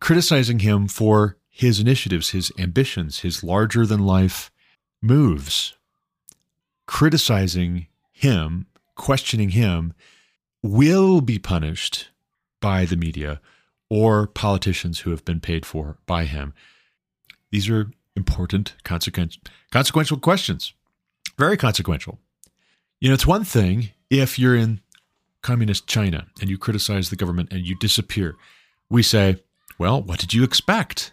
criticizing 0.00 0.60
him 0.60 0.88
for 0.88 1.36
his 1.48 1.78
initiatives, 1.78 2.30
his 2.30 2.50
ambitions, 2.58 3.20
his 3.20 3.44
larger 3.44 3.84
than 3.84 4.06
life 4.06 4.50
moves, 5.02 5.74
criticizing 6.86 7.86
him 8.10 8.66
questioning 9.00 9.48
him 9.50 9.94
will 10.62 11.22
be 11.22 11.38
punished 11.38 12.10
by 12.60 12.84
the 12.84 12.96
media 12.96 13.40
or 13.88 14.26
politicians 14.26 15.00
who 15.00 15.10
have 15.10 15.24
been 15.24 15.40
paid 15.40 15.64
for 15.64 15.96
by 16.04 16.24
him. 16.24 16.52
These 17.50 17.70
are 17.70 17.90
important, 18.14 18.74
consequential, 18.84 19.40
consequential 19.72 20.18
questions. 20.18 20.74
Very 21.38 21.56
consequential. 21.56 22.18
You 23.00 23.08
know, 23.08 23.14
it's 23.14 23.26
one 23.26 23.44
thing 23.44 23.90
if 24.10 24.38
you're 24.38 24.54
in 24.56 24.80
communist 25.42 25.86
China 25.86 26.26
and 26.40 26.50
you 26.50 26.58
criticize 26.58 27.08
the 27.08 27.16
government 27.16 27.50
and 27.50 27.66
you 27.66 27.74
disappear. 27.74 28.36
We 28.90 29.02
say, 29.02 29.42
well, 29.78 30.02
what 30.02 30.18
did 30.18 30.34
you 30.34 30.44
expect? 30.44 31.12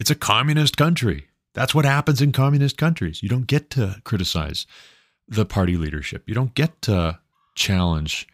It's 0.00 0.10
a 0.10 0.14
communist 0.14 0.78
country. 0.78 1.26
That's 1.52 1.74
what 1.74 1.84
happens 1.84 2.22
in 2.22 2.32
communist 2.32 2.78
countries. 2.78 3.22
You 3.22 3.28
don't 3.28 3.46
get 3.46 3.68
to 3.70 4.00
criticize 4.04 4.66
the 5.28 5.44
party 5.44 5.76
leadership. 5.76 6.24
You 6.26 6.34
don't 6.34 6.54
get 6.54 6.80
to 6.82 7.18
challenge 7.54 8.26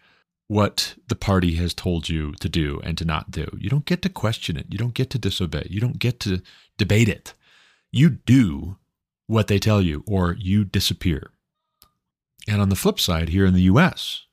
what 0.47 0.95
the 1.09 1.17
party 1.17 1.57
has 1.57 1.75
told 1.75 2.09
you 2.09 2.33
to 2.35 2.49
do 2.49 2.81
and 2.85 2.97
to 2.99 3.05
not 3.05 3.33
do. 3.33 3.49
You 3.59 3.71
don't 3.71 3.87
get 3.87 4.03
to 4.03 4.09
question 4.09 4.57
it. 4.57 4.67
You 4.71 4.79
don't 4.79 4.95
get 4.95 5.11
to 5.11 5.19
disobey. 5.19 5.67
You 5.71 5.81
don't 5.81 5.99
get 5.99 6.21
to 6.21 6.43
debate 6.79 7.09
it. 7.09 7.35
You 7.91 8.11
do 8.11 8.77
what 9.27 9.49
they 9.49 9.59
tell 9.59 9.83
you 9.83 10.05
or 10.07 10.37
you 10.39 10.65
disappear. 10.65 11.31
And 12.49 12.61
on 12.61 12.69
the 12.69 12.77
flip 12.77 12.99
side, 12.99 13.29
here 13.29 13.47
in 13.47 13.55
the 13.55 13.63
US, 13.63 14.27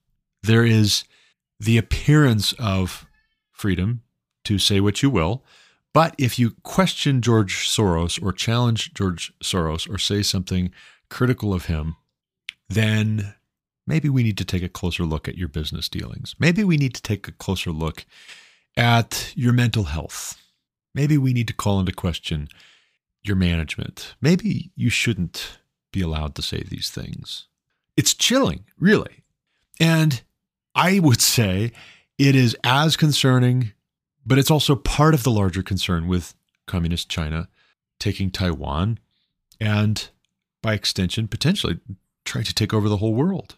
there 0.43 0.65
is 0.65 1.03
the 1.59 1.77
appearance 1.77 2.53
of 2.53 3.05
freedom 3.51 4.01
to 4.45 4.57
say 4.57 4.79
what 4.79 5.03
you 5.03 5.09
will. 5.09 5.43
But 5.93 6.15
if 6.17 6.39
you 6.39 6.51
question 6.63 7.21
George 7.21 7.67
Soros 7.67 8.21
or 8.21 8.31
challenge 8.31 8.93
George 8.93 9.33
Soros 9.43 9.89
or 9.89 9.97
say 9.97 10.21
something 10.21 10.71
critical 11.09 11.53
of 11.53 11.65
him, 11.65 11.95
then 12.69 13.33
maybe 13.85 14.07
we 14.09 14.23
need 14.23 14.37
to 14.37 14.45
take 14.45 14.63
a 14.63 14.69
closer 14.69 15.03
look 15.03 15.27
at 15.27 15.37
your 15.37 15.47
business 15.47 15.89
dealings. 15.89 16.35
Maybe 16.39 16.63
we 16.63 16.77
need 16.77 16.93
to 16.95 17.01
take 17.01 17.27
a 17.27 17.33
closer 17.33 17.71
look 17.71 18.05
at 18.77 19.33
your 19.35 19.51
mental 19.51 19.85
health. 19.85 20.41
Maybe 20.93 21.17
we 21.17 21.33
need 21.33 21.47
to 21.47 21.53
call 21.53 21.79
into 21.79 21.91
question 21.91 22.47
your 23.23 23.35
management. 23.35 24.15
Maybe 24.21 24.71
you 24.75 24.89
shouldn't 24.89 25.59
be 25.91 26.01
allowed 26.01 26.35
to 26.35 26.41
say 26.41 26.63
these 26.63 26.89
things. 26.89 27.48
It's 27.97 28.13
chilling, 28.13 28.65
really. 28.79 29.23
And 29.79 30.21
I 30.75 30.99
would 30.99 31.21
say 31.21 31.71
it 32.17 32.35
is 32.35 32.55
as 32.63 32.95
concerning, 32.95 33.73
but 34.25 34.37
it's 34.37 34.51
also 34.51 34.75
part 34.75 35.13
of 35.13 35.23
the 35.23 35.31
larger 35.31 35.63
concern 35.63 36.07
with 36.07 36.33
communist 36.67 37.09
China 37.09 37.47
taking 37.99 38.31
Taiwan 38.31 38.99
and, 39.59 40.09
by 40.61 40.73
extension, 40.73 41.27
potentially 41.27 41.79
trying 42.25 42.45
to 42.45 42.53
take 42.53 42.73
over 42.73 42.87
the 42.87 42.97
whole 42.97 43.13
world 43.13 43.55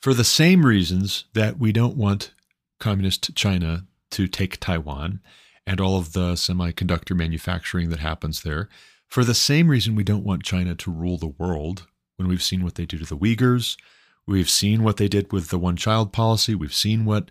for 0.00 0.14
the 0.14 0.24
same 0.24 0.64
reasons 0.64 1.26
that 1.34 1.58
we 1.58 1.72
don't 1.72 1.96
want 1.96 2.32
communist 2.78 3.34
China 3.36 3.84
to 4.10 4.26
take 4.26 4.58
Taiwan 4.58 5.20
and 5.66 5.80
all 5.80 5.98
of 5.98 6.14
the 6.14 6.32
semiconductor 6.32 7.14
manufacturing 7.14 7.90
that 7.90 8.00
happens 8.00 8.42
there, 8.42 8.68
for 9.06 9.24
the 9.24 9.34
same 9.34 9.68
reason 9.68 9.94
we 9.94 10.02
don't 10.02 10.24
want 10.24 10.42
China 10.42 10.74
to 10.74 10.90
rule 10.90 11.18
the 11.18 11.26
world 11.26 11.86
when 12.20 12.28
we've 12.28 12.42
seen 12.42 12.62
what 12.62 12.74
they 12.74 12.84
do 12.84 12.98
to 12.98 13.06
the 13.06 13.16
Uyghurs, 13.16 13.78
we've 14.26 14.50
seen 14.50 14.82
what 14.82 14.98
they 14.98 15.08
did 15.08 15.32
with 15.32 15.48
the 15.48 15.58
one 15.58 15.74
child 15.74 16.12
policy, 16.12 16.54
we've 16.54 16.74
seen 16.74 17.06
what 17.06 17.30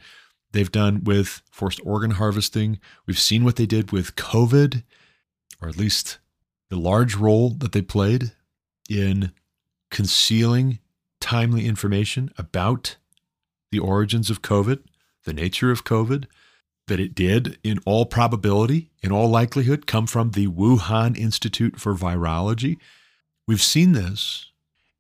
they've 0.52 0.72
done 0.72 1.04
with 1.04 1.44
forced 1.52 1.80
organ 1.86 2.10
harvesting, 2.10 2.80
we've 3.06 3.20
seen 3.20 3.44
what 3.44 3.56
they 3.56 3.68
did 3.68 3.92
with 3.92 4.16
COVID, 4.16 4.82
or 5.62 5.70
at 5.70 5.78
least 5.78 6.18
the 6.72 6.80
large 6.80 7.14
role 7.16 7.52
that 7.52 7.72
they 7.72 7.84
played 7.84 8.32
in 8.90 9.32
concealing 9.92 10.80
timely 11.22 11.68
information 11.68 12.32
about 12.36 12.96
the 13.72 13.78
origins 13.78 14.32
of 14.32 14.42
COVID, 14.42 14.80
the 15.24 15.34
nature 15.34 15.70
of 15.70 15.84
COVID, 15.84 16.26
that 16.88 17.00
it 17.00 17.14
did, 17.14 17.60
in 17.64 17.78
all 17.86 18.08
probability, 18.08 18.90
in 19.04 19.12
all 19.12 19.30
likelihood, 19.30 19.86
come 19.86 20.08
from 20.08 20.32
the 20.32 20.48
Wuhan 20.48 21.16
Institute 21.16 21.80
for 21.80 21.94
Virology. 21.94 22.78
We've 23.48 23.62
seen 23.62 23.92
this. 23.92 24.48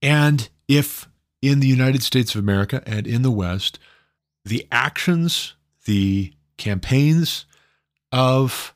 And 0.01 0.49
if 0.67 1.07
in 1.41 1.59
the 1.59 1.67
United 1.67 2.03
States 2.03 2.35
of 2.35 2.39
America 2.39 2.81
and 2.85 3.07
in 3.07 3.21
the 3.21 3.31
West, 3.31 3.79
the 4.45 4.67
actions, 4.71 5.55
the 5.85 6.33
campaigns 6.57 7.45
of 8.11 8.73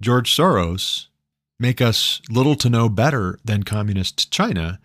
George 0.00 0.34
Soros 0.34 1.06
make 1.58 1.80
us 1.80 2.20
little 2.30 2.54
to 2.56 2.68
no 2.68 2.88
better 2.88 3.38
than 3.44 3.62
communist 3.62 4.30
China, 4.30 4.78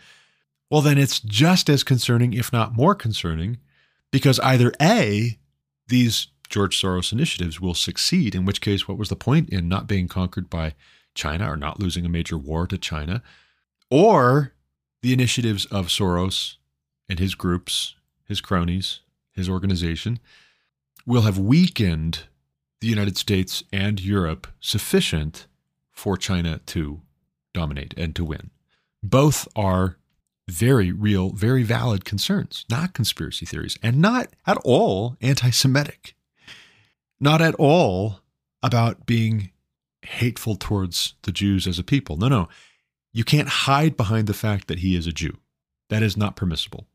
well, 0.69 0.81
then 0.81 0.97
it's 0.97 1.19
just 1.19 1.69
as 1.69 1.83
concerning, 1.83 2.33
if 2.33 2.53
not 2.53 2.75
more 2.75 2.95
concerning, 2.95 3.57
because 4.09 4.39
either 4.39 4.71
A, 4.81 5.37
these 5.87 6.27
George 6.49 6.81
Soros 6.81 7.11
initiatives 7.11 7.59
will 7.59 7.73
succeed, 7.73 8.35
in 8.35 8.45
which 8.45 8.61
case, 8.61 8.87
what 8.87 8.97
was 8.97 9.09
the 9.09 9.15
point 9.15 9.49
in 9.49 9.67
not 9.67 9.87
being 9.87 10.07
conquered 10.07 10.49
by 10.49 10.73
China 11.13 11.49
or 11.49 11.57
not 11.57 11.79
losing 11.79 12.05
a 12.05 12.09
major 12.09 12.37
war 12.37 12.67
to 12.67 12.77
China? 12.77 13.21
Or 13.89 14.53
the 15.01 15.13
initiatives 15.13 15.65
of 15.65 15.87
Soros 15.87 16.55
and 17.09 17.19
his 17.19 17.35
groups, 17.35 17.95
his 18.25 18.41
cronies, 18.41 19.01
his 19.31 19.49
organization 19.49 20.19
will 21.05 21.21
have 21.21 21.37
weakened 21.37 22.23
the 22.79 22.87
United 22.87 23.17
States 23.17 23.63
and 23.71 23.99
Europe 23.99 24.47
sufficient 24.59 25.47
for 25.91 26.17
China 26.17 26.59
to 26.67 27.01
dominate 27.53 27.93
and 27.97 28.15
to 28.15 28.23
win. 28.23 28.49
Both 29.03 29.47
are 29.55 29.97
very 30.47 30.91
real, 30.91 31.29
very 31.29 31.63
valid 31.63 32.05
concerns, 32.05 32.65
not 32.69 32.93
conspiracy 32.93 33.45
theories, 33.45 33.77
and 33.81 33.97
not 33.99 34.27
at 34.45 34.57
all 34.63 35.15
anti 35.21 35.49
Semitic. 35.49 36.15
not 37.19 37.41
at 37.41 37.55
all 37.55 38.19
about 38.63 39.05
being 39.05 39.51
hateful 40.03 40.55
towards 40.55 41.13
the 41.21 41.31
Jews 41.31 41.67
as 41.67 41.77
a 41.77 41.83
people. 41.83 42.17
No, 42.17 42.27
no. 42.27 42.49
You 43.13 43.23
can't 43.23 43.47
hide 43.47 43.97
behind 43.97 44.27
the 44.27 44.33
fact 44.33 44.67
that 44.67 44.79
he 44.79 44.95
is 44.95 45.07
a 45.07 45.11
Jew. 45.11 45.37
That 45.89 46.03
is 46.03 46.15
not 46.15 46.35
permissible. 46.35 46.87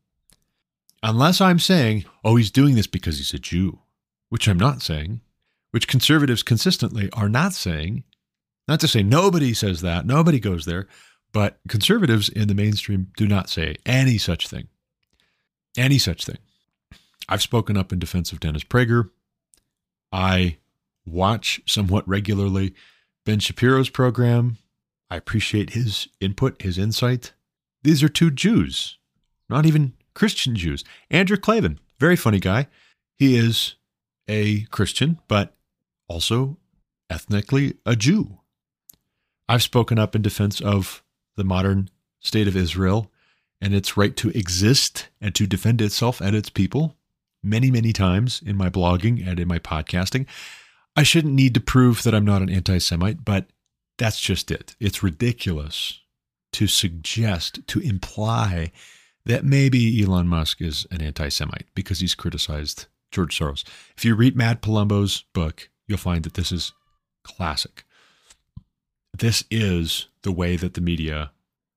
Unless 1.03 1.41
I'm 1.41 1.59
saying, 1.59 2.05
oh, 2.23 2.35
he's 2.35 2.49
doing 2.51 2.75
this 2.75 2.87
because 2.87 3.17
he's 3.17 3.33
a 3.33 3.39
Jew, 3.39 3.79
which 4.29 4.47
I'm 4.47 4.57
not 4.57 4.81
saying, 4.81 5.21
which 5.71 5.87
conservatives 5.87 6.41
consistently 6.41 7.09
are 7.13 7.29
not 7.29 7.53
saying. 7.53 8.03
Not 8.67 8.79
to 8.79 8.87
say 8.87 9.03
nobody 9.03 9.53
says 9.53 9.81
that, 9.81 10.05
nobody 10.05 10.39
goes 10.39 10.65
there, 10.65 10.87
but 11.31 11.59
conservatives 11.67 12.29
in 12.29 12.47
the 12.47 12.55
mainstream 12.55 13.11
do 13.15 13.27
not 13.27 13.49
say 13.49 13.75
any 13.85 14.17
such 14.17 14.47
thing. 14.47 14.67
Any 15.77 15.99
such 15.99 16.25
thing. 16.25 16.39
I've 17.29 17.41
spoken 17.41 17.77
up 17.77 17.93
in 17.93 17.99
defense 17.99 18.31
of 18.31 18.39
Dennis 18.39 18.63
Prager. 18.63 19.11
I 20.11 20.57
watch 21.05 21.61
somewhat 21.65 22.07
regularly 22.07 22.73
Ben 23.25 23.39
Shapiro's 23.39 23.89
program. 23.89 24.57
I 25.09 25.15
appreciate 25.15 25.71
his 25.71 26.07
input, 26.19 26.61
his 26.61 26.77
insight. 26.77 27.33
These 27.83 28.03
are 28.03 28.09
two 28.09 28.31
Jews, 28.31 28.97
not 29.49 29.65
even 29.65 29.93
Christian 30.13 30.55
Jews. 30.55 30.83
Andrew 31.09 31.37
Klavan, 31.37 31.79
very 31.99 32.15
funny 32.15 32.39
guy. 32.39 32.67
He 33.15 33.37
is 33.37 33.75
a 34.27 34.61
Christian, 34.65 35.19
but 35.27 35.55
also 36.07 36.57
ethnically 37.09 37.75
a 37.85 37.95
Jew. 37.95 38.39
I've 39.47 39.63
spoken 39.63 39.97
up 39.97 40.15
in 40.15 40.21
defense 40.21 40.59
of 40.59 41.03
the 41.35 41.43
modern 41.43 41.89
state 42.19 42.47
of 42.47 42.57
Israel 42.57 43.11
and 43.61 43.73
its 43.73 43.95
right 43.95 44.15
to 44.17 44.29
exist 44.29 45.07
and 45.21 45.33
to 45.35 45.47
defend 45.47 45.81
itself 45.81 46.19
and 46.19 46.35
its 46.35 46.49
people 46.49 46.95
many, 47.41 47.71
many 47.71 47.93
times 47.93 48.41
in 48.45 48.57
my 48.57 48.69
blogging 48.69 49.25
and 49.25 49.39
in 49.39 49.47
my 49.47 49.59
podcasting. 49.59 50.25
I 50.95 51.03
shouldn't 51.03 51.33
need 51.33 51.53
to 51.53 51.61
prove 51.61 52.03
that 52.03 52.13
I'm 52.13 52.25
not 52.25 52.41
an 52.41 52.49
anti 52.49 52.79
Semite, 52.79 53.23
but 53.23 53.47
that's 53.97 54.19
just 54.19 54.51
it. 54.51 54.75
It's 54.79 55.03
ridiculous 55.03 55.99
to 56.53 56.67
suggest, 56.67 57.59
to 57.67 57.79
imply 57.79 58.71
that 59.25 59.43
maybe 59.43 60.01
Elon 60.01 60.27
Musk 60.27 60.61
is 60.61 60.87
an 60.91 61.01
anti 61.01 61.29
Semite 61.29 61.67
because 61.75 61.99
he's 61.99 62.15
criticized 62.15 62.87
George 63.11 63.37
Soros. 63.37 63.63
If 63.97 64.05
you 64.05 64.15
read 64.15 64.35
Matt 64.35 64.61
Palumbo's 64.61 65.23
book, 65.33 65.69
you'll 65.87 65.97
find 65.97 66.23
that 66.23 66.35
this 66.35 66.51
is 66.51 66.73
classic. 67.23 67.83
This 69.17 69.43
is 69.49 70.07
the 70.21 70.31
way 70.31 70.55
that 70.55 70.75
the 70.75 70.81
media 70.81 71.31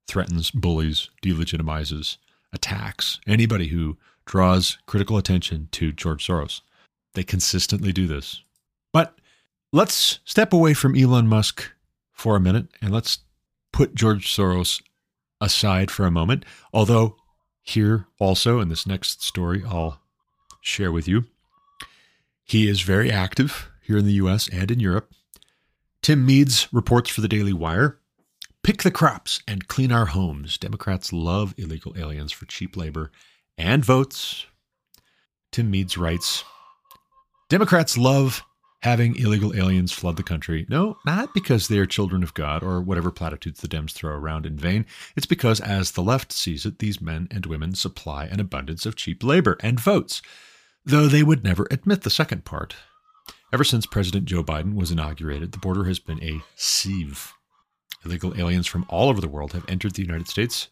threatens, 0.07 0.51
bullies, 0.51 1.09
delegitimizes, 1.23 2.17
attacks 2.53 3.19
anybody 3.25 3.67
who 3.67 3.97
draws 4.25 4.77
critical 4.85 5.17
attention 5.17 5.67
to 5.71 5.91
George 5.91 6.25
Soros. 6.25 6.61
They 7.13 7.23
consistently 7.23 7.91
do 7.91 8.07
this. 8.07 8.41
But 8.93 9.17
let's 9.73 10.19
step 10.25 10.53
away 10.53 10.73
from 10.73 10.95
Elon 10.95 11.27
Musk 11.27 11.71
for 12.21 12.35
a 12.35 12.39
minute 12.39 12.67
and 12.83 12.93
let's 12.93 13.19
put 13.73 13.95
George 13.95 14.27
Soros 14.27 14.81
aside 15.41 15.89
for 15.89 16.05
a 16.05 16.11
moment. 16.11 16.45
Although, 16.71 17.17
here 17.63 18.05
also 18.19 18.59
in 18.59 18.69
this 18.69 18.85
next 18.85 19.23
story, 19.23 19.63
I'll 19.67 19.99
share 20.61 20.91
with 20.91 21.07
you, 21.07 21.25
he 22.43 22.69
is 22.69 22.81
very 22.81 23.11
active 23.11 23.71
here 23.81 23.97
in 23.97 24.05
the 24.05 24.13
US 24.13 24.47
and 24.49 24.69
in 24.69 24.79
Europe. 24.79 25.11
Tim 26.03 26.23
Meads 26.23 26.67
reports 26.71 27.09
for 27.09 27.21
the 27.21 27.27
Daily 27.27 27.53
Wire 27.53 27.97
Pick 28.63 28.83
the 28.83 28.91
crops 28.91 29.41
and 29.47 29.67
clean 29.67 29.91
our 29.91 30.05
homes. 30.05 30.59
Democrats 30.59 31.11
love 31.11 31.55
illegal 31.57 31.95
aliens 31.97 32.31
for 32.31 32.45
cheap 32.45 32.77
labor 32.77 33.11
and 33.57 33.83
votes. 33.83 34.45
Tim 35.51 35.71
Meads 35.71 35.97
writes 35.97 36.43
Democrats 37.49 37.97
love 37.97 38.43
having 38.81 39.15
illegal 39.15 39.55
aliens 39.55 39.91
flood 39.91 40.17
the 40.17 40.23
country. 40.23 40.65
No, 40.67 40.97
not 41.05 41.33
because 41.33 41.67
they 41.67 41.77
are 41.77 41.85
children 41.85 42.23
of 42.23 42.33
God 42.33 42.63
or 42.63 42.81
whatever 42.81 43.11
platitudes 43.11 43.61
the 43.61 43.67
Dems 43.67 43.91
throw 43.91 44.13
around 44.13 44.45
in 44.45 44.57
vain. 44.57 44.85
It's 45.15 45.27
because, 45.27 45.59
as 45.59 45.91
the 45.91 46.01
left 46.01 46.31
sees 46.31 46.65
it, 46.65 46.79
these 46.79 46.99
men 46.99 47.27
and 47.29 47.45
women 47.45 47.75
supply 47.75 48.25
an 48.25 48.39
abundance 48.39 48.85
of 48.85 48.95
cheap 48.95 49.23
labor 49.23 49.57
and 49.61 49.79
votes, 49.79 50.21
though 50.83 51.07
they 51.07 51.23
would 51.23 51.43
never 51.43 51.67
admit 51.69 52.01
the 52.01 52.09
second 52.09 52.43
part. 52.43 52.75
Ever 53.53 53.63
since 53.63 53.85
President 53.85 54.25
Joe 54.25 54.43
Biden 54.43 54.75
was 54.75 54.91
inaugurated, 54.91 55.51
the 55.51 55.59
border 55.59 55.83
has 55.83 55.99
been 55.99 56.23
a 56.23 56.41
sieve. 56.55 57.33
Illegal 58.03 58.33
aliens 58.35 58.65
from 58.65 58.85
all 58.89 59.09
over 59.09 59.21
the 59.21 59.27
world 59.27 59.53
have 59.53 59.65
entered 59.67 59.93
the 59.93 60.01
United 60.01 60.27
States. 60.27 60.69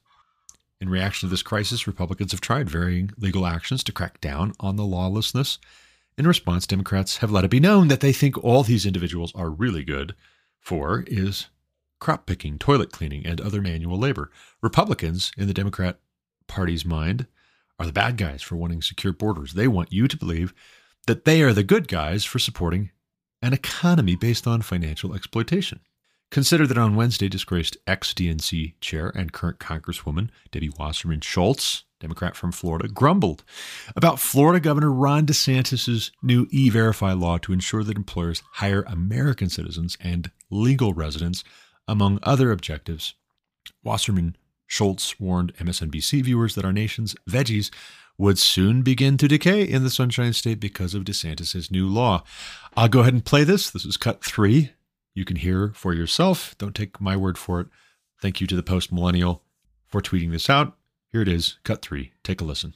In 0.81 0.89
reaction 0.89 1.27
to 1.27 1.31
this 1.31 1.43
crisis, 1.43 1.85
Republicans 1.85 2.31
have 2.31 2.41
tried 2.41 2.69
varying 2.69 3.11
legal 3.17 3.45
actions 3.45 3.83
to 3.83 3.91
crack 3.91 4.19
down 4.21 4.53
on 4.59 4.77
the 4.77 4.85
lawlessness 4.85 5.59
in 6.19 6.27
response, 6.27 6.67
Democrats 6.67 7.17
have 7.17 7.31
let 7.31 7.45
it 7.45 7.49
be 7.49 7.61
known 7.61 7.87
that 7.87 8.01
they 8.01 8.11
think 8.11 8.37
all 8.43 8.61
these 8.61 8.85
individuals 8.85 9.31
are 9.35 9.49
really 9.49 9.85
good 9.85 10.13
for 10.59 11.05
is 11.07 11.47
crop 11.99 12.25
picking, 12.25 12.59
toilet 12.59 12.91
cleaning, 12.91 13.25
and 13.25 13.39
other 13.39 13.61
manual 13.61 13.97
labor. 13.97 14.29
Republicans, 14.61 15.31
in 15.37 15.47
the 15.47 15.53
Democrat 15.53 15.97
Party's 16.45 16.83
mind, 16.83 17.25
are 17.79 17.85
the 17.85 17.93
bad 17.93 18.17
guys 18.17 18.41
for 18.41 18.57
wanting 18.57 18.81
secure 18.81 19.13
borders. 19.13 19.53
They 19.53 19.67
want 19.67 19.93
you 19.93 20.09
to 20.09 20.17
believe 20.17 20.53
that 21.07 21.23
they 21.23 21.41
are 21.41 21.53
the 21.53 21.63
good 21.63 21.87
guys 21.87 22.25
for 22.25 22.37
supporting 22.37 22.91
an 23.41 23.53
economy 23.53 24.17
based 24.17 24.45
on 24.45 24.61
financial 24.61 25.15
exploitation. 25.15 25.79
Consider 26.31 26.67
that 26.67 26.77
on 26.77 26.97
Wednesday, 26.97 27.29
disgraced 27.29 27.77
ex 27.87 28.13
DNC 28.13 28.73
chair 28.81 29.09
and 29.15 29.31
current 29.31 29.59
Congresswoman 29.59 30.29
Debbie 30.51 30.71
Wasserman 30.77 31.21
Schultz 31.21 31.85
Democrat 31.99 32.35
from 32.35 32.51
Florida, 32.51 32.87
grumbled 32.87 33.43
about 33.95 34.19
Florida 34.19 34.59
Governor 34.59 34.91
Ron 34.91 35.25
DeSantis' 35.25 36.11
new 36.21 36.47
e 36.49 36.69
verify 36.69 37.13
law 37.13 37.37
to 37.39 37.53
ensure 37.53 37.83
that 37.83 37.97
employers 37.97 38.41
hire 38.53 38.83
American 38.87 39.49
citizens 39.49 39.97
and 39.99 40.31
legal 40.49 40.93
residents, 40.93 41.43
among 41.87 42.19
other 42.23 42.51
objectives. 42.51 43.15
Wasserman 43.83 44.35
Schultz 44.67 45.19
warned 45.19 45.55
MSNBC 45.55 46.23
viewers 46.23 46.55
that 46.55 46.65
our 46.65 46.73
nation's 46.73 47.15
veggies 47.29 47.71
would 48.17 48.37
soon 48.37 48.81
begin 48.81 49.17
to 49.17 49.27
decay 49.27 49.63
in 49.63 49.83
the 49.83 49.89
Sunshine 49.89 50.33
State 50.33 50.59
because 50.59 50.93
of 50.93 51.05
DeSantis' 51.05 51.71
new 51.71 51.87
law. 51.87 52.23
I'll 52.75 52.89
go 52.89 52.99
ahead 52.99 53.13
and 53.13 53.25
play 53.25 53.43
this. 53.43 53.69
This 53.69 53.85
is 53.85 53.97
cut 53.97 54.23
three. 54.23 54.73
You 55.15 55.25
can 55.25 55.37
hear 55.37 55.71
for 55.73 55.93
yourself. 55.93 56.55
Don't 56.57 56.75
take 56.75 57.01
my 57.01 57.15
word 57.15 57.37
for 57.37 57.61
it. 57.61 57.67
Thank 58.21 58.41
you 58.41 58.47
to 58.47 58.55
the 58.55 58.63
post 58.63 58.91
millennial 58.91 59.43
for 59.87 60.01
tweeting 60.01 60.31
this 60.31 60.49
out. 60.49 60.77
Here 61.11 61.21
it 61.21 61.27
is, 61.27 61.57
cut 61.63 61.81
three. 61.81 62.11
Take 62.23 62.41
a 62.41 62.43
listen. 62.43 62.75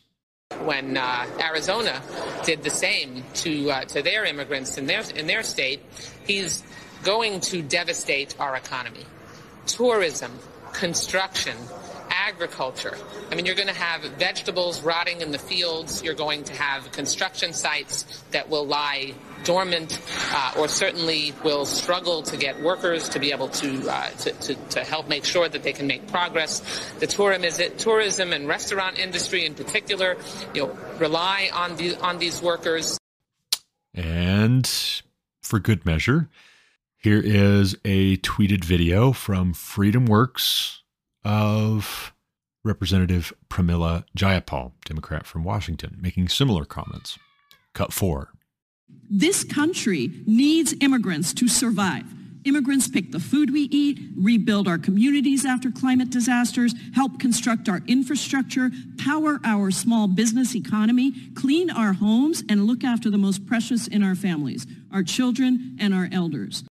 When 0.65 0.97
uh, 0.97 1.25
Arizona 1.39 2.01
did 2.45 2.63
the 2.63 2.69
same 2.69 3.23
to 3.36 3.71
uh, 3.71 3.86
to 3.86 4.01
their 4.01 4.25
immigrants 4.25 4.77
in 4.77 4.88
their 4.88 5.03
in 5.15 5.27
their 5.27 5.43
state, 5.43 5.81
he's 6.25 6.63
going 7.03 7.41
to 7.41 7.61
devastate 7.61 8.36
our 8.39 8.55
economy. 8.55 9.05
Tourism, 9.67 10.31
construction, 10.71 11.55
agriculture. 12.28 12.97
I 13.32 13.36
mean, 13.36 13.45
you're 13.45 13.55
going 13.55 13.67
to 13.67 13.74
have 13.74 14.01
vegetables 14.17 14.82
rotting 14.82 15.21
in 15.21 15.32
the 15.32 15.38
fields. 15.38 16.01
You're 16.03 16.13
going 16.13 16.43
to 16.45 16.53
have 16.53 16.91
construction 16.91 17.51
sites 17.51 18.24
that 18.32 18.49
will 18.49 18.65
lie 18.65 19.13
dormant 19.43 19.99
uh, 20.32 20.53
or 20.57 20.69
certainly 20.69 21.34
will 21.43 21.65
struggle 21.65 22.24
to 22.24 22.38
get 22.38 22.61
workers 22.61 23.09
to 23.09 23.19
be 23.19 23.32
able 23.32 23.49
to, 23.49 23.89
uh, 23.89 24.09
to, 24.11 24.32
to, 24.32 24.55
to, 24.55 24.84
help 24.86 25.09
make 25.09 25.26
sure 25.26 25.49
that 25.49 25.63
they 25.63 25.74
can 25.74 25.86
make 25.86 26.07
progress. 26.07 26.61
The 26.99 27.07
tourism, 27.07 27.43
is 27.43 27.59
it, 27.59 27.78
tourism 27.78 28.32
and 28.32 28.47
restaurant 28.47 28.97
industry 28.97 29.45
in 29.45 29.53
particular, 29.53 30.15
you 30.53 30.67
know, 30.67 30.78
rely 30.97 31.49
on, 31.53 31.76
the, 31.76 31.97
on 31.97 32.19
these 32.19 32.41
workers. 32.41 32.97
And 33.93 34.65
for 35.41 35.59
good 35.59 35.86
measure, 35.86 36.30
here 36.97 37.21
is 37.21 37.76
a 37.84 38.15
tweeted 38.17 38.63
video 38.63 39.11
from 39.11 39.53
Freedom 39.53 40.05
Works 40.05 40.84
of 41.26 42.12
Representative 42.64 43.34
Pramila 43.49 44.05
Jayapal, 44.18 44.72
Democrat 44.86 45.26
from 45.26 45.43
Washington, 45.43 45.97
making 46.01 46.30
similar 46.30 46.64
comments. 46.64 47.20
Cut 47.74 47.91
four. 47.91 48.30
This 49.09 49.43
country 49.43 50.11
needs 50.26 50.74
immigrants 50.80 51.34
to 51.34 51.47
survive. 51.47 52.05
Immigrants 52.45 52.88
pick 52.89 53.11
the 53.11 53.20
food 53.20 53.51
we 53.51 53.64
eat, 53.72 53.99
rebuild 54.18 54.68
our 54.68 54.78
communities 54.78 55.45
after 55.45 55.72
climate 55.72 56.09
disasters, 56.09 56.74
help 56.93 57.20
construct 57.20 57.70
our 57.70 57.82
infrastructure, 57.88 58.70
power 58.97 59.39
our 59.45 59.72
small 59.72 60.07
business 60.07 60.55
economy, 60.55 61.14
clean 61.36 61.70
our 61.70 61.93
homes, 61.93 62.43
and 62.49 62.66
look 62.66 62.84
after 62.84 63.09
the 63.09 63.18
most 63.18 63.45
precious 63.45 63.88
in 63.88 64.03
our 64.03 64.16
families, 64.16 64.68
our 64.91 65.03
children 65.03 65.78
and 65.80 65.93
our 65.93 66.09
elders. 66.11 66.64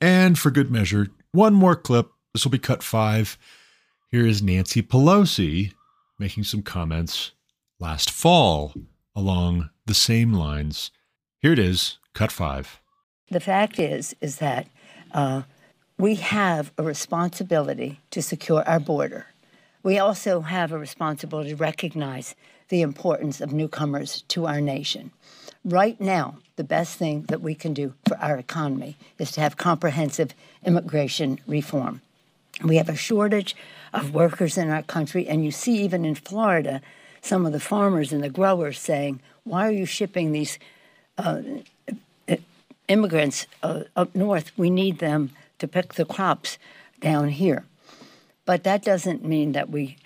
And 0.00 0.38
for 0.38 0.50
good 0.50 0.70
measure, 0.70 1.08
one 1.32 1.54
more 1.54 1.76
clip. 1.76 2.10
This 2.32 2.44
will 2.44 2.50
be 2.50 2.58
cut 2.58 2.82
five. 2.82 3.38
Here 4.14 4.28
is 4.28 4.44
Nancy 4.44 4.80
Pelosi 4.80 5.72
making 6.20 6.44
some 6.44 6.62
comments 6.62 7.32
last 7.80 8.12
fall 8.12 8.72
along 9.16 9.70
the 9.86 9.92
same 9.92 10.32
lines. 10.32 10.92
Here 11.40 11.52
it 11.52 11.58
is, 11.58 11.98
cut 12.12 12.30
five. 12.30 12.80
The 13.32 13.40
fact 13.40 13.80
is, 13.80 14.14
is 14.20 14.36
that 14.36 14.68
uh, 15.10 15.42
we 15.98 16.14
have 16.14 16.70
a 16.78 16.84
responsibility 16.84 17.98
to 18.12 18.22
secure 18.22 18.62
our 18.68 18.78
border. 18.78 19.26
We 19.82 19.98
also 19.98 20.42
have 20.42 20.70
a 20.70 20.78
responsibility 20.78 21.50
to 21.50 21.56
recognize 21.56 22.36
the 22.68 22.82
importance 22.82 23.40
of 23.40 23.52
newcomers 23.52 24.22
to 24.28 24.46
our 24.46 24.60
nation. 24.60 25.10
right 25.64 26.00
now, 26.00 26.38
the 26.54 26.62
best 26.62 26.98
thing 26.98 27.22
that 27.22 27.40
we 27.40 27.56
can 27.56 27.74
do 27.74 27.94
for 28.06 28.16
our 28.18 28.36
economy 28.36 28.96
is 29.18 29.32
to 29.32 29.40
have 29.40 29.56
comprehensive 29.56 30.34
immigration 30.64 31.40
reform. 31.48 32.00
We 32.62 32.76
have 32.76 32.88
a 32.88 32.94
shortage 32.94 33.56
of 33.94 34.12
workers 34.12 34.58
in 34.58 34.68
our 34.70 34.82
country, 34.82 35.26
and 35.26 35.44
you 35.44 35.50
see, 35.50 35.82
even 35.82 36.04
in 36.04 36.14
Florida, 36.14 36.82
some 37.22 37.46
of 37.46 37.52
the 37.52 37.60
farmers 37.60 38.12
and 38.12 38.22
the 38.22 38.28
growers 38.28 38.78
saying, 38.78 39.20
Why 39.44 39.66
are 39.66 39.72
you 39.72 39.86
shipping 39.86 40.32
these 40.32 40.58
uh, 41.16 41.40
immigrants 42.88 43.46
uh, 43.62 43.84
up 43.96 44.14
north? 44.14 44.50
We 44.58 44.68
need 44.68 44.98
them 44.98 45.30
to 45.58 45.68
pick 45.68 45.94
the 45.94 46.04
crops 46.04 46.58
down 47.00 47.28
here. 47.28 47.64
But 48.44 48.64
that 48.64 48.82
doesn't 48.82 49.24
mean 49.24 49.52
that 49.52 49.70
we 49.70 49.96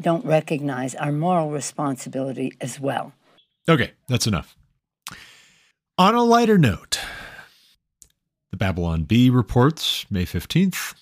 don't 0.00 0.24
recognize 0.24 0.94
our 0.94 1.12
moral 1.12 1.50
responsibility 1.50 2.52
as 2.60 2.80
well. 2.80 3.12
Okay, 3.68 3.92
that's 4.08 4.26
enough. 4.26 4.56
On 5.98 6.14
a 6.14 6.22
lighter 6.22 6.58
note, 6.58 7.00
the 8.50 8.56
Babylon 8.56 9.04
Bee 9.04 9.30
reports 9.30 10.06
May 10.10 10.24
15th. 10.24 10.94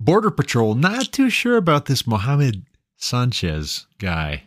Border 0.00 0.30
Patrol 0.30 0.74
not 0.74 1.12
too 1.12 1.30
sure 1.30 1.56
about 1.56 1.86
this 1.86 2.06
Mohammed 2.06 2.66
Sanchez 2.96 3.86
guy. 3.98 4.44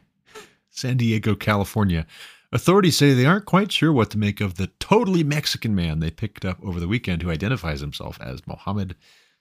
San 0.70 0.98
Diego, 0.98 1.36
California. 1.36 2.06
Authorities 2.52 2.98
say 2.98 3.14
they 3.14 3.26
aren't 3.26 3.45
quite 3.45 3.72
sure 3.72 3.91
what 3.91 4.12
to 4.12 4.18
make 4.18 4.39
of 4.39 4.56
the 4.56 4.68
totally 4.80 5.24
Mexican 5.24 5.74
man 5.74 6.00
they 6.00 6.12
picked 6.12 6.45
up 6.45 6.58
over 6.64 6.80
the 6.80 6.88
weekend 6.88 7.22
who 7.22 7.32
identifies 7.32 7.82
himself 7.82 8.20
as 8.22 8.45
Mohammed 8.45 8.95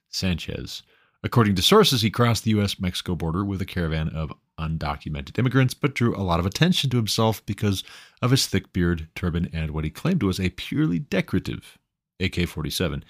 Sanchez. 0.09 0.83
According 1.23 1.57
to 1.57 1.63
sources, 1.63 2.03
he 2.03 2.11
crossed 2.11 2.45
the 2.45 2.51
U.S. 2.53 2.81
Mexico 2.81 3.15
border 3.15 3.45
with 3.45 3.61
a 3.61 3.67
caravan 3.67 4.09
of 4.09 4.33
undocumented 4.59 5.39
immigrants, 5.39 5.75
but 5.75 5.95
drew 5.95 6.17
a 6.17 6.23
lot 6.23 6.41
of 6.41 6.47
attention 6.47 6.89
to 6.91 6.97
himself 6.97 7.45
because 7.47 7.85
of 8.23 8.31
his 8.31 8.47
thick 8.47 8.73
beard, 8.73 9.09
turban, 9.15 9.51
and 9.53 9.73
what 9.73 9.85
he 9.85 9.91
claimed 9.91 10.23
was 10.23 10.41
a 10.41 10.51
purely 10.51 10.99
decorative 10.99 11.79
AK 12.21 12.49
47. 12.49 13.05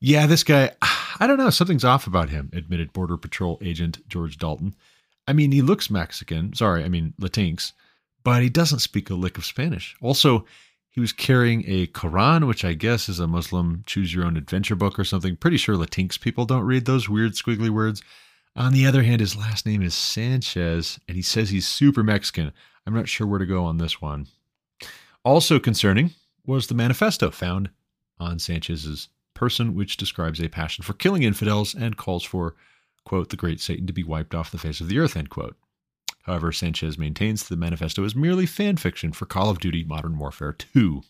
Yeah, 0.00 0.26
this 0.26 0.44
guy, 0.44 0.70
I 1.18 1.26
don't 1.26 1.38
know, 1.38 1.50
something's 1.50 1.84
off 1.84 2.06
about 2.06 2.30
him, 2.30 2.50
admitted 2.52 2.92
Border 2.92 3.16
Patrol 3.16 3.58
agent 3.62 4.06
George 4.08 4.36
Dalton. 4.36 4.74
I 5.26 5.32
mean, 5.32 5.52
he 5.52 5.62
looks 5.62 5.90
Mexican, 5.90 6.54
sorry, 6.54 6.84
I 6.84 6.88
mean 6.88 7.14
Latinx, 7.20 7.72
but 8.22 8.42
he 8.42 8.50
doesn't 8.50 8.80
speak 8.80 9.08
a 9.10 9.14
lick 9.14 9.38
of 9.38 9.44
Spanish. 9.44 9.96
Also, 10.02 10.44
he 10.90 11.00
was 11.00 11.12
carrying 11.12 11.64
a 11.66 11.86
Quran, 11.88 12.46
which 12.46 12.64
I 12.64 12.74
guess 12.74 13.08
is 13.08 13.18
a 13.18 13.26
Muslim 13.26 13.82
choose 13.86 14.14
your 14.14 14.24
own 14.24 14.36
adventure 14.36 14.76
book 14.76 14.98
or 14.98 15.04
something. 15.04 15.36
Pretty 15.36 15.56
sure 15.56 15.74
Latinx 15.74 16.20
people 16.20 16.44
don't 16.44 16.64
read 16.64 16.84
those 16.84 17.08
weird 17.08 17.32
squiggly 17.32 17.70
words. 17.70 18.02
On 18.54 18.72
the 18.72 18.86
other 18.86 19.02
hand, 19.02 19.20
his 19.20 19.36
last 19.36 19.66
name 19.66 19.82
is 19.82 19.94
Sanchez, 19.94 21.00
and 21.08 21.16
he 21.16 21.22
says 21.22 21.50
he's 21.50 21.66
super 21.66 22.04
Mexican. 22.04 22.52
I'm 22.86 22.94
not 22.94 23.08
sure 23.08 23.26
where 23.26 23.40
to 23.40 23.46
go 23.46 23.64
on 23.64 23.78
this 23.78 24.00
one. 24.00 24.28
Also 25.24 25.58
concerning 25.58 26.10
was 26.46 26.66
the 26.66 26.74
manifesto 26.74 27.30
found 27.30 27.70
on 28.18 28.38
Sanchez's 28.38 29.08
person, 29.34 29.74
which 29.74 29.96
describes 29.96 30.40
a 30.40 30.48
passion 30.48 30.84
for 30.84 30.92
killing 30.94 31.22
infidels 31.22 31.74
and 31.74 31.96
calls 31.96 32.22
for, 32.22 32.54
quote, 33.04 33.30
the 33.30 33.36
great 33.36 33.60
Satan 33.60 33.86
to 33.86 33.92
be 33.92 34.04
wiped 34.04 34.34
off 34.34 34.50
the 34.50 34.58
face 34.58 34.80
of 34.80 34.88
the 34.88 34.98
earth, 34.98 35.16
end 35.16 35.30
quote. 35.30 35.56
However, 36.22 36.52
Sanchez 36.52 36.96
maintains 36.96 37.46
the 37.48 37.56
manifesto 37.56 38.02
is 38.04 38.16
merely 38.16 38.46
fan 38.46 38.76
fiction 38.76 39.12
for 39.12 39.26
Call 39.26 39.50
of 39.50 39.58
Duty 39.58 39.84
Modern 39.84 40.18
Warfare 40.18 40.52
2. 40.52 41.02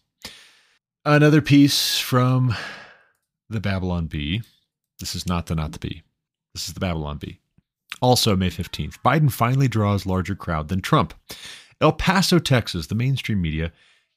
Another 1.05 1.41
piece 1.41 1.99
from 1.99 2.55
the 3.49 3.61
Babylon 3.61 4.07
Bee. 4.07 4.43
This 4.99 5.15
is 5.15 5.27
not 5.27 5.47
the 5.47 5.55
not 5.55 5.73
the 5.73 5.79
Bee. 5.79 6.03
This 6.53 6.67
is 6.67 6.75
the 6.75 6.81
Babylon 6.81 7.19
Bee. 7.19 7.39
Also, 8.01 8.35
May 8.35 8.51
15th, 8.51 8.99
Biden 9.05 9.31
finally 9.31 9.69
draws 9.69 10.07
larger 10.07 10.35
crowd 10.35 10.69
than 10.69 10.81
Trump. 10.81 11.15
El 11.81 11.93
Paso, 11.93 12.39
Texas, 12.39 12.89
the 12.89 12.95
mainstream 12.95 13.41
media 13.41 13.73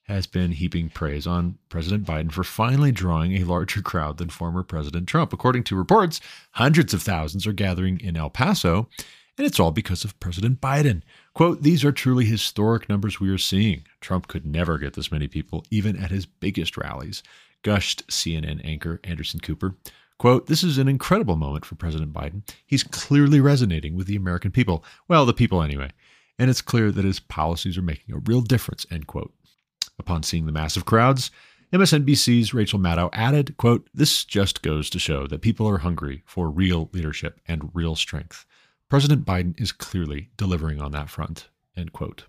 has 0.07 0.25
been 0.25 0.51
heaping 0.51 0.89
praise 0.89 1.27
on 1.27 1.57
President 1.69 2.05
Biden 2.05 2.31
for 2.31 2.43
finally 2.43 2.91
drawing 2.91 3.33
a 3.33 3.43
larger 3.43 3.81
crowd 3.81 4.17
than 4.17 4.29
former 4.29 4.63
President 4.63 5.07
Trump. 5.07 5.33
According 5.33 5.63
to 5.65 5.75
reports, 5.75 6.21
hundreds 6.51 6.93
of 6.93 7.01
thousands 7.01 7.45
are 7.45 7.53
gathering 7.53 7.99
in 7.99 8.15
El 8.15 8.29
Paso, 8.29 8.87
and 9.37 9.45
it's 9.45 9.59
all 9.59 9.71
because 9.71 10.05
of 10.05 10.19
President 10.19 10.61
Biden. 10.61 11.01
Quote, 11.33 11.61
these 11.61 11.83
are 11.83 11.91
truly 11.91 12.25
historic 12.25 12.87
numbers 12.87 13.19
we 13.19 13.29
are 13.29 13.37
seeing. 13.37 13.83
Trump 13.99 14.27
could 14.27 14.45
never 14.45 14.77
get 14.77 14.93
this 14.93 15.11
many 15.11 15.27
people, 15.27 15.65
even 15.69 15.97
at 15.97 16.11
his 16.11 16.25
biggest 16.25 16.77
rallies, 16.77 17.21
gushed 17.61 18.07
CNN 18.07 18.61
anchor 18.63 19.01
Anderson 19.03 19.41
Cooper. 19.41 19.75
Quote, 20.17 20.47
this 20.47 20.63
is 20.63 20.77
an 20.77 20.87
incredible 20.87 21.35
moment 21.35 21.65
for 21.65 21.75
President 21.75 22.13
Biden. 22.13 22.41
He's 22.65 22.83
clearly 22.83 23.39
resonating 23.39 23.95
with 23.95 24.07
the 24.07 24.15
American 24.15 24.51
people. 24.51 24.83
Well, 25.07 25.25
the 25.25 25.33
people 25.33 25.61
anyway. 25.61 25.91
And 26.39 26.49
it's 26.49 26.61
clear 26.61 26.91
that 26.91 27.05
his 27.05 27.19
policies 27.19 27.77
are 27.77 27.83
making 27.83 28.15
a 28.15 28.19
real 28.19 28.41
difference, 28.41 28.85
end 28.89 29.07
quote. 29.07 29.33
Upon 29.99 30.23
seeing 30.23 30.45
the 30.45 30.51
massive 30.51 30.85
crowds, 30.85 31.31
MSNBC's 31.73 32.53
Rachel 32.53 32.79
Maddow 32.79 33.09
added, 33.11 33.57
quote, 33.57 33.89
this 33.93 34.23
just 34.23 34.61
goes 34.61 34.89
to 34.89 34.99
show 34.99 35.27
that 35.27 35.41
people 35.41 35.67
are 35.67 35.79
hungry 35.79 36.23
for 36.25 36.49
real 36.49 36.89
leadership 36.93 37.41
and 37.47 37.71
real 37.73 37.95
strength. 37.95 38.45
President 38.89 39.25
Biden 39.25 39.59
is 39.59 39.73
clearly 39.73 40.29
delivering 40.37 40.81
on 40.81 40.91
that 40.93 41.09
front, 41.09 41.49
end 41.75 41.91
quote. 41.91 42.25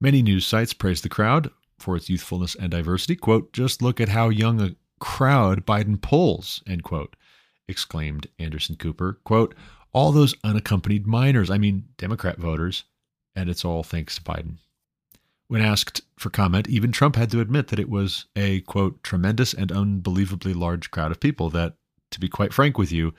Many 0.00 0.22
news 0.22 0.46
sites 0.46 0.72
praise 0.72 1.00
the 1.02 1.08
crowd 1.08 1.50
for 1.78 1.96
its 1.96 2.08
youthfulness 2.08 2.54
and 2.54 2.70
diversity. 2.70 3.16
Quote, 3.16 3.52
just 3.52 3.82
look 3.82 4.00
at 4.00 4.08
how 4.08 4.28
young 4.28 4.60
a 4.60 4.76
crowd 5.00 5.66
Biden 5.66 6.00
pulls, 6.00 6.62
end 6.68 6.84
quote, 6.84 7.16
exclaimed 7.66 8.28
Anderson 8.38 8.76
Cooper. 8.76 9.18
Quote, 9.24 9.56
all 9.92 10.12
those 10.12 10.36
unaccompanied 10.44 11.06
minors, 11.06 11.50
I 11.50 11.58
mean, 11.58 11.86
Democrat 11.98 12.38
voters, 12.38 12.84
and 13.34 13.50
it's 13.50 13.64
all 13.64 13.82
thanks 13.82 14.14
to 14.16 14.22
Biden. 14.22 14.58
When 15.50 15.62
asked 15.62 16.02
for 16.16 16.30
comment, 16.30 16.68
even 16.68 16.92
Trump 16.92 17.16
had 17.16 17.32
to 17.32 17.40
admit 17.40 17.66
that 17.68 17.80
it 17.80 17.90
was 17.90 18.26
a, 18.36 18.60
quote, 18.60 19.02
tremendous 19.02 19.52
and 19.52 19.72
unbelievably 19.72 20.54
large 20.54 20.92
crowd 20.92 21.10
of 21.10 21.18
people 21.18 21.50
that, 21.50 21.74
to 22.12 22.20
be 22.20 22.28
quite 22.28 22.54
frank 22.54 22.78
with 22.78 22.92
you, 22.92 23.14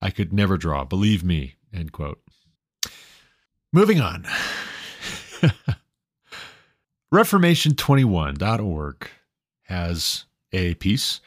I 0.00 0.08
could 0.08 0.32
never 0.32 0.56
draw, 0.56 0.86
believe 0.86 1.22
me, 1.22 1.56
end 1.74 1.92
quote. 1.92 2.22
Moving 3.74 4.00
on. 4.00 4.24
Reformation21.org 7.12 9.10
has 9.64 10.24
a 10.54 10.76
piece 10.76 11.20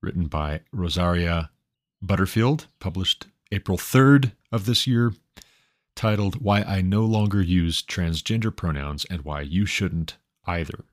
written 0.00 0.28
by 0.28 0.60
Rosaria 0.70 1.50
Butterfield, 2.00 2.68
published 2.78 3.26
April 3.50 3.76
3rd 3.76 4.30
of 4.52 4.66
this 4.66 4.86
year, 4.86 5.14
titled 5.96 6.42
Why 6.42 6.60
I 6.60 6.82
No 6.82 7.04
Longer 7.04 7.42
Use 7.42 7.82
Transgender 7.82 8.54
Pronouns 8.54 9.04
and 9.06 9.22
Why 9.22 9.40
You 9.40 9.66
Shouldn't 9.66 10.18
Either. 10.46 10.84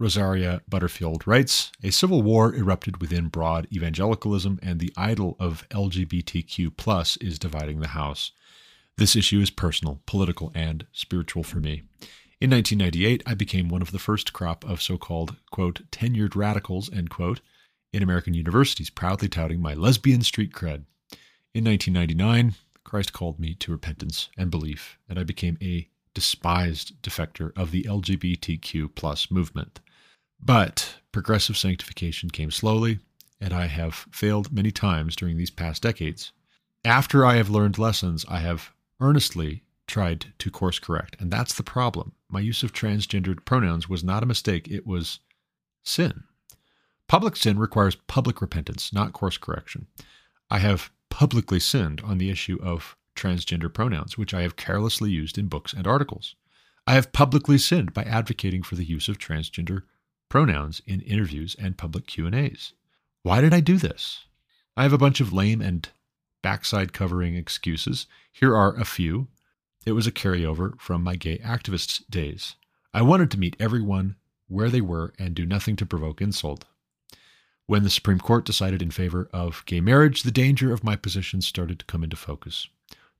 Rosaria 0.00 0.62
Butterfield 0.66 1.26
writes 1.26 1.70
A 1.84 1.90
civil 1.90 2.22
war 2.22 2.54
erupted 2.54 3.02
within 3.02 3.28
broad 3.28 3.68
evangelicalism, 3.70 4.58
and 4.62 4.80
the 4.80 4.92
idol 4.96 5.36
of 5.38 5.68
LGBTQ 5.68 7.22
is 7.22 7.38
dividing 7.38 7.80
the 7.80 7.88
House. 7.88 8.32
This 8.96 9.14
issue 9.14 9.40
is 9.40 9.50
personal, 9.50 10.00
political, 10.06 10.50
and 10.54 10.86
spiritual 10.92 11.42
for 11.42 11.60
me. 11.60 11.82
In 12.40 12.50
1998, 12.50 13.22
I 13.26 13.34
became 13.34 13.68
one 13.68 13.82
of 13.82 13.92
the 13.92 13.98
first 13.98 14.32
crop 14.32 14.64
of 14.64 14.80
so 14.80 14.96
called, 14.96 15.36
quote, 15.50 15.82
tenured 15.90 16.34
radicals, 16.34 16.90
end 16.90 17.10
quote, 17.10 17.42
in 17.92 18.02
American 18.02 18.32
universities, 18.32 18.88
proudly 18.88 19.28
touting 19.28 19.60
my 19.60 19.74
lesbian 19.74 20.22
street 20.22 20.52
cred. 20.52 20.84
In 21.52 21.64
1999, 21.64 22.54
Christ 22.90 23.12
called 23.12 23.38
me 23.38 23.54
to 23.54 23.70
repentance 23.70 24.30
and 24.36 24.50
belief, 24.50 24.98
and 25.08 25.16
I 25.16 25.22
became 25.22 25.56
a 25.62 25.88
despised 26.12 27.00
defector 27.04 27.56
of 27.56 27.70
the 27.70 27.84
LGBTQ 27.84 28.96
plus 28.96 29.30
movement. 29.30 29.78
But 30.42 30.96
progressive 31.12 31.56
sanctification 31.56 32.30
came 32.30 32.50
slowly, 32.50 32.98
and 33.40 33.54
I 33.54 33.66
have 33.66 34.08
failed 34.10 34.52
many 34.52 34.72
times 34.72 35.14
during 35.14 35.36
these 35.36 35.52
past 35.52 35.82
decades. 35.82 36.32
After 36.84 37.24
I 37.24 37.36
have 37.36 37.48
learned 37.48 37.78
lessons, 37.78 38.26
I 38.28 38.40
have 38.40 38.72
earnestly 38.98 39.62
tried 39.86 40.32
to 40.40 40.50
course 40.50 40.80
correct, 40.80 41.16
and 41.20 41.30
that's 41.30 41.54
the 41.54 41.62
problem. 41.62 42.10
My 42.28 42.40
use 42.40 42.64
of 42.64 42.72
transgendered 42.72 43.44
pronouns 43.44 43.88
was 43.88 44.02
not 44.02 44.24
a 44.24 44.26
mistake, 44.26 44.66
it 44.66 44.84
was 44.84 45.20
sin. 45.84 46.24
Public 47.06 47.36
sin 47.36 47.56
requires 47.56 47.94
public 47.94 48.40
repentance, 48.40 48.92
not 48.92 49.12
course 49.12 49.38
correction. 49.38 49.86
I 50.50 50.58
have 50.58 50.90
publicly 51.10 51.60
sinned 51.60 52.00
on 52.00 52.18
the 52.18 52.30
issue 52.30 52.58
of 52.62 52.96
transgender 53.14 53.72
pronouns, 53.72 54.16
which 54.16 54.32
I 54.32 54.42
have 54.42 54.56
carelessly 54.56 55.10
used 55.10 55.36
in 55.36 55.48
books 55.48 55.72
and 55.72 55.86
articles. 55.86 56.34
I 56.86 56.94
have 56.94 57.12
publicly 57.12 57.58
sinned 57.58 57.92
by 57.92 58.04
advocating 58.04 58.62
for 58.62 58.76
the 58.76 58.84
use 58.84 59.08
of 59.08 59.18
transgender 59.18 59.82
pronouns 60.28 60.80
in 60.86 61.00
interviews 61.02 61.54
and 61.58 61.76
public 61.76 62.06
Q&As. 62.06 62.72
Why 63.22 63.40
did 63.40 63.52
I 63.52 63.60
do 63.60 63.76
this? 63.76 64.24
I 64.76 64.84
have 64.84 64.92
a 64.92 64.98
bunch 64.98 65.20
of 65.20 65.32
lame 65.32 65.60
and 65.60 65.88
backside 66.42 66.92
covering 66.92 67.34
excuses. 67.34 68.06
Here 68.32 68.56
are 68.56 68.74
a 68.74 68.84
few. 68.84 69.28
It 69.84 69.92
was 69.92 70.06
a 70.06 70.12
carryover 70.12 70.80
from 70.80 71.02
my 71.02 71.16
gay 71.16 71.38
activist 71.38 72.08
days. 72.08 72.56
I 72.94 73.02
wanted 73.02 73.30
to 73.32 73.38
meet 73.38 73.56
everyone 73.60 74.16
where 74.48 74.70
they 74.70 74.80
were 74.80 75.12
and 75.18 75.34
do 75.34 75.44
nothing 75.46 75.76
to 75.76 75.86
provoke 75.86 76.20
insult. 76.20 76.64
When 77.70 77.84
the 77.84 77.88
Supreme 77.88 78.18
Court 78.18 78.44
decided 78.44 78.82
in 78.82 78.90
favor 78.90 79.30
of 79.32 79.62
gay 79.64 79.80
marriage, 79.80 80.24
the 80.24 80.32
danger 80.32 80.72
of 80.72 80.82
my 80.82 80.96
position 80.96 81.40
started 81.40 81.78
to 81.78 81.84
come 81.84 82.02
into 82.02 82.16
focus. 82.16 82.66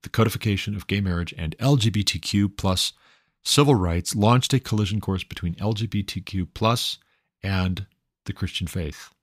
The 0.03 0.09
codification 0.09 0.75
of 0.75 0.87
gay 0.87 0.99
marriage 0.99 1.33
and 1.37 1.57
LGBTQ 1.57 2.57
plus 2.57 2.91
civil 3.43 3.75
rights 3.75 4.13
launched 4.13 4.53
a 4.53 4.59
collision 4.59 4.99
course 4.99 5.23
between 5.23 5.55
LGBTQ 5.55 6.49
plus 6.53 6.97
and 7.41 7.85
the 8.25 8.33
Christian 8.33 8.67
faith. 8.67 9.13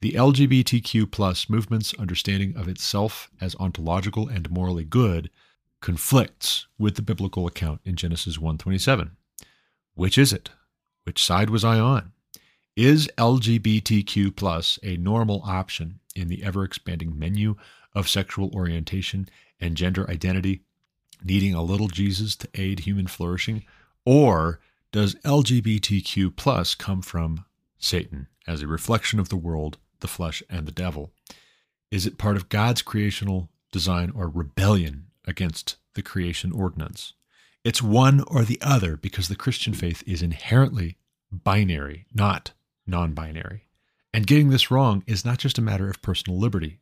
The 0.00 0.14
LGBTQ 0.14 1.12
plus 1.12 1.48
movement's 1.48 1.94
understanding 1.94 2.56
of 2.56 2.66
itself 2.66 3.30
as 3.40 3.54
ontological 3.60 4.26
and 4.26 4.50
morally 4.50 4.84
good 4.84 5.30
conflicts 5.80 6.66
with 6.76 6.96
the 6.96 7.02
biblical 7.02 7.46
account 7.46 7.82
in 7.84 7.94
Genesis 7.94 8.36
1:27. 8.36 9.12
Which 9.94 10.18
is 10.18 10.32
it? 10.32 10.50
Which 11.04 11.24
side 11.24 11.50
was 11.50 11.62
I 11.62 11.78
on? 11.78 12.10
Is 12.76 13.06
LGBTQ 13.18 14.34
plus 14.34 14.78
a 14.82 14.96
normal 14.96 15.42
option 15.44 16.00
in 16.16 16.28
the 16.28 16.42
ever 16.42 16.64
expanding 16.64 17.18
menu 17.18 17.56
of 17.94 18.08
sexual 18.08 18.50
orientation 18.54 19.28
and 19.60 19.76
gender 19.76 20.08
identity, 20.08 20.62
needing 21.22 21.52
a 21.52 21.62
little 21.62 21.88
Jesus 21.88 22.34
to 22.36 22.48
aid 22.54 22.80
human 22.80 23.08
flourishing? 23.08 23.64
Or 24.06 24.58
does 24.90 25.16
LGBTQ 25.16 26.34
plus 26.34 26.74
come 26.74 27.02
from 27.02 27.44
Satan 27.78 28.28
as 28.46 28.62
a 28.62 28.66
reflection 28.66 29.20
of 29.20 29.28
the 29.28 29.36
world, 29.36 29.76
the 30.00 30.08
flesh, 30.08 30.42
and 30.48 30.66
the 30.66 30.72
devil? 30.72 31.12
Is 31.90 32.06
it 32.06 32.16
part 32.16 32.38
of 32.38 32.48
God's 32.48 32.80
creational 32.80 33.50
design 33.70 34.10
or 34.14 34.30
rebellion 34.30 35.08
against 35.26 35.76
the 35.92 36.00
creation 36.00 36.52
ordinance? 36.52 37.12
It's 37.64 37.82
one 37.82 38.24
or 38.28 38.44
the 38.44 38.58
other 38.62 38.96
because 38.96 39.28
the 39.28 39.36
Christian 39.36 39.74
faith 39.74 40.02
is 40.06 40.22
inherently 40.22 40.96
binary, 41.30 42.06
not 42.14 42.52
non 42.92 43.12
binary. 43.12 43.66
And 44.14 44.26
getting 44.26 44.50
this 44.50 44.70
wrong 44.70 45.02
is 45.08 45.24
not 45.24 45.38
just 45.38 45.58
a 45.58 45.62
matter 45.62 45.88
of 45.88 46.02
personal 46.02 46.38
liberty. 46.38 46.78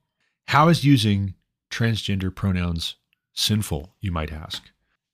How 0.49 0.69
is 0.69 0.85
using 0.85 1.35
transgender 1.71 2.35
pronouns 2.35 2.97
sinful, 3.33 3.95
you 4.01 4.13
might 4.13 4.33
ask? 4.33 4.63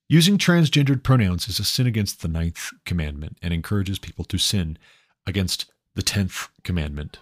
Using 0.09 0.37
transgendered 0.37 1.03
pronouns 1.03 1.47
is 1.47 1.59
a 1.59 1.63
sin 1.63 1.85
against 1.85 2.21
the 2.21 2.27
ninth 2.27 2.71
commandment 2.85 3.37
and 3.41 3.53
encourages 3.53 3.99
people 3.99 4.25
to 4.25 4.37
sin 4.37 4.77
against 5.25 5.65
the 5.95 6.01
tenth 6.01 6.47
commandment. 6.63 7.19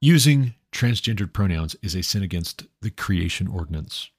Using 0.00 0.54
transgendered 0.70 1.32
pronouns 1.32 1.76
is 1.82 1.94
a 1.94 2.02
sin 2.02 2.22
against 2.22 2.64
the 2.82 2.90
creation 2.90 3.46
ordinance. 3.46 4.10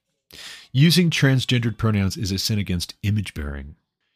Using 0.71 1.09
transgendered 1.09 1.77
pronouns 1.77 2.17
is 2.17 2.31
a 2.31 2.39
sin 2.39 2.57
against 2.57 2.95
image 3.03 3.33
bearing. 3.33 3.75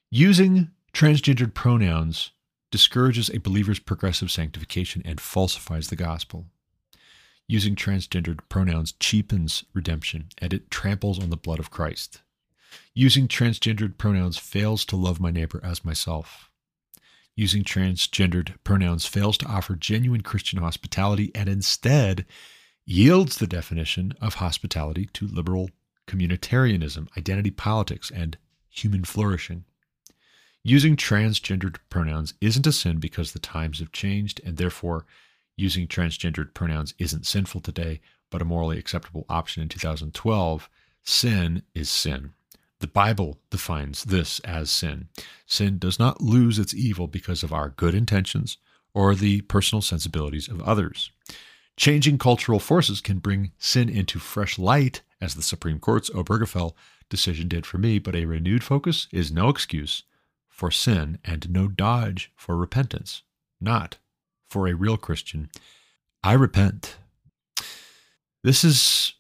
Using 0.09 0.71
transgendered 0.93 1.53
pronouns 1.53 2.31
discourages 2.72 3.30
a 3.30 3.39
believer's 3.39 3.80
progressive 3.80 4.32
sanctification 4.32 5.01
and 5.05 5.20
falsifies 5.20 5.89
the 5.89 5.95
gospel. 5.95 6.45
Using 7.47 7.76
transgendered 7.76 8.39
pronouns 8.47 8.91
cheapens 8.99 9.63
redemption 9.74 10.30
and 10.38 10.53
it 10.53 10.70
tramples 10.70 11.20
on 11.20 11.30
the 11.30 11.38
blood 11.38 11.59
of 11.59 11.72
Christ. 11.72 12.22
Using 12.93 13.28
transgendered 13.28 13.97
pronouns 13.97 14.38
fails 14.38 14.86
to 14.86 14.95
love 14.95 15.20
my 15.20 15.32
neighbor 15.32 15.59
as 15.63 15.84
myself. 15.84 16.51
Using 17.36 17.63
transgendered 17.63 18.55
pronouns 18.63 19.05
fails 19.05 19.38
to 19.39 19.47
offer 19.47 19.76
genuine 19.76 20.22
Christian 20.22 20.59
hospitality 20.59 21.32
and 21.34 21.49
instead 21.49 22.26
yields 22.86 23.38
the 23.38 23.47
definition 23.47 24.13
of 24.22 24.36
hospitality 24.36 25.09
to 25.13 25.28
liberal 25.28 25.70
communitarianism, 26.05 27.07
identity 27.17 27.51
politics, 27.51 28.11
and 28.11 28.38
human 28.70 29.03
flourishing. 29.03 29.63
Using 30.64 30.97
transgendered 30.97 31.78
pronouns 31.89 32.34
isn't 32.41 32.68
a 32.68 32.72
sin 32.72 32.97
because 32.97 33.32
the 33.32 33.39
times 33.39 33.80
have 33.80 33.93
changed, 33.93 34.41
and 34.45 34.57
therefore 34.57 35.05
using 35.55 35.88
transgendered 35.88 36.53
pronouns 36.53 36.93
isn't 36.97 37.26
sinful 37.26 37.62
today, 37.62 38.01
but 38.30 38.41
a 38.41 38.45
morally 38.45 38.78
acceptable 38.78 39.26
option 39.30 39.64
in 39.64 39.70
2012. 39.70 40.70
Sin 41.03 41.64
is 41.74 41.89
sin. 41.89 42.34
The 42.80 42.88
Bible 42.88 43.39
defines 43.49 44.05
this 44.05 44.39
as 44.41 44.70
sin. 44.70 45.07
Sin 45.45 45.78
does 45.80 45.97
not 45.97 46.22
lose 46.22 46.60
its 46.60 46.74
evil 46.74 47.07
because 47.07 47.41
of 47.41 47.53
our 47.53 47.70
good 47.70 47.95
intentions 47.95 48.57
or 48.93 49.16
the 49.16 49.41
personal 49.41 49.82
sensibilities 49.82 50.47
of 50.47 50.62
others. 50.62 51.12
Changing 51.78 52.18
cultural 52.18 52.60
forces 52.60 52.99
can 52.99 53.20
bring 53.20 53.51
sin 53.57 53.88
into 53.88 54.20
fresh 54.20 54.60
light, 54.60 55.01
as 55.22 55.36
the 55.36 55.41
Supreme 55.41 55.80
Court's 55.80 56.10
Obergefell 56.10 56.74
decision 57.10 57.47
did 57.47 57.66
for 57.66 57.78
me, 57.78 57.99
but 57.99 58.16
a 58.16 58.26
renewed 58.26 58.64
focus 58.64 59.07
is 59.12 59.32
no 59.32 59.47
excuse 59.49 60.03
for 60.60 60.70
sin 60.70 61.18
and 61.24 61.49
no 61.49 61.70
dodge 61.70 62.34
for 62.36 62.57
repentance, 62.57 63.24
not 63.62 63.95
for 64.49 64.68
a 64.68 64.76
real 64.76 64.97
Christian. 64.97 65.49
I 66.22 66.34
repent. 66.34 66.97
This 68.43 68.66
is 68.66 69.14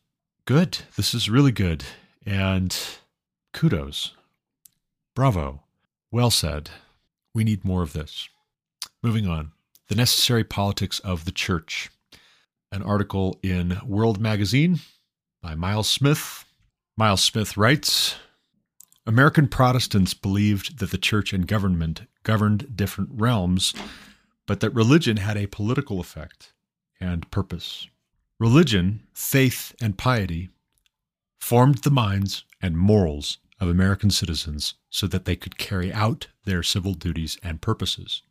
good. 0.43 0.79
This 0.97 1.13
is 1.13 1.29
really 1.29 1.53
good. 1.53 1.85
And 2.25 2.77
kudos. 3.53 4.15
Bravo. 5.15 5.63
Well 6.11 6.29
said. 6.29 6.71
We 7.33 7.45
need 7.45 7.63
more 7.63 7.83
of 7.83 7.93
this. 7.93 8.27
Moving 9.01 9.25
on. 9.25 9.53
The 9.87 9.95
necessary 9.95 10.43
politics 10.43 10.99
of 10.99 11.23
the 11.23 11.31
church. 11.31 11.89
An 12.69 12.83
article 12.83 13.39
in 13.41 13.79
World 13.85 14.19
Magazine 14.19 14.79
by 15.41 15.55
Miles 15.55 15.89
Smith. 15.89 16.43
Miles 16.97 17.23
Smith 17.23 17.55
writes 17.55 18.17
American 19.05 19.47
Protestants 19.47 20.13
believed 20.13 20.79
that 20.79 20.91
the 20.91 20.97
church 20.97 21.33
and 21.33 21.47
government 21.47 22.01
governed 22.23 22.75
different 22.75 23.09
realms, 23.13 23.73
but 24.45 24.59
that 24.59 24.73
religion 24.73 25.17
had 25.17 25.37
a 25.37 25.47
political 25.47 25.99
effect 25.99 26.53
and 26.99 27.29
purpose. 27.31 27.87
Religion, 28.39 29.01
faith, 29.13 29.73
and 29.81 29.97
piety 29.97 30.49
formed 31.39 31.79
the 31.79 31.91
minds 31.91 32.43
and 32.61 32.77
morals 32.77 33.37
of 33.59 33.69
American 33.69 34.09
citizens 34.09 34.75
so 34.89 35.07
that 35.07 35.25
they 35.25 35.35
could 35.35 35.57
carry 35.57 35.91
out 35.91 36.27
their 36.45 36.63
civil 36.63 36.93
duties 36.93 37.37
and 37.43 37.61
purposes. 37.61 38.21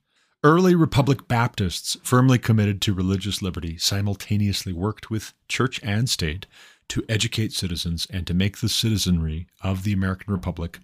Early 0.44 0.74
Republic 0.74 1.26
Baptists, 1.26 1.96
firmly 2.02 2.38
committed 2.38 2.80
to 2.82 2.94
religious 2.94 3.42
liberty, 3.42 3.76
simultaneously 3.76 4.72
worked 4.72 5.10
with 5.10 5.34
church 5.48 5.80
and 5.82 6.08
state 6.08 6.46
to 6.88 7.04
educate 7.08 7.52
citizens 7.52 8.06
and 8.10 8.26
to 8.26 8.34
make 8.34 8.58
the 8.58 8.68
citizenry 8.68 9.46
of 9.62 9.84
the 9.84 9.92
American 9.92 10.32
Republic 10.32 10.78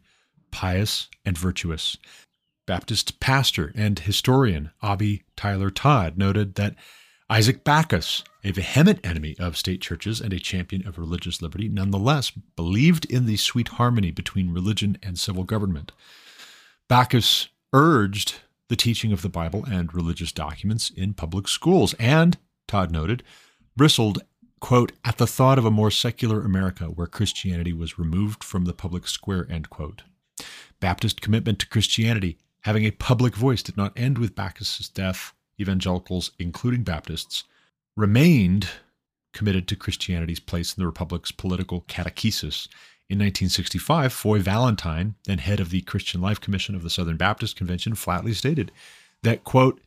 pious 0.51 1.09
and 1.25 1.37
virtuous. 1.37 1.97
Baptist 2.67 3.21
pastor 3.21 3.73
and 3.75 3.99
historian 3.99 4.71
Obbie 4.83 5.23
Tyler 5.37 5.71
Todd 5.71 6.17
noted 6.17 6.55
that 6.55 6.75
Isaac 7.29 7.65
Backus, 7.65 8.23
a 8.43 8.53
vehement 8.53 9.01
enemy 9.05 9.35
of 9.39 9.57
state 9.57 9.81
churches 9.81 10.21
and 10.21 10.33
a 10.33 10.39
champion 10.39 10.87
of 10.87 10.99
religious 10.99 11.41
liberty, 11.41 11.69
nonetheless 11.69 12.31
believed 12.31 13.07
in 13.07 13.27
the 13.27 13.37
sweet 13.37 13.69
harmony 13.69 14.11
between 14.11 14.53
religion 14.53 14.99
and 15.03 15.19
civil 15.19 15.45
government. 15.45 15.93
Backus 16.89 17.49
urged 17.73 18.37
the 18.69 18.77
teaching 18.77 19.13
of 19.13 19.23
the 19.23 19.29
Bible 19.29 19.65
and 19.65 19.93
religious 19.95 20.33
documents 20.33 20.91
in 20.91 21.15
public 21.15 21.49
schools 21.49 21.95
and, 21.95 22.39
Todd 22.69 22.91
noted, 22.91 23.23
bristled 23.77 24.23
quote, 24.65 24.93
at 25.05 25.19
the 25.19 25.27
thought 25.27 25.59
of 25.59 25.67
a 25.67 25.71
more 25.71 25.91
secular 25.91 26.41
America 26.41 26.87
where 26.87 27.07
Christianity 27.07 27.75
was 27.75 27.99
removed 27.99 28.43
from 28.43 28.65
the 28.65 28.73
public 28.73 29.07
square, 29.07 29.47
end 29.51 29.69
quote. 29.69 30.05
Baptist 30.81 31.21
commitment 31.21 31.59
to 31.59 31.69
Christianity, 31.69 32.39
having 32.63 32.87
a 32.87 32.91
public 32.91 33.37
voice, 33.37 33.63
did 33.63 33.77
not 33.77 33.93
end 33.95 34.17
with 34.17 34.35
Backus's 34.35 34.89
death. 34.89 35.35
Evangelicals, 35.61 36.31
including 36.39 36.83
Baptists, 36.83 37.45
remained 37.95 38.71
committed 39.35 39.69
to 39.69 39.77
Christianity's 39.77 40.41
place 40.41 40.75
in 40.75 40.81
the 40.81 40.87
Republic's 40.87 41.31
political 41.31 41.83
catechesis. 41.83 42.67
In 43.11 43.19
1965, 43.19 44.15
Foy 44.15 44.39
Valentine, 44.39 45.15
then 45.27 45.39
head 45.39 45.61
of 45.61 45.69
the 45.69 45.83
Christian 45.83 46.23
Life 46.23 46.41
Commission 46.41 46.75
of 46.75 46.83
the 46.83 46.89
Southern 46.89 47.19
Baptist 47.19 47.55
Convention, 47.55 47.95
flatly 47.95 48.33
stated 48.33 48.73
that, 49.25 49.45
quote, 49.45 49.83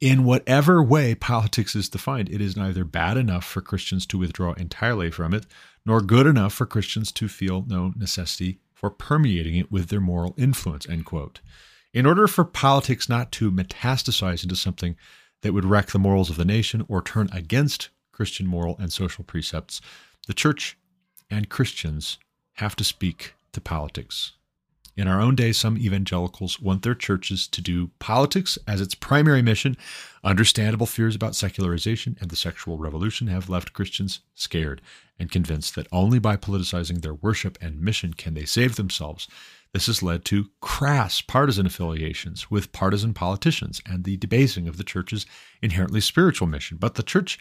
in 0.00 0.24
whatever 0.24 0.82
way 0.82 1.14
politics 1.14 1.74
is 1.74 1.88
defined, 1.88 2.28
it 2.28 2.40
is 2.40 2.56
neither 2.56 2.84
bad 2.84 3.16
enough 3.16 3.44
for 3.44 3.60
Christians 3.60 4.06
to 4.06 4.18
withdraw 4.18 4.52
entirely 4.54 5.10
from 5.10 5.34
it, 5.34 5.46
nor 5.86 6.00
good 6.00 6.26
enough 6.26 6.52
for 6.52 6.66
Christians 6.66 7.10
to 7.12 7.28
feel 7.28 7.64
no 7.66 7.92
necessity 7.96 8.60
for 8.74 8.90
permeating 8.90 9.56
it 9.56 9.70
with 9.70 9.88
their 9.88 10.00
moral 10.00 10.34
influence. 10.36 10.88
End 10.88 11.04
quote. 11.04 11.40
In 11.92 12.06
order 12.06 12.26
for 12.26 12.44
politics 12.44 13.08
not 13.08 13.32
to 13.32 13.50
metastasize 13.50 14.42
into 14.42 14.56
something 14.56 14.96
that 15.42 15.52
would 15.52 15.64
wreck 15.64 15.88
the 15.88 15.98
morals 15.98 16.30
of 16.30 16.36
the 16.36 16.44
nation 16.44 16.84
or 16.88 17.02
turn 17.02 17.28
against 17.32 17.88
Christian 18.12 18.46
moral 18.46 18.76
and 18.78 18.92
social 18.92 19.24
precepts, 19.24 19.80
the 20.26 20.34
church 20.34 20.78
and 21.30 21.48
Christians 21.48 22.18
have 22.54 22.76
to 22.76 22.84
speak 22.84 23.34
to 23.52 23.60
politics. 23.60 24.32
In 24.96 25.08
our 25.08 25.20
own 25.20 25.34
day, 25.34 25.52
some 25.52 25.78
evangelicals 25.78 26.60
want 26.60 26.82
their 26.82 26.94
churches 26.94 27.46
to 27.48 27.60
do 27.60 27.90
politics 27.98 28.58
as 28.66 28.80
its 28.80 28.94
primary 28.94 29.40
mission. 29.40 29.76
Understandable 30.24 30.86
fears 30.86 31.14
about 31.14 31.36
secularization 31.36 32.16
and 32.20 32.30
the 32.30 32.36
sexual 32.36 32.76
revolution 32.76 33.28
have 33.28 33.48
left 33.48 33.72
Christians 33.72 34.20
scared 34.34 34.80
and 35.18 35.30
convinced 35.30 35.74
that 35.74 35.86
only 35.92 36.18
by 36.18 36.36
politicizing 36.36 37.02
their 37.02 37.14
worship 37.14 37.56
and 37.60 37.80
mission 37.80 38.14
can 38.14 38.34
they 38.34 38.44
save 38.44 38.76
themselves. 38.76 39.28
This 39.72 39.86
has 39.86 40.02
led 40.02 40.24
to 40.26 40.50
crass 40.60 41.20
partisan 41.20 41.66
affiliations 41.66 42.50
with 42.50 42.72
partisan 42.72 43.14
politicians 43.14 43.80
and 43.86 44.02
the 44.02 44.16
debasing 44.16 44.66
of 44.66 44.76
the 44.76 44.84
church's 44.84 45.26
inherently 45.62 46.00
spiritual 46.00 46.48
mission. 46.48 46.76
But 46.76 46.96
the 46.96 47.04
church 47.04 47.38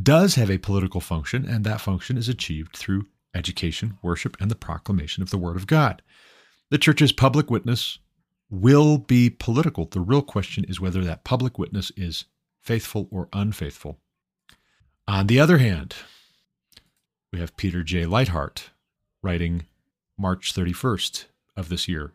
does 0.00 0.34
have 0.34 0.50
a 0.50 0.58
political 0.58 1.00
function, 1.00 1.46
and 1.46 1.64
that 1.64 1.80
function 1.80 2.16
is 2.18 2.28
achieved 2.28 2.76
through 2.76 3.06
education, 3.34 3.98
worship, 4.02 4.36
and 4.40 4.50
the 4.50 4.56
proclamation 4.56 5.22
of 5.22 5.30
the 5.30 5.38
Word 5.38 5.56
of 5.56 5.66
God. 5.66 6.02
The 6.70 6.78
church's 6.78 7.10
public 7.10 7.50
witness 7.50 7.98
will 8.48 8.96
be 8.98 9.28
political. 9.28 9.86
The 9.86 10.00
real 10.00 10.22
question 10.22 10.64
is 10.64 10.80
whether 10.80 11.02
that 11.02 11.24
public 11.24 11.58
witness 11.58 11.90
is 11.96 12.26
faithful 12.60 13.08
or 13.10 13.28
unfaithful. 13.32 13.98
On 15.08 15.26
the 15.26 15.40
other 15.40 15.58
hand, 15.58 15.96
we 17.32 17.40
have 17.40 17.56
Peter 17.56 17.82
J. 17.82 18.04
Leithart 18.04 18.68
writing 19.22 19.66
March 20.16 20.54
31st 20.54 21.24
of 21.56 21.68
this 21.68 21.88
year 21.88 22.12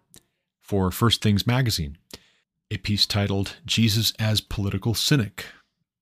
for 0.62 0.89
First 0.89 1.22
Things 1.22 1.45
magazine, 1.45 1.97
a 2.72 2.78
piece 2.78 3.06
titled 3.06 3.58
Jesus 3.66 4.14
as 4.18 4.39
Political 4.39 4.93
Cynic. 4.93 5.45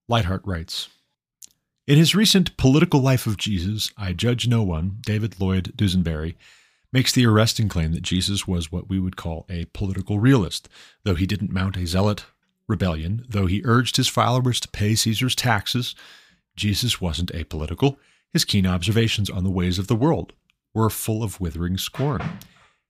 Leithart 0.09 0.41
writes 0.45 0.89
In 1.87 1.97
his 1.97 2.15
recent 2.15 2.55
Political 2.57 3.01
Life 3.01 3.25
of 3.25 3.37
Jesus, 3.37 3.91
I 3.97 4.13
Judge 4.13 4.47
No 4.47 4.61
One, 4.61 4.99
David 5.01 5.39
Lloyd 5.39 5.73
Dusenbury 5.75 6.35
makes 6.93 7.11
the 7.11 7.25
arresting 7.25 7.67
claim 7.67 7.91
that 7.91 8.03
Jesus 8.03 8.47
was 8.47 8.71
what 8.71 8.87
we 8.87 8.99
would 8.99 9.17
call 9.17 9.45
a 9.49 9.65
political 9.73 10.19
realist, 10.19 10.69
though 11.03 11.15
he 11.15 11.25
didn't 11.25 11.51
mount 11.51 11.75
a 11.75 11.87
zealot 11.87 12.25
rebellion, 12.67 13.25
though 13.27 13.47
he 13.47 13.61
urged 13.65 13.97
his 13.97 14.07
followers 14.07 14.59
to 14.61 14.69
pay 14.69 14.95
Caesar's 14.95 15.35
taxes. 15.35 15.95
Jesus 16.55 17.01
wasn't 17.01 17.33
apolitical. 17.33 17.97
His 18.31 18.45
keen 18.45 18.65
observations 18.65 19.29
on 19.29 19.43
the 19.43 19.49
ways 19.49 19.79
of 19.79 19.87
the 19.87 19.95
world 19.95 20.33
were 20.73 20.89
full 20.89 21.23
of 21.23 21.41
withering 21.41 21.77
scorn. 21.77 22.39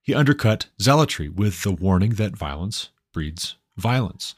He 0.02 0.14
undercut 0.14 0.66
zealotry 0.80 1.28
with 1.28 1.62
the 1.62 1.72
warning 1.72 2.10
that 2.14 2.36
violence 2.36 2.90
breeds 3.12 3.56
violence. 3.76 4.34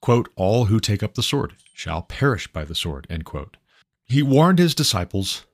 Quote, 0.00 0.28
All 0.36 0.66
who 0.66 0.80
take 0.80 1.02
up 1.02 1.14
the 1.14 1.22
sword 1.22 1.54
shall 1.74 2.02
perish 2.02 2.46
by 2.46 2.64
the 2.64 2.74
sword. 2.74 3.06
End 3.10 3.24
quote. 3.24 3.56
He 4.04 4.22
warned 4.22 4.58
his 4.58 4.74
disciples 4.74 5.46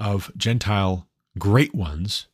of 0.00 0.32
Gentile 0.36 1.08
great 1.38 1.74
ones 1.74 2.26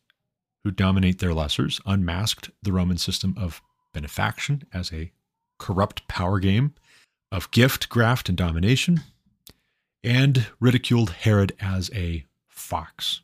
who 0.69 0.73
dominate 0.73 1.19
their 1.19 1.31
lessers, 1.31 1.81
unmasked 1.87 2.51
the 2.63 2.75
Roman 2.75 2.99
system 2.99 3.35
of 3.39 3.63
benefaction 3.95 4.65
as 4.71 4.93
a 4.93 5.11
corrupt 5.59 6.07
power 6.09 6.39
game, 6.39 6.75
of 7.33 7.51
gift, 7.53 7.89
graft, 7.89 8.29
and 8.29 8.37
domination, 8.37 9.01
and 10.05 10.49
ridiculed 10.61 11.09
Herod 11.09 11.57
as 11.59 11.91
a 11.95 12.27
fox. 12.49 13.23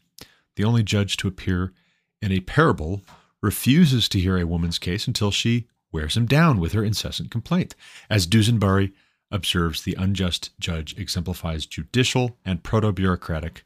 The 0.56 0.64
only 0.64 0.82
judge 0.82 1.18
to 1.18 1.28
appear 1.28 1.74
in 2.22 2.32
a 2.32 2.40
parable 2.40 3.02
refuses 3.42 4.08
to 4.08 4.18
hear 4.18 4.38
a 4.38 4.46
woman's 4.46 4.78
case 4.78 5.06
until 5.06 5.30
she 5.30 5.66
wears 5.92 6.16
him 6.16 6.24
down 6.24 6.58
with 6.58 6.72
her 6.72 6.82
incessant 6.82 7.30
complaint. 7.30 7.74
As 8.08 8.26
Dusenbury 8.26 8.94
observes, 9.30 9.82
the 9.82 9.96
unjust 9.98 10.58
judge 10.58 10.96
exemplifies 10.98 11.66
judicial 11.66 12.38
and 12.42 12.62
proto 12.62 12.90
bureaucratic 12.90 13.64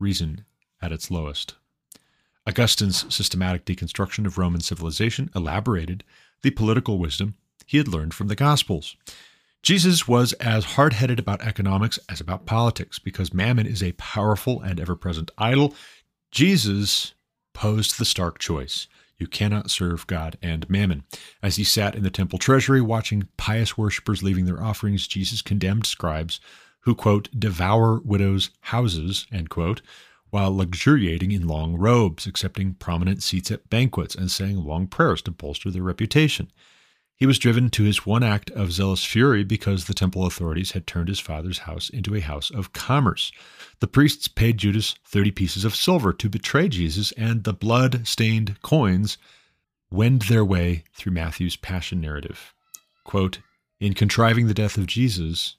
reason 0.00 0.44
at 0.82 0.90
its 0.90 1.12
lowest. 1.12 1.54
Augustine's 2.46 3.12
systematic 3.14 3.64
deconstruction 3.64 4.26
of 4.26 4.38
Roman 4.38 4.60
civilization 4.60 5.30
elaborated 5.34 6.04
the 6.42 6.50
political 6.50 6.98
wisdom 6.98 7.34
he 7.66 7.78
had 7.78 7.88
learned 7.88 8.14
from 8.14 8.28
the 8.28 8.36
Gospels. 8.36 8.96
Jesus 9.62 10.08
was 10.08 10.32
as 10.34 10.64
hard 10.64 10.94
headed 10.94 11.18
about 11.18 11.42
economics 11.42 11.98
as 12.08 12.20
about 12.20 12.46
politics 12.46 12.98
because 12.98 13.34
mammon 13.34 13.66
is 13.66 13.82
a 13.82 13.92
powerful 13.92 14.60
and 14.62 14.80
ever 14.80 14.96
present 14.96 15.30
idol. 15.36 15.74
Jesus 16.30 17.12
posed 17.52 17.98
the 17.98 18.06
stark 18.06 18.38
choice 18.38 18.88
you 19.20 19.26
cannot 19.26 19.70
serve 19.70 20.06
God 20.06 20.38
and 20.42 20.68
mammon. 20.70 21.04
As 21.42 21.56
he 21.56 21.64
sat 21.64 21.94
in 21.94 22.02
the 22.02 22.10
temple 22.10 22.38
treasury 22.38 22.80
watching 22.80 23.28
pious 23.36 23.76
worshippers 23.76 24.22
leaving 24.22 24.46
their 24.46 24.62
offerings, 24.62 25.06
Jesus 25.06 25.42
condemned 25.42 25.86
scribes 25.86 26.40
who, 26.80 26.94
quote, 26.94 27.28
devour 27.38 28.00
widows' 28.02 28.50
houses, 28.60 29.26
end 29.30 29.50
quote, 29.50 29.82
while 30.30 30.56
luxuriating 30.56 31.32
in 31.32 31.46
long 31.46 31.76
robes, 31.76 32.26
accepting 32.26 32.74
prominent 32.74 33.22
seats 33.22 33.50
at 33.50 33.68
banquets, 33.68 34.14
and 34.14 34.30
saying 34.30 34.64
long 34.64 34.86
prayers 34.86 35.22
to 35.22 35.30
bolster 35.30 35.70
their 35.70 35.82
reputation. 35.82 36.50
He 37.20 37.26
was 37.26 37.38
driven 37.38 37.68
to 37.70 37.82
his 37.82 38.06
one 38.06 38.22
act 38.22 38.50
of 38.52 38.72
zealous 38.72 39.04
fury 39.04 39.44
because 39.44 39.84
the 39.84 39.94
temple 39.94 40.24
authorities 40.24 40.72
had 40.72 40.86
turned 40.86 41.08
his 41.08 41.20
father's 41.20 41.58
house 41.58 41.90
into 41.90 42.14
a 42.14 42.20
house 42.20 42.50
of 42.50 42.72
commerce. 42.72 43.30
The 43.80 43.86
priests 43.86 44.26
paid 44.26 44.56
Judas 44.56 44.94
30 45.04 45.30
pieces 45.32 45.64
of 45.66 45.76
silver 45.76 46.14
to 46.14 46.30
betray 46.30 46.68
Jesus, 46.68 47.12
and 47.12 47.44
the 47.44 47.52
blood 47.52 48.06
stained 48.06 48.62
coins 48.62 49.18
wend 49.90 50.22
their 50.22 50.44
way 50.44 50.84
through 50.94 51.12
Matthew's 51.12 51.56
passion 51.56 52.00
narrative. 52.00 52.54
Quote, 53.04 53.40
In 53.80 53.92
contriving 53.92 54.46
the 54.46 54.54
death 54.54 54.78
of 54.78 54.86
Jesus, 54.86 55.56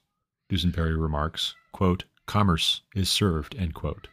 Dusenbury 0.48 0.96
remarks, 0.96 1.54
quote, 1.72 2.04
commerce 2.26 2.82
is 2.94 3.08
served, 3.08 3.54
end 3.56 3.74
quote. 3.74 4.08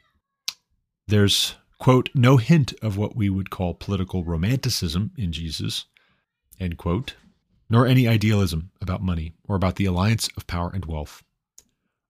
There's, 1.10 1.55
quote, 1.80 2.12
no 2.14 2.38
hint 2.38 2.72
of 2.84 2.95
what 2.95 3.16
we 3.16 3.32
would 3.32 3.49
call 3.49 3.74
political 3.74 4.24
romanticism 4.24 5.10
in 5.18 5.32
Jesus, 5.32 5.86
end 6.60 6.78
quote, 6.78 7.16
nor 7.68 7.88
any 7.88 8.07
idealism 8.07 8.70
about 8.80 9.01
money 9.01 9.34
or 9.47 9.55
about 9.55 9.78
the 9.78 9.86
alliance 9.86 10.30
of 10.38 10.45
power 10.45 10.70
and 10.72 10.86
wealth. 10.86 11.24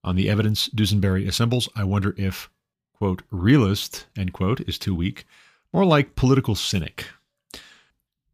On 0.04 0.18
the 0.18 0.30
evidence 0.30 0.68
Dusenbury 0.68 1.26
assembles, 1.30 1.70
I 1.78 1.86
wonder 1.86 2.14
if, 2.18 2.50
quote, 2.94 3.22
realist, 3.32 4.06
end 4.18 4.34
quote, 4.34 4.60
is 4.68 4.78
too 4.78 4.94
weak, 4.94 5.24
more 5.72 5.86
like 5.86 6.18
political 6.18 6.56
cynic. 6.56 7.08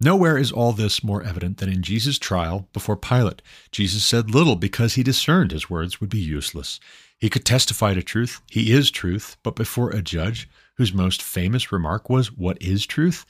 Nowhere 0.01 0.37
is 0.37 0.51
all 0.51 0.73
this 0.73 1.03
more 1.03 1.23
evident 1.23 1.57
than 1.57 1.69
in 1.69 1.81
Jesus' 1.81 2.19
trial 2.19 2.67
before 2.73 2.97
Pilate. 2.97 3.41
Jesus 3.71 4.03
said 4.03 4.29
little 4.29 4.57
because 4.57 4.95
he 4.95 5.03
discerned 5.03 5.51
his 5.51 5.69
words 5.69 6.01
would 6.01 6.09
be 6.09 6.19
useless. 6.19 6.79
He 7.17 7.29
could 7.29 7.45
testify 7.45 7.93
to 7.93 8.03
truth. 8.03 8.41
He 8.49 8.73
is 8.73 8.91
truth. 8.91 9.37
But 9.41 9.55
before 9.55 9.91
a 9.91 10.01
judge 10.01 10.49
whose 10.75 10.93
most 10.93 11.21
famous 11.21 11.71
remark 11.71 12.09
was, 12.09 12.31
What 12.31 12.61
is 12.61 12.85
truth? 12.85 13.25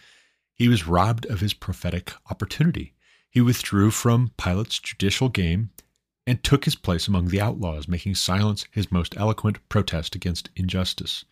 he 0.55 0.70
was 0.70 0.88
robbed 0.88 1.26
of 1.26 1.41
his 1.41 1.53
prophetic 1.53 2.13
opportunity. 2.32 2.93
He 3.30 3.41
withdrew 3.41 3.91
from 3.91 4.32
Pilate's 4.38 4.80
judicial 4.80 5.28
game 5.30 5.72
and 6.26 6.41
took 6.41 6.66
his 6.66 6.76
place 6.76 7.07
among 7.07 7.28
the 7.28 7.41
outlaws, 7.41 7.88
making 7.88 8.16
silence 8.16 8.66
his 8.72 8.91
most 8.91 9.16
eloquent 9.18 9.57
protest 9.70 10.16
against 10.16 10.49
injustice. 10.55 11.26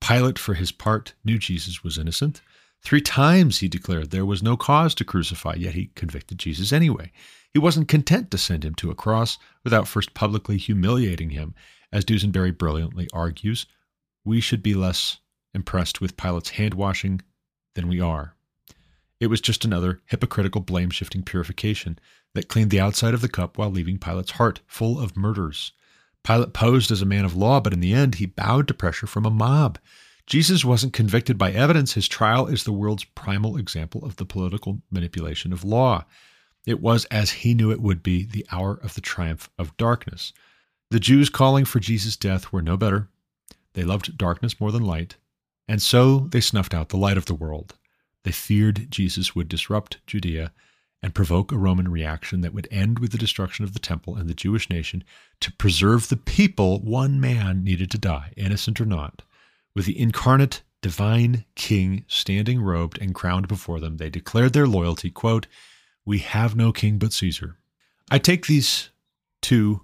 Pilate, 0.00 0.38
for 0.38 0.54
his 0.54 0.70
part, 0.70 1.14
knew 1.24 1.38
Jesus 1.38 1.82
was 1.82 1.98
innocent. 1.98 2.42
Three 2.82 3.00
times 3.00 3.58
he 3.58 3.68
declared 3.68 4.10
there 4.10 4.26
was 4.26 4.42
no 4.42 4.56
cause 4.56 4.94
to 4.96 5.04
crucify, 5.04 5.54
yet 5.54 5.74
he 5.74 5.90
convicted 5.94 6.38
Jesus 6.38 6.72
anyway. 6.72 7.10
He 7.52 7.58
wasn't 7.58 7.88
content 7.88 8.30
to 8.30 8.38
send 8.38 8.64
him 8.64 8.74
to 8.76 8.90
a 8.90 8.94
cross 8.94 9.38
without 9.64 9.88
first 9.88 10.14
publicly 10.14 10.56
humiliating 10.56 11.30
him 11.30 11.54
as 11.92 12.04
Dusenbury 12.04 12.50
brilliantly 12.50 13.08
argues, 13.12 13.66
we 14.24 14.40
should 14.40 14.62
be 14.62 14.74
less 14.74 15.18
impressed 15.54 16.00
with 16.00 16.16
Pilate's 16.16 16.50
hand 16.50 16.74
washing 16.74 17.22
than 17.74 17.88
we 17.88 18.00
are. 18.00 18.34
It 19.20 19.28
was 19.28 19.40
just 19.40 19.64
another 19.64 20.02
hypocritical 20.06 20.60
blame 20.60 20.90
shifting 20.90 21.22
purification 21.22 21.98
that 22.34 22.48
cleaned 22.48 22.70
the 22.70 22.80
outside 22.80 23.14
of 23.14 23.22
the 23.22 23.28
cup 23.28 23.56
while 23.56 23.70
leaving 23.70 23.98
Pilate's 23.98 24.32
heart 24.32 24.60
full 24.66 25.00
of 25.00 25.16
murders. 25.16 25.72
Pilate 26.22 26.52
posed 26.52 26.90
as 26.90 27.00
a 27.00 27.06
man 27.06 27.24
of 27.24 27.36
law, 27.36 27.60
but 27.60 27.72
in 27.72 27.80
the 27.80 27.94
end, 27.94 28.16
he 28.16 28.26
bowed 28.26 28.68
to 28.68 28.74
pressure 28.74 29.06
from 29.06 29.24
a 29.24 29.30
mob. 29.30 29.78
Jesus 30.26 30.64
wasn't 30.64 30.92
convicted 30.92 31.38
by 31.38 31.52
evidence. 31.52 31.94
His 31.94 32.08
trial 32.08 32.46
is 32.46 32.64
the 32.64 32.72
world's 32.72 33.04
primal 33.04 33.56
example 33.56 34.04
of 34.04 34.16
the 34.16 34.24
political 34.24 34.82
manipulation 34.90 35.52
of 35.52 35.64
law. 35.64 36.04
It 36.66 36.80
was, 36.80 37.04
as 37.06 37.30
he 37.30 37.54
knew 37.54 37.70
it 37.70 37.80
would 37.80 38.02
be, 38.02 38.24
the 38.24 38.44
hour 38.50 38.74
of 38.82 38.94
the 38.94 39.00
triumph 39.00 39.48
of 39.56 39.76
darkness. 39.76 40.32
The 40.90 40.98
Jews 40.98 41.28
calling 41.28 41.64
for 41.64 41.78
Jesus' 41.78 42.16
death 42.16 42.52
were 42.52 42.62
no 42.62 42.76
better. 42.76 43.08
They 43.74 43.84
loved 43.84 44.18
darkness 44.18 44.60
more 44.60 44.72
than 44.72 44.84
light, 44.84 45.16
and 45.68 45.80
so 45.80 46.20
they 46.30 46.40
snuffed 46.40 46.74
out 46.74 46.88
the 46.88 46.96
light 46.96 47.16
of 47.16 47.26
the 47.26 47.34
world. 47.34 47.74
They 48.24 48.32
feared 48.32 48.90
Jesus 48.90 49.36
would 49.36 49.48
disrupt 49.48 49.98
Judea 50.06 50.52
and 51.02 51.14
provoke 51.14 51.52
a 51.52 51.58
Roman 51.58 51.88
reaction 51.88 52.40
that 52.40 52.54
would 52.54 52.66
end 52.70 52.98
with 52.98 53.12
the 53.12 53.18
destruction 53.18 53.64
of 53.64 53.74
the 53.74 53.78
temple 53.78 54.16
and 54.16 54.28
the 54.28 54.34
Jewish 54.34 54.68
nation. 54.68 55.04
To 55.40 55.52
preserve 55.52 56.08
the 56.08 56.16
people, 56.16 56.80
one 56.80 57.20
man 57.20 57.62
needed 57.62 57.92
to 57.92 57.98
die, 57.98 58.32
innocent 58.36 58.80
or 58.80 58.86
not. 58.86 59.22
With 59.76 59.84
the 59.84 60.00
incarnate 60.00 60.62
divine 60.80 61.44
king 61.54 62.06
standing 62.08 62.62
robed 62.62 62.98
and 62.98 63.14
crowned 63.14 63.46
before 63.46 63.78
them, 63.78 63.98
they 63.98 64.08
declared 64.08 64.54
their 64.54 64.66
loyalty, 64.66 65.10
quote, 65.10 65.46
We 66.06 66.20
have 66.20 66.56
no 66.56 66.72
king 66.72 66.96
but 66.96 67.12
Caesar. 67.12 67.58
I 68.10 68.18
take 68.18 68.46
these 68.46 68.88
two 69.42 69.82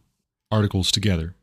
articles 0.51 0.91
together. 0.91 1.37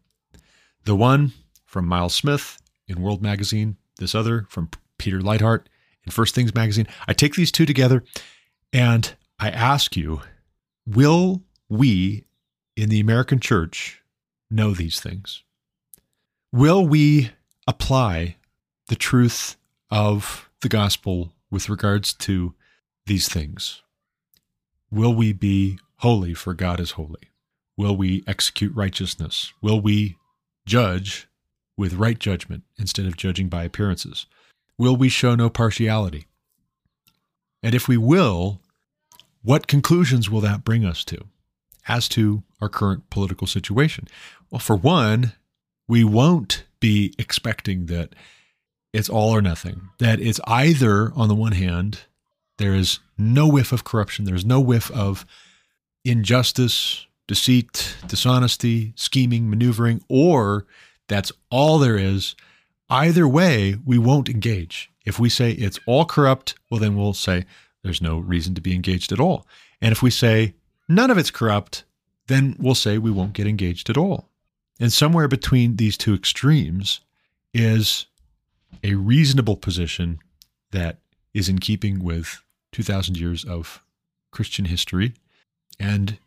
The 0.83 0.95
one 0.95 1.33
from 1.67 1.85
Miles 1.85 2.15
Smith 2.15 2.59
in 2.87 3.03
World 3.03 3.21
Magazine, 3.21 3.77
this 3.99 4.15
other 4.15 4.47
from 4.49 4.71
Peter 4.97 5.19
Leithart 5.19 5.65
in 6.03 6.11
First 6.11 6.33
Things 6.33 6.55
Magazine. 6.55 6.87
I 7.07 7.13
take 7.13 7.35
these 7.35 7.51
two 7.51 7.67
together 7.67 8.03
and 8.73 9.13
I 9.37 9.51
ask 9.51 9.95
you, 9.95 10.21
will 10.87 11.43
we 11.69 12.25
in 12.75 12.89
the 12.89 12.99
American 12.99 13.39
church 13.39 14.01
know 14.49 14.73
these 14.73 14.99
things? 14.99 15.43
Will 16.51 16.87
we 16.87 17.29
apply 17.67 18.37
the 18.89 18.95
truth 18.95 19.55
of 19.89 20.49
the 20.61 20.69
gospel 20.69 21.31
with 21.49 21.69
regards 21.69 22.13
to 22.13 22.53
these 23.05 23.29
things? 23.29 23.81
Will 24.91 25.13
we 25.13 25.31
be 25.31 25.79
holy 25.97 26.33
for 26.33 26.53
God 26.53 26.79
is 26.79 26.91
holy? 26.91 27.29
Will 27.77 27.95
we 27.95 28.23
execute 28.27 28.75
righteousness? 28.75 29.53
Will 29.61 29.79
we 29.79 30.17
judge 30.65 31.27
with 31.77 31.93
right 31.93 32.19
judgment 32.19 32.63
instead 32.77 33.05
of 33.05 33.15
judging 33.15 33.47
by 33.47 33.63
appearances? 33.63 34.25
Will 34.77 34.95
we 34.95 35.07
show 35.07 35.35
no 35.35 35.49
partiality? 35.49 36.25
And 37.61 37.75
if 37.75 37.87
we 37.87 37.97
will, 37.97 38.59
what 39.43 39.67
conclusions 39.67 40.29
will 40.29 40.41
that 40.41 40.63
bring 40.63 40.83
us 40.83 41.03
to 41.05 41.25
as 41.87 42.09
to 42.09 42.43
our 42.59 42.69
current 42.69 43.09
political 43.09 43.47
situation? 43.47 44.07
Well, 44.49 44.59
for 44.59 44.75
one, 44.75 45.33
we 45.87 46.03
won't 46.03 46.65
be 46.79 47.13
expecting 47.17 47.85
that 47.87 48.13
it's 48.93 49.09
all 49.09 49.35
or 49.35 49.41
nothing, 49.41 49.89
that 49.99 50.19
it's 50.19 50.39
either, 50.45 51.11
on 51.15 51.27
the 51.27 51.35
one 51.35 51.51
hand, 51.51 52.01
there 52.57 52.73
is 52.73 52.99
no 53.17 53.47
whiff 53.47 53.71
of 53.71 53.83
corruption, 53.83 54.25
there's 54.25 54.45
no 54.45 54.59
whiff 54.59 54.91
of 54.91 55.25
injustice, 56.03 57.05
deceit, 57.27 57.95
dishonesty, 58.07 58.93
scheming, 58.95 59.49
maneuvering, 59.49 60.03
or 60.09 60.65
that's 61.07 61.31
all 61.49 61.77
there 61.77 61.97
is. 61.97 62.35
Either 62.89 63.27
way, 63.27 63.75
we 63.85 63.97
won't 63.97 64.29
engage. 64.29 64.91
If 65.05 65.19
we 65.19 65.29
say 65.29 65.51
it's 65.51 65.79
all 65.85 66.05
corrupt, 66.05 66.55
well, 66.69 66.79
then 66.79 66.95
we'll 66.95 67.13
say 67.13 67.45
there's 67.83 68.01
no 68.01 68.17
reason 68.17 68.55
to 68.55 68.61
be 68.61 68.73
engaged 68.73 69.11
at 69.11 69.19
all. 69.19 69.45
And 69.81 69.91
if 69.91 70.01
we 70.01 70.09
say 70.09 70.55
none 70.87 71.11
of 71.11 71.17
it's 71.17 71.31
corrupt, 71.31 71.83
then 72.27 72.55
we'll 72.59 72.75
say 72.75 72.97
we 72.97 73.11
won't 73.11 73.33
get 73.33 73.47
engaged 73.47 73.89
at 73.89 73.97
all. 73.97 74.29
And 74.79 74.91
somewhere 74.91 75.27
between 75.27 75.75
these 75.75 75.97
two 75.97 76.13
extremes 76.13 77.01
is 77.53 78.07
a 78.83 78.95
reasonable 78.95 79.57
position 79.57 80.19
that 80.71 80.99
is 81.33 81.49
in 81.49 81.59
keeping 81.59 82.03
with 82.03 82.43
2,000 82.71 83.17
years 83.17 83.43
of 83.43 83.83
Christian 84.31 84.65
history 84.65 85.13
and 85.79 86.17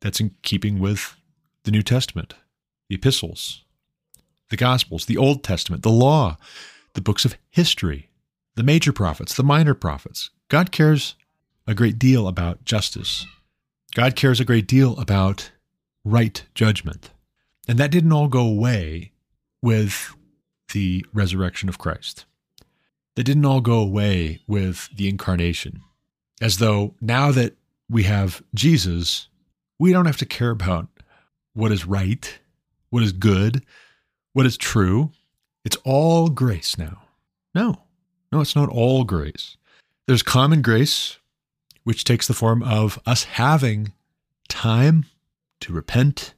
that's 0.00 0.20
in 0.20 0.34
keeping 0.42 0.78
with 0.78 1.16
the 1.64 1.70
New 1.70 1.82
Testament, 1.82 2.34
the 2.88 2.96
epistles, 2.96 3.64
the 4.50 4.56
Gospels, 4.56 5.06
the 5.06 5.16
Old 5.16 5.44
Testament, 5.44 5.82
the 5.82 5.90
law, 5.90 6.36
the 6.94 7.00
books 7.00 7.24
of 7.24 7.36
history, 7.50 8.08
the 8.56 8.62
major 8.62 8.92
prophets, 8.92 9.34
the 9.34 9.42
minor 9.42 9.74
prophets. 9.74 10.30
God 10.48 10.72
cares 10.72 11.14
a 11.66 11.74
great 11.74 11.98
deal 11.98 12.26
about 12.26 12.64
justice. 12.64 13.26
God 13.94 14.16
cares 14.16 14.40
a 14.40 14.44
great 14.44 14.66
deal 14.66 14.98
about 14.98 15.52
right 16.04 16.44
judgment. 16.54 17.10
And 17.68 17.78
that 17.78 17.90
didn't 17.90 18.12
all 18.12 18.28
go 18.28 18.46
away 18.46 19.12
with 19.62 20.14
the 20.72 21.04
resurrection 21.12 21.68
of 21.68 21.78
Christ. 21.78 22.24
That 23.14 23.24
didn't 23.24 23.44
all 23.44 23.60
go 23.60 23.78
away 23.78 24.40
with 24.46 24.88
the 24.94 25.08
incarnation. 25.08 25.82
As 26.40 26.58
though 26.58 26.94
now 27.00 27.30
that 27.32 27.56
we 27.88 28.04
have 28.04 28.42
Jesus, 28.54 29.28
we 29.78 29.92
don't 29.92 30.06
have 30.06 30.16
to 30.18 30.26
care 30.26 30.50
about 30.50 30.88
what 31.54 31.72
is 31.72 31.86
right, 31.86 32.38
what 32.90 33.02
is 33.02 33.12
good, 33.12 33.64
what 34.32 34.46
is 34.46 34.56
true. 34.56 35.12
It's 35.64 35.76
all 35.84 36.28
grace 36.28 36.78
now. 36.78 37.02
No, 37.54 37.82
no, 38.32 38.40
it's 38.40 38.56
not 38.56 38.70
all 38.70 39.04
grace. 39.04 39.56
There's 40.06 40.22
common 40.22 40.62
grace, 40.62 41.18
which 41.84 42.04
takes 42.04 42.26
the 42.26 42.34
form 42.34 42.62
of 42.62 42.98
us 43.06 43.24
having 43.24 43.92
time 44.48 45.04
to 45.60 45.72
repent, 45.72 46.34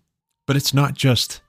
but 0.47 0.57
it's 0.57 0.75
not 0.75 0.95
just 0.95 1.41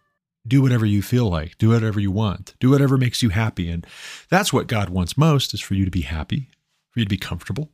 do 0.48 0.62
whatever 0.62 0.86
you 0.86 1.02
feel 1.02 1.30
like, 1.30 1.58
do 1.58 1.70
whatever 1.70 2.00
you 2.00 2.12
want, 2.12 2.54
do 2.60 2.70
whatever 2.70 2.98
makes 2.98 3.24
you 3.24 3.30
happy. 3.30 3.70
And 3.70 3.86
that's 4.30 4.54
what 4.54 4.68
God 4.68 4.90
wants 4.90 5.18
most 5.18 5.54
is 5.54 5.62
for 5.62 5.74
you 5.74 5.86
to 5.86 5.92
be 5.92 6.02
happy, 6.02 6.50
for 6.92 7.00
you 7.00 7.06
to 7.06 7.10
be 7.10 7.18
comfortable, 7.18 7.72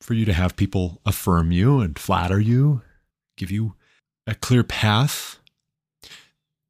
for 0.00 0.14
you 0.14 0.24
to 0.24 0.32
have 0.32 0.56
people 0.56 1.00
affirm 1.04 1.52
you 1.52 1.80
and 1.80 1.98
flatter 1.98 2.40
you, 2.40 2.82
give 3.36 3.50
you 3.50 3.74
a 4.26 4.34
clear 4.34 4.62
path. 4.62 5.38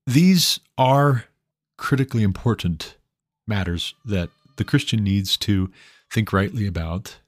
These 0.06 0.60
are 0.78 1.24
critically 1.76 2.22
important 2.22 2.96
matters 3.46 3.94
that 4.04 4.30
the 4.56 4.64
Christian 4.64 5.04
needs 5.04 5.36
to 5.38 5.70
think 6.10 6.32
rightly 6.32 6.66
about 6.66 7.18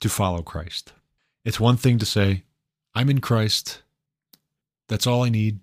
to 0.00 0.08
follow 0.08 0.42
Christ. 0.42 0.92
It's 1.44 1.60
one 1.60 1.76
thing 1.76 1.98
to 1.98 2.06
say, 2.06 2.44
I'm 2.94 3.10
in 3.10 3.20
Christ. 3.20 3.82
That's 4.88 5.06
all 5.06 5.22
I 5.22 5.28
need 5.28 5.60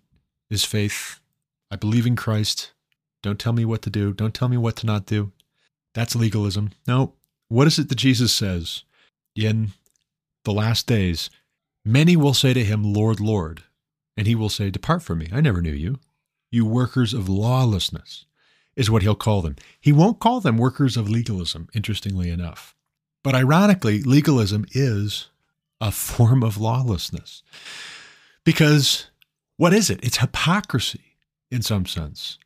is 0.50 0.66
faith. 0.66 1.20
I 1.72 1.76
believe 1.76 2.06
in 2.06 2.16
Christ. 2.16 2.72
Don't 3.22 3.40
tell 3.40 3.54
me 3.54 3.66
what 3.66 3.82
to 3.84 3.90
do. 3.90 4.14
Don't 4.14 4.34
tell 4.34 4.50
me 4.50 4.58
what 4.58 4.76
to 4.78 4.86
not 4.86 5.06
do. 5.06 5.32
That's 5.94 6.16
legalism. 6.16 6.72
No. 6.88 7.14
What 7.48 7.68
is 7.68 7.80
it 7.80 7.90
that 7.90 7.96
Jesus 7.96 8.34
says 8.34 8.84
in 9.36 9.70
the 10.46 10.54
last 10.54 10.88
days? 10.88 11.30
Many 11.86 12.16
will 12.16 12.34
say 12.34 12.54
to 12.54 12.64
him, 12.64 12.84
Lord, 12.84 13.20
Lord. 13.20 13.64
And 14.16 14.28
he 14.28 14.36
will 14.36 14.50
say, 14.50 14.70
Depart 14.70 15.02
from 15.02 15.20
me. 15.20 15.30
I 15.32 15.42
never 15.42 15.62
knew 15.62 15.72
you. 15.72 16.00
You 16.52 16.66
workers 16.66 17.14
of 17.14 17.30
lawlessness 17.30 18.26
is 18.76 18.90
what 18.90 19.02
he'll 19.02 19.16
call 19.16 19.42
them. 19.42 19.56
He 19.80 19.92
won't 19.92 20.20
call 20.20 20.42
them 20.42 20.58
workers 20.58 20.98
of 20.98 21.10
legalism, 21.10 21.68
interestingly 21.74 22.30
enough. 22.30 22.76
But 23.24 23.36
ironically, 23.36 24.02
legalism 24.02 24.66
is 24.72 25.28
a 25.82 25.92
form 25.92 26.44
of 26.44 26.58
lawlessness. 26.58 27.44
Because 28.44 29.08
what 29.58 29.74
is 29.74 29.90
it? 29.90 30.00
It's 30.04 30.18
hypocrisy 30.18 31.09
in 31.52 31.62
some 31.62 31.86
sense. 31.86 32.38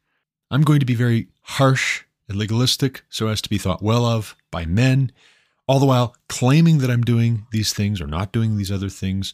I'm 0.51 0.62
going 0.62 0.80
to 0.80 0.86
be 0.86 0.95
very 0.95 1.28
harsh 1.41 2.04
and 2.28 2.38
legalistic 2.38 3.04
so 3.10 3.28
as 3.28 3.41
to 3.41 3.49
be 3.49 3.58
thought 3.58 3.82
well 3.82 4.06
of 4.06 4.36
by 4.51 4.66
men, 4.66 5.12
all 5.68 5.80
the 5.80 5.86
while 5.86 6.16
claiming 6.30 6.80
that 6.80 6.91
I'm 6.91 7.01
doing 7.01 7.47
these 7.51 7.74
things 7.74 8.01
or 8.01 8.08
not 8.08 8.32
doing 8.32 8.58
these 8.58 8.72
other 8.72 8.89
things 8.89 9.34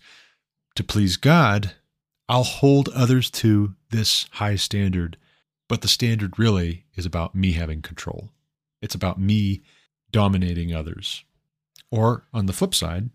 to 0.76 0.84
please 0.84 1.18
God. 1.18 1.74
I'll 2.28 2.44
hold 2.44 2.90
others 2.90 3.32
to 3.32 3.76
this 3.90 4.28
high 4.34 4.56
standard 4.56 5.18
but 5.70 5.82
the 5.82 5.88
standard 5.88 6.38
really 6.38 6.84
is 6.96 7.06
about 7.06 7.36
me 7.36 7.54
having 7.54 7.82
control. 7.82 8.32
It's 8.82 8.96
about 8.96 9.22
me 9.22 9.62
dominating 10.12 10.74
others. 10.74 11.24
Or 11.92 12.26
on 12.34 12.48
the 12.48 12.54
flip 12.54 12.76
side, 12.76 13.12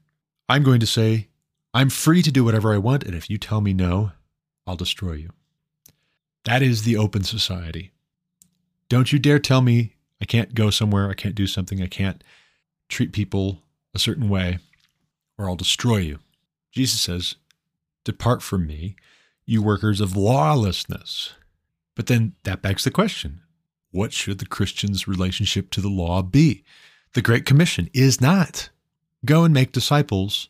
I'm 0.49 0.63
going 0.63 0.81
to 0.81 0.87
say, 0.87 1.29
I'm 1.75 1.91
free 1.91 2.23
to 2.23 2.31
do 2.31 2.45
whatever 2.45 2.73
I 2.73 2.79
want, 2.79 3.03
and 3.03 3.15
if 3.15 3.29
you 3.29 3.37
tell 3.37 3.61
me 3.61 3.75
no, 3.75 4.13
I'll 4.67 4.77
destroy 4.77 5.15
you. 5.15 5.31
That 6.45 6.63
is 6.63 6.83
the 6.83 6.97
open 6.97 7.25
society. 7.25 7.93
Don't 8.89 9.13
you 9.13 9.19
dare 9.19 9.39
tell 9.39 9.63
me 9.63 9.95
I 10.21 10.25
can't 10.25 10.55
go 10.55 10.71
somewhere, 10.71 11.11
I 11.11 11.15
can't 11.15 11.35
do 11.35 11.47
something, 11.47 11.83
I 11.83 11.87
can't 11.87 12.23
treat 12.89 13.13
people 13.13 13.63
a 13.95 13.99
certain 13.99 14.29
way, 14.29 14.59
or 15.39 15.49
I'll 15.49 15.57
destroy 15.57 15.99
you. 15.99 16.19
Jesus 16.73 17.01
says, 17.01 17.37
Depart 18.05 18.43
from 18.43 18.67
me, 18.67 18.97
you 19.47 19.63
workers 19.63 20.01
of 20.01 20.17
lawlessness. 20.17 21.33
But 21.95 22.07
then 22.07 22.35
that 22.45 22.63
begs 22.63 22.85
the 22.85 22.91
question 22.91 23.41
what 23.91 24.13
should 24.13 24.39
the 24.39 24.47
Christian's 24.47 25.07
relationship 25.07 25.71
to 25.71 25.81
the 25.81 25.89
law 25.89 26.21
be? 26.21 26.65
The 27.13 27.23
Great 27.23 27.47
Commission 27.47 27.89
is 27.95 28.21
not 28.21 28.71
go 29.25 29.45
and 29.45 29.55
make 29.55 29.71
disciples 29.71 30.49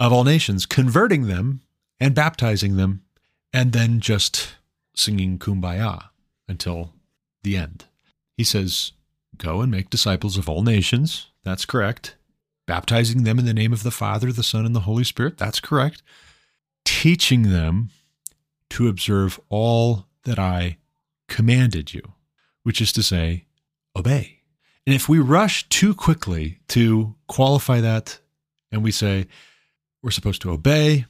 of 0.00 0.12
all 0.12 0.24
nations, 0.24 0.66
converting 0.66 1.28
them 1.28 1.60
and 2.00 2.14
baptizing 2.14 2.76
them, 2.76 3.02
and 3.52 3.72
then 3.72 4.00
just 4.00 4.54
singing 4.94 5.38
kumbaya 5.38 6.08
until 6.48 6.92
the 7.42 7.56
end. 7.56 7.84
He 8.36 8.44
says, 8.44 8.92
Go 9.36 9.60
and 9.60 9.70
make 9.70 9.90
disciples 9.90 10.36
of 10.36 10.48
all 10.48 10.62
nations. 10.62 11.28
That's 11.44 11.64
correct. 11.64 12.16
Baptizing 12.66 13.24
them 13.24 13.38
in 13.38 13.46
the 13.46 13.54
name 13.54 13.72
of 13.72 13.82
the 13.82 13.90
Father, 13.90 14.32
the 14.32 14.42
Son, 14.42 14.66
and 14.66 14.76
the 14.76 14.80
Holy 14.80 15.04
Spirit. 15.04 15.38
That's 15.38 15.60
correct. 15.60 16.02
Teaching 16.84 17.50
them 17.50 17.90
to 18.70 18.88
observe 18.88 19.40
all 19.48 20.06
that 20.24 20.38
I 20.38 20.76
commanded 21.28 21.94
you, 21.94 22.02
which 22.62 22.80
is 22.80 22.92
to 22.92 23.02
say, 23.02 23.46
obey. 23.96 24.40
And 24.86 24.94
if 24.94 25.08
we 25.08 25.18
rush 25.18 25.68
too 25.68 25.94
quickly 25.94 26.60
to 26.68 27.14
qualify 27.28 27.80
that 27.80 28.18
and 28.70 28.82
we 28.82 28.92
say, 28.92 29.26
we're 30.02 30.10
supposed 30.10 30.42
to 30.42 30.50
obey, 30.50 31.06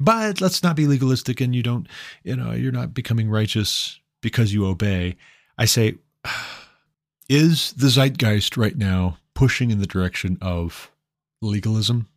but 0.00 0.40
let's 0.40 0.62
not 0.62 0.76
be 0.76 0.86
legalistic 0.86 1.40
and 1.40 1.54
you 1.54 1.62
don't, 1.62 1.88
you 2.22 2.36
know, 2.36 2.52
you're 2.52 2.72
not 2.72 2.94
becoming 2.94 3.28
righteous 3.28 3.98
because 4.20 4.52
you 4.52 4.66
obey. 4.66 5.16
I 5.56 5.64
say, 5.64 5.96
is 7.28 7.72
the 7.72 7.88
zeitgeist 7.88 8.56
right 8.56 8.76
now 8.76 9.18
pushing 9.34 9.70
in 9.70 9.80
the 9.80 9.86
direction 9.86 10.38
of 10.40 10.90
legalism 11.42 12.08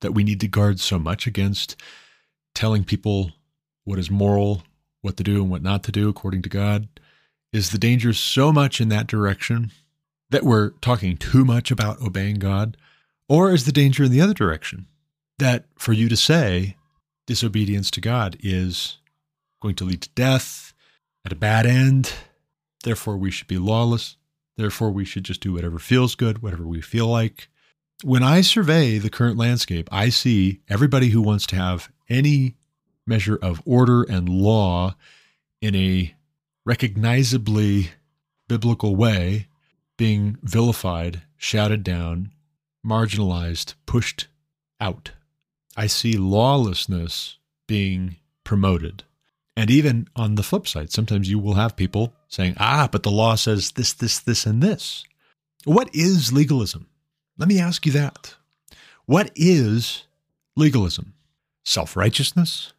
that 0.00 0.12
we 0.12 0.24
need 0.24 0.40
to 0.40 0.48
guard 0.48 0.80
so 0.80 0.98
much 0.98 1.26
against 1.26 1.76
telling 2.54 2.84
people 2.84 3.32
what 3.84 3.98
is 3.98 4.10
moral, 4.10 4.62
what 5.02 5.16
to 5.16 5.22
do 5.22 5.42
and 5.42 5.50
what 5.50 5.62
not 5.62 5.82
to 5.84 5.92
do 5.92 6.08
according 6.08 6.42
to 6.42 6.48
God? 6.48 6.88
Is 7.52 7.70
the 7.70 7.78
danger 7.78 8.12
so 8.12 8.52
much 8.52 8.80
in 8.80 8.88
that 8.90 9.06
direction 9.06 9.72
that 10.30 10.44
we're 10.44 10.70
talking 10.80 11.16
too 11.16 11.44
much 11.44 11.70
about 11.70 12.00
obeying 12.00 12.36
God? 12.36 12.76
Or 13.28 13.52
is 13.52 13.64
the 13.64 13.72
danger 13.72 14.04
in 14.04 14.10
the 14.10 14.20
other 14.20 14.34
direction 14.34 14.86
that 15.38 15.64
for 15.76 15.92
you 15.92 16.08
to 16.08 16.16
say 16.16 16.76
disobedience 17.30 17.92
to 17.92 18.00
God 18.00 18.36
is 18.40 18.98
going 19.62 19.76
to 19.76 19.84
lead 19.84 20.02
to 20.02 20.08
death 20.16 20.74
at 21.24 21.30
a 21.30 21.36
bad 21.36 21.64
end, 21.64 22.12
therefore 22.82 23.16
we 23.16 23.30
should 23.30 23.46
be 23.46 23.56
lawless, 23.56 24.16
therefore 24.56 24.90
we 24.90 25.04
should 25.04 25.22
just 25.22 25.40
do 25.40 25.52
whatever 25.52 25.78
feels 25.78 26.16
good, 26.16 26.42
whatever 26.42 26.66
we 26.66 26.80
feel 26.80 27.06
like? 27.06 27.48
When 28.02 28.24
I 28.24 28.40
survey 28.40 28.98
the 28.98 29.10
current 29.10 29.36
landscape, 29.36 29.88
I 29.92 30.08
see 30.08 30.58
everybody 30.68 31.10
who 31.10 31.22
wants 31.22 31.46
to 31.46 31.56
have 31.56 31.92
any 32.08 32.56
measure 33.06 33.38
of 33.40 33.62
order 33.64 34.02
and 34.02 34.28
law 34.28 34.96
in 35.60 35.76
a 35.76 36.12
recognizably 36.66 37.90
biblical 38.48 38.96
way 38.96 39.46
being 39.96 40.36
vilified, 40.42 41.22
shouted 41.36 41.84
down, 41.84 42.32
marginalized, 42.84 43.74
pushed 43.86 44.26
out. 44.80 45.12
I 45.80 45.86
see 45.86 46.18
lawlessness 46.18 47.38
being 47.66 48.16
promoted. 48.44 49.04
And 49.56 49.70
even 49.70 50.08
on 50.14 50.34
the 50.34 50.42
flip 50.42 50.68
side, 50.68 50.92
sometimes 50.92 51.30
you 51.30 51.38
will 51.38 51.54
have 51.54 51.74
people 51.74 52.12
saying, 52.28 52.56
ah, 52.58 52.86
but 52.92 53.02
the 53.02 53.10
law 53.10 53.34
says 53.34 53.70
this, 53.70 53.94
this, 53.94 54.18
this, 54.18 54.44
and 54.44 54.62
this. 54.62 55.04
What 55.64 55.88
is 55.94 56.34
legalism? 56.34 56.86
Let 57.38 57.48
me 57.48 57.58
ask 57.58 57.86
you 57.86 57.92
that. 57.92 58.34
What 59.06 59.30
is 59.34 60.04
legalism? 60.54 61.14
Self 61.64 61.96
righteousness? 61.96 62.74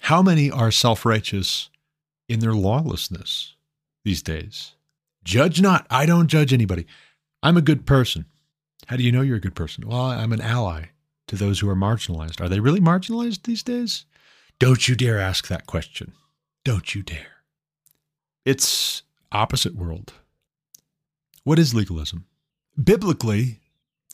How 0.00 0.20
many 0.20 0.50
are 0.50 0.72
self 0.72 1.06
righteous 1.06 1.70
in 2.28 2.40
their 2.40 2.54
lawlessness 2.54 3.54
these 4.04 4.22
days? 4.22 4.72
Judge 5.22 5.62
not. 5.62 5.86
I 5.88 6.04
don't 6.04 6.26
judge 6.26 6.52
anybody. 6.52 6.88
I'm 7.44 7.56
a 7.56 7.62
good 7.62 7.86
person. 7.86 8.24
How 8.88 8.96
do 8.96 9.04
you 9.04 9.12
know 9.12 9.20
you're 9.20 9.36
a 9.36 9.40
good 9.40 9.54
person? 9.54 9.86
Well, 9.86 10.00
I'm 10.00 10.32
an 10.32 10.40
ally 10.40 10.86
to 11.30 11.36
those 11.36 11.60
who 11.60 11.68
are 11.70 11.76
marginalized. 11.76 12.40
Are 12.40 12.48
they 12.48 12.58
really 12.58 12.80
marginalized 12.80 13.44
these 13.44 13.62
days? 13.62 14.04
Don't 14.58 14.88
you 14.88 14.96
dare 14.96 15.20
ask 15.20 15.46
that 15.46 15.64
question. 15.64 16.12
Don't 16.64 16.92
you 16.92 17.02
dare. 17.02 17.44
It's 18.44 19.02
opposite 19.30 19.76
world. 19.76 20.12
What 21.44 21.60
is 21.60 21.72
legalism? 21.72 22.26
Biblically, 22.82 23.60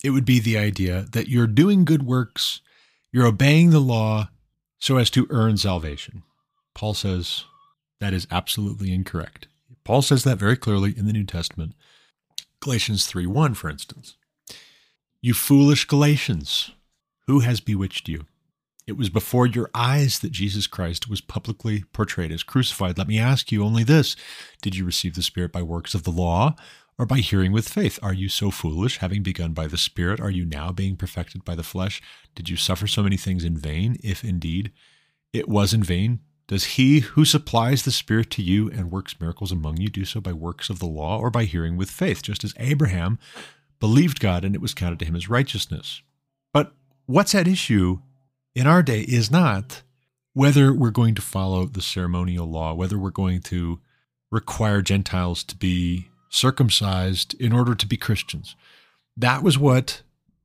it 0.05 0.11
would 0.11 0.27
be 0.27 0.41
the 0.41 0.59
idea 0.59 1.07
that 1.13 1.29
you're 1.29 1.47
doing 1.47 1.87
good 1.87 2.03
works, 2.03 2.61
you're 3.11 3.27
obeying 3.27 3.71
the 3.71 3.81
law 3.81 4.29
so 4.79 4.99
as 4.99 5.09
to 5.11 5.27
earn 5.31 5.57
salvation. 5.57 6.23
Paul 6.75 6.93
says 6.93 7.45
that 7.99 8.13
is 8.13 8.27
absolutely 8.31 8.93
incorrect. 8.93 9.49
Paul 9.85 10.03
says 10.03 10.23
that 10.25 10.37
very 10.37 10.59
clearly 10.59 10.93
in 10.99 11.07
the 11.07 11.15
New 11.15 11.25
Testament. 11.25 11.73
Galatians 12.61 13.07
3:1 13.07 13.55
for 13.55 13.71
instance. 13.71 14.17
You 15.23 15.33
foolish 15.33 15.87
Galatians, 15.87 16.73
who 17.27 17.41
has 17.41 17.61
bewitched 17.61 18.09
you? 18.09 18.27
It 18.87 18.97
was 18.97 19.11
before 19.11 19.47
your 19.47 19.69
eyes 19.75 20.21
that 20.21 20.31
Jesus 20.31 20.69
Christ 20.69 21.11
was 21.11 21.21
publicly 21.21 21.85
portrayed 21.93 22.31
as 22.31 22.45
crucified. 22.45 22.97
Let 22.97 23.09
me 23.09 23.19
ask 23.19 23.51
you 23.51 23.65
only 23.65 23.83
this 23.83 24.15
Did 24.63 24.77
you 24.77 24.85
receive 24.85 25.15
the 25.15 25.23
Spirit 25.23 25.51
by 25.53 25.63
works 25.63 25.95
of 25.95 26.05
the 26.05 26.13
law 26.13 26.55
or 26.99 27.05
by 27.05 27.19
hearing 27.19 27.51
with 27.51 27.69
faith? 27.69 27.99
Are 28.01 28.13
you 28.13 28.29
so 28.29 28.53
foolish, 28.53 28.99
having 28.99 29.25
begun 29.25 29.53
by 29.53 29.67
the 29.67 29.77
Spirit? 29.77 30.21
Are 30.21 30.31
you 30.31 30.45
now 30.45 30.71
being 30.71 30.97
perfected 30.97 31.45
by 31.45 31.57
the 31.57 31.65
flesh? 31.65 32.01
Did 32.37 32.49
you 32.49 32.57
suffer 32.57 32.87
so 32.87 33.03
many 33.03 33.17
things 33.17 33.45
in 33.45 33.57
vain, 33.57 33.97
if 34.05 34.23
indeed 34.23 34.71
it 35.33 35.49
was 35.49 35.75
in 35.75 35.83
vain? 35.83 36.21
Does 36.47 36.65
he 36.65 37.01
who 37.01 37.25
supplies 37.25 37.83
the 37.83 37.91
Spirit 37.91 38.31
to 38.31 38.43
you 38.43 38.71
and 38.71 38.93
works 38.93 39.21
miracles 39.21 39.51
among 39.51 39.79
you 39.79 39.89
do 39.89 40.05
so 40.05 40.21
by 40.21 40.33
works 40.33 40.71
of 40.71 40.79
the 40.79 40.87
law 40.87 41.19
or 41.19 41.29
by 41.29 41.43
hearing 41.43 41.77
with 41.77 41.91
faith, 41.91 42.23
just 42.23 42.45
as 42.45 42.55
Abraham 42.57 43.19
believed 43.81 44.21
God 44.21 44.45
and 44.45 44.55
it 44.55 44.61
was 44.61 44.75
counted 44.75 45.01
to 45.01 45.05
him 45.05 45.17
as 45.17 45.29
righteousness? 45.29 46.03
What's 47.07 47.37
at 47.37 47.47
issue 47.47 48.01
in 48.57 48.67
our 48.67 48.83
day 48.83 49.03
is 49.03 49.31
not 49.31 49.83
whether 50.33 50.73
we're 50.73 50.91
going 50.91 51.15
to 51.15 51.23
follow 51.23 51.67
the 51.67 51.81
ceremonial 51.81 52.51
law, 52.51 52.75
whether 52.75 52.99
we're 52.99 53.11
going 53.11 53.43
to 53.43 53.79
require 54.33 54.83
Gentiles 54.83 55.45
to 55.45 55.57
be 55.57 56.09
circumcised 56.31 57.35
in 57.41 57.53
order 57.53 57.77
to 57.77 57.87
be 57.87 57.97
Christians. 57.97 58.57
That 59.17 59.45
was 59.45 59.57
what 59.57 60.03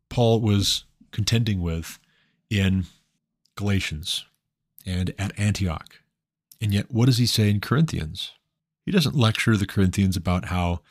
Paul 0.10 0.40
was 0.40 0.86
contending 1.10 1.62
with 1.62 1.98
in 2.52 2.86
Galatians 3.56 4.26
and 4.86 5.16
at 5.18 5.38
Antioch. 5.40 6.00
And 6.62 6.76
yet, 6.76 6.92
what 6.92 7.08
does 7.08 7.18
he 7.18 7.26
say 7.26 7.50
in 7.50 7.60
Corinthians? 7.60 8.34
He 8.86 8.92
doesn't 8.92 9.16
lecture 9.16 9.58
the 9.58 9.66
Corinthians 9.66 10.16
about 10.16 10.46
how 10.46 10.82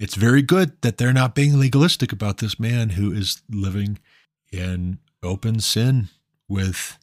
it's 0.00 0.14
very 0.14 0.40
good 0.40 0.80
that 0.80 0.96
they're 0.96 1.12
not 1.12 1.34
being 1.34 1.60
legalistic 1.60 2.12
about 2.12 2.38
this 2.38 2.58
man 2.58 2.90
who 2.90 3.12
is 3.12 3.42
living 3.50 3.98
in 4.50 4.98
open 5.22 5.60
sin 5.60 6.08
with 6.48 6.98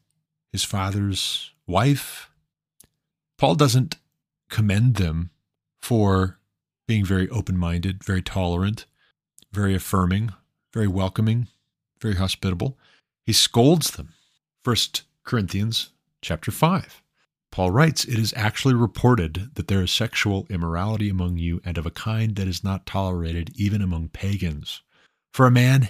his 0.52 0.64
father's 0.64 1.52
wife. 1.68 2.30
Paul 3.38 3.56
doesn't 3.56 3.98
commend 4.50 4.96
them 4.96 5.32
for 5.82 6.40
being 6.88 7.06
very 7.06 7.30
open 7.30 7.58
minded, 7.58 8.04
very 8.04 8.22
tolerant, 8.22 8.86
very 9.52 9.76
affirming, 9.76 10.34
very 10.74 10.88
welcoming, 10.88 11.48
very 12.02 12.16
hospitable. 12.16 12.78
He 13.26 13.34
scolds 13.34 13.92
them. 13.92 14.14
First 14.64 15.04
Corinthians 15.24 15.90
chapter 16.22 16.52
5. 16.52 17.02
Paul 17.52 17.72
writes, 17.72 18.04
It 18.04 18.20
is 18.20 18.34
actually 18.36 18.74
reported 18.74 19.52
that 19.56 19.68
there 19.68 19.82
is 19.82 19.92
sexual 19.92 20.46
immorality 20.50 21.10
among 21.10 21.38
you 21.38 21.62
and 21.64 21.78
of 21.78 21.86
a 21.86 21.92
kind 21.92 22.36
that 22.36 22.48
is 22.48 22.64
not 22.64 22.86
tolerated 22.86 23.52
even 23.56 23.82
among 23.82 24.10
pagans. 24.10 24.82
For 25.34 25.48
a 25.48 25.52
man 25.52 25.90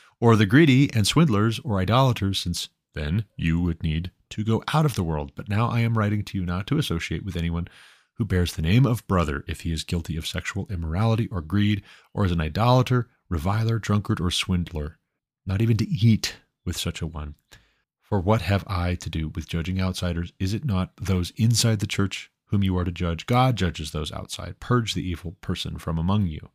or 0.21 0.37
the 0.37 0.45
greedy 0.45 0.89
and 0.93 1.05
swindlers 1.05 1.59
or 1.59 1.79
idolaters, 1.79 2.39
since 2.39 2.69
then 2.93 3.25
you 3.35 3.59
would 3.59 3.83
need 3.83 4.11
to 4.29 4.43
go 4.43 4.63
out 4.73 4.85
of 4.85 4.95
the 4.95 5.03
world. 5.03 5.33
But 5.35 5.49
now 5.49 5.67
I 5.67 5.81
am 5.81 5.97
writing 5.97 6.23
to 6.23 6.37
you 6.37 6.45
not 6.45 6.67
to 6.67 6.77
associate 6.77 7.25
with 7.25 7.35
anyone 7.35 7.67
who 8.13 8.23
bears 8.25 8.53
the 8.53 8.61
name 8.61 8.85
of 8.85 9.05
brother 9.07 9.43
if 9.47 9.61
he 9.61 9.73
is 9.73 9.83
guilty 9.83 10.15
of 10.15 10.27
sexual 10.27 10.67
immorality 10.69 11.27
or 11.31 11.41
greed, 11.41 11.81
or 12.13 12.23
is 12.23 12.31
an 12.31 12.39
idolater, 12.39 13.09
reviler, 13.29 13.79
drunkard, 13.79 14.21
or 14.21 14.29
swindler, 14.29 14.99
not 15.45 15.61
even 15.61 15.75
to 15.77 15.89
eat 15.89 16.35
with 16.63 16.77
such 16.77 17.01
a 17.01 17.07
one. 17.07 17.35
For 17.99 18.19
what 18.19 18.41
have 18.43 18.63
I 18.67 18.95
to 18.95 19.09
do 19.09 19.29
with 19.29 19.49
judging 19.49 19.81
outsiders? 19.81 20.33
Is 20.37 20.53
it 20.53 20.65
not 20.65 20.91
those 20.97 21.31
inside 21.37 21.79
the 21.79 21.87
church 21.87 22.29
whom 22.47 22.63
you 22.63 22.77
are 22.77 22.83
to 22.83 22.91
judge? 22.91 23.25
God 23.25 23.55
judges 23.55 23.91
those 23.91 24.11
outside. 24.11 24.59
Purge 24.59 24.93
the 24.93 25.07
evil 25.07 25.37
person 25.41 25.77
from 25.77 25.97
among 25.97 26.27
you. 26.27 26.49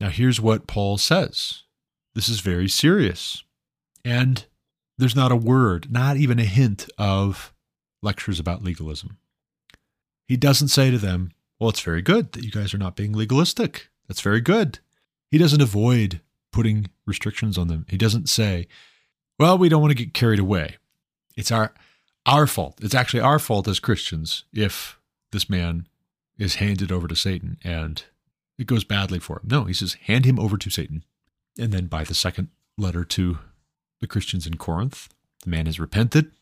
Now, 0.00 0.08
here's 0.08 0.40
what 0.40 0.66
Paul 0.66 0.96
says 0.96 1.64
this 2.16 2.30
is 2.30 2.40
very 2.40 2.66
serious. 2.66 3.44
And 4.02 4.46
there's 4.96 5.14
not 5.14 5.30
a 5.30 5.36
word, 5.36 5.92
not 5.92 6.16
even 6.16 6.38
a 6.38 6.44
hint 6.44 6.88
of 6.96 7.52
lectures 8.02 8.40
about 8.40 8.64
legalism. 8.64 9.18
He 10.26 10.38
doesn't 10.38 10.68
say 10.68 10.90
to 10.90 10.96
them, 10.96 11.32
Well, 11.60 11.68
it's 11.68 11.80
very 11.80 12.00
good 12.00 12.32
that 12.32 12.42
you 12.42 12.50
guys 12.50 12.72
are 12.72 12.78
not 12.78 12.96
being 12.96 13.12
legalistic. 13.12 13.90
That's 14.08 14.22
very 14.22 14.40
good. 14.40 14.78
He 15.30 15.36
doesn't 15.36 15.60
avoid 15.60 16.22
putting 16.52 16.88
restrictions 17.04 17.58
on 17.58 17.68
them. 17.68 17.84
He 17.90 17.98
doesn't 17.98 18.30
say, 18.30 18.66
Well, 19.38 19.58
we 19.58 19.68
don't 19.68 19.82
want 19.82 19.90
to 19.90 20.04
get 20.04 20.14
carried 20.14 20.40
away. 20.40 20.76
It's 21.36 21.52
our 21.52 21.74
our 22.24 22.46
fault. 22.46 22.78
It's 22.80 22.94
actually 22.94 23.20
our 23.20 23.38
fault 23.38 23.68
as 23.68 23.78
Christians 23.78 24.44
if 24.54 24.98
this 25.32 25.50
man 25.50 25.86
is 26.38 26.56
handed 26.56 26.90
over 26.90 27.08
to 27.08 27.14
Satan 27.14 27.58
and 27.62 28.02
it 28.58 28.66
goes 28.66 28.84
badly 28.84 29.18
for 29.18 29.36
him. 29.36 29.48
No, 29.48 29.64
he 29.64 29.74
says, 29.74 29.98
hand 30.04 30.24
him 30.24 30.38
over 30.38 30.56
to 30.56 30.70
Satan. 30.70 31.04
And 31.58 31.72
then 31.72 31.86
by 31.86 32.04
the 32.04 32.14
second 32.14 32.48
letter 32.78 33.04
to 33.04 33.38
the 34.00 34.06
Christians 34.06 34.46
in 34.46 34.56
Corinth. 34.56 35.08
The 35.44 35.50
man 35.50 35.66
has 35.66 35.80
repented, 35.80 36.32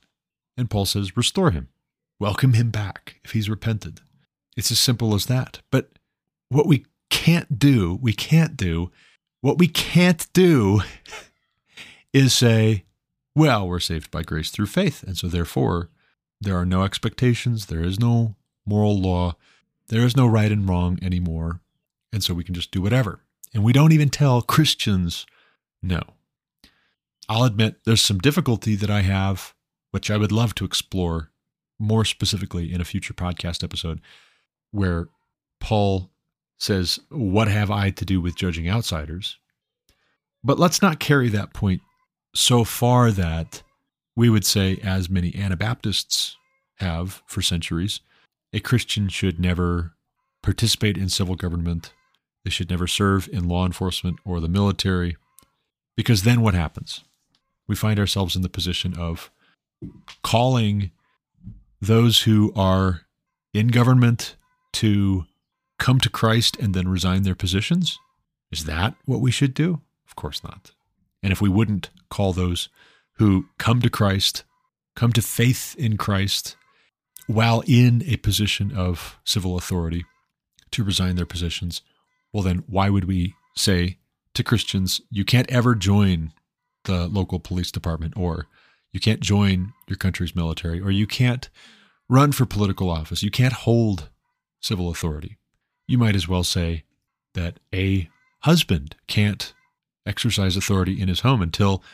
and 0.57 0.70
Paul 0.70 0.86
says, 0.86 1.16
restore 1.16 1.51
him. 1.51 1.69
Welcome 2.19 2.55
him 2.55 2.70
back 2.70 3.20
if 3.24 3.32
he's 3.32 3.51
repented. 3.51 4.01
It's 4.57 4.70
as 4.70 4.78
simple 4.78 5.15
as 5.15 5.27
that. 5.27 5.61
But 5.70 5.91
what 6.49 6.66
we 6.66 6.86
can't 7.11 7.59
do, 7.59 7.99
we 8.01 8.12
can't 8.12 8.57
do, 8.57 8.91
what 9.41 9.59
we 9.59 9.69
can't 9.69 10.27
do 10.32 10.81
is 12.12 12.32
say, 12.32 12.85
well, 13.35 13.66
we're 13.66 13.81
saved 13.81 14.11
by 14.11 14.23
grace 14.23 14.51
through 14.51 14.66
faith. 14.66 15.03
And 15.03 15.16
so 15.19 15.27
therefore, 15.27 15.91
there 16.41 16.57
are 16.57 16.66
no 16.66 16.85
expectations, 16.85 17.66
there 17.66 17.82
is 17.82 17.99
no 17.99 18.36
moral 18.65 19.01
law, 19.01 19.36
there 19.89 20.05
is 20.05 20.16
no 20.16 20.27
right 20.27 20.53
and 20.53 20.69
wrong 20.69 20.99
anymore. 21.03 21.61
And 22.12 22.23
so 22.23 22.32
we 22.32 22.45
can 22.45 22.55
just 22.55 22.70
do 22.70 22.81
whatever. 22.81 23.23
And 23.55 23.62
we 23.62 23.72
don't 23.72 23.93
even 23.93 24.09
tell 24.10 24.43
Christians 24.43 25.24
no. 25.82 26.02
I'll 27.28 27.44
admit 27.44 27.76
there's 27.85 28.02
some 28.02 28.18
difficulty 28.18 28.74
that 28.74 28.90
I 28.90 29.01
have, 29.02 29.55
which 29.93 30.10
I 30.10 30.16
would 30.16 30.32
love 30.32 30.55
to 30.56 30.64
explore 30.64 31.31
more 31.78 32.05
specifically 32.05 32.72
in 32.72 32.81
a 32.81 32.85
future 32.85 33.14
podcast 33.14 33.64
episode 33.64 34.01
where 34.72 35.09
Paul 35.60 36.10
says, 36.59 36.98
What 37.09 37.48
have 37.48 37.70
I 37.70 37.90
to 37.90 38.05
do 38.05 38.20
with 38.20 38.36
judging 38.36 38.68
outsiders? 38.68 39.39
But 40.43 40.59
let's 40.59 40.82
not 40.82 41.01
carry 41.01 41.28
that 41.31 41.55
point 41.55 41.81
so 42.35 42.64
far 42.64 43.10
that 43.12 43.62
we 44.16 44.28
would 44.28 44.44
say, 44.44 44.78
as 44.82 45.09
many 45.09 45.35
Anabaptists 45.35 46.36
have 46.76 47.22
for 47.26 47.43
centuries, 47.43 48.01
a 48.52 48.60
Christian 48.60 49.09
should 49.09 49.40
never 49.40 49.94
participate 50.43 50.97
in 50.97 51.09
civil 51.09 51.35
government. 51.35 51.93
They 52.44 52.50
should 52.50 52.70
never 52.70 52.86
serve 52.86 53.28
in 53.32 53.48
law 53.48 53.66
enforcement 53.66 54.18
or 54.24 54.40
the 54.40 54.48
military. 54.48 55.16
Because 55.96 56.22
then 56.22 56.40
what 56.40 56.54
happens? 56.54 57.00
We 57.66 57.74
find 57.74 57.98
ourselves 57.98 58.36
in 58.36 58.42
the 58.42 58.48
position 58.48 58.94
of 58.98 59.30
calling 60.22 60.90
those 61.80 62.22
who 62.22 62.52
are 62.54 63.02
in 63.52 63.68
government 63.68 64.36
to 64.74 65.24
come 65.78 66.00
to 66.00 66.10
Christ 66.10 66.56
and 66.58 66.74
then 66.74 66.88
resign 66.88 67.22
their 67.22 67.34
positions? 67.34 67.98
Is 68.50 68.64
that 68.64 68.94
what 69.04 69.20
we 69.20 69.30
should 69.30 69.54
do? 69.54 69.80
Of 70.06 70.16
course 70.16 70.42
not. 70.42 70.72
And 71.22 71.32
if 71.32 71.40
we 71.40 71.48
wouldn't 71.48 71.90
call 72.10 72.32
those 72.32 72.68
who 73.18 73.46
come 73.58 73.80
to 73.80 73.90
Christ, 73.90 74.44
come 74.96 75.12
to 75.12 75.22
faith 75.22 75.74
in 75.78 75.96
Christ, 75.96 76.56
while 77.26 77.62
in 77.66 78.02
a 78.06 78.16
position 78.16 78.76
of 78.76 79.18
civil 79.24 79.56
authority, 79.56 80.04
to 80.72 80.84
resign 80.84 81.16
their 81.16 81.26
positions, 81.26 81.82
well, 82.35 82.43
then 82.43 82.65
why 82.66 82.90
would 82.90 83.05
we 83.05 83.36
say 83.56 83.98
to 84.35 84.43
Christians, 84.43 85.01
you 85.09 85.24
can't 85.24 85.51
ever 85.51 85.77
join 85.77 86.32
the 86.82 87.06
local 87.06 87.39
police 87.39 87.70
department, 87.70 88.15
or 88.16 88.48
you 88.93 88.98
can't 88.98 89.20
join 89.20 89.73
your 89.89 89.97
country's 89.97 90.35
military, 90.35 90.81
or 90.81 90.90
you 90.90 91.06
can't 91.06 91.48
run 92.09 92.32
for 92.32 92.44
political 92.44 92.90
office, 92.90 93.23
you 93.23 93.31
can't 93.31 93.52
hold 93.52 94.11
civil 94.61 94.90
authority? 94.90 95.39
You 95.86 95.97
might 95.97 96.16
as 96.16 96.27
well 96.27 96.43
say 96.43 96.82
that 97.35 97.61
a 97.73 98.11
husband 98.40 98.97
can't 99.06 99.55
exercise 100.05 100.56
authority 100.56 101.01
in 101.01 101.06
his 101.06 101.20
home 101.20 101.40
until 101.40 101.85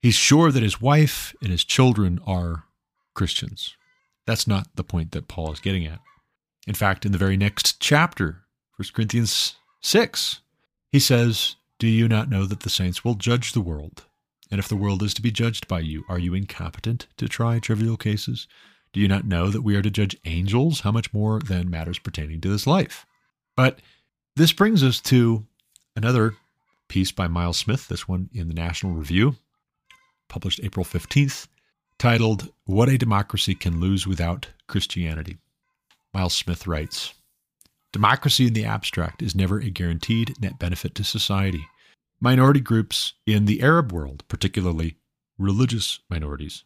he's 0.00 0.14
sure 0.14 0.50
that 0.50 0.62
his 0.62 0.80
wife 0.80 1.34
and 1.42 1.50
his 1.50 1.62
children 1.62 2.18
are 2.26 2.64
Christians. 3.14 3.76
That's 4.26 4.46
not 4.46 4.68
the 4.76 4.82
point 4.82 5.12
that 5.12 5.28
Paul 5.28 5.52
is 5.52 5.60
getting 5.60 5.84
at. 5.84 6.00
In 6.66 6.74
fact, 6.74 7.04
in 7.04 7.12
the 7.12 7.18
very 7.18 7.36
next 7.36 7.80
chapter, 7.80 8.44
1 8.78 8.88
Corinthians 8.94 9.56
6, 9.84 10.40
he 10.92 10.98
says, 10.98 11.56
Do 11.78 11.86
you 11.86 12.08
not 12.08 12.30
know 12.30 12.46
that 12.46 12.60
the 12.60 12.70
saints 12.70 13.04
will 13.04 13.16
judge 13.16 13.52
the 13.52 13.60
world? 13.60 14.04
And 14.50 14.58
if 14.58 14.66
the 14.66 14.76
world 14.76 15.02
is 15.02 15.12
to 15.12 15.22
be 15.22 15.30
judged 15.30 15.68
by 15.68 15.80
you, 15.80 16.04
are 16.08 16.18
you 16.18 16.32
incompetent 16.32 17.06
to 17.18 17.28
try 17.28 17.58
trivial 17.58 17.98
cases? 17.98 18.48
Do 18.94 19.00
you 19.00 19.08
not 19.08 19.26
know 19.26 19.50
that 19.50 19.60
we 19.60 19.76
are 19.76 19.82
to 19.82 19.90
judge 19.90 20.16
angels? 20.24 20.80
How 20.80 20.90
much 20.90 21.12
more 21.12 21.38
than 21.38 21.68
matters 21.68 21.98
pertaining 21.98 22.40
to 22.40 22.48
this 22.48 22.66
life? 22.66 23.04
But 23.56 23.80
this 24.36 24.54
brings 24.54 24.82
us 24.82 25.02
to 25.02 25.44
another 25.94 26.34
piece 26.88 27.12
by 27.12 27.28
Miles 27.28 27.58
Smith, 27.58 27.88
this 27.88 28.08
one 28.08 28.30
in 28.32 28.48
the 28.48 28.54
National 28.54 28.94
Review, 28.94 29.36
published 30.28 30.60
April 30.62 30.86
15th, 30.86 31.46
titled 31.98 32.50
What 32.64 32.88
a 32.88 32.96
Democracy 32.96 33.54
Can 33.54 33.80
Lose 33.80 34.06
Without 34.06 34.48
Christianity. 34.66 35.36
Miles 36.14 36.32
Smith 36.32 36.66
writes 36.66 37.12
Democracy 37.94 38.48
in 38.48 38.54
the 38.54 38.64
abstract 38.64 39.22
is 39.22 39.36
never 39.36 39.60
a 39.60 39.70
guaranteed 39.70 40.34
net 40.42 40.58
benefit 40.58 40.94
to 40.96 41.04
society. 41.04 41.64
Minority 42.20 42.60
groups 42.60 43.14
in 43.24 43.44
the 43.44 43.62
Arab 43.62 43.92
world, 43.92 44.24
particularly 44.26 44.96
religious 45.38 46.00
minorities, 46.10 46.64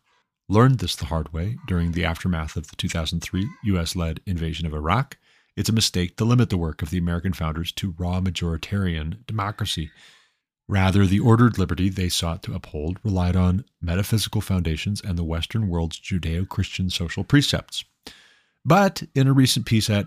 learned 0.48 0.78
this 0.78 0.96
the 0.96 1.04
hard 1.04 1.30
way 1.34 1.58
during 1.66 1.92
the 1.92 2.04
aftermath 2.04 2.56
of 2.56 2.68
the 2.68 2.76
2003 2.76 3.46
US 3.64 3.94
led 3.94 4.20
invasion 4.26 4.66
of 4.66 4.72
Iraq 4.72 5.18
it's 5.58 5.68
a 5.68 5.72
mistake 5.72 6.16
to 6.16 6.24
limit 6.24 6.48
the 6.50 6.56
work 6.56 6.82
of 6.82 6.90
the 6.90 6.98
American 6.98 7.32
founders 7.32 7.72
to 7.72 7.94
raw 7.98 8.20
majoritarian 8.20 9.26
democracy. 9.26 9.90
Rather, 10.68 11.04
the 11.04 11.18
ordered 11.18 11.58
liberty 11.58 11.88
they 11.88 12.08
sought 12.08 12.44
to 12.44 12.54
uphold 12.54 12.98
relied 13.02 13.34
on 13.34 13.64
metaphysical 13.82 14.40
foundations 14.40 15.00
and 15.00 15.18
the 15.18 15.24
Western 15.24 15.68
world's 15.68 15.98
Judeo 15.98 16.48
Christian 16.48 16.90
social 16.90 17.24
precepts. 17.24 17.84
But 18.64 19.02
in 19.16 19.26
a 19.26 19.32
recent 19.32 19.66
piece 19.66 19.90
at 19.90 20.06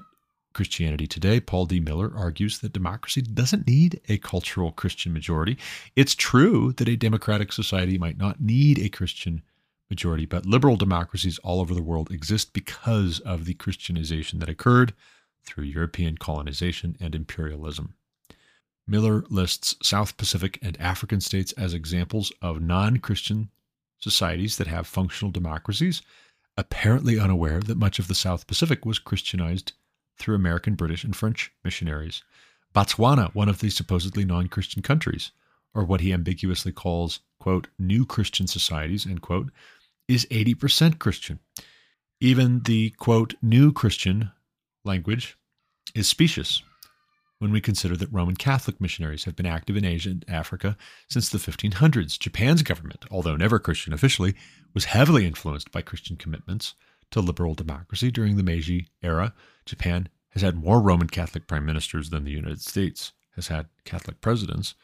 Christianity 0.53 1.07
Today, 1.07 1.39
Paul 1.39 1.65
D. 1.65 1.79
Miller 1.79 2.11
argues 2.15 2.59
that 2.59 2.73
democracy 2.73 3.21
doesn't 3.21 3.67
need 3.67 4.01
a 4.09 4.17
cultural 4.17 4.71
Christian 4.71 5.13
majority. 5.13 5.57
It's 5.95 6.15
true 6.15 6.73
that 6.73 6.89
a 6.89 6.95
democratic 6.95 7.51
society 7.51 7.97
might 7.97 8.17
not 8.17 8.41
need 8.41 8.79
a 8.79 8.89
Christian 8.89 9.41
majority, 9.89 10.25
but 10.25 10.45
liberal 10.45 10.77
democracies 10.77 11.37
all 11.39 11.59
over 11.59 11.73
the 11.73 11.81
world 11.81 12.11
exist 12.11 12.53
because 12.53 13.19
of 13.19 13.45
the 13.45 13.53
Christianization 13.53 14.39
that 14.39 14.49
occurred 14.49 14.93
through 15.43 15.65
European 15.65 16.17
colonization 16.17 16.95
and 16.99 17.13
imperialism. 17.13 17.95
Miller 18.87 19.23
lists 19.29 19.75
South 19.81 20.17
Pacific 20.17 20.57
and 20.61 20.79
African 20.79 21.21
states 21.21 21.51
as 21.53 21.73
examples 21.73 22.31
of 22.41 22.61
non 22.61 22.97
Christian 22.97 23.49
societies 23.99 24.57
that 24.57 24.67
have 24.67 24.87
functional 24.87 25.31
democracies, 25.31 26.01
apparently 26.57 27.19
unaware 27.19 27.59
that 27.59 27.77
much 27.77 27.99
of 27.99 28.07
the 28.07 28.15
South 28.15 28.47
Pacific 28.47 28.85
was 28.85 28.99
Christianized 28.99 29.73
through 30.21 30.35
American, 30.35 30.75
British, 30.75 31.03
and 31.03 31.15
French 31.15 31.51
missionaries. 31.63 32.23
Botswana, 32.73 33.33
one 33.33 33.49
of 33.49 33.59
the 33.59 33.69
supposedly 33.69 34.23
non 34.23 34.47
Christian 34.47 34.81
countries, 34.81 35.31
or 35.73 35.83
what 35.83 36.01
he 36.01 36.13
ambiguously 36.13 36.71
calls, 36.71 37.19
quote, 37.39 37.67
new 37.79 38.05
Christian 38.05 38.47
societies, 38.47 39.05
end 39.05 39.21
quote, 39.21 39.51
is 40.07 40.25
80% 40.27 40.99
Christian. 40.99 41.39
Even 42.19 42.61
the, 42.63 42.91
quote, 42.91 43.33
new 43.41 43.73
Christian 43.73 44.31
language 44.85 45.37
is 45.95 46.07
specious 46.07 46.61
when 47.39 47.51
we 47.51 47.59
consider 47.59 47.97
that 47.97 48.13
Roman 48.13 48.35
Catholic 48.35 48.79
missionaries 48.79 49.23
have 49.23 49.35
been 49.35 49.47
active 49.47 49.75
in 49.75 49.83
Asia 49.83 50.11
and 50.11 50.23
Africa 50.27 50.77
since 51.09 51.29
the 51.29 51.39
1500s. 51.39 52.19
Japan's 52.19 52.61
government, 52.61 53.05
although 53.09 53.35
never 53.35 53.57
Christian 53.57 53.93
officially, 53.93 54.35
was 54.75 54.85
heavily 54.85 55.25
influenced 55.25 55.71
by 55.71 55.81
Christian 55.81 56.15
commitments 56.15 56.75
to 57.11 57.21
liberal 57.21 57.53
democracy 57.53 58.11
during 58.11 58.35
the 58.35 58.43
Meiji 58.43 58.87
era. 59.03 59.33
Japan 59.65 60.09
has 60.29 60.41
had 60.41 60.55
more 60.55 60.81
Roman 60.81 61.07
Catholic 61.07 61.47
prime 61.47 61.65
ministers 61.65 62.09
than 62.09 62.23
the 62.23 62.31
United 62.31 62.61
States 62.61 63.13
has 63.35 63.47
had 63.47 63.67
Catholic 63.85 64.21
presidents. 64.21 64.75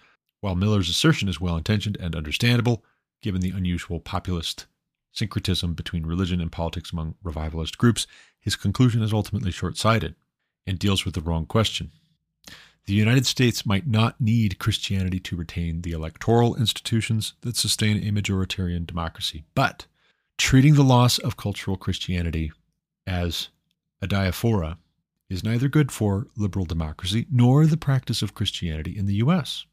While 0.41 0.55
Miller's 0.55 0.89
assertion 0.89 1.27
is 1.27 1.41
well 1.41 1.57
intentioned 1.57 1.97
and 1.99 2.15
understandable, 2.15 2.83
given 3.21 3.41
the 3.41 3.51
unusual 3.51 3.99
populist 3.99 4.67
syncretism 5.11 5.73
between 5.73 6.05
religion 6.05 6.39
and 6.39 6.51
politics 6.51 6.91
among 6.91 7.15
revivalist 7.23 7.77
groups, 7.77 8.05
his 8.39 8.55
conclusion 8.55 9.01
is 9.01 9.13
ultimately 9.13 9.51
short 9.51 9.77
sighted 9.77 10.15
and 10.65 10.77
deals 10.77 11.05
with 11.05 11.15
the 11.15 11.21
wrong 11.21 11.45
question. 11.45 11.91
The 12.85 12.93
United 12.93 13.25
States 13.25 13.65
might 13.65 13.87
not 13.87 14.21
need 14.21 14.59
Christianity 14.59 15.19
to 15.21 15.35
retain 15.35 15.81
the 15.81 15.91
electoral 15.91 16.55
institutions 16.55 17.33
that 17.41 17.57
sustain 17.57 17.97
a 17.97 18.11
majoritarian 18.11 18.85
democracy, 18.85 19.43
but 19.55 19.87
treating 20.37 20.75
the 20.75 20.83
loss 20.83 21.17
of 21.19 21.37
cultural 21.37 21.77
Christianity 21.77 22.51
as 23.05 23.49
a 24.01 24.07
diaspora 24.07 24.77
is 25.29 25.43
neither 25.43 25.67
good 25.67 25.91
for 25.91 26.27
liberal 26.37 26.65
democracy 26.65 27.25
nor 27.31 27.65
the 27.65 27.77
practice 27.77 28.21
of 28.21 28.33
Christianity 28.33 28.97
in 28.97 29.05
the 29.05 29.15
U.S. 29.15 29.65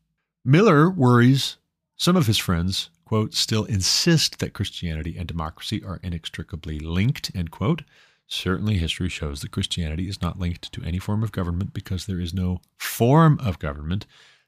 Miller 0.44 0.90
worries 0.90 1.58
some 1.96 2.16
of 2.16 2.26
his 2.26 2.38
friends 2.38 2.90
quote, 3.04 3.34
still 3.34 3.64
insist 3.64 4.38
that 4.38 4.54
Christianity 4.54 5.16
and 5.16 5.28
democracy 5.28 5.82
are 5.84 6.00
inextricably 6.02 6.78
linked, 6.78 7.30
end 7.34 7.50
quote. 7.50 7.82
Certainly, 8.26 8.78
history 8.78 9.08
shows 9.08 9.40
that 9.40 9.50
Christianity 9.50 10.08
is 10.08 10.22
not 10.22 10.38
linked 10.38 10.72
to 10.72 10.82
any 10.82 10.98
form 10.98 11.22
of 11.22 11.32
government 11.32 11.74
because 11.74 12.06
there 12.06 12.20
is 12.20 12.32
no 12.32 12.60
form 12.78 13.38
of 13.40 13.58
government 13.58 14.06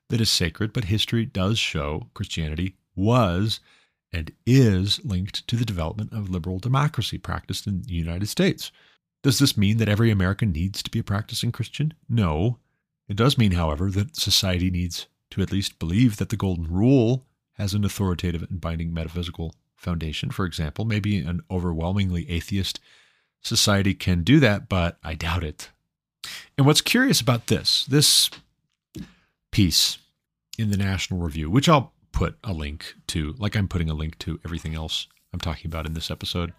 that 0.08 0.20
is 0.20 0.30
sacred, 0.30 0.72
but 0.72 0.84
history 0.84 1.26
does 1.26 1.58
show 1.58 2.08
Christianity 2.14 2.74
was 2.94 3.60
and 4.16 4.32
is 4.46 5.04
linked 5.04 5.46
to 5.46 5.56
the 5.56 5.64
development 5.66 6.10
of 6.10 6.30
liberal 6.30 6.58
democracy 6.58 7.18
practiced 7.18 7.66
in 7.66 7.82
the 7.82 7.92
United 7.92 8.26
States. 8.26 8.72
Does 9.22 9.38
this 9.38 9.58
mean 9.58 9.76
that 9.76 9.90
every 9.90 10.10
American 10.10 10.52
needs 10.52 10.82
to 10.82 10.90
be 10.90 11.00
a 11.00 11.04
practicing 11.04 11.52
Christian? 11.52 11.92
No. 12.08 12.58
It 13.08 13.16
does 13.16 13.36
mean, 13.36 13.52
however, 13.52 13.90
that 13.90 14.16
society 14.16 14.70
needs 14.70 15.06
to 15.32 15.42
at 15.42 15.52
least 15.52 15.78
believe 15.78 16.16
that 16.16 16.30
the 16.30 16.36
Golden 16.36 16.66
Rule 16.66 17.26
has 17.58 17.74
an 17.74 17.84
authoritative 17.84 18.42
and 18.48 18.58
binding 18.58 18.94
metaphysical 18.94 19.54
foundation, 19.76 20.30
for 20.30 20.46
example. 20.46 20.86
Maybe 20.86 21.18
an 21.18 21.42
overwhelmingly 21.50 22.30
atheist 22.30 22.80
society 23.42 23.92
can 23.92 24.22
do 24.22 24.40
that, 24.40 24.66
but 24.66 24.96
I 25.04 25.14
doubt 25.14 25.44
it. 25.44 25.68
And 26.56 26.66
what's 26.66 26.80
curious 26.80 27.20
about 27.20 27.48
this, 27.48 27.84
this 27.84 28.30
piece 29.52 29.98
in 30.58 30.70
the 30.70 30.78
National 30.78 31.20
Review, 31.20 31.50
which 31.50 31.68
I'll 31.68 31.92
put 32.16 32.38
a 32.42 32.52
link 32.54 32.94
to, 33.08 33.34
like 33.36 33.54
I'm 33.54 33.68
putting 33.68 33.90
a 33.90 33.94
link 33.94 34.18
to 34.20 34.40
everything 34.42 34.74
else 34.74 35.06
I'm 35.34 35.40
talking 35.40 35.66
about 35.66 35.84
in 35.84 35.92
this 35.92 36.10
episode. 36.10 36.54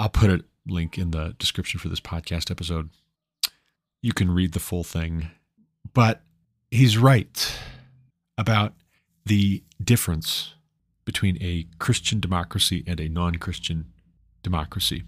I'll 0.00 0.08
put 0.08 0.30
a 0.30 0.44
link 0.66 0.98
in 0.98 1.12
the 1.12 1.36
description 1.38 1.78
for 1.78 1.88
this 1.88 2.00
podcast 2.00 2.50
episode. 2.50 2.90
You 4.02 4.12
can 4.12 4.32
read 4.32 4.52
the 4.52 4.58
full 4.58 4.82
thing. 4.82 5.30
But 5.94 6.22
he's 6.72 6.98
right 6.98 7.56
about 8.36 8.74
the 9.24 9.62
difference 9.80 10.54
between 11.04 11.38
a 11.40 11.68
Christian 11.78 12.18
democracy 12.18 12.82
and 12.84 12.98
a 12.98 13.08
non 13.08 13.36
Christian 13.36 13.92
democracy. 14.42 15.04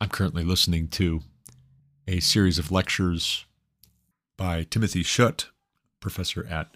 I'm 0.00 0.08
currently 0.08 0.42
listening 0.42 0.88
to 0.88 1.20
a 2.08 2.18
series 2.18 2.58
of 2.58 2.72
lectures 2.72 3.44
by 4.36 4.64
Timothy 4.64 5.04
Shutt, 5.04 5.50
professor 6.00 6.44
at 6.50 6.74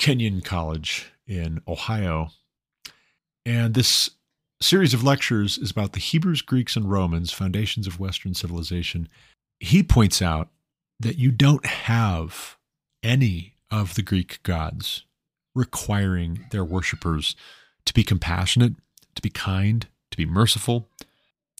Kenyon 0.00 0.40
College 0.40 1.12
in 1.26 1.60
Ohio. 1.68 2.30
And 3.44 3.74
this 3.74 4.08
series 4.58 4.94
of 4.94 5.04
lectures 5.04 5.58
is 5.58 5.70
about 5.70 5.92
the 5.92 6.00
Hebrews, 6.00 6.40
Greeks, 6.40 6.74
and 6.74 6.90
Romans, 6.90 7.32
foundations 7.32 7.86
of 7.86 8.00
Western 8.00 8.32
civilization. 8.32 9.08
He 9.60 9.82
points 9.82 10.22
out 10.22 10.48
that 10.98 11.18
you 11.18 11.30
don't 11.30 11.66
have 11.66 12.56
any 13.02 13.56
of 13.70 13.94
the 13.94 14.02
Greek 14.02 14.42
gods 14.42 15.04
requiring 15.54 16.46
their 16.50 16.64
worshippers 16.64 17.36
to 17.84 17.92
be 17.92 18.02
compassionate, 18.02 18.76
to 19.16 19.20
be 19.20 19.30
kind, 19.30 19.86
to 20.10 20.16
be 20.16 20.24
merciful. 20.24 20.88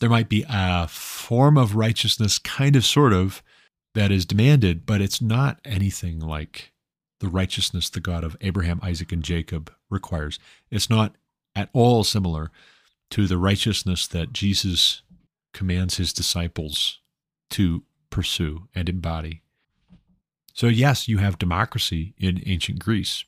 There 0.01 0.09
might 0.09 0.31
be 0.31 0.47
a 0.49 0.89
form 0.89 1.59
of 1.59 1.77
righteousness, 1.77 2.39
kind 2.39 2.75
of, 2.75 2.87
sort 2.87 3.13
of, 3.13 3.43
that 3.95 4.11
is 4.11 4.25
demanded, 4.25 4.87
but 4.87 5.03
it's 5.03 5.21
not 5.21 5.61
anything 5.63 6.21
like 6.21 6.73
the 7.21 7.29
righteousness 7.29 7.89
the 7.89 8.01
God 8.01 8.25
of 8.25 8.37
Abraham, 8.41 8.81
Isaac, 8.83 9.13
and 9.13 9.23
Jacob 9.23 9.73
requires. 9.89 10.39
It's 10.71 10.91
not 10.91 11.15
at 11.55 11.71
all 11.73 12.03
similar 12.03 12.51
to 13.11 13.27
the 13.27 13.39
righteousness 13.39 14.07
that 14.09 14.33
Jesus 14.33 15.03
commands 15.53 15.97
his 15.97 16.13
disciples 16.13 17.01
to 17.51 17.83
pursue 18.09 18.69
and 18.75 18.89
embody. 18.89 19.43
So, 20.53 20.67
yes, 20.67 21.09
you 21.09 21.19
have 21.19 21.39
democracy 21.39 22.15
in 22.19 22.43
ancient 22.47 22.79
Greece, 22.79 23.25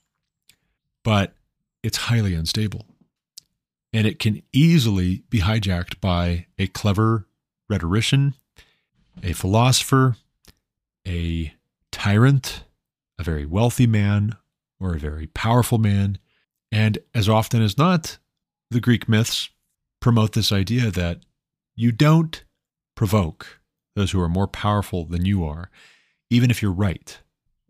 but 1.03 1.35
it's 1.83 1.97
highly 1.99 2.35
unstable. 2.35 2.87
And 3.93 4.07
it 4.07 4.19
can 4.19 4.43
easily 4.53 5.25
be 5.29 5.41
hijacked 5.41 6.01
by 6.01 6.47
a 6.59 6.67
clever 6.67 7.27
rhetorician, 7.69 8.35
a 9.23 9.33
philosopher, 9.33 10.17
a 11.07 11.55
tyrant, 11.91 12.65
a 13.23 13.31
very 13.31 13.47
wealthy 13.47 13.87
man, 13.87 14.37
or 14.81 14.95
a 14.95 14.99
very 14.99 15.29
powerful 15.29 15.79
man. 15.79 16.19
And 16.73 16.99
as 17.15 17.29
often 17.29 17.63
as 17.63 17.79
not, 17.79 18.19
the 18.71 18.81
Greek 18.81 19.09
myths 19.09 19.49
promote 20.01 20.33
this 20.33 20.51
idea 20.51 20.91
that 20.91 21.21
you 21.77 21.93
don't 21.93 22.45
provoke 22.97 23.61
those 23.95 24.11
who 24.11 24.21
are 24.21 24.29
more 24.29 24.49
powerful 24.49 25.05
than 25.05 25.25
you 25.25 25.45
are, 25.45 25.71
even 26.31 26.51
if 26.51 26.61
you're 26.61 26.73
right. 26.73 27.19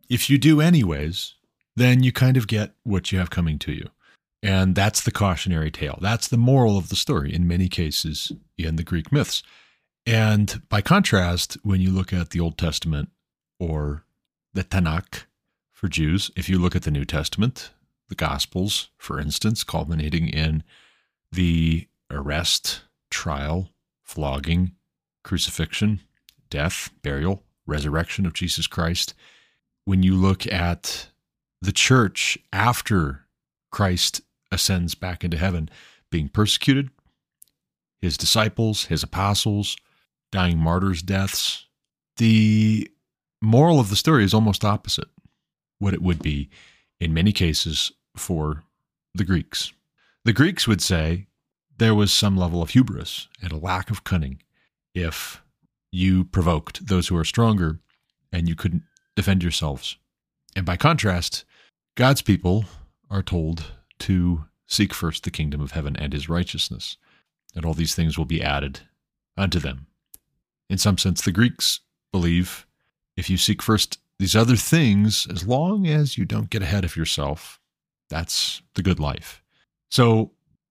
If 0.08 0.30
you 0.30 0.38
do, 0.38 0.60
anyways, 0.60 1.34
then 1.76 2.02
you 2.02 2.12
kind 2.12 2.36
of 2.36 2.46
get 2.46 2.72
what 2.84 3.12
you 3.12 3.18
have 3.18 3.30
coming 3.30 3.58
to 3.60 3.72
you. 3.72 3.88
And 4.42 4.74
that's 4.74 5.02
the 5.02 5.12
cautionary 5.12 5.70
tale. 5.70 5.98
That's 6.00 6.28
the 6.28 6.36
moral 6.36 6.78
of 6.78 6.88
the 6.88 6.96
story 6.96 7.32
in 7.32 7.46
many 7.46 7.68
cases 7.68 8.32
in 8.56 8.76
the 8.76 8.82
Greek 8.82 9.12
myths. 9.12 9.42
And 10.06 10.62
by 10.68 10.80
contrast, 10.80 11.58
when 11.62 11.80
you 11.80 11.90
look 11.90 12.12
at 12.12 12.30
the 12.30 12.40
Old 12.40 12.58
Testament 12.58 13.10
or 13.60 14.04
the 14.54 14.64
Tanakh 14.64 15.24
for 15.82 15.88
Jews, 15.88 16.30
if 16.36 16.48
you 16.48 16.60
look 16.60 16.76
at 16.76 16.82
the 16.82 16.92
New 16.92 17.04
Testament, 17.04 17.72
the 18.08 18.14
Gospels, 18.14 18.90
for 18.98 19.18
instance, 19.18 19.64
culminating 19.64 20.28
in 20.28 20.62
the 21.32 21.88
arrest, 22.08 22.82
trial, 23.10 23.70
flogging, 24.00 24.76
crucifixion, 25.24 25.98
death, 26.50 26.90
burial, 27.02 27.42
resurrection 27.66 28.26
of 28.26 28.32
Jesus 28.32 28.68
Christ. 28.68 29.14
When 29.84 30.04
you 30.04 30.14
look 30.14 30.46
at 30.46 31.08
the 31.60 31.72
church 31.72 32.38
after 32.52 33.26
Christ 33.72 34.20
ascends 34.52 34.94
back 34.94 35.24
into 35.24 35.36
heaven, 35.36 35.68
being 36.12 36.28
persecuted, 36.28 36.90
his 38.00 38.16
disciples, 38.16 38.84
his 38.84 39.02
apostles, 39.02 39.76
dying 40.30 40.58
martyrs' 40.58 41.02
deaths, 41.02 41.66
the 42.18 42.88
moral 43.40 43.80
of 43.80 43.90
the 43.90 43.96
story 43.96 44.22
is 44.22 44.32
almost 44.32 44.64
opposite 44.64 45.08
what 45.82 45.94
it 45.94 46.00
would 46.00 46.22
be 46.22 46.48
in 47.00 47.12
many 47.12 47.32
cases 47.32 47.90
for 48.16 48.62
the 49.16 49.24
Greeks. 49.24 49.72
The 50.24 50.32
Greeks 50.32 50.68
would 50.68 50.80
say 50.80 51.26
there 51.76 51.94
was 51.94 52.12
some 52.12 52.36
level 52.36 52.62
of 52.62 52.70
hubris 52.70 53.26
and 53.42 53.50
a 53.50 53.56
lack 53.56 53.90
of 53.90 54.04
cunning 54.04 54.40
if 54.94 55.42
you 55.90 56.24
provoked 56.24 56.86
those 56.86 57.08
who 57.08 57.16
are 57.16 57.24
stronger 57.24 57.80
and 58.32 58.48
you 58.48 58.54
couldn't 58.54 58.84
defend 59.16 59.42
yourselves. 59.42 59.96
And 60.54 60.64
by 60.64 60.76
contrast, 60.76 61.44
God's 61.96 62.22
people 62.22 62.66
are 63.10 63.22
told 63.22 63.72
to 64.00 64.44
seek 64.68 64.94
first 64.94 65.24
the 65.24 65.32
kingdom 65.32 65.60
of 65.60 65.72
heaven 65.72 65.96
and 65.96 66.12
his 66.12 66.28
righteousness, 66.28 66.96
and 67.56 67.64
all 67.64 67.74
these 67.74 67.96
things 67.96 68.16
will 68.16 68.24
be 68.24 68.40
added 68.40 68.80
unto 69.36 69.58
them. 69.58 69.88
In 70.70 70.78
some 70.78 70.96
sense, 70.96 71.22
the 71.22 71.32
Greeks 71.32 71.80
believe 72.12 72.66
if 73.16 73.28
you 73.28 73.36
seek 73.36 73.60
first 73.60 73.98
these 74.22 74.36
other 74.36 74.54
things, 74.54 75.26
as 75.32 75.48
long 75.48 75.88
as 75.88 76.16
you 76.16 76.24
don't 76.24 76.48
get 76.48 76.62
ahead 76.62 76.84
of 76.84 76.94
yourself, 76.94 77.58
that's 78.08 78.62
the 78.76 78.82
good 78.82 79.00
life. 79.00 79.42
So 79.90 80.30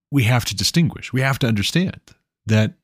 we 0.09 0.23
have 0.23 0.45
to 0.45 0.55
distinguish. 0.55 1.11
We 1.11 1.19
have 1.19 1.37
to 1.39 1.47
understand 1.47 1.99
that 2.45 2.75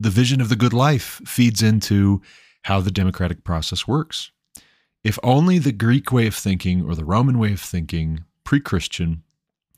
the 0.00 0.08
vision 0.08 0.40
of 0.40 0.48
the 0.48 0.56
good 0.56 0.72
life 0.72 1.20
feeds 1.26 1.62
into 1.62 2.22
how 2.62 2.80
the 2.80 2.90
democratic 2.90 3.44
process 3.44 3.86
works. 3.86 4.30
If 5.04 5.18
only 5.22 5.58
the 5.58 5.72
Greek 5.72 6.10
way 6.10 6.26
of 6.26 6.34
thinking 6.34 6.82
or 6.82 6.94
the 6.94 7.04
Roman 7.04 7.38
way 7.38 7.52
of 7.52 7.60
thinking, 7.60 8.24
pre 8.44 8.60
Christian, 8.60 9.24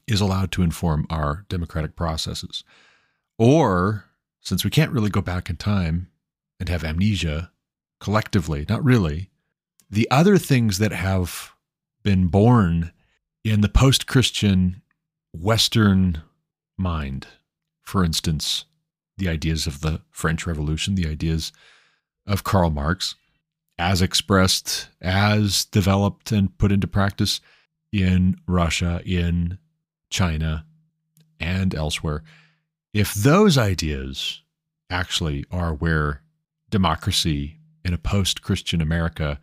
is 0.06 0.20
allowed 0.20 0.52
to 0.52 0.62
inform 0.62 1.09
our 1.10 1.44
democratic 1.48 1.97
processes. 1.97 2.62
Or, 3.36 4.05
since 4.40 4.62
we 4.62 4.70
can't 4.70 4.93
really 4.93 5.10
go 5.10 5.23
back 5.23 5.51
in 5.51 5.56
time 5.56 6.06
and 6.60 6.68
have 6.68 6.85
amnesia 6.85 7.51
collectively, 7.98 8.64
not 8.68 8.85
really, 8.85 9.31
the 9.90 10.10
other 10.10 10.38
things 10.38 10.78
that 10.78 10.92
have 10.92 11.52
been 12.02 12.26
born 12.28 12.92
in 13.44 13.60
the 13.60 13.68
post 13.68 14.06
Christian 14.06 14.82
Western 15.32 16.22
mind, 16.76 17.26
for 17.82 18.04
instance, 18.04 18.64
the 19.18 19.28
ideas 19.28 19.66
of 19.66 19.80
the 19.80 20.02
French 20.10 20.46
Revolution, 20.46 20.94
the 20.94 21.08
ideas 21.08 21.52
of 22.26 22.44
Karl 22.44 22.70
Marx, 22.70 23.14
as 23.78 24.02
expressed, 24.02 24.88
as 25.00 25.64
developed 25.66 26.32
and 26.32 26.56
put 26.58 26.72
into 26.72 26.86
practice 26.86 27.40
in 27.92 28.36
Russia, 28.46 29.00
in 29.04 29.58
China, 30.10 30.66
and 31.38 31.74
elsewhere. 31.74 32.22
If 32.92 33.14
those 33.14 33.58
ideas 33.58 34.42
actually 34.90 35.44
are 35.50 35.74
where 35.74 36.22
democracy 36.70 37.58
in 37.84 37.92
a 37.92 37.98
post 37.98 38.42
Christian 38.42 38.80
America 38.80 39.38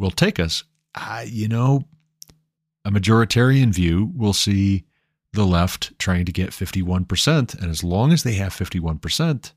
will 0.00 0.10
take 0.10 0.40
us, 0.40 0.64
uh, 0.94 1.24
you 1.26 1.46
know, 1.46 1.84
a 2.84 2.90
majoritarian 2.90 3.72
view 3.72 4.10
will 4.16 4.32
see 4.32 4.84
the 5.32 5.44
left 5.44 5.96
trying 5.98 6.24
to 6.24 6.32
get 6.32 6.50
51%. 6.50 7.54
And 7.54 7.70
as 7.70 7.84
long 7.84 8.12
as 8.12 8.22
they 8.22 8.32
have 8.32 8.52
51%, 8.52 9.52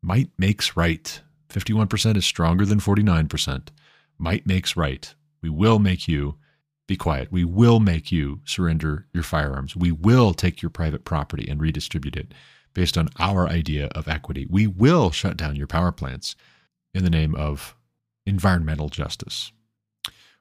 might 0.00 0.30
makes 0.38 0.76
right. 0.76 1.20
51% 1.50 2.16
is 2.16 2.24
stronger 2.24 2.64
than 2.64 2.78
49%. 2.78 3.68
Might 4.18 4.46
makes 4.46 4.76
right. 4.76 5.12
We 5.42 5.50
will 5.50 5.78
make 5.78 6.06
you 6.06 6.36
be 6.86 6.96
quiet. 6.96 7.30
We 7.30 7.44
will 7.44 7.80
make 7.80 8.10
you 8.10 8.40
surrender 8.44 9.06
your 9.12 9.22
firearms. 9.22 9.76
We 9.76 9.92
will 9.92 10.32
take 10.32 10.62
your 10.62 10.70
private 10.70 11.04
property 11.04 11.46
and 11.48 11.60
redistribute 11.60 12.16
it 12.16 12.32
based 12.72 12.96
on 12.96 13.08
our 13.18 13.48
idea 13.48 13.88
of 13.88 14.08
equity. 14.08 14.46
We 14.48 14.66
will 14.66 15.10
shut 15.10 15.36
down 15.36 15.56
your 15.56 15.66
power 15.66 15.92
plants 15.92 16.36
in 16.94 17.04
the 17.04 17.10
name 17.10 17.34
of 17.34 17.76
environmental 18.24 18.88
justice. 18.88 19.52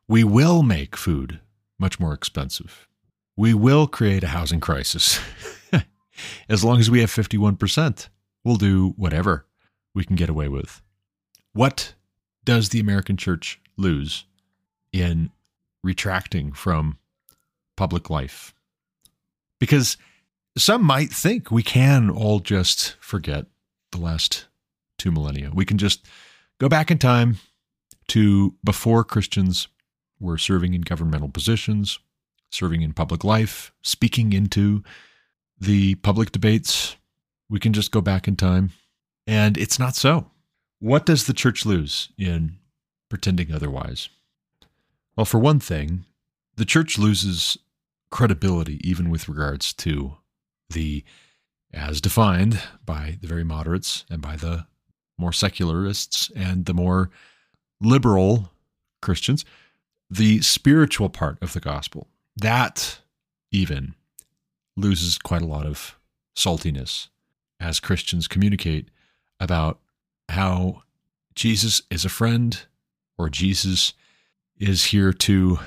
We 0.08 0.24
will 0.24 0.64
make 0.64 0.96
food 0.96 1.40
much 1.80 2.00
more 2.00 2.14
expensive 2.14 2.88
we 3.38 3.54
will 3.54 3.88
create 3.88 4.24
a 4.24 4.30
housing 4.30 4.60
crisis. 4.60 5.20
as 6.50 6.64
long 6.66 6.80
as 6.80 6.90
we 6.90 7.00
have 7.00 7.12
51%, 7.12 8.10
we'll 8.44 8.56
do 8.56 8.94
whatever 8.98 9.46
we 9.94 10.04
can 10.04 10.16
get 10.16 10.28
away 10.28 10.50
with. 10.50 10.82
What 11.54 11.94
does 12.44 12.70
the 12.70 12.80
American 12.80 13.16
church 13.16 13.62
lose 13.78 14.26
in 14.92 15.30
retracting 15.84 16.52
from 16.52 16.98
public 17.78 18.10
life? 18.10 18.54
Because 19.60 19.98
some 20.58 20.84
might 20.84 21.12
think 21.12 21.52
we 21.52 21.64
can 21.64 22.10
all 22.10 22.40
just 22.40 22.96
forget 23.00 23.46
the 23.92 24.00
last 24.00 24.48
two 24.98 25.12
millennia. 25.12 25.52
We 25.54 25.66
can 25.66 25.78
just 25.78 26.06
go 26.60 26.68
back 26.68 26.90
in 26.90 26.98
time 26.98 27.38
to 28.08 28.56
before 28.64 29.04
Christians 29.04 29.68
were 30.20 30.38
serving 30.38 30.74
in 30.74 30.82
governmental 30.82 31.30
positions, 31.30 32.00
serving 32.50 32.82
in 32.82 32.94
public 32.94 33.24
life, 33.24 33.72
speaking 33.82 34.34
into 34.34 34.84
the 35.60 35.96
public 35.96 36.32
debates. 36.32 36.96
We 37.50 37.60
can 37.60 37.74
just 37.74 37.92
go 37.92 38.02
back 38.02 38.28
in 38.28 38.36
time. 38.36 38.72
And 39.26 39.58
it's 39.58 39.80
not 39.80 39.96
so. 39.96 40.32
What 40.80 41.06
does 41.06 41.26
the 41.26 41.34
church 41.34 41.66
lose 41.66 42.10
in 42.18 42.58
pretending 43.10 43.52
otherwise? 43.52 44.10
Well, 45.16 45.26
for 45.26 45.40
one 45.40 45.60
thing, 45.60 46.06
the 46.56 46.66
church 46.66 46.98
loses 46.98 47.58
credibility 48.12 48.80
even 48.88 49.10
with 49.10 49.28
regards 49.28 49.74
to 49.74 50.18
the, 50.70 51.04
as 51.74 52.00
defined 52.00 52.62
by 52.86 53.18
the 53.22 53.28
very 53.28 53.44
moderates 53.44 54.06
and 54.10 54.22
by 54.22 54.36
the 54.36 54.68
more 55.18 55.34
secularists 55.34 56.32
and 56.36 56.66
the 56.66 56.74
more 56.74 57.10
liberal 57.82 58.52
Christians, 59.02 59.44
the 60.10 60.42
spiritual 60.42 61.10
part 61.10 61.38
of 61.42 61.54
the 61.54 61.60
gospel, 61.60 62.08
that 62.36 63.00
even 63.52 63.96
loses 64.76 65.18
quite 65.18 65.42
a 65.42 65.48
lot 65.48 65.66
of 65.66 65.98
saltiness 66.36 67.08
as 67.60 67.80
Christians 67.80 68.28
communicate 68.28 68.90
about 69.40 69.80
how 70.30 70.84
Jesus 71.36 71.82
is 71.90 72.06
a 72.06 72.10
friend 72.10 72.66
or 73.18 73.30
Jesus 73.30 73.94
is 74.60 74.86
here 74.86 75.14
to 75.14 75.60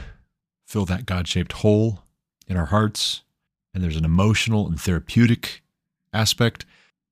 fill 0.67 0.85
that 0.87 1.07
God 1.07 1.27
shaped 1.27 1.53
hole 1.53 2.01
in 2.47 2.57
our 2.57 2.67
hearts. 2.67 3.23
And 3.75 3.83
there's 3.83 3.97
an 3.97 4.05
emotional 4.05 4.67
and 4.67 4.81
therapeutic 4.81 5.63
aspect. 6.13 6.65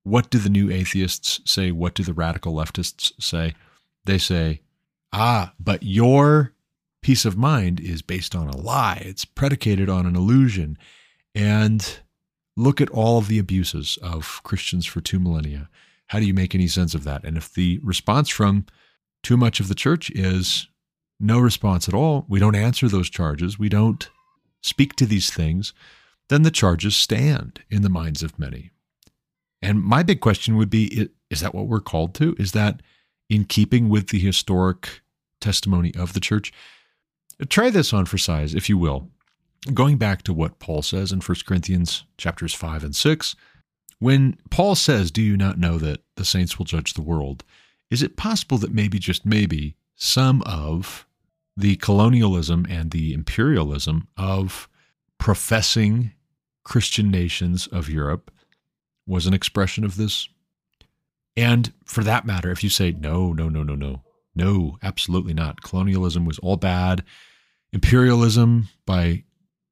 What 0.03 0.31
do 0.31 0.39
the 0.39 0.49
new 0.49 0.71
atheists 0.71 1.41
say? 1.45 1.71
What 1.71 1.95
do 1.95 2.03
the 2.03 2.13
radical 2.13 2.55
leftists 2.55 3.13
say? 3.21 3.55
They 4.05 4.19
say, 4.19 4.61
ah, 5.13 5.53
but 5.59 5.83
your 5.83 6.53
peace 7.03 7.25
of 7.25 7.37
mind 7.37 7.81
is 7.81 8.03
based 8.03 8.35
on 8.35 8.49
a 8.49 8.57
lie, 8.57 9.03
it's 9.05 9.25
predicated 9.25 9.89
on 9.89 10.07
an 10.07 10.17
illusion. 10.17 10.77
And 11.35 12.01
look 12.57 12.81
at 12.81 12.91
all 12.91 13.19
of 13.19 13.29
the 13.29 13.39
abuses 13.39 13.99
of 14.03 14.41
Christians 14.43 14.85
for 14.85 15.01
two 15.01 15.21
millennia. 15.21 15.69
How 16.09 16.19
do 16.19 16.27
you 16.27 16.35
make 16.35 16.55
any 16.55 16.67
sense 16.67 16.95
of 16.95 17.05
that? 17.05 17.25
And 17.25 17.37
if 17.37 17.53
the 17.53 17.79
response 17.83 18.29
from 18.29 18.67
too 19.23 19.37
much 19.37 19.61
of 19.61 19.69
the 19.69 19.75
church 19.75 20.11
is 20.11 20.69
no 21.21 21.39
response 21.39 21.89
at 21.89 21.95
all, 21.95 22.25
we 22.29 22.41
don't 22.41 22.57
answer 22.57 22.89
those 22.89 23.11
charges, 23.11 23.59
we 23.59 23.69
don't 23.69 24.09
speak 24.63 24.97
to 24.97 25.07
these 25.07 25.31
things, 25.31 25.73
then 26.29 26.43
the 26.43 26.51
charges 26.51 26.97
stand 26.97 27.61
in 27.71 27.83
the 27.83 27.89
minds 27.89 28.23
of 28.23 28.39
many. 28.39 28.71
And 29.61 29.83
my 29.83 30.03
big 30.03 30.21
question 30.21 30.57
would 30.57 30.71
be 30.71 31.09
is 31.31 31.41
that 31.41 31.55
what 31.55 31.67
we're 31.67 31.81
called 31.81 32.15
to? 32.17 32.35
Is 32.39 32.53
that 32.53 32.81
in 33.29 33.45
keeping 33.45 33.89
with 33.89 34.09
the 34.09 34.19
historic 34.19 35.03
testimony 35.41 35.95
of 35.95 36.13
the 36.13 36.21
church? 36.21 36.53
Try 37.47 37.71
this 37.71 37.93
on 37.93 38.07
for 38.07 38.19
size, 38.19 38.55
if 38.55 38.69
you 38.69 38.77
will. 38.77 39.09
Going 39.73 39.97
back 39.97 40.23
to 40.23 40.33
what 40.33 40.59
Paul 40.59 40.83
says 40.83 41.13
in 41.13 41.21
1 41.21 41.37
Corinthians 41.47 42.05
chapters 42.17 42.55
5 42.55 42.85
and 42.85 42.97
6, 42.97 43.37
when 43.99 44.39
Paul 44.51 44.75
says, 44.75 45.11
Do 45.11 45.23
you 45.23 45.37
not 45.37 45.59
know 45.59 45.79
that 45.79 46.01
the 46.17 46.25
saints 46.25 46.59
will 46.59 46.65
judge 46.65 46.95
the 46.95 47.03
world? 47.03 47.45
Is 47.91 48.03
it 48.03 48.17
possible 48.17 48.59
that 48.59 48.73
maybe, 48.73 48.99
just 48.99 49.25
maybe, 49.25 49.77
some 49.95 50.43
of 50.43 51.07
the 51.57 51.77
colonialism 51.77 52.67
and 52.69 52.91
the 52.91 53.13
imperialism 53.13 54.09
of 54.17 54.69
professing 55.19 56.13
Christian 56.65 57.11
nations 57.11 57.67
of 57.67 57.89
Europe 57.89 58.31
was 59.07 59.27
an 59.27 59.35
expression 59.35 59.85
of 59.85 59.97
this? 59.97 60.29
And 61.37 61.73
for 61.85 62.05
that 62.05 62.27
matter, 62.27 62.51
if 62.51 62.63
you 62.65 62.71
say, 62.71 62.93
no, 62.93 63.33
no, 63.33 63.49
no, 63.49 63.63
no, 63.63 63.75
no, 63.75 64.03
no, 64.35 64.79
absolutely 64.83 65.35
not. 65.35 65.63
Colonialism 65.63 66.25
was 66.25 66.39
all 66.41 66.57
bad. 66.57 67.05
Imperialism 67.73 68.69
by 68.87 69.25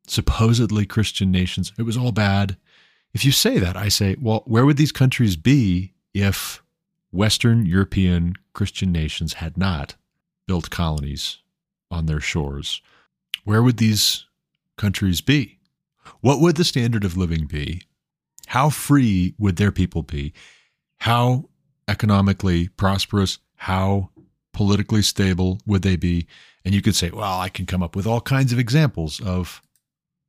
supposedly 0.06 0.86
Christian 0.86 1.30
nations, 1.30 1.72
it 1.78 1.82
was 1.82 1.96
all 1.96 2.12
bad. 2.12 2.56
If 3.12 3.24
you 3.24 3.32
say 3.32 3.58
that, 3.58 3.76
I 3.76 3.88
say, 3.88 4.16
well, 4.20 4.42
where 4.46 4.66
would 4.66 4.76
these 4.76 4.92
countries 4.92 5.36
be 5.36 5.94
if 6.12 6.62
Western 7.10 7.64
European 7.64 8.34
Christian 8.52 8.92
nations 8.92 9.34
had 9.34 9.56
not 9.56 9.94
built 10.46 10.70
colonies 10.70 11.38
on 11.90 12.06
their 12.06 12.20
shores? 12.20 12.82
Where 13.44 13.62
would 13.62 13.78
these 13.78 14.26
countries 14.76 15.20
be? 15.20 15.58
What 16.20 16.40
would 16.40 16.56
the 16.56 16.64
standard 16.64 17.04
of 17.04 17.16
living 17.16 17.46
be? 17.46 17.82
How 18.48 18.70
free 18.70 19.34
would 19.38 19.56
their 19.56 19.72
people 19.72 20.02
be? 20.02 20.32
How 20.98 21.48
economically 21.88 22.68
prosperous? 22.68 23.38
How 23.56 24.10
politically 24.56 25.02
stable 25.02 25.60
would 25.66 25.82
they 25.82 25.96
be? 25.96 26.26
And 26.64 26.74
you 26.74 26.80
could 26.80 26.96
say, 26.96 27.10
well, 27.10 27.38
I 27.38 27.50
can 27.50 27.66
come 27.66 27.82
up 27.82 27.94
with 27.94 28.06
all 28.06 28.22
kinds 28.22 28.54
of 28.54 28.58
examples 28.58 29.20
of 29.20 29.60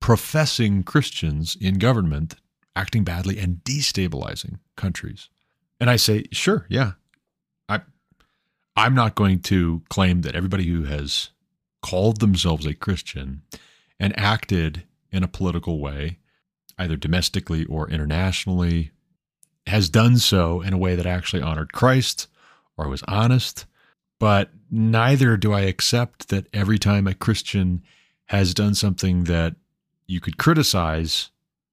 professing 0.02 0.84
Christians 0.84 1.56
in 1.62 1.80
government 1.80 2.36
acting 2.76 3.06
badly 3.06 3.40
and 3.40 3.62
destabilizing 3.64 4.60
countries. 4.76 5.30
And 5.80 5.90
I 5.90 5.95
say, 5.95 6.26
sure, 6.34 6.66
yeah. 6.68 6.91
I 7.70 7.80
I'm 8.76 8.94
not 8.94 9.16
going 9.16 9.40
to 9.44 9.82
claim 9.90 10.24
that 10.24 10.36
everybody 10.36 10.66
who 10.66 10.84
has 10.84 11.30
called 11.82 12.20
themselves 12.20 12.66
a 12.66 12.74
Christian 12.74 13.44
and 13.98 14.18
acted 14.20 14.84
in 15.10 15.24
a 15.24 15.30
political 15.30 15.80
way, 15.80 16.20
either 16.78 16.98
domestically 16.98 17.64
or 17.68 17.90
internationally, 17.90 18.91
has 19.68 19.90
done 19.90 20.18
so 20.18 20.60
in 20.60 20.74
a 20.74 20.78
way 20.78 20.95
that 20.98 21.06
actually 21.06 21.41
honored 21.41 21.72
Christ 21.72 22.28
or 22.76 22.90
was 22.90 23.04
honest. 23.08 23.66
But 24.19 24.52
neither 24.72 25.38
do 25.38 25.53
I 25.53 25.61
accept 25.61 26.30
that 26.30 26.48
every 26.53 26.80
time 26.80 27.07
a 27.07 27.14
Christian 27.14 27.84
has 28.26 28.53
done 28.53 28.76
something 28.76 29.26
that 29.26 29.56
you 30.07 30.19
could 30.19 30.38
criticize, 30.38 31.30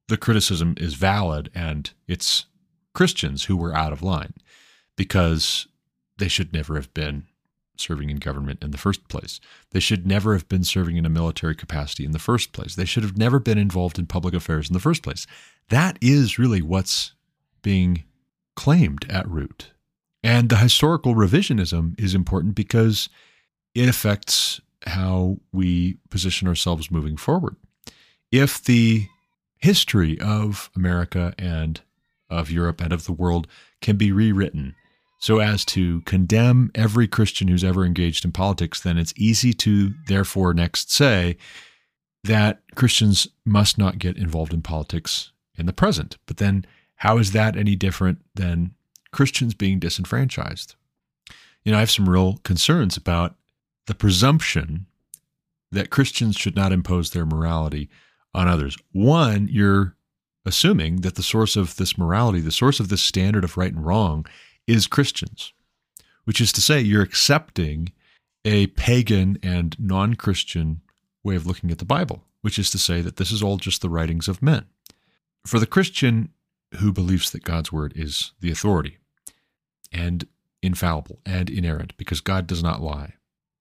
the 0.08 0.16
criticism 0.16 0.74
is 0.78 0.94
valid 0.94 1.50
and 1.54 1.90
it's 2.06 2.46
Christians 2.94 3.44
who 3.44 3.56
were 3.56 3.74
out 3.74 3.92
of 3.92 4.02
line 4.02 4.34
because 4.96 5.66
they 6.18 6.28
should 6.28 6.52
never 6.52 6.76
have 6.76 6.92
been 6.94 7.24
serving 7.76 8.10
in 8.10 8.18
government 8.18 8.62
in 8.62 8.70
the 8.70 8.78
first 8.78 9.08
place. 9.08 9.40
They 9.70 9.80
should 9.80 10.06
never 10.06 10.34
have 10.34 10.48
been 10.48 10.62
serving 10.62 10.96
in 10.96 11.06
a 11.06 11.10
military 11.10 11.56
capacity 11.56 12.04
in 12.04 12.12
the 12.12 12.18
first 12.18 12.52
place. 12.52 12.76
They 12.76 12.84
should 12.84 13.02
have 13.02 13.18
never 13.18 13.40
been 13.40 13.58
involved 13.58 13.98
in 13.98 14.06
public 14.06 14.34
affairs 14.34 14.68
in 14.68 14.74
the 14.74 14.80
first 14.80 15.02
place. 15.02 15.26
That 15.70 15.98
is 16.00 16.38
really 16.38 16.62
what's 16.62 17.14
being 17.62 18.04
claimed 18.54 19.06
at 19.10 19.28
root. 19.28 19.70
And 20.24 20.48
the 20.48 20.56
historical 20.56 21.14
revisionism 21.14 22.00
is 22.00 22.14
important 22.14 22.54
because 22.54 23.10
it 23.74 23.90
affects 23.90 24.58
how 24.86 25.36
we 25.52 25.98
position 26.08 26.48
ourselves 26.48 26.90
moving 26.90 27.18
forward. 27.18 27.56
If 28.32 28.64
the 28.64 29.06
history 29.58 30.18
of 30.20 30.70
America 30.74 31.34
and 31.38 31.82
of 32.30 32.50
Europe 32.50 32.80
and 32.80 32.92
of 32.92 33.04
the 33.04 33.12
world 33.12 33.46
can 33.82 33.96
be 33.96 34.12
rewritten 34.12 34.74
so 35.20 35.40
as 35.40 35.64
to 35.66 36.00
condemn 36.02 36.70
every 36.74 37.06
Christian 37.06 37.48
who's 37.48 37.64
ever 37.64 37.84
engaged 37.84 38.24
in 38.24 38.32
politics, 38.32 38.80
then 38.80 38.96
it's 38.96 39.14
easy 39.16 39.52
to 39.52 39.92
therefore 40.06 40.54
next 40.54 40.90
say 40.90 41.36
that 42.24 42.62
Christians 42.74 43.28
must 43.44 43.76
not 43.76 43.98
get 43.98 44.16
involved 44.16 44.54
in 44.54 44.62
politics 44.62 45.32
in 45.56 45.66
the 45.66 45.72
present. 45.74 46.16
But 46.26 46.38
then 46.38 46.64
how 46.96 47.18
is 47.18 47.32
that 47.32 47.56
any 47.56 47.76
different 47.76 48.20
than 48.34 48.74
Christians 49.14 49.54
being 49.54 49.78
disenfranchised? 49.78 50.74
You 51.64 51.72
know, 51.72 51.78
I 51.78 51.80
have 51.80 51.90
some 51.90 52.08
real 52.08 52.38
concerns 52.38 52.96
about 52.96 53.36
the 53.86 53.94
presumption 53.94 54.86
that 55.72 55.90
Christians 55.90 56.36
should 56.36 56.56
not 56.56 56.72
impose 56.72 57.10
their 57.10 57.24
morality 57.24 57.88
on 58.34 58.48
others. 58.48 58.76
One, 58.92 59.48
you're 59.50 59.96
assuming 60.44 60.96
that 61.00 61.14
the 61.14 61.22
source 61.22 61.56
of 61.56 61.76
this 61.76 61.96
morality, 61.96 62.40
the 62.40 62.50
source 62.50 62.80
of 62.80 62.88
this 62.88 63.02
standard 63.02 63.44
of 63.44 63.56
right 63.56 63.72
and 63.72 63.84
wrong, 63.84 64.26
is 64.66 64.86
Christians, 64.86 65.52
which 66.24 66.40
is 66.40 66.52
to 66.52 66.60
say, 66.60 66.80
you're 66.80 67.02
accepting 67.02 67.92
a 68.44 68.66
pagan 68.68 69.38
and 69.42 69.76
non 69.78 70.14
Christian 70.14 70.82
way 71.22 71.36
of 71.36 71.46
looking 71.46 71.70
at 71.70 71.78
the 71.78 71.84
Bible, 71.84 72.24
which 72.42 72.58
is 72.58 72.70
to 72.70 72.78
say 72.78 73.00
that 73.00 73.16
this 73.16 73.32
is 73.32 73.42
all 73.42 73.56
just 73.56 73.80
the 73.80 73.88
writings 73.88 74.28
of 74.28 74.42
men. 74.42 74.66
For 75.46 75.58
the 75.58 75.66
Christian 75.66 76.30
who 76.78 76.92
believes 76.92 77.30
that 77.30 77.44
God's 77.44 77.72
word 77.72 77.92
is 77.96 78.32
the 78.40 78.50
authority 78.50 78.98
and 79.92 80.26
infallible 80.62 81.20
and 81.26 81.50
inerrant, 81.50 81.96
because 81.96 82.20
God 82.20 82.46
does 82.46 82.62
not 82.62 82.82
lie, 82.82 83.14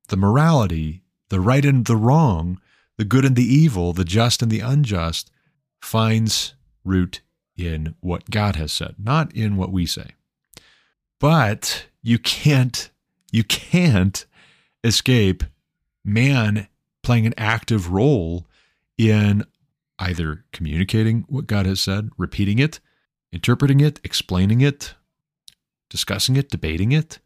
the 0.08 0.18
morality, 0.18 1.02
the 1.30 1.40
right 1.40 1.66
and 1.66 1.86
the 1.86 1.98
wrong, 1.98 2.60
the 2.98 3.06
good 3.06 3.26
and 3.26 3.36
the 3.36 3.44
evil, 3.44 3.94
the 3.94 4.06
just 4.06 4.42
and 4.42 4.52
the 4.52 4.60
unjust, 4.60 5.32
finds 5.82 6.56
root 6.84 7.22
in 7.58 7.96
what 8.00 8.30
God 8.30 8.56
has 8.56 8.72
said, 8.72 8.96
not 8.98 9.34
in 9.34 9.58
what 9.58 9.72
we 9.72 9.86
say. 9.86 10.12
But 11.20 11.88
you 12.02 12.20
can't 12.20 12.90
you 13.32 13.44
can't 13.44 14.26
escape 14.84 15.44
man 16.06 16.68
playing 17.02 17.26
an 17.26 17.34
active 17.38 17.92
role 17.92 18.46
in 18.98 19.44
either 20.00 20.46
communicating 20.52 21.26
what 21.28 21.48
God 21.48 21.66
has 21.66 21.80
said, 21.80 22.10
repeating 22.18 22.60
it, 22.60 22.80
interpreting 23.32 23.80
it, 23.80 24.00
explaining 24.04 24.62
it, 24.62 24.96
discussing 25.94 26.36
it, 26.36 26.50
debating 26.50 26.92
it, 26.92 27.20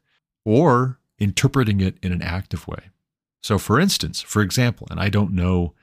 or 0.44 0.99
interpreting 1.18 1.80
it 1.80 1.95
in 2.03 2.11
an 2.11 2.22
active 2.22 2.68
way. 2.68 2.89
So, 3.41 3.57
for 3.57 3.80
instance, 3.80 4.22
for 4.22 4.41
example, 4.41 4.88
and 4.91 4.99
I 4.99 5.07
don't 5.07 5.31
know 5.31 5.73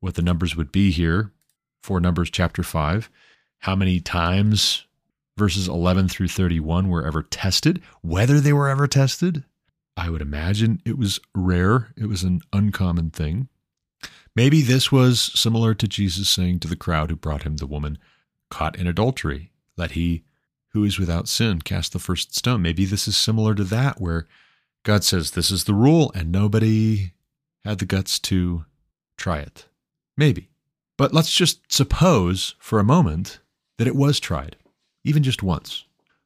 what 0.00 0.14
the 0.14 0.20
numbers 0.20 0.54
would 0.54 0.70
be 0.70 0.90
here 0.90 1.32
for 1.82 2.00
Numbers 2.00 2.28
chapter 2.28 2.62
5, 2.62 3.08
how 3.60 3.74
many 3.74 3.98
times 3.98 4.84
verses 5.38 5.68
11 5.68 6.08
through 6.08 6.28
31 6.28 6.90
were 6.90 7.06
ever 7.06 7.22
tested, 7.22 7.80
whether 8.02 8.40
they 8.40 8.52
were 8.52 8.68
ever 8.68 8.86
tested. 8.86 9.42
I 9.96 10.10
would 10.10 10.20
imagine 10.20 10.82
it 10.84 10.98
was 10.98 11.18
rare, 11.34 11.94
it 11.96 12.10
was 12.10 12.24
an 12.24 12.42
uncommon 12.52 13.08
thing. 13.08 13.48
Maybe 14.36 14.60
this 14.60 14.92
was 14.92 15.32
similar 15.34 15.72
to 15.72 15.88
Jesus 15.88 16.28
saying 16.28 16.60
to 16.60 16.68
the 16.68 16.76
crowd 16.76 17.08
who 17.08 17.16
brought 17.16 17.44
him 17.44 17.56
the 17.56 17.66
woman 17.66 17.96
caught 18.50 18.76
in 18.76 18.86
adultery, 18.86 19.50
that 19.78 19.92
he 19.92 20.24
who 20.74 20.84
is 20.84 20.98
without 20.98 21.28
sin 21.28 21.62
cast 21.62 21.92
the 21.92 21.98
first 21.98 22.34
stone. 22.34 22.60
Maybe 22.60 22.84
this 22.84 23.08
is 23.08 23.16
similar 23.16 23.54
to 23.54 23.64
that, 23.64 24.00
where 24.00 24.26
God 24.82 25.04
says 25.04 25.30
this 25.30 25.50
is 25.50 25.64
the 25.64 25.72
rule 25.72 26.12
and 26.14 26.30
nobody 26.30 27.12
had 27.64 27.78
the 27.78 27.86
guts 27.86 28.18
to 28.18 28.64
try 29.16 29.38
it. 29.38 29.66
Maybe. 30.16 30.50
But 30.98 31.14
let's 31.14 31.32
just 31.32 31.72
suppose 31.72 32.56
for 32.58 32.78
a 32.78 32.84
moment 32.84 33.40
that 33.78 33.86
it 33.86 33.96
was 33.96 34.20
tried, 34.20 34.56
even 35.04 35.22
just 35.22 35.42
once. 35.42 35.84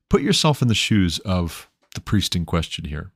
Put 0.08 0.22
yourself 0.22 0.62
in 0.62 0.68
the 0.68 0.74
shoes 0.74 1.18
of 1.20 1.68
the 1.94 2.00
priest 2.00 2.34
in 2.34 2.46
question 2.46 2.86
here. 2.86 3.12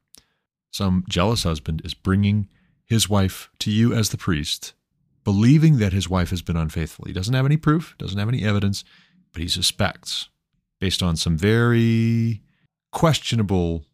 Some 0.70 1.04
jealous 1.09 1.44
husband 1.44 1.80
is 1.84 1.94
bringing 1.94 2.48
his 2.84 3.09
wife 3.09 3.50
to 3.60 3.70
you 3.70 3.94
as 3.94 4.10
the 4.10 4.18
priest, 4.18 4.74
believing 5.24 5.78
that 5.78 5.94
his 5.94 6.10
wife 6.10 6.28
has 6.30 6.42
been 6.42 6.56
unfaithful. 6.56 7.06
He 7.06 7.12
doesn't 7.12 7.34
have 7.34 7.46
any 7.46 7.56
proof, 7.56 7.94
doesn't 7.98 8.18
have 8.18 8.28
any 8.28 8.44
evidence, 8.44 8.84
but 9.32 9.40
he 9.40 9.48
suspects 9.48 10.28
based 10.82 11.00
on 11.00 11.14
some 11.14 11.38
very 11.38 12.42
questionable 12.90 13.84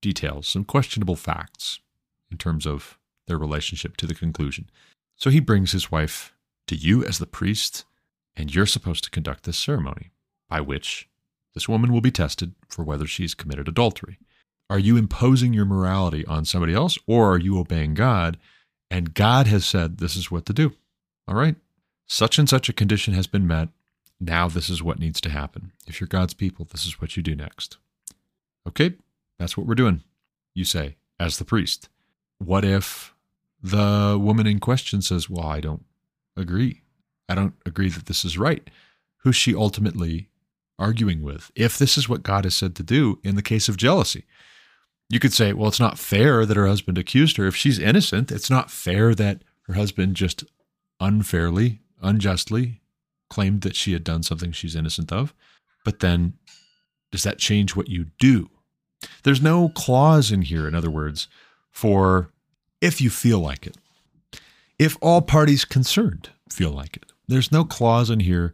details, 0.00 0.48
some 0.48 0.64
questionable 0.64 1.16
facts 1.16 1.80
in 2.30 2.38
terms 2.38 2.66
of 2.66 2.98
their 3.26 3.36
relationship 3.36 3.94
to 3.98 4.06
the 4.06 4.14
conclusion. 4.14 4.70
So 5.16 5.28
he 5.28 5.38
brings 5.38 5.72
his 5.72 5.92
wife 5.92 6.32
to 6.68 6.76
you 6.76 7.04
as 7.04 7.18
the 7.18 7.26
priest, 7.26 7.84
and 8.34 8.54
you're 8.54 8.64
supposed 8.64 9.04
to 9.04 9.10
conduct 9.10 9.44
this 9.44 9.58
ceremony 9.58 10.12
by 10.48 10.62
which 10.62 11.10
this 11.52 11.68
woman 11.68 11.92
will 11.92 12.00
be 12.00 12.10
tested 12.10 12.54
for 12.70 12.82
whether 12.82 13.06
she's 13.06 13.34
committed 13.34 13.68
adultery. 13.68 14.18
Are 14.70 14.78
you 14.78 14.96
imposing 14.96 15.52
your 15.52 15.66
morality 15.66 16.24
on 16.24 16.46
somebody 16.46 16.72
else, 16.72 16.96
or 17.06 17.34
are 17.34 17.38
you 17.38 17.58
obeying 17.58 17.92
God? 17.92 18.38
And 18.90 19.12
God 19.12 19.46
has 19.46 19.66
said 19.66 19.98
this 19.98 20.16
is 20.16 20.30
what 20.30 20.46
to 20.46 20.54
do. 20.54 20.72
All 21.28 21.34
right, 21.34 21.56
such 22.06 22.38
and 22.38 22.48
such 22.48 22.70
a 22.70 22.72
condition 22.72 23.12
has 23.12 23.26
been 23.26 23.46
met. 23.46 23.68
Now, 24.22 24.46
this 24.48 24.70
is 24.70 24.84
what 24.84 25.00
needs 25.00 25.20
to 25.22 25.30
happen. 25.30 25.72
If 25.88 26.00
you're 26.00 26.06
God's 26.06 26.32
people, 26.32 26.64
this 26.70 26.86
is 26.86 27.00
what 27.00 27.16
you 27.16 27.24
do 27.24 27.34
next. 27.34 27.78
Okay, 28.68 28.92
that's 29.36 29.56
what 29.56 29.66
we're 29.66 29.74
doing. 29.74 30.04
You 30.54 30.64
say, 30.64 30.94
as 31.18 31.38
the 31.38 31.44
priest. 31.44 31.88
What 32.38 32.64
if 32.64 33.14
the 33.60 34.16
woman 34.20 34.46
in 34.46 34.60
question 34.60 35.02
says, 35.02 35.28
Well, 35.28 35.44
I 35.44 35.58
don't 35.58 35.84
agree. 36.36 36.82
I 37.28 37.34
don't 37.34 37.54
agree 37.66 37.88
that 37.88 38.06
this 38.06 38.24
is 38.24 38.38
right. 38.38 38.70
Who's 39.24 39.34
she 39.34 39.56
ultimately 39.56 40.28
arguing 40.78 41.22
with? 41.22 41.50
If 41.56 41.76
this 41.76 41.98
is 41.98 42.08
what 42.08 42.22
God 42.22 42.44
has 42.44 42.54
said 42.54 42.76
to 42.76 42.84
do 42.84 43.18
in 43.24 43.34
the 43.34 43.42
case 43.42 43.68
of 43.68 43.76
jealousy, 43.76 44.24
you 45.08 45.18
could 45.18 45.32
say, 45.32 45.52
Well, 45.52 45.66
it's 45.66 45.80
not 45.80 45.98
fair 45.98 46.46
that 46.46 46.56
her 46.56 46.68
husband 46.68 46.96
accused 46.96 47.38
her. 47.38 47.46
If 47.48 47.56
she's 47.56 47.80
innocent, 47.80 48.30
it's 48.30 48.50
not 48.50 48.70
fair 48.70 49.16
that 49.16 49.42
her 49.62 49.74
husband 49.74 50.14
just 50.14 50.44
unfairly, 51.00 51.80
unjustly 52.00 52.81
claimed 53.32 53.62
that 53.62 53.74
she 53.74 53.94
had 53.94 54.04
done 54.04 54.22
something 54.22 54.52
she's 54.52 54.76
innocent 54.76 55.10
of. 55.10 55.32
But 55.86 56.00
then, 56.00 56.34
does 57.10 57.22
that 57.22 57.38
change 57.38 57.74
what 57.74 57.88
you 57.88 58.08
do? 58.18 58.50
There's 59.22 59.40
no 59.40 59.70
clause 59.70 60.30
in 60.30 60.42
here, 60.42 60.68
in 60.68 60.74
other 60.74 60.90
words, 60.90 61.28
for 61.70 62.30
if 62.82 63.00
you 63.00 63.08
feel 63.08 63.38
like 63.38 63.66
it. 63.66 63.78
If 64.78 64.98
all 65.00 65.22
parties 65.22 65.64
concerned 65.64 66.28
feel 66.50 66.72
like 66.72 66.98
it. 66.98 67.12
There's 67.26 67.50
no 67.50 67.64
clause 67.64 68.10
in 68.10 68.20
here 68.20 68.52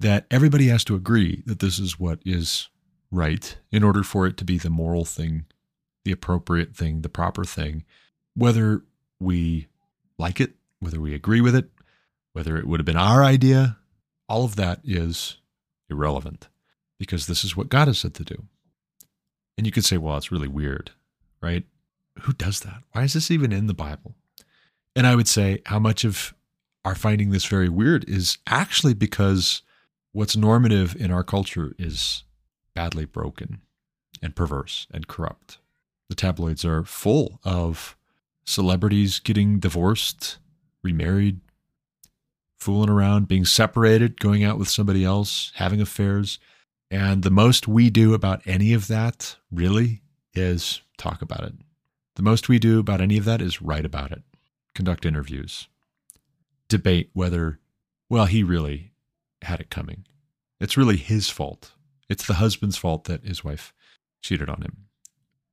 that 0.00 0.26
everybody 0.28 0.66
has 0.66 0.82
to 0.86 0.96
agree 0.96 1.44
that 1.46 1.60
this 1.60 1.78
is 1.78 2.00
what 2.00 2.18
is 2.26 2.68
right 3.12 3.56
in 3.70 3.84
order 3.84 4.02
for 4.02 4.26
it 4.26 4.36
to 4.38 4.44
be 4.44 4.58
the 4.58 4.70
moral 4.70 5.04
thing, 5.04 5.44
the 6.04 6.10
appropriate 6.10 6.74
thing, 6.74 7.02
the 7.02 7.08
proper 7.08 7.44
thing. 7.44 7.84
Whether 8.34 8.82
we 9.20 9.68
like 10.18 10.40
it, 10.40 10.54
whether 10.80 11.00
we 11.00 11.14
agree 11.14 11.40
with 11.40 11.54
it, 11.54 11.70
whether 12.32 12.56
it 12.56 12.66
would 12.66 12.80
have 12.80 12.86
been 12.86 12.96
our 12.96 13.22
idea, 13.22 13.78
all 14.28 14.44
of 14.44 14.56
that 14.56 14.80
is 14.84 15.38
irrelevant 15.88 16.48
because 16.98 17.26
this 17.26 17.44
is 17.44 17.56
what 17.56 17.68
God 17.68 17.88
has 17.88 17.98
said 17.98 18.14
to 18.14 18.24
do. 18.24 18.44
And 19.56 19.66
you 19.66 19.72
could 19.72 19.84
say, 19.84 19.96
well, 19.96 20.16
it's 20.16 20.32
really 20.32 20.48
weird, 20.48 20.90
right? 21.40 21.64
Who 22.22 22.32
does 22.32 22.60
that? 22.60 22.82
Why 22.92 23.02
is 23.02 23.12
this 23.14 23.30
even 23.30 23.52
in 23.52 23.66
the 23.66 23.74
Bible? 23.74 24.14
And 24.94 25.06
I 25.06 25.14
would 25.14 25.28
say 25.28 25.62
how 25.66 25.78
much 25.78 26.04
of 26.04 26.34
our 26.84 26.94
finding 26.94 27.30
this 27.30 27.44
very 27.44 27.68
weird 27.68 28.08
is 28.08 28.38
actually 28.46 28.94
because 28.94 29.62
what's 30.12 30.36
normative 30.36 30.96
in 30.96 31.10
our 31.10 31.24
culture 31.24 31.74
is 31.78 32.24
badly 32.74 33.04
broken 33.04 33.60
and 34.22 34.34
perverse 34.34 34.86
and 34.90 35.06
corrupt. 35.06 35.58
The 36.08 36.14
tabloids 36.14 36.64
are 36.64 36.84
full 36.84 37.40
of 37.44 37.96
celebrities 38.44 39.18
getting 39.18 39.58
divorced, 39.58 40.38
remarried, 40.82 41.40
fooling 42.58 42.90
around, 42.90 43.28
being 43.28 43.44
separated, 43.44 44.20
going 44.20 44.44
out 44.44 44.58
with 44.58 44.68
somebody 44.68 45.04
else, 45.04 45.52
having 45.56 45.80
affairs. 45.80 46.38
And 46.90 47.22
the 47.22 47.30
most 47.30 47.68
we 47.68 47.90
do 47.90 48.14
about 48.14 48.42
any 48.46 48.72
of 48.72 48.88
that, 48.88 49.36
really, 49.50 50.02
is 50.34 50.80
talk 50.96 51.22
about 51.22 51.44
it. 51.44 51.54
The 52.14 52.22
most 52.22 52.48
we 52.48 52.58
do 52.58 52.78
about 52.78 53.00
any 53.00 53.18
of 53.18 53.24
that 53.26 53.42
is 53.42 53.60
write 53.60 53.84
about 53.84 54.12
it, 54.12 54.22
conduct 54.74 55.04
interviews, 55.04 55.68
debate 56.68 57.10
whether, 57.12 57.58
well, 58.08 58.26
he 58.26 58.42
really 58.42 58.92
had 59.42 59.60
it 59.60 59.70
coming. 59.70 60.06
It's 60.60 60.76
really 60.76 60.96
his 60.96 61.28
fault. 61.28 61.72
It's 62.08 62.26
the 62.26 62.34
husband's 62.34 62.78
fault 62.78 63.04
that 63.04 63.24
his 63.24 63.44
wife 63.44 63.74
cheated 64.22 64.48
on 64.48 64.62
him. 64.62 64.86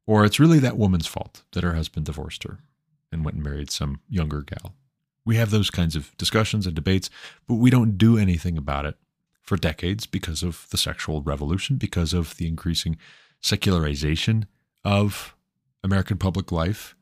Or 0.05 0.23
it's 0.23 0.39
really 0.39 0.59
that 0.59 0.77
woman's 0.77 1.07
fault 1.07 1.43
that 1.51 1.63
her 1.63 1.73
husband 1.73 2.05
divorced 2.05 2.43
her 2.43 2.59
and 3.11 3.25
went 3.25 3.35
and 3.35 3.43
married 3.43 3.71
some 3.71 4.01
younger 4.09 4.41
gal. 4.41 4.75
We 5.25 5.37
have 5.37 5.51
those 5.51 5.69
kinds 5.69 5.95
of 5.95 6.15
discussions 6.17 6.65
and 6.65 6.75
debates, 6.75 7.09
but 7.47 7.55
we 7.55 7.69
don't 7.69 7.97
do 7.97 8.17
anything 8.17 8.57
about 8.57 8.85
it 8.85 8.95
for 9.41 9.57
decades 9.57 10.05
because 10.05 10.43
of 10.43 10.67
the 10.71 10.77
sexual 10.77 11.21
revolution, 11.21 11.77
because 11.77 12.13
of 12.13 12.37
the 12.37 12.47
increasing 12.47 12.97
secularization 13.41 14.45
of 14.83 15.35
American 15.83 16.17
public 16.17 16.51
life, 16.51 16.95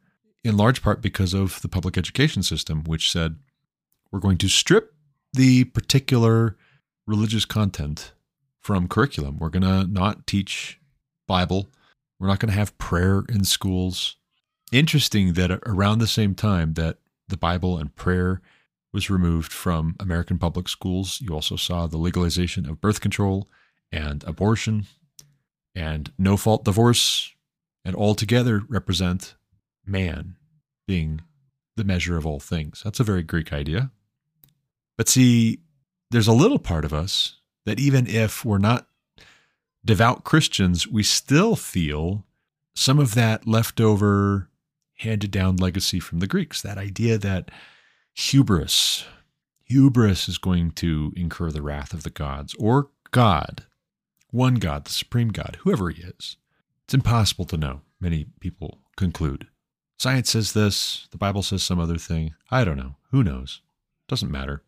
in 0.43 0.57
large 0.57 0.81
part 0.81 1.01
because 1.01 1.33
of 1.33 1.61
the 1.61 1.67
public 1.67 1.97
education 1.97 2.43
system, 2.43 2.83
which 2.83 3.11
said 3.11 3.35
we're 4.11 4.19
going 4.19 4.37
to 4.39 4.49
strip 4.49 4.93
the 5.33 5.65
particular 5.65 6.57
religious 7.07 7.45
content 7.45 8.13
from 8.59 8.87
curriculum. 8.87 9.37
We're 9.37 9.49
going 9.49 9.63
to 9.63 9.85
not 9.91 10.27
teach 10.27 10.79
Bible. 11.27 11.69
We're 12.19 12.27
not 12.27 12.39
going 12.39 12.51
to 12.51 12.57
have 12.57 12.77
prayer 12.77 13.23
in 13.29 13.43
schools. 13.43 14.17
Interesting 14.71 15.33
that 15.33 15.51
around 15.65 15.99
the 15.99 16.07
same 16.07 16.35
time 16.35 16.73
that 16.73 16.97
the 17.31 17.37
Bible 17.37 17.77
and 17.77 17.95
prayer 17.95 18.41
was 18.93 19.09
removed 19.09 19.51
from 19.51 19.95
American 19.99 20.37
public 20.37 20.69
schools. 20.69 21.19
You 21.21 21.33
also 21.33 21.55
saw 21.55 21.87
the 21.87 21.97
legalization 21.97 22.69
of 22.69 22.79
birth 22.79 23.01
control 23.01 23.49
and 23.91 24.23
abortion 24.25 24.85
and 25.73 26.11
no 26.17 26.37
fault 26.37 26.65
divorce, 26.65 27.33
and 27.85 27.95
all 27.95 28.13
together 28.13 28.61
represent 28.67 29.35
man 29.85 30.35
being 30.87 31.21
the 31.77 31.83
measure 31.83 32.17
of 32.17 32.25
all 32.25 32.39
things. 32.39 32.81
That's 32.83 32.99
a 32.99 33.05
very 33.05 33.23
Greek 33.23 33.53
idea. 33.53 33.91
But 34.97 35.07
see, 35.07 35.61
there's 36.11 36.27
a 36.27 36.33
little 36.33 36.59
part 36.59 36.83
of 36.83 36.93
us 36.93 37.37
that 37.65 37.79
even 37.79 38.05
if 38.05 38.43
we're 38.43 38.57
not 38.57 38.87
devout 39.83 40.25
Christians, 40.25 40.87
we 40.87 41.03
still 41.03 41.55
feel 41.55 42.25
some 42.75 42.99
of 42.99 43.15
that 43.15 43.47
leftover 43.47 44.49
handed 45.01 45.31
down 45.31 45.57
legacy 45.57 45.99
from 45.99 46.19
the 46.19 46.27
Greeks. 46.27 46.61
That 46.61 46.77
idea 46.77 47.17
that 47.17 47.51
hubris, 48.13 49.05
hubris 49.63 50.27
is 50.27 50.37
going 50.37 50.71
to 50.71 51.13
incur 51.15 51.51
the 51.51 51.61
wrath 51.61 51.93
of 51.93 52.03
the 52.03 52.09
gods 52.09 52.55
or 52.59 52.89
God, 53.11 53.65
one 54.29 54.55
God, 54.55 54.85
the 54.85 54.91
supreme 54.91 55.29
God, 55.29 55.57
whoever 55.61 55.89
he 55.89 56.03
is. 56.03 56.37
It's 56.85 56.93
impossible 56.93 57.45
to 57.45 57.57
know, 57.57 57.81
many 57.99 58.27
people 58.39 58.79
conclude. 58.95 59.47
Science 59.97 60.31
says 60.31 60.53
this, 60.53 61.07
the 61.11 61.17
Bible 61.17 61.43
says 61.43 61.63
some 61.63 61.79
other 61.79 61.97
thing. 61.97 62.33
I 62.49 62.63
don't 62.63 62.77
know. 62.77 62.95
Who 63.11 63.23
knows? 63.23 63.61
Doesn't 64.07 64.31
matter. 64.31 64.63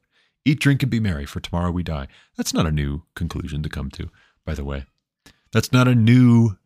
Eat, 0.45 0.59
drink, 0.59 0.83
and 0.83 0.91
be 0.91 0.99
merry, 0.99 1.25
for 1.25 1.39
tomorrow 1.39 1.71
we 1.71 1.83
die. 1.83 2.07
That's 2.37 2.53
not 2.53 2.67
a 2.67 2.71
new 2.71 3.03
conclusion 3.15 3.63
to 3.63 3.69
come 3.69 3.89
to, 3.91 4.09
by 4.45 4.53
the 4.53 4.63
way. 4.63 4.85
That's 5.51 5.71
not 5.71 5.87
a 5.87 5.95
new 5.95 6.57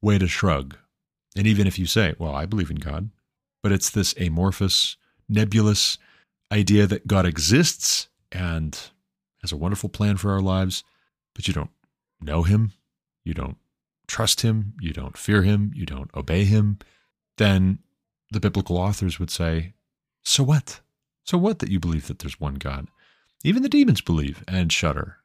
way 0.00 0.18
to 0.18 0.26
shrug. 0.26 0.76
And 1.36 1.46
even 1.46 1.66
if 1.66 1.78
you 1.78 1.86
say, 1.86 2.14
well, 2.18 2.34
I 2.34 2.46
believe 2.46 2.70
in 2.70 2.76
God, 2.76 3.10
but 3.66 3.72
it's 3.72 3.90
this 3.90 4.14
amorphous, 4.20 4.96
nebulous 5.28 5.98
idea 6.52 6.86
that 6.86 7.08
God 7.08 7.26
exists 7.26 8.06
and 8.30 8.78
has 9.42 9.50
a 9.50 9.56
wonderful 9.56 9.88
plan 9.88 10.18
for 10.18 10.30
our 10.30 10.40
lives, 10.40 10.84
but 11.34 11.48
you 11.48 11.52
don't 11.52 11.72
know 12.20 12.44
Him, 12.44 12.70
you 13.24 13.34
don't 13.34 13.56
trust 14.06 14.42
Him, 14.42 14.74
you 14.80 14.92
don't 14.92 15.18
fear 15.18 15.42
Him, 15.42 15.72
you 15.74 15.84
don't 15.84 16.14
obey 16.14 16.44
Him, 16.44 16.78
then 17.38 17.80
the 18.30 18.38
biblical 18.38 18.76
authors 18.76 19.18
would 19.18 19.32
say, 19.32 19.72
so 20.22 20.44
what? 20.44 20.78
So 21.24 21.36
what 21.36 21.58
that 21.58 21.68
you 21.68 21.80
believe 21.80 22.06
that 22.06 22.20
there's 22.20 22.38
one 22.38 22.54
God? 22.54 22.86
Even 23.42 23.64
the 23.64 23.68
demons 23.68 24.00
believe 24.00 24.44
and 24.46 24.72
shudder. 24.72 25.16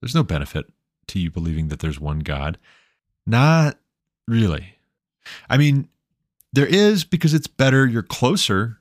There's 0.00 0.14
no 0.14 0.22
benefit 0.22 0.72
to 1.08 1.18
you 1.18 1.30
believing 1.30 1.68
that 1.68 1.80
there's 1.80 2.00
one 2.00 2.20
God. 2.20 2.56
Not 3.26 3.78
really. 4.26 4.76
I 5.50 5.58
mean, 5.58 5.90
there 6.52 6.66
is 6.66 7.04
because 7.04 7.34
it's 7.34 7.46
better, 7.46 7.86
you're 7.86 8.02
closer 8.02 8.78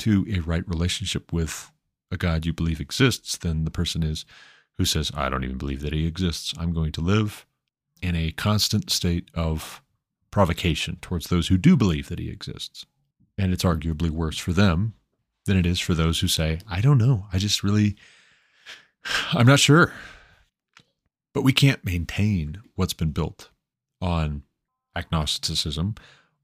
to 0.00 0.26
a 0.32 0.40
right 0.40 0.66
relationship 0.66 1.32
with 1.32 1.70
a 2.10 2.16
God 2.16 2.46
you 2.46 2.52
believe 2.52 2.80
exists 2.80 3.36
than 3.36 3.64
the 3.64 3.70
person 3.70 4.02
is 4.02 4.24
who 4.78 4.84
says, 4.84 5.12
I 5.14 5.28
don't 5.28 5.44
even 5.44 5.58
believe 5.58 5.82
that 5.82 5.92
he 5.92 6.06
exists. 6.06 6.54
I'm 6.58 6.72
going 6.72 6.92
to 6.92 7.00
live 7.00 7.46
in 8.00 8.16
a 8.16 8.32
constant 8.32 8.90
state 8.90 9.30
of 9.34 9.82
provocation 10.30 10.96
towards 11.02 11.26
those 11.26 11.48
who 11.48 11.58
do 11.58 11.76
believe 11.76 12.08
that 12.08 12.18
he 12.18 12.30
exists. 12.30 12.86
And 13.36 13.52
it's 13.52 13.64
arguably 13.64 14.10
worse 14.10 14.38
for 14.38 14.52
them 14.52 14.94
than 15.44 15.56
it 15.56 15.66
is 15.66 15.80
for 15.80 15.94
those 15.94 16.20
who 16.20 16.28
say, 16.28 16.60
I 16.68 16.80
don't 16.80 16.98
know. 16.98 17.26
I 17.32 17.38
just 17.38 17.62
really, 17.62 17.96
I'm 19.32 19.46
not 19.46 19.60
sure. 19.60 19.92
But 21.32 21.42
we 21.42 21.52
can't 21.52 21.84
maintain 21.84 22.60
what's 22.74 22.92
been 22.92 23.12
built 23.12 23.50
on 24.00 24.42
agnosticism 24.96 25.94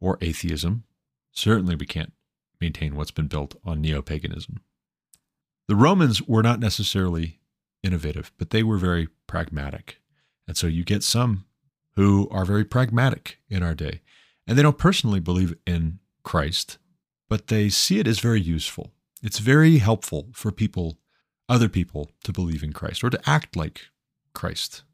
or 0.00 0.18
atheism. 0.20 0.84
Certainly, 1.32 1.76
we 1.76 1.86
can't 1.86 2.12
maintain 2.60 2.96
what's 2.96 3.10
been 3.10 3.26
built 3.26 3.54
on 3.64 3.80
neo 3.80 4.02
paganism. 4.02 4.60
The 5.68 5.76
Romans 5.76 6.22
were 6.22 6.42
not 6.42 6.60
necessarily 6.60 7.40
innovative, 7.82 8.32
but 8.38 8.50
they 8.50 8.62
were 8.62 8.78
very 8.78 9.08
pragmatic. 9.26 10.00
And 10.46 10.56
so 10.56 10.66
you 10.66 10.84
get 10.84 11.02
some 11.02 11.44
who 11.96 12.28
are 12.30 12.44
very 12.44 12.64
pragmatic 12.64 13.38
in 13.48 13.62
our 13.62 13.74
day. 13.74 14.00
And 14.46 14.56
they 14.56 14.62
don't 14.62 14.78
personally 14.78 15.20
believe 15.20 15.54
in 15.66 15.98
Christ, 16.22 16.78
but 17.28 17.48
they 17.48 17.68
see 17.68 17.98
it 17.98 18.06
as 18.06 18.20
very 18.20 18.40
useful. 18.40 18.92
It's 19.22 19.38
very 19.38 19.78
helpful 19.78 20.28
for 20.32 20.52
people, 20.52 20.98
other 21.48 21.68
people, 21.68 22.12
to 22.22 22.32
believe 22.32 22.62
in 22.62 22.72
Christ 22.72 23.02
or 23.02 23.10
to 23.10 23.20
act 23.28 23.56
like 23.56 23.88
Christ 24.34 24.84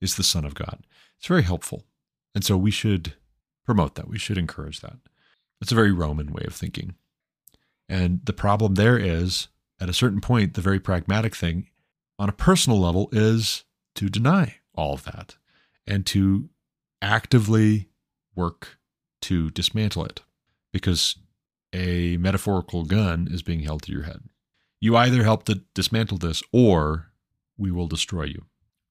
is 0.00 0.16
the 0.16 0.22
Son 0.22 0.44
of 0.44 0.54
God. 0.54 0.86
It's 1.18 1.26
very 1.26 1.42
helpful. 1.42 1.84
And 2.34 2.44
so 2.44 2.56
we 2.56 2.70
should 2.70 3.14
promote 3.64 3.94
that. 3.94 4.08
We 4.08 4.18
should 4.18 4.38
encourage 4.38 4.80
that. 4.80 4.96
It's 5.60 5.72
a 5.72 5.76
very 5.76 5.92
Roman 5.92 6.32
way 6.32 6.44
of 6.46 6.54
thinking. 6.54 6.94
And 7.88 8.20
the 8.24 8.32
problem 8.32 8.74
there 8.74 8.98
is, 8.98 9.48
at 9.80 9.88
a 9.88 9.94
certain 9.94 10.20
point, 10.20 10.54
the 10.54 10.60
very 10.60 10.80
pragmatic 10.80 11.36
thing 11.36 11.68
on 12.18 12.28
a 12.28 12.32
personal 12.32 12.80
level 12.80 13.08
is 13.12 13.64
to 13.96 14.08
deny 14.08 14.56
all 14.74 14.94
of 14.94 15.04
that 15.04 15.36
and 15.86 16.06
to 16.06 16.48
actively 17.00 17.88
work 18.34 18.78
to 19.20 19.50
dismantle 19.50 20.04
it 20.04 20.22
because 20.72 21.16
a 21.72 22.16
metaphorical 22.16 22.84
gun 22.84 23.28
is 23.30 23.42
being 23.42 23.60
held 23.60 23.82
to 23.82 23.92
your 23.92 24.02
head. 24.02 24.22
You 24.80 24.96
either 24.96 25.22
help 25.22 25.44
to 25.44 25.62
dismantle 25.74 26.18
this 26.18 26.42
or 26.52 27.12
we 27.56 27.70
will 27.70 27.86
destroy 27.86 28.24
you. 28.24 28.46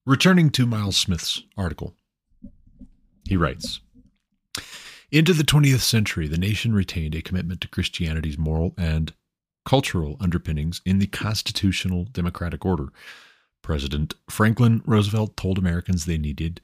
Returning 0.05 0.49
to 0.51 0.65
Miles 0.65 0.97
Smith's 0.97 1.43
article, 1.57 1.95
he 3.27 3.37
writes 3.37 3.81
Into 5.11 5.33
the 5.33 5.43
20th 5.43 5.81
century, 5.81 6.27
the 6.27 6.37
nation 6.37 6.73
retained 6.73 7.15
a 7.15 7.21
commitment 7.21 7.59
to 7.61 7.67
Christianity's 7.67 8.37
moral 8.37 8.73
and 8.77 9.13
cultural 9.65 10.17
underpinnings 10.19 10.81
in 10.85 10.99
the 10.99 11.07
constitutional 11.07 12.05
democratic 12.05 12.65
order. 12.65 12.93
President 13.61 14.15
Franklin 14.29 14.81
Roosevelt 14.85 15.37
told 15.37 15.57
Americans 15.57 16.05
they 16.05 16.17
needed, 16.17 16.61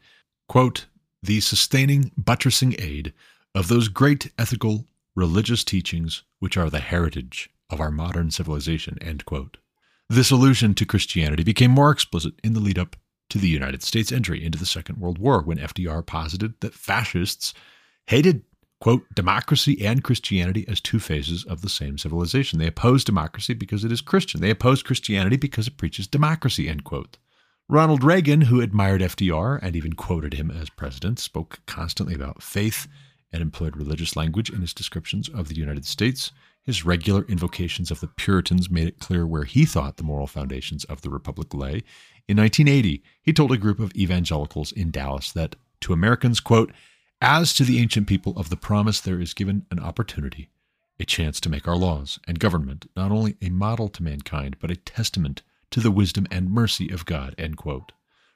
quote, 0.48 0.86
the 1.22 1.42
sustaining, 1.42 2.12
buttressing 2.18 2.76
aid 2.80 3.14
of 3.54 3.68
those 3.68 3.88
great 3.88 4.32
ethical, 4.38 4.86
religious 5.16 5.64
teachings 5.64 6.24
which 6.40 6.58
are 6.58 6.70
the 6.70 6.80
heritage 6.80 7.50
of 7.70 7.82
our 7.82 7.92
modern 7.92 8.32
civilization, 8.32 8.98
end 9.02 9.26
quote. 9.26 9.58
This 10.10 10.32
allusion 10.32 10.74
to 10.76 10.86
Christianity 10.86 11.44
became 11.44 11.72
more 11.72 11.92
explicit 11.92 12.34
in 12.44 12.54
the 12.54 12.60
lead 12.60 12.80
up 12.80 12.96
to 13.30 13.38
the 13.38 13.50
United 13.50 13.84
States 13.84 14.12
entry 14.12 14.44
into 14.44 14.58
the 14.58 14.66
Second 14.66 14.98
World 15.00 15.18
War 15.18 15.42
when 15.42 15.58
FDR 15.58 16.06
posited 16.06 16.54
that 16.62 16.74
fascists 16.74 17.54
hated, 18.08 18.44
quote, 18.80 19.04
democracy 19.14 19.86
and 19.86 20.04
Christianity 20.04 20.66
as 20.68 20.82
two 20.82 21.00
phases 21.00 21.44
of 21.46 21.62
the 21.62 21.70
same 21.70 21.98
civilization. 21.98 22.60
They 22.60 22.68
oppose 22.68 23.04
democracy 23.04 23.54
because 23.54 23.84
it 23.84 23.92
is 23.92 24.02
Christian. 24.02 24.42
They 24.42 24.50
oppose 24.50 24.84
Christianity 24.84 25.38
because 25.38 25.68
it 25.68 25.78
preaches 25.78 26.08
democracy, 26.08 26.68
end 26.68 26.84
quote. 26.84 27.18
Ronald 27.70 28.04
Reagan, 28.04 28.42
who 28.42 28.62
admired 28.62 29.02
FDR 29.02 29.60
and 29.62 29.76
even 29.76 29.94
quoted 29.94 30.36
him 30.36 30.50
as 30.50 30.70
president, 30.70 31.20
spoke 31.20 31.60
constantly 31.66 32.16
about 32.16 32.42
faith 32.42 32.88
and 33.34 33.42
employed 33.42 33.76
religious 33.76 34.16
language 34.16 34.50
in 34.50 34.62
his 34.62 34.74
descriptions 34.74 35.28
of 35.28 35.50
the 35.50 35.56
United 35.56 35.86
States. 35.86 36.32
His 36.64 36.86
regular 36.86 37.26
invocations 37.28 37.92
of 37.92 38.00
the 38.00 38.08
Puritans 38.08 38.70
made 38.70 38.88
it 38.88 39.00
clear 39.00 39.28
where 39.28 39.44
he 39.44 39.66
thought 39.66 39.98
the 39.98 40.04
moral 40.04 40.28
foundations 40.28 40.86
of 40.86 41.02
the 41.02 41.10
Republic 41.10 41.54
lay. 41.54 41.84
In 42.30 42.38
1980, 42.38 43.04
he 43.22 43.34
told 43.34 43.52
a 43.52 43.58
group 43.58 43.80
of 43.80 43.94
evangelicals 43.96 44.72
in 44.72 44.92
Dallas 44.92 45.32
that 45.34 45.58
to 45.82 45.94
Americans, 45.94 46.40
quote, 46.40 46.72
as 47.22 47.54
to 47.56 47.64
the 47.64 47.80
ancient 47.80 48.08
people 48.08 48.34
of 48.38 48.50
the 48.50 48.56
promise, 48.56 49.00
there 49.00 49.20
is 49.20 49.34
given 49.34 49.66
an 49.72 49.80
opportunity, 49.80 50.50
a 51.00 51.06
chance 51.06 51.40
to 51.42 51.50
make 51.50 51.68
our 51.68 51.76
laws 51.76 52.20
and 52.28 52.40
government 52.40 52.90
not 52.96 53.12
only 53.12 53.38
a 53.42 53.50
model 53.50 53.88
to 53.90 54.04
mankind, 54.04 54.56
but 54.60 54.72
a 54.72 54.76
testament 54.76 55.42
to 55.72 55.80
the 55.80 55.92
wisdom 55.92 56.28
and 56.30 56.52
mercy 56.52 56.90
of 56.90 57.06
God. 57.06 57.36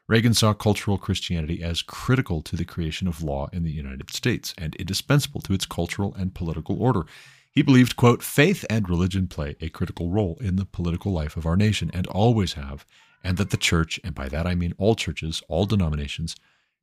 Reagan 0.08 0.34
saw 0.34 0.54
cultural 0.54 0.98
Christianity 0.98 1.64
as 1.64 1.82
critical 1.82 2.42
to 2.42 2.56
the 2.56 2.66
creation 2.66 3.08
of 3.08 3.24
law 3.24 3.50
in 3.54 3.64
the 3.64 3.72
United 3.72 4.10
States 4.10 4.54
and 4.58 4.76
indispensable 4.76 5.42
to 5.42 5.54
its 5.54 5.66
cultural 5.66 6.14
and 6.16 6.34
political 6.34 6.82
order. 6.82 7.04
He 7.52 7.62
believed, 7.62 7.96
quote, 7.96 8.24
faith 8.24 8.66
and 8.70 8.90
religion 8.90 9.28
play 9.28 9.56
a 9.62 9.70
critical 9.70 10.10
role 10.10 10.38
in 10.42 10.56
the 10.56 10.66
political 10.66 11.12
life 11.12 11.38
of 11.38 11.46
our 11.46 11.56
nation 11.56 11.92
and 11.94 12.08
always 12.08 12.54
have, 12.54 12.86
and 13.24 13.38
that 13.38 13.52
the 13.52 13.58
church, 13.58 14.00
and 14.04 14.16
by 14.16 14.28
that 14.28 14.48
I 14.48 14.56
mean 14.56 14.74
all 14.78 14.96
churches, 14.96 15.44
all 15.48 15.66
denominations, 15.66 16.36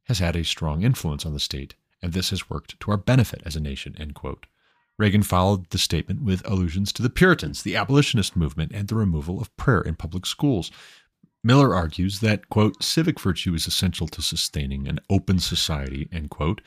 has 0.05 0.21
had 0.21 0.37
a 0.37 0.45
strong 0.45 0.83
influence 0.83 1.27
on 1.27 1.35
the 1.35 1.41
state, 1.41 1.75
and 2.03 2.13
this 2.13 2.31
has 2.31 2.51
worked 2.51 2.79
to 2.81 2.91
our 2.91 2.97
benefit 2.97 3.43
as 3.45 3.57
a 3.57 3.61
nation, 3.61 3.97
end 3.99 4.15
quote. 4.15 4.47
Reagan 4.99 5.23
followed 5.23 5.71
the 5.71 5.79
statement 5.79 6.23
with 6.23 6.49
allusions 6.49 6.93
to 6.93 7.03
the 7.03 7.11
Puritans, 7.11 7.63
the 7.63 7.77
abolitionist 7.77 8.35
movement, 8.35 8.73
and 8.75 8.89
the 8.89 8.97
removal 8.97 9.41
of 9.41 9.57
prayer 9.57 9.81
in 9.81 9.95
public 9.95 10.27
schools. 10.27 10.71
Miller 11.45 11.73
argues 11.73 12.19
that, 12.19 12.49
quote, 12.49 12.83
civic 12.83 13.21
virtue 13.21 13.55
is 13.55 13.67
essential 13.67 14.09
to 14.09 14.21
sustaining 14.21 14.89
an 14.89 14.99
open 15.09 15.39
society, 15.39 16.09
end 16.13 16.31
quote, 16.31 16.61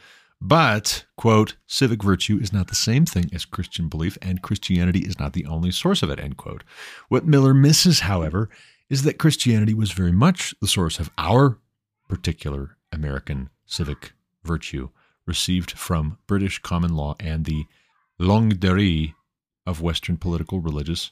but, 0.44 1.06
quote, 1.18 1.56
civic 1.68 2.02
virtue 2.02 2.40
is 2.42 2.52
not 2.52 2.68
the 2.68 2.76
same 2.76 3.06
thing 3.06 3.30
as 3.32 3.46
Christian 3.46 3.90
belief, 3.90 4.18
and 4.24 4.42
Christianity 4.42 5.02
is 5.02 5.20
not 5.20 5.34
the 5.34 5.46
only 5.46 5.70
source 5.70 6.02
of 6.02 6.10
it, 6.10 6.20
end 6.20 6.38
quote. 6.38 6.64
What 7.10 7.28
Miller 7.28 7.54
misses, 7.54 8.00
however, 8.02 8.50
is 8.90 9.04
that 9.04 9.20
Christianity 9.20 9.76
was 9.76 9.92
very 9.92 10.12
much 10.12 10.56
the 10.60 10.68
source 10.68 11.00
of 11.00 11.12
our 11.18 11.60
particular 12.10 12.78
American 12.92 13.50
civic 13.68 14.14
virtue 14.44 14.90
received 15.32 15.72
from 15.72 16.18
British 16.28 16.60
common 16.60 16.94
law 16.94 17.16
and 17.18 17.46
the 17.46 17.64
longue 18.20 18.60
durée 18.60 19.14
of 19.66 19.80
Western 19.80 20.18
political, 20.18 20.60
religious, 20.60 21.12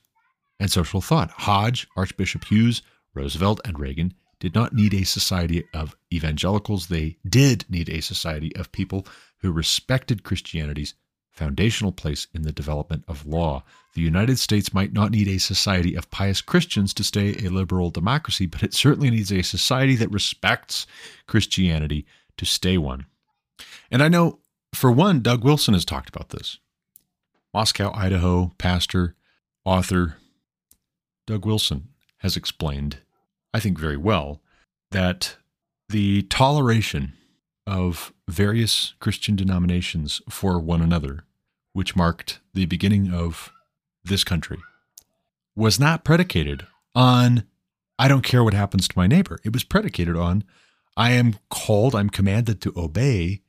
and 0.59 0.69
social 0.69 0.99
thought. 0.99 1.31
Hodge, 1.31 1.87
Archbishop 1.95 2.43
Hughes, 2.43 2.81
Roosevelt, 3.13 3.61
and 3.63 3.79
Reagan 3.79 4.13
did 4.41 4.53
not 4.53 4.73
need 4.73 4.93
a 4.93 5.05
society 5.05 5.63
of 5.73 5.95
evangelicals. 6.13 6.87
They 6.87 7.15
did 7.25 7.63
need 7.69 7.87
a 7.87 8.01
society 8.01 8.53
of 8.57 8.73
people 8.73 9.07
who 9.37 9.53
respected 9.53 10.23
Christianity's 10.23 10.95
foundational 11.31 11.93
place 11.93 12.27
in 12.33 12.41
the 12.41 12.51
development 12.51 13.05
of 13.07 13.25
law. 13.25 13.63
The 13.93 14.01
United 14.01 14.37
States 14.37 14.73
might 14.73 14.91
not 14.91 15.11
need 15.11 15.29
a 15.29 15.37
society 15.37 15.95
of 15.95 16.11
pious 16.11 16.41
Christians 16.41 16.93
to 16.95 17.05
stay 17.05 17.37
a 17.37 17.49
liberal 17.49 17.89
democracy, 17.89 18.47
but 18.47 18.63
it 18.63 18.73
certainly 18.73 19.09
needs 19.09 19.31
a 19.31 19.43
society 19.43 19.95
that 19.95 20.11
respects 20.11 20.87
Christianity 21.25 22.05
to 22.35 22.45
stay 22.45 22.77
one. 22.77 23.05
And 23.91 24.03
I 24.03 24.07
know, 24.07 24.39
for 24.73 24.91
one, 24.91 25.21
Doug 25.21 25.43
Wilson 25.43 25.73
has 25.73 25.85
talked 25.85 26.09
about 26.09 26.29
this. 26.29 26.59
Moscow, 27.53 27.91
Idaho 27.93 28.51
pastor, 28.57 29.15
author 29.65 30.17
Doug 31.25 31.45
Wilson 31.45 31.89
has 32.17 32.35
explained, 32.35 32.97
I 33.53 33.59
think 33.59 33.77
very 33.77 33.97
well, 33.97 34.41
that 34.91 35.37
the 35.89 36.23
toleration 36.23 37.13
of 37.65 38.13
various 38.27 38.93
Christian 38.99 39.35
denominations 39.35 40.21
for 40.29 40.59
one 40.59 40.81
another, 40.81 41.23
which 41.73 41.95
marked 41.95 42.39
the 42.53 42.65
beginning 42.65 43.13
of 43.13 43.51
this 44.03 44.23
country, 44.23 44.59
was 45.55 45.79
not 45.79 46.03
predicated 46.03 46.65
on, 46.95 47.43
I 47.97 48.07
don't 48.07 48.23
care 48.23 48.43
what 48.43 48.53
happens 48.53 48.87
to 48.87 48.97
my 48.97 49.07
neighbor. 49.07 49.39
It 49.43 49.53
was 49.53 49.63
predicated 49.63 50.15
on, 50.15 50.43
I 50.97 51.11
am 51.11 51.35
called, 51.49 51.95
I'm 51.95 52.09
commanded 52.09 52.61
to 52.61 52.73
obey 52.75 53.41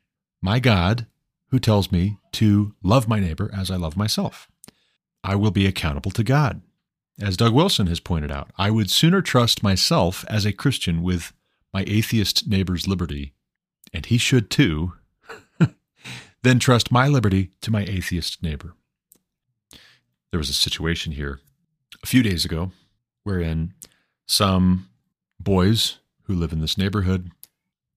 my 0.42 0.58
God 0.58 1.06
who 1.48 1.58
tells 1.58 1.90
me 1.90 2.18
to 2.32 2.74
love 2.82 3.08
my 3.08 3.20
neighbor 3.20 3.50
as 3.52 3.70
I 3.70 3.76
love 3.76 3.96
myself. 3.96 4.48
I 5.22 5.34
will 5.34 5.50
be 5.50 5.66
accountable 5.66 6.10
to 6.12 6.24
God. 6.24 6.62
As 7.20 7.36
Doug 7.36 7.52
Wilson 7.52 7.86
has 7.88 8.00
pointed 8.00 8.30
out, 8.30 8.50
I 8.56 8.70
would 8.70 8.90
sooner 8.90 9.20
trust 9.20 9.62
myself 9.62 10.24
as 10.28 10.46
a 10.46 10.52
Christian 10.52 11.02
with 11.02 11.32
my 11.72 11.84
atheist 11.86 12.48
neighbor's 12.48 12.88
liberty, 12.88 13.34
and 13.92 14.06
he 14.06 14.16
should 14.16 14.50
too, 14.50 14.94
than 16.42 16.58
trust 16.58 16.90
my 16.90 17.08
liberty 17.08 17.50
to 17.60 17.70
my 17.70 17.82
atheist 17.82 18.42
neighbor. 18.42 18.74
There 20.30 20.38
was 20.38 20.48
a 20.48 20.54
situation 20.54 21.12
here 21.12 21.40
a 22.02 22.06
few 22.06 22.22
days 22.22 22.44
ago 22.44 22.72
wherein 23.24 23.74
some 24.26 24.88
boys 25.38 25.98
who 26.22 26.34
live 26.34 26.52
in 26.52 26.60
this 26.60 26.78
neighborhood 26.78 27.30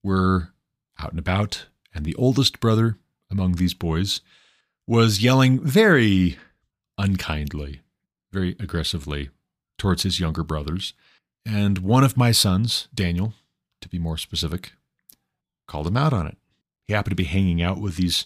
were 0.02 0.50
out 0.98 1.10
and 1.10 1.18
about, 1.18 1.66
and 1.94 2.04
the 2.04 2.14
oldest 2.16 2.60
brother 2.60 2.98
among 3.30 3.52
these 3.52 3.74
boys 3.74 4.20
was 4.86 5.22
yelling 5.22 5.60
very 5.60 6.36
unkindly, 6.98 7.80
very 8.32 8.56
aggressively 8.60 9.30
towards 9.78 10.02
his 10.02 10.20
younger 10.20 10.42
brothers. 10.42 10.92
And 11.46 11.78
one 11.78 12.04
of 12.04 12.16
my 12.16 12.32
sons, 12.32 12.88
Daniel, 12.94 13.34
to 13.80 13.88
be 13.88 13.98
more 13.98 14.18
specific, 14.18 14.72
called 15.66 15.86
him 15.86 15.96
out 15.96 16.12
on 16.12 16.26
it. 16.26 16.36
He 16.86 16.92
happened 16.92 17.12
to 17.12 17.16
be 17.16 17.24
hanging 17.24 17.62
out 17.62 17.80
with 17.80 17.96
these 17.96 18.24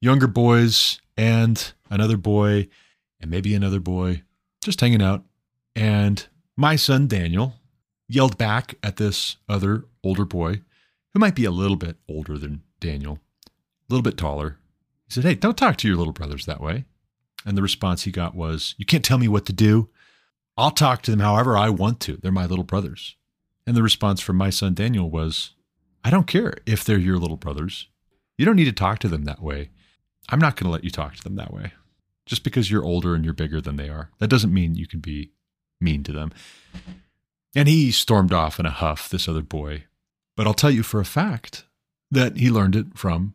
younger 0.00 0.26
boys 0.26 1.00
and 1.16 1.72
another 1.90 2.16
boy 2.16 2.68
and 3.20 3.30
maybe 3.30 3.54
another 3.54 3.80
boy, 3.80 4.22
just 4.62 4.80
hanging 4.80 5.02
out. 5.02 5.24
And 5.74 6.26
my 6.56 6.76
son 6.76 7.06
Daniel 7.06 7.54
yelled 8.08 8.38
back 8.38 8.76
at 8.82 8.96
this 8.96 9.36
other 9.48 9.84
older 10.04 10.24
boy, 10.24 10.60
who 11.12 11.20
might 11.20 11.34
be 11.34 11.44
a 11.44 11.50
little 11.50 11.76
bit 11.76 11.96
older 12.08 12.38
than 12.38 12.62
Daniel, 12.80 13.18
a 13.46 13.92
little 13.92 14.02
bit 14.02 14.16
taller. 14.16 14.58
He 15.06 15.12
said, 15.12 15.24
Hey, 15.24 15.34
don't 15.34 15.56
talk 15.56 15.76
to 15.78 15.88
your 15.88 15.96
little 15.96 16.12
brothers 16.12 16.46
that 16.46 16.60
way. 16.60 16.84
And 17.44 17.56
the 17.56 17.62
response 17.62 18.02
he 18.02 18.10
got 18.10 18.34
was, 18.34 18.74
You 18.78 18.86
can't 18.86 19.04
tell 19.04 19.18
me 19.18 19.28
what 19.28 19.46
to 19.46 19.52
do. 19.52 19.88
I'll 20.56 20.70
talk 20.70 21.02
to 21.02 21.10
them 21.10 21.20
however 21.20 21.56
I 21.56 21.68
want 21.68 22.00
to. 22.00 22.16
They're 22.16 22.32
my 22.32 22.46
little 22.46 22.64
brothers. 22.64 23.16
And 23.66 23.76
the 23.76 23.82
response 23.82 24.20
from 24.20 24.36
my 24.36 24.50
son 24.50 24.74
Daniel 24.74 25.10
was, 25.10 25.52
I 26.04 26.10
don't 26.10 26.26
care 26.26 26.54
if 26.66 26.84
they're 26.84 26.98
your 26.98 27.18
little 27.18 27.36
brothers. 27.36 27.88
You 28.38 28.46
don't 28.46 28.56
need 28.56 28.64
to 28.64 28.72
talk 28.72 29.00
to 29.00 29.08
them 29.08 29.24
that 29.24 29.42
way. 29.42 29.70
I'm 30.28 30.38
not 30.38 30.56
going 30.56 30.66
to 30.66 30.72
let 30.72 30.84
you 30.84 30.90
talk 30.90 31.16
to 31.16 31.22
them 31.22 31.36
that 31.36 31.52
way. 31.52 31.72
Just 32.26 32.42
because 32.42 32.70
you're 32.70 32.84
older 32.84 33.14
and 33.14 33.24
you're 33.24 33.34
bigger 33.34 33.60
than 33.60 33.76
they 33.76 33.88
are, 33.88 34.10
that 34.18 34.28
doesn't 34.28 34.52
mean 34.52 34.74
you 34.74 34.86
can 34.86 35.00
be 35.00 35.32
mean 35.80 36.02
to 36.04 36.12
them. 36.12 36.32
And 37.54 37.68
he 37.68 37.90
stormed 37.90 38.32
off 38.32 38.58
in 38.58 38.66
a 38.66 38.70
huff, 38.70 39.08
this 39.08 39.28
other 39.28 39.42
boy. 39.42 39.84
But 40.36 40.46
I'll 40.46 40.54
tell 40.54 40.70
you 40.70 40.82
for 40.82 41.00
a 41.00 41.04
fact 41.04 41.64
that 42.10 42.36
he 42.36 42.50
learned 42.50 42.76
it 42.76 42.86
from 42.94 43.34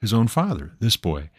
his 0.00 0.12
own 0.12 0.28
father, 0.28 0.72
this 0.80 0.96
boy. 0.96 1.30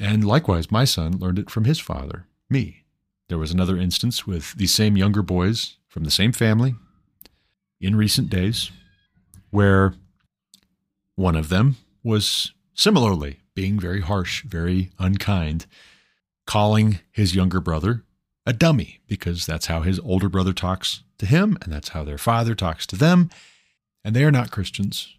And 0.00 0.24
likewise, 0.24 0.70
my 0.70 0.84
son 0.84 1.18
learned 1.18 1.38
it 1.38 1.50
from 1.50 1.64
his 1.64 1.78
father, 1.78 2.26
me. 2.48 2.84
There 3.28 3.38
was 3.38 3.52
another 3.52 3.76
instance 3.76 4.26
with 4.26 4.52
these 4.54 4.74
same 4.74 4.96
younger 4.96 5.22
boys 5.22 5.76
from 5.88 6.04
the 6.04 6.10
same 6.10 6.32
family 6.32 6.74
in 7.80 7.96
recent 7.96 8.30
days 8.30 8.70
where 9.50 9.94
one 11.16 11.36
of 11.36 11.48
them 11.48 11.76
was 12.02 12.52
similarly 12.74 13.40
being 13.54 13.78
very 13.78 14.00
harsh, 14.00 14.42
very 14.44 14.90
unkind, 14.98 15.66
calling 16.46 17.00
his 17.10 17.34
younger 17.34 17.60
brother 17.60 18.02
a 18.44 18.52
dummy 18.52 19.00
because 19.06 19.46
that's 19.46 19.66
how 19.66 19.82
his 19.82 20.00
older 20.00 20.28
brother 20.28 20.52
talks 20.52 21.02
to 21.18 21.26
him 21.26 21.56
and 21.62 21.72
that's 21.72 21.90
how 21.90 22.02
their 22.02 22.18
father 22.18 22.54
talks 22.54 22.86
to 22.86 22.96
them. 22.96 23.30
And 24.04 24.16
they 24.16 24.24
are 24.24 24.32
not 24.32 24.50
Christians. 24.50 25.14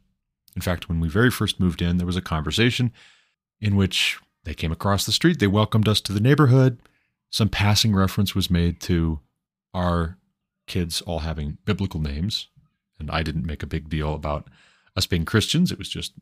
In 0.55 0.61
fact, 0.61 0.87
when 0.87 0.99
we 0.99 1.09
very 1.09 1.31
first 1.31 1.59
moved 1.59 1.81
in, 1.81 1.97
there 1.97 2.07
was 2.07 2.17
a 2.17 2.21
conversation 2.21 2.91
in 3.59 3.75
which 3.75 4.19
they 4.43 4.53
came 4.53 4.71
across 4.71 5.05
the 5.05 5.11
street, 5.11 5.39
they 5.39 5.47
welcomed 5.47 5.87
us 5.87 6.01
to 6.01 6.13
the 6.13 6.19
neighborhood. 6.19 6.79
Some 7.29 7.49
passing 7.49 7.95
reference 7.95 8.35
was 8.35 8.51
made 8.51 8.79
to 8.81 9.19
our 9.73 10.17
kids 10.67 11.01
all 11.01 11.19
having 11.19 11.57
biblical 11.65 11.99
names. 11.99 12.47
And 12.99 13.09
I 13.09 13.23
didn't 13.23 13.45
make 13.45 13.63
a 13.63 13.67
big 13.67 13.89
deal 13.89 14.13
about 14.13 14.47
us 14.95 15.07
being 15.07 15.25
Christians. 15.25 15.71
It 15.71 15.77
was 15.77 15.89
just 15.89 16.13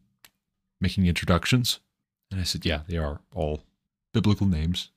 making 0.79 1.05
introductions. 1.05 1.79
And 2.29 2.39
I 2.39 2.43
said, 2.43 2.65
Yeah, 2.65 2.81
they 2.87 2.97
are 2.97 3.21
all 3.33 3.63
biblical 4.13 4.47
names. 4.47 4.89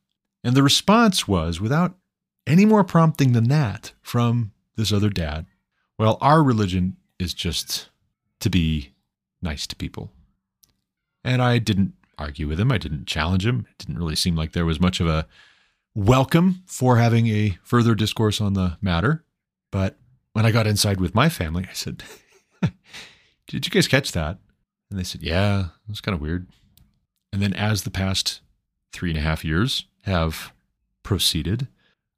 And 0.42 0.54
the 0.54 0.62
response 0.62 1.26
was, 1.26 1.60
without 1.60 1.96
any 2.46 2.64
more 2.64 2.84
prompting 2.84 3.32
than 3.32 3.48
that 3.48 3.92
from 4.02 4.52
this 4.76 4.92
other 4.92 5.08
dad, 5.08 5.46
well, 5.98 6.18
our 6.20 6.42
religion 6.42 6.96
is 7.18 7.32
just 7.32 7.88
to 8.40 8.50
be 8.50 8.93
nice 9.44 9.66
to 9.68 9.76
people. 9.76 10.10
And 11.22 11.40
I 11.40 11.58
didn't 11.58 11.92
argue 12.18 12.48
with 12.48 12.58
him. 12.58 12.72
I 12.72 12.78
didn't 12.78 13.06
challenge 13.06 13.46
him. 13.46 13.66
It 13.70 13.78
didn't 13.78 13.98
really 13.98 14.16
seem 14.16 14.34
like 14.34 14.52
there 14.52 14.66
was 14.66 14.80
much 14.80 15.00
of 15.00 15.06
a 15.06 15.26
welcome 15.94 16.62
for 16.66 16.96
having 16.96 17.28
a 17.28 17.58
further 17.62 17.94
discourse 17.94 18.40
on 18.40 18.54
the 18.54 18.76
matter. 18.80 19.24
But 19.70 19.96
when 20.32 20.44
I 20.44 20.50
got 20.50 20.66
inside 20.66 21.00
with 21.00 21.14
my 21.14 21.28
family, 21.28 21.66
I 21.68 21.72
said, 21.72 22.02
Did 23.46 23.66
you 23.66 23.70
guys 23.70 23.88
catch 23.88 24.12
that? 24.12 24.38
And 24.90 24.98
they 24.98 25.04
said, 25.04 25.22
Yeah, 25.22 25.60
it 25.60 25.90
was 25.90 26.00
kind 26.00 26.14
of 26.14 26.20
weird. 26.20 26.48
And 27.32 27.42
then 27.42 27.52
as 27.54 27.82
the 27.82 27.90
past 27.90 28.40
three 28.92 29.10
and 29.10 29.18
a 29.18 29.22
half 29.22 29.44
years 29.44 29.86
have 30.02 30.52
proceeded, 31.02 31.68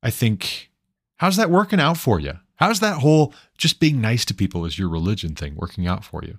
I 0.02 0.10
think, 0.10 0.70
how's 1.16 1.36
that 1.36 1.50
working 1.50 1.80
out 1.80 1.96
for 1.96 2.20
you? 2.20 2.34
How's 2.56 2.80
that 2.80 2.98
whole 2.98 3.34
just 3.58 3.80
being 3.80 4.00
nice 4.00 4.24
to 4.26 4.34
people 4.34 4.64
as 4.64 4.78
your 4.78 4.88
religion 4.88 5.34
thing 5.34 5.56
working 5.56 5.86
out 5.86 6.04
for 6.04 6.22
you? 6.22 6.38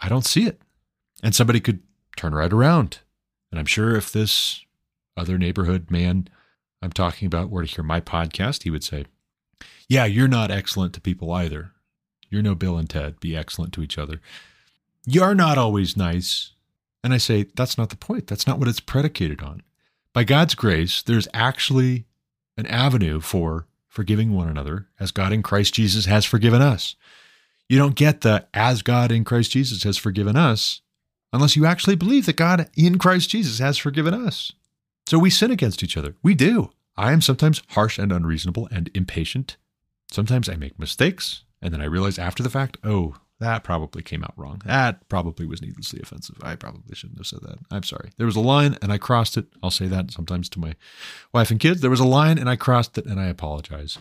I 0.00 0.08
don't 0.08 0.24
see 0.24 0.46
it. 0.46 0.60
And 1.22 1.34
somebody 1.34 1.60
could 1.60 1.80
turn 2.16 2.34
right 2.34 2.52
around. 2.52 3.00
And 3.50 3.58
I'm 3.58 3.66
sure 3.66 3.96
if 3.96 4.12
this 4.12 4.64
other 5.16 5.38
neighborhood 5.38 5.90
man 5.90 6.28
I'm 6.80 6.92
talking 6.92 7.26
about 7.26 7.50
were 7.50 7.64
to 7.64 7.72
hear 7.74 7.84
my 7.84 8.00
podcast, 8.00 8.62
he 8.62 8.70
would 8.70 8.84
say, 8.84 9.06
Yeah, 9.88 10.04
you're 10.04 10.28
not 10.28 10.50
excellent 10.50 10.92
to 10.94 11.00
people 11.00 11.32
either. 11.32 11.72
You're 12.30 12.42
no 12.42 12.54
Bill 12.54 12.76
and 12.76 12.88
Ted. 12.88 13.20
Be 13.20 13.36
excellent 13.36 13.72
to 13.74 13.82
each 13.82 13.98
other. 13.98 14.20
You're 15.06 15.34
not 15.34 15.58
always 15.58 15.96
nice. 15.96 16.52
And 17.02 17.12
I 17.12 17.18
say, 17.18 17.46
That's 17.54 17.76
not 17.76 17.90
the 17.90 17.96
point. 17.96 18.26
That's 18.26 18.46
not 18.46 18.58
what 18.58 18.68
it's 18.68 18.80
predicated 18.80 19.42
on. 19.42 19.62
By 20.12 20.24
God's 20.24 20.54
grace, 20.54 21.02
there's 21.02 21.28
actually 21.34 22.06
an 22.56 22.66
avenue 22.66 23.20
for 23.20 23.66
forgiving 23.88 24.32
one 24.32 24.48
another 24.48 24.86
as 25.00 25.10
God 25.10 25.32
in 25.32 25.42
Christ 25.42 25.74
Jesus 25.74 26.06
has 26.06 26.24
forgiven 26.24 26.62
us. 26.62 26.94
You 27.68 27.78
don't 27.78 27.94
get 27.94 28.22
the 28.22 28.46
as 28.54 28.82
God 28.82 29.12
in 29.12 29.24
Christ 29.24 29.50
Jesus 29.50 29.82
has 29.82 29.98
forgiven 29.98 30.36
us 30.36 30.80
unless 31.32 31.56
you 31.56 31.66
actually 31.66 31.96
believe 31.96 32.26
that 32.26 32.36
God 32.36 32.70
in 32.76 32.98
Christ 32.98 33.28
Jesus 33.28 33.58
has 33.58 33.76
forgiven 33.76 34.14
us. 34.14 34.52
So 35.06 35.18
we 35.18 35.30
sin 35.30 35.50
against 35.50 35.82
each 35.82 35.96
other. 35.96 36.14
We 36.22 36.34
do. 36.34 36.70
I 36.96 37.12
am 37.12 37.20
sometimes 37.20 37.62
harsh 37.68 37.98
and 37.98 38.10
unreasonable 38.10 38.68
and 38.70 38.90
impatient. 38.94 39.56
Sometimes 40.10 40.48
I 40.48 40.56
make 40.56 40.78
mistakes, 40.78 41.44
and 41.60 41.72
then 41.72 41.80
I 41.80 41.84
realize 41.84 42.18
after 42.18 42.42
the 42.42 42.50
fact, 42.50 42.78
oh, 42.82 43.16
that 43.40 43.62
probably 43.62 44.02
came 44.02 44.24
out 44.24 44.34
wrong. 44.36 44.62
That 44.64 45.08
probably 45.08 45.46
was 45.46 45.62
needlessly 45.62 46.00
offensive. 46.02 46.36
I 46.42 46.56
probably 46.56 46.94
shouldn't 46.94 47.18
have 47.18 47.26
said 47.26 47.42
that. 47.42 47.58
I'm 47.70 47.84
sorry. 47.84 48.10
There 48.16 48.26
was 48.26 48.34
a 48.34 48.40
line 48.40 48.76
and 48.82 48.90
I 48.90 48.98
crossed 48.98 49.36
it. 49.36 49.46
I'll 49.62 49.70
say 49.70 49.86
that 49.86 50.10
sometimes 50.10 50.48
to 50.50 50.58
my 50.58 50.74
wife 51.32 51.50
and 51.50 51.60
kids. 51.60 51.80
There 51.80 51.90
was 51.90 52.00
a 52.00 52.04
line 52.04 52.38
and 52.38 52.50
I 52.50 52.56
crossed 52.56 52.98
it 52.98 53.06
and 53.06 53.20
I 53.20 53.26
apologize. 53.26 53.98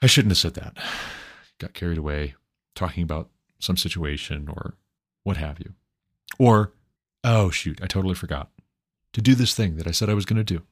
I 0.00 0.06
shouldn't 0.06 0.30
have 0.30 0.38
said 0.38 0.54
that. 0.54 0.78
Got 1.58 1.74
carried 1.74 1.98
away 1.98 2.36
talking 2.74 3.02
about 3.02 3.30
some 3.58 3.76
situation 3.76 4.48
or 4.48 4.74
what 5.22 5.36
have 5.36 5.58
you. 5.58 5.74
Or, 6.38 6.72
oh, 7.22 7.50
shoot, 7.50 7.80
I 7.82 7.86
totally 7.86 8.14
forgot 8.14 8.50
to 9.12 9.20
do 9.20 9.34
this 9.34 9.54
thing 9.54 9.76
that 9.76 9.86
I 9.86 9.92
said 9.92 10.10
I 10.10 10.14
was 10.14 10.26
going 10.26 10.44
to 10.44 10.44
do. 10.44 10.62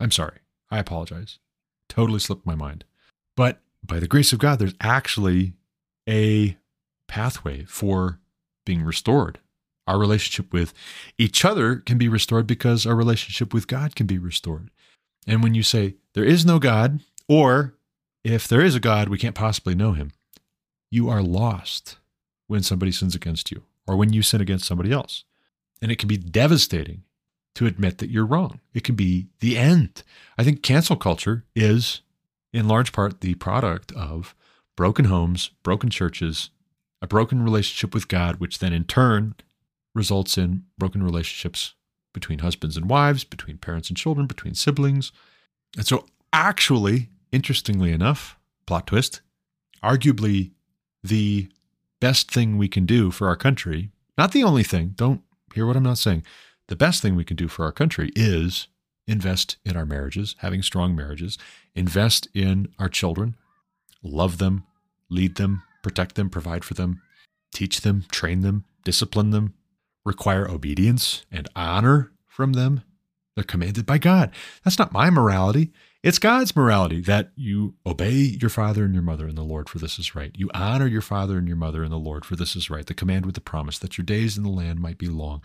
I'm 0.00 0.10
sorry. 0.10 0.38
I 0.70 0.78
apologize. 0.78 1.38
Totally 1.88 2.20
slipped 2.20 2.46
my 2.46 2.54
mind. 2.54 2.84
But 3.36 3.60
by 3.84 3.98
the 3.98 4.08
grace 4.08 4.32
of 4.32 4.38
God, 4.38 4.58
there's 4.58 4.74
actually 4.80 5.54
a 6.08 6.56
pathway 7.06 7.64
for 7.64 8.20
being 8.64 8.82
restored. 8.82 9.38
Our 9.86 9.98
relationship 9.98 10.52
with 10.52 10.74
each 11.16 11.44
other 11.44 11.76
can 11.76 11.98
be 11.98 12.08
restored 12.08 12.46
because 12.46 12.86
our 12.86 12.94
relationship 12.94 13.54
with 13.54 13.66
God 13.66 13.96
can 13.96 14.06
be 14.06 14.18
restored. 14.18 14.70
And 15.26 15.42
when 15.42 15.54
you 15.54 15.62
say 15.62 15.96
there 16.14 16.24
is 16.24 16.44
no 16.44 16.58
God, 16.58 17.00
or 17.28 17.74
if 18.22 18.46
there 18.46 18.60
is 18.60 18.74
a 18.74 18.80
God, 18.80 19.08
we 19.08 19.18
can't 19.18 19.34
possibly 19.34 19.74
know 19.74 19.92
him, 19.92 20.12
you 20.90 21.08
are 21.08 21.22
lost 21.22 21.98
when 22.46 22.62
somebody 22.62 22.92
sins 22.92 23.14
against 23.14 23.50
you 23.50 23.62
or 23.86 23.96
when 23.96 24.12
you 24.12 24.22
sin 24.22 24.40
against 24.40 24.66
somebody 24.66 24.92
else. 24.92 25.24
And 25.80 25.92
it 25.92 25.98
can 25.98 26.08
be 26.08 26.16
devastating 26.16 27.02
to 27.54 27.66
admit 27.66 27.98
that 27.98 28.10
you're 28.10 28.26
wrong. 28.26 28.60
It 28.74 28.84
can 28.84 28.94
be 28.94 29.28
the 29.40 29.56
end. 29.56 30.02
I 30.36 30.44
think 30.44 30.62
cancel 30.62 30.96
culture 30.96 31.44
is, 31.54 32.02
in 32.52 32.68
large 32.68 32.92
part, 32.92 33.20
the 33.20 33.34
product 33.34 33.92
of 33.92 34.34
broken 34.76 35.06
homes, 35.06 35.50
broken 35.62 35.90
churches, 35.90 36.50
a 37.02 37.06
broken 37.06 37.42
relationship 37.42 37.94
with 37.94 38.08
God, 38.08 38.36
which 38.36 38.58
then 38.58 38.72
in 38.72 38.84
turn 38.84 39.34
results 39.94 40.38
in 40.38 40.64
broken 40.78 41.02
relationships 41.02 41.74
between 42.12 42.40
husbands 42.40 42.76
and 42.76 42.88
wives, 42.88 43.24
between 43.24 43.58
parents 43.58 43.88
and 43.88 43.96
children, 43.96 44.26
between 44.26 44.54
siblings. 44.54 45.12
And 45.76 45.86
so, 45.86 46.06
actually, 46.32 47.08
interestingly 47.32 47.92
enough, 47.92 48.38
plot 48.66 48.86
twist, 48.86 49.20
arguably 49.82 50.52
the 51.02 51.48
best 52.00 52.30
thing 52.30 52.56
we 52.58 52.68
can 52.68 52.86
do 52.86 53.10
for 53.10 53.28
our 53.28 53.36
country, 53.36 53.90
not 54.16 54.32
the 54.32 54.44
only 54.44 54.62
thing, 54.62 54.94
don't 54.96 55.22
hear 55.54 55.66
what 55.66 55.76
I'm 55.76 55.82
not 55.82 55.98
saying. 55.98 56.24
The 56.68 56.76
best 56.76 57.02
thing 57.02 57.16
we 57.16 57.24
can 57.24 57.36
do 57.36 57.48
for 57.48 57.64
our 57.64 57.72
country 57.72 58.12
is 58.14 58.68
invest 59.06 59.56
in 59.64 59.76
our 59.76 59.86
marriages, 59.86 60.36
having 60.40 60.62
strong 60.62 60.94
marriages, 60.94 61.38
invest 61.74 62.28
in 62.34 62.68
our 62.78 62.88
children, 62.88 63.36
love 64.02 64.38
them, 64.38 64.64
lead 65.08 65.36
them, 65.36 65.62
protect 65.82 66.14
them, 66.14 66.28
provide 66.28 66.64
for 66.64 66.74
them, 66.74 67.00
teach 67.54 67.80
them, 67.80 68.04
train 68.10 68.42
them, 68.42 68.64
discipline 68.84 69.30
them, 69.30 69.54
require 70.04 70.48
obedience 70.48 71.24
and 71.32 71.48
honor 71.56 72.12
from 72.26 72.52
them. 72.52 72.82
They're 73.34 73.44
commanded 73.44 73.86
by 73.86 73.98
God. 73.98 74.30
That's 74.64 74.78
not 74.78 74.92
my 74.92 75.10
morality. 75.10 75.70
It's 76.02 76.20
God's 76.20 76.54
morality 76.54 77.00
that 77.02 77.32
you 77.34 77.74
obey 77.84 78.12
your 78.12 78.50
father 78.50 78.84
and 78.84 78.94
your 78.94 79.02
mother 79.02 79.26
in 79.26 79.34
the 79.34 79.42
Lord, 79.42 79.68
for 79.68 79.78
this 79.78 79.98
is 79.98 80.14
right. 80.14 80.30
You 80.36 80.48
honor 80.54 80.86
your 80.86 81.02
father 81.02 81.38
and 81.38 81.48
your 81.48 81.56
mother 81.56 81.82
in 81.82 81.90
the 81.90 81.98
Lord, 81.98 82.24
for 82.24 82.36
this 82.36 82.54
is 82.54 82.70
right. 82.70 82.86
The 82.86 82.94
command 82.94 83.26
with 83.26 83.34
the 83.34 83.40
promise 83.40 83.78
that 83.80 83.98
your 83.98 84.04
days 84.04 84.36
in 84.36 84.44
the 84.44 84.48
land 84.48 84.78
might 84.78 84.98
be 84.98 85.08
long. 85.08 85.42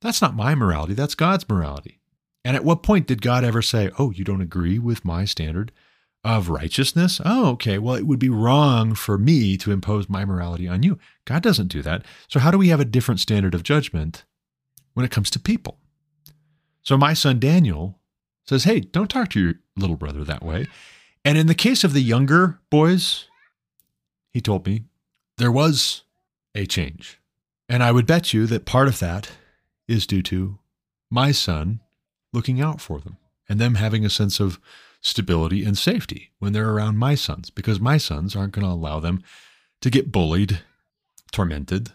That's 0.00 0.20
not 0.20 0.34
my 0.34 0.56
morality. 0.56 0.94
That's 0.94 1.14
God's 1.14 1.48
morality. 1.48 2.00
And 2.44 2.56
at 2.56 2.64
what 2.64 2.82
point 2.82 3.06
did 3.06 3.22
God 3.22 3.44
ever 3.44 3.62
say, 3.62 3.90
Oh, 3.96 4.10
you 4.10 4.24
don't 4.24 4.40
agree 4.40 4.80
with 4.80 5.04
my 5.04 5.24
standard 5.24 5.70
of 6.24 6.48
righteousness. 6.48 7.20
Oh, 7.24 7.50
okay. 7.50 7.78
Well, 7.78 7.96
it 7.96 8.06
would 8.06 8.18
be 8.18 8.28
wrong 8.28 8.94
for 8.94 9.18
me 9.18 9.56
to 9.58 9.72
impose 9.72 10.08
my 10.08 10.24
morality 10.24 10.68
on 10.68 10.82
you. 10.82 10.98
God 11.24 11.42
doesn't 11.42 11.68
do 11.68 11.82
that. 11.82 12.04
So, 12.28 12.40
how 12.40 12.50
do 12.50 12.58
we 12.58 12.68
have 12.68 12.80
a 12.80 12.84
different 12.84 13.20
standard 13.20 13.54
of 13.54 13.62
judgment 13.62 14.24
when 14.94 15.04
it 15.04 15.10
comes 15.10 15.30
to 15.30 15.40
people? 15.40 15.78
So, 16.82 16.96
my 16.96 17.14
son 17.14 17.38
Daniel 17.38 18.00
says, 18.44 18.64
Hey, 18.64 18.80
don't 18.80 19.10
talk 19.10 19.30
to 19.30 19.40
your 19.40 19.54
little 19.76 19.96
brother 19.96 20.24
that 20.24 20.42
way. 20.42 20.66
And 21.24 21.38
in 21.38 21.46
the 21.46 21.54
case 21.54 21.84
of 21.84 21.92
the 21.92 22.02
younger 22.02 22.58
boys, 22.70 23.28
he 24.32 24.40
told 24.40 24.66
me 24.66 24.84
there 25.38 25.52
was 25.52 26.02
a 26.54 26.66
change. 26.66 27.20
And 27.68 27.82
I 27.82 27.92
would 27.92 28.06
bet 28.06 28.34
you 28.34 28.46
that 28.46 28.66
part 28.66 28.88
of 28.88 28.98
that 28.98 29.30
is 29.88 30.06
due 30.06 30.22
to 30.22 30.58
my 31.10 31.32
son 31.32 31.80
looking 32.32 32.60
out 32.60 32.80
for 32.80 32.98
them 32.98 33.16
and 33.48 33.60
them 33.60 33.76
having 33.76 34.04
a 34.04 34.10
sense 34.10 34.40
of 34.40 34.60
stability 35.00 35.64
and 35.64 35.76
safety 35.76 36.30
when 36.38 36.52
they're 36.52 36.70
around 36.70 36.96
my 36.96 37.14
sons, 37.14 37.50
because 37.50 37.80
my 37.80 37.98
sons 37.98 38.36
aren't 38.36 38.52
going 38.52 38.66
to 38.66 38.72
allow 38.72 39.00
them 39.00 39.22
to 39.80 39.90
get 39.90 40.12
bullied, 40.12 40.60
tormented, 41.32 41.92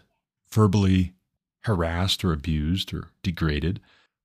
verbally 0.50 1.14
harassed 1.62 2.24
or 2.24 2.32
abused 2.32 2.92
or 2.92 3.10
degraded 3.22 3.80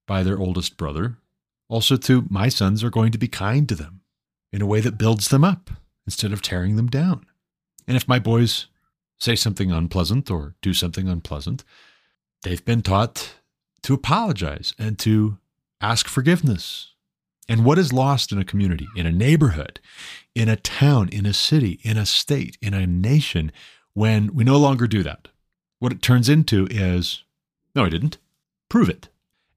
by 0.06 0.22
their 0.22 0.38
oldest 0.38 0.78
brother. 0.78 1.18
Also, 1.74 1.98
too, 1.98 2.28
my 2.30 2.50
sons 2.50 2.84
are 2.84 2.92
going 2.92 3.12
to 3.12 3.18
be 3.18 3.28
kind 3.28 3.68
to 3.68 3.74
them 3.74 4.02
in 4.52 4.62
a 4.62 4.66
way 4.68 4.80
that 4.80 5.00
builds 5.00 5.30
them 5.30 5.44
up 5.44 5.72
instead 6.06 6.32
of 6.32 6.40
tearing 6.40 6.76
them 6.76 6.86
down. 6.86 7.26
And 7.88 7.98
if 7.98 8.08
my 8.08 8.20
boys 8.20 8.68
say 9.20 9.36
something 9.36 9.72
unpleasant 9.72 10.30
or 10.30 10.54
do 10.62 10.76
something 10.76 11.10
unpleasant, 11.10 11.64
they've 12.44 12.64
been 12.64 12.84
taught 12.84 13.38
to 13.82 13.96
apologize 13.96 14.76
and 14.78 15.00
to 15.00 15.40
ask 15.82 16.08
forgiveness 16.08 16.94
and 17.50 17.66
what 17.66 17.80
is 17.80 17.92
lost 17.92 18.32
in 18.32 18.38
a 18.38 18.46
community, 18.46 18.86
in 18.96 19.08
a 19.08 19.12
neighborhood, 19.12 19.80
in 20.36 20.50
a 20.50 20.56
town, 20.56 21.10
in 21.10 21.26
a 21.26 21.34
city, 21.34 21.80
in 21.82 21.98
a 21.98 22.06
state, 22.06 22.56
in 22.62 22.76
a 22.76 22.86
nation, 22.86 23.52
when 23.96 24.36
we 24.36 24.44
no 24.44 24.58
longer 24.58 24.86
do 24.86 25.02
that? 25.02 25.28
What 25.80 25.92
it 25.92 26.04
turns 26.04 26.30
into 26.30 26.68
is 26.70 27.24
no, 27.76 27.86
I 27.86 27.90
didn't. 27.90 28.20
Prove 28.70 28.90
it. 28.90 29.10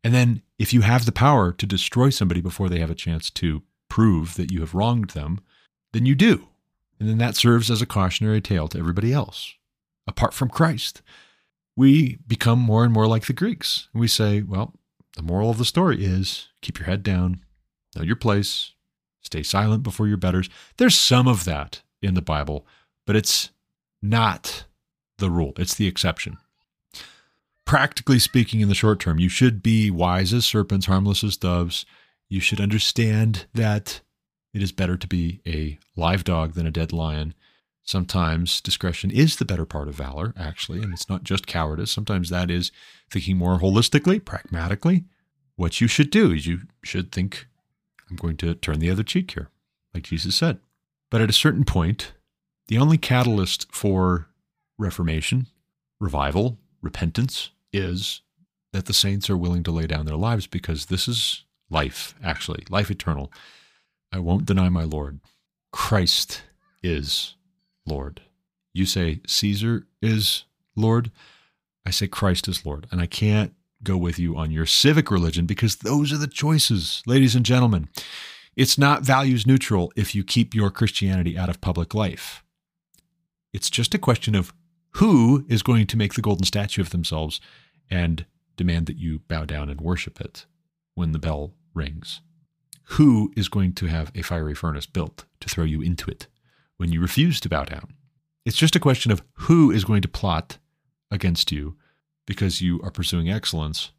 And 0.07 0.15
then 0.15 0.43
if 0.57 0.73
you 0.73 0.83
have 0.83 1.05
the 1.05 1.11
power 1.11 1.51
to 1.51 1.66
destroy 1.66 2.11
somebody 2.11 2.41
before 2.41 2.69
they 2.69 2.78
have 2.78 2.93
a 2.93 2.95
chance 2.95 3.28
to 3.31 3.65
prove 3.89 4.35
that 4.35 4.53
you 4.53 4.61
have 4.61 4.73
wronged 4.73 5.11
them, 5.11 5.41
then 5.93 6.07
you 6.07 6.15
do. 6.15 6.47
And 7.01 7.09
then 7.09 7.19
that 7.19 7.35
serves 7.35 7.73
as 7.73 7.83
a 7.83 7.87
cautionary 7.87 8.41
tale 8.41 8.69
to 8.69 8.78
everybody 8.78 9.12
else. 9.12 9.55
Apart 10.07 10.33
from 10.33 10.49
Christ, 10.49 11.03
we 11.74 12.20
become 12.24 12.61
more 12.61 12.85
and 12.85 12.93
more 12.93 13.09
like 13.09 13.27
the 13.27 13.33
Greeks. 13.33 13.89
We 13.93 14.07
say, 14.07 14.43
well, 14.43 14.74
the 15.16 15.24
moral 15.24 15.51
of 15.51 15.59
the 15.59 15.65
story 15.65 16.05
is 16.05 16.51
keep 16.62 16.78
your 16.78 16.87
head 16.87 17.03
down, 17.03 17.41
know 17.97 18.05
your 18.05 18.15
place, 18.15 18.74
stay 19.23 19.43
silent 19.43 19.83
before 19.83 20.07
your 20.07 20.19
betters. 20.19 20.49
There's 20.77 20.95
some 20.95 21.27
of 21.27 21.45
that 21.47 21.83
in 22.01 22.15
the 22.15 22.23
Bible, 22.23 22.65
but 23.09 23.16
it's 23.16 23.51
not 24.01 24.66
the 25.19 25.33
rule, 25.33 25.53
it's 25.57 25.74
the 25.74 25.89
exception. 25.89 26.39
Practically 27.67 28.21
speaking, 28.21 28.61
in 28.61 28.69
the 28.69 28.77
short 28.77 29.01
term, 29.01 29.19
you 29.19 29.29
should 29.29 29.61
be 29.61 29.91
wise 29.91 30.33
as 30.33 30.47
serpents, 30.47 30.87
harmless 30.87 31.25
as 31.25 31.37
doves. 31.37 31.85
You 32.29 32.39
should 32.39 32.61
understand 32.61 33.47
that 33.55 34.01
it 34.55 34.63
is 34.63 34.71
better 34.71 34.97
to 34.97 35.07
be 35.09 35.41
a 35.45 35.79
live 35.97 36.23
dog 36.23 36.55
than 36.55 36.67
a 36.67 36.71
dead 36.71 36.93
lion. 36.93 37.35
Sometimes 37.83 38.61
discretion 38.61 39.11
is 39.11 39.37
the 39.37 39.45
better 39.45 39.65
part 39.65 39.89
of 39.89 39.97
valor, 39.97 40.33
actually, 40.37 40.81
and 40.81 40.93
it's 40.93 41.09
not 41.09 41.25
just 41.25 41.49
cowardice. 41.49 41.91
Sometimes 41.91 42.31
that 42.31 42.53
is 42.53 42.71
thinking 43.11 43.37
more 43.37 43.59
holistically, 43.59 44.25
pragmatically. 44.25 45.05
What 45.57 45.81
you 45.81 45.89
should 45.89 46.11
do 46.11 46.33
is 46.33 46.47
you 46.47 46.61
should 46.85 47.11
think 47.11 47.49
I'm 48.09 48.17
going 48.17 48.37
to 48.39 48.55
turn 48.55 48.79
the 48.79 48.91
other 48.91 49.03
cheek 49.03 49.33
here, 49.33 49.51
like 49.93 50.05
Jesus 50.05 50.37
said. 50.37 50.61
But 51.11 51.21
at 51.21 51.31
a 51.31 51.35
certain 51.35 51.65
point, 51.65 52.13
the 52.69 52.79
only 52.79 52.99
catalyst 52.99 53.67
for 53.73 54.29
reformation, 54.79 55.49
revival, 55.99 56.59
repentance 56.81 57.51
is 57.77 58.23
that 58.73 58.86
the 58.86 58.93
saints 58.93 59.31
are 59.31 59.36
willing 59.36 59.62
to 59.62 59.70
lay 59.70 59.86
down 59.86 60.07
their 60.07 60.16
lives 60.16 60.47
because 60.47 60.86
this 60.86 61.09
is 61.09 61.44
life, 61.70 62.15
actually, 62.23 62.65
life 62.69 62.90
eternal. 62.90 63.32
I 64.12 64.19
won't 64.19 64.47
deny 64.47 64.69
my 64.69 64.85
Lord. 64.85 65.20
Christ 65.73 66.43
is 66.82 67.35
Lord. 67.86 68.23
You 68.73 68.86
say 68.86 69.20
Caesar 69.27 69.86
is 70.03 70.44
Lord. 70.74 71.11
I 71.85 71.90
say 71.90 72.07
Christ 72.07 72.48
is 72.48 72.66
Lord. 72.66 72.86
And 72.90 73.01
I 73.01 73.07
can't 73.07 73.55
go 73.82 73.97
with 73.97 74.19
you 74.19 74.36
on 74.36 74.51
your 74.51 74.66
civic 74.66 75.11
religion 75.11 75.47
because 75.47 75.77
those 75.77 76.12
are 76.12 76.19
the 76.19 76.27
choices, 76.27 77.03
ladies 77.07 77.35
and 77.35 77.44
gentlemen. 77.44 77.89
It's 78.57 78.78
not 78.78 79.03
values 79.03 79.47
neutral 79.47 79.93
if 79.97 80.15
you 80.15 80.24
keep 80.24 80.55
your 80.55 80.70
Christianity 80.70 81.36
out 81.36 81.51
of 81.51 81.61
public 81.61 81.94
life. 81.94 82.43
It's 83.53 83.70
just 83.70 83.94
a 83.94 83.98
question 83.98 84.35
of 84.35 84.53
who 84.93 85.44
is 85.48 85.62
going 85.62 85.86
to 85.86 85.97
make 85.97 86.15
the 86.15 86.23
golden 86.23 86.47
statue 86.47 86.81
of 86.81 86.90
themselves 86.90 87.40
and 87.91 88.27
demand 88.57 88.87
that 88.87 88.97
you 88.97 89.21
bow 89.29 89.45
down 89.45 89.69
and 89.69 89.81
worship 89.81 90.21
it 90.21 90.47
when 90.95 91.13
the 91.13 91.19
bell 91.19 91.53
rings. 91.75 92.21
Who 92.91 93.33
is 93.37 93.49
going 93.49 93.75
to 93.75 93.87
have 93.87 94.11
a 94.15 94.23
fiery 94.23 94.55
furnace 94.55 94.87
built 94.87 95.25
to 95.41 95.49
throw 95.49 95.65
you 95.65 95.83
into 95.83 96.11
it 96.11 96.29
when 96.77 96.93
you 96.93 97.01
refuse 97.01 97.41
to 97.41 97.49
bow 97.49 97.65
down? 97.65 97.95
It's 98.45 98.57
just 98.57 98.77
a 98.77 98.81
question 98.81 99.11
of 99.11 99.23
who 99.33 99.71
is 99.71 99.85
going 99.85 100.03
to 100.03 100.09
plot 100.09 100.59
against 101.11 101.51
you 101.51 101.77
because 102.27 102.63
you 102.63 102.81
are 102.83 102.91
pursuing 102.91 103.31
excellence. 103.31 103.91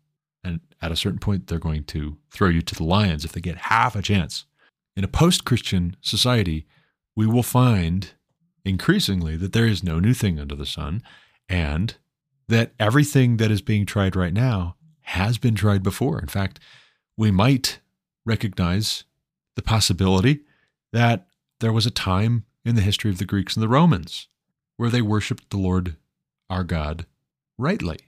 And 0.43 0.61
at 0.81 0.91
a 0.91 0.95
certain 0.95 1.19
point, 1.19 1.47
they're 1.47 1.59
going 1.59 1.83
to 1.85 2.17
throw 2.31 2.47
you 2.47 2.61
to 2.61 2.75
the 2.75 2.83
lions 2.83 3.25
if 3.25 3.33
they 3.33 3.41
get 3.41 3.57
half 3.57 3.95
a 3.95 4.01
chance. 4.01 4.45
In 4.95 5.03
a 5.03 5.09
post 5.09 5.45
Christian 5.45 5.95
society, 6.01 6.65
we 7.15 7.27
will 7.27 7.43
find 7.43 8.11
increasingly 8.63 9.35
that 9.37 9.53
there 9.53 9.67
is 9.67 9.83
no 9.83 9.99
new 9.99 10.13
thing 10.13 10.39
under 10.39 10.55
the 10.55 10.65
sun 10.65 11.03
and 11.49 11.95
that 12.47 12.73
everything 12.79 13.37
that 13.37 13.51
is 13.51 13.61
being 13.61 13.85
tried 13.85 14.15
right 14.15 14.33
now 14.33 14.75
has 15.01 15.37
been 15.37 15.55
tried 15.55 15.83
before. 15.83 16.19
In 16.19 16.27
fact, 16.27 16.59
we 17.15 17.31
might 17.31 17.79
recognize 18.25 19.03
the 19.55 19.61
possibility 19.61 20.41
that 20.93 21.27
there 21.59 21.73
was 21.73 21.85
a 21.85 21.91
time 21.91 22.45
in 22.63 22.75
the 22.75 22.81
history 22.81 23.09
of 23.09 23.17
the 23.17 23.25
Greeks 23.25 23.55
and 23.55 23.63
the 23.63 23.67
Romans 23.67 24.27
where 24.75 24.89
they 24.89 25.01
worshiped 25.01 25.49
the 25.49 25.57
Lord 25.57 25.95
our 26.49 26.63
God 26.63 27.05
rightly. 27.57 27.99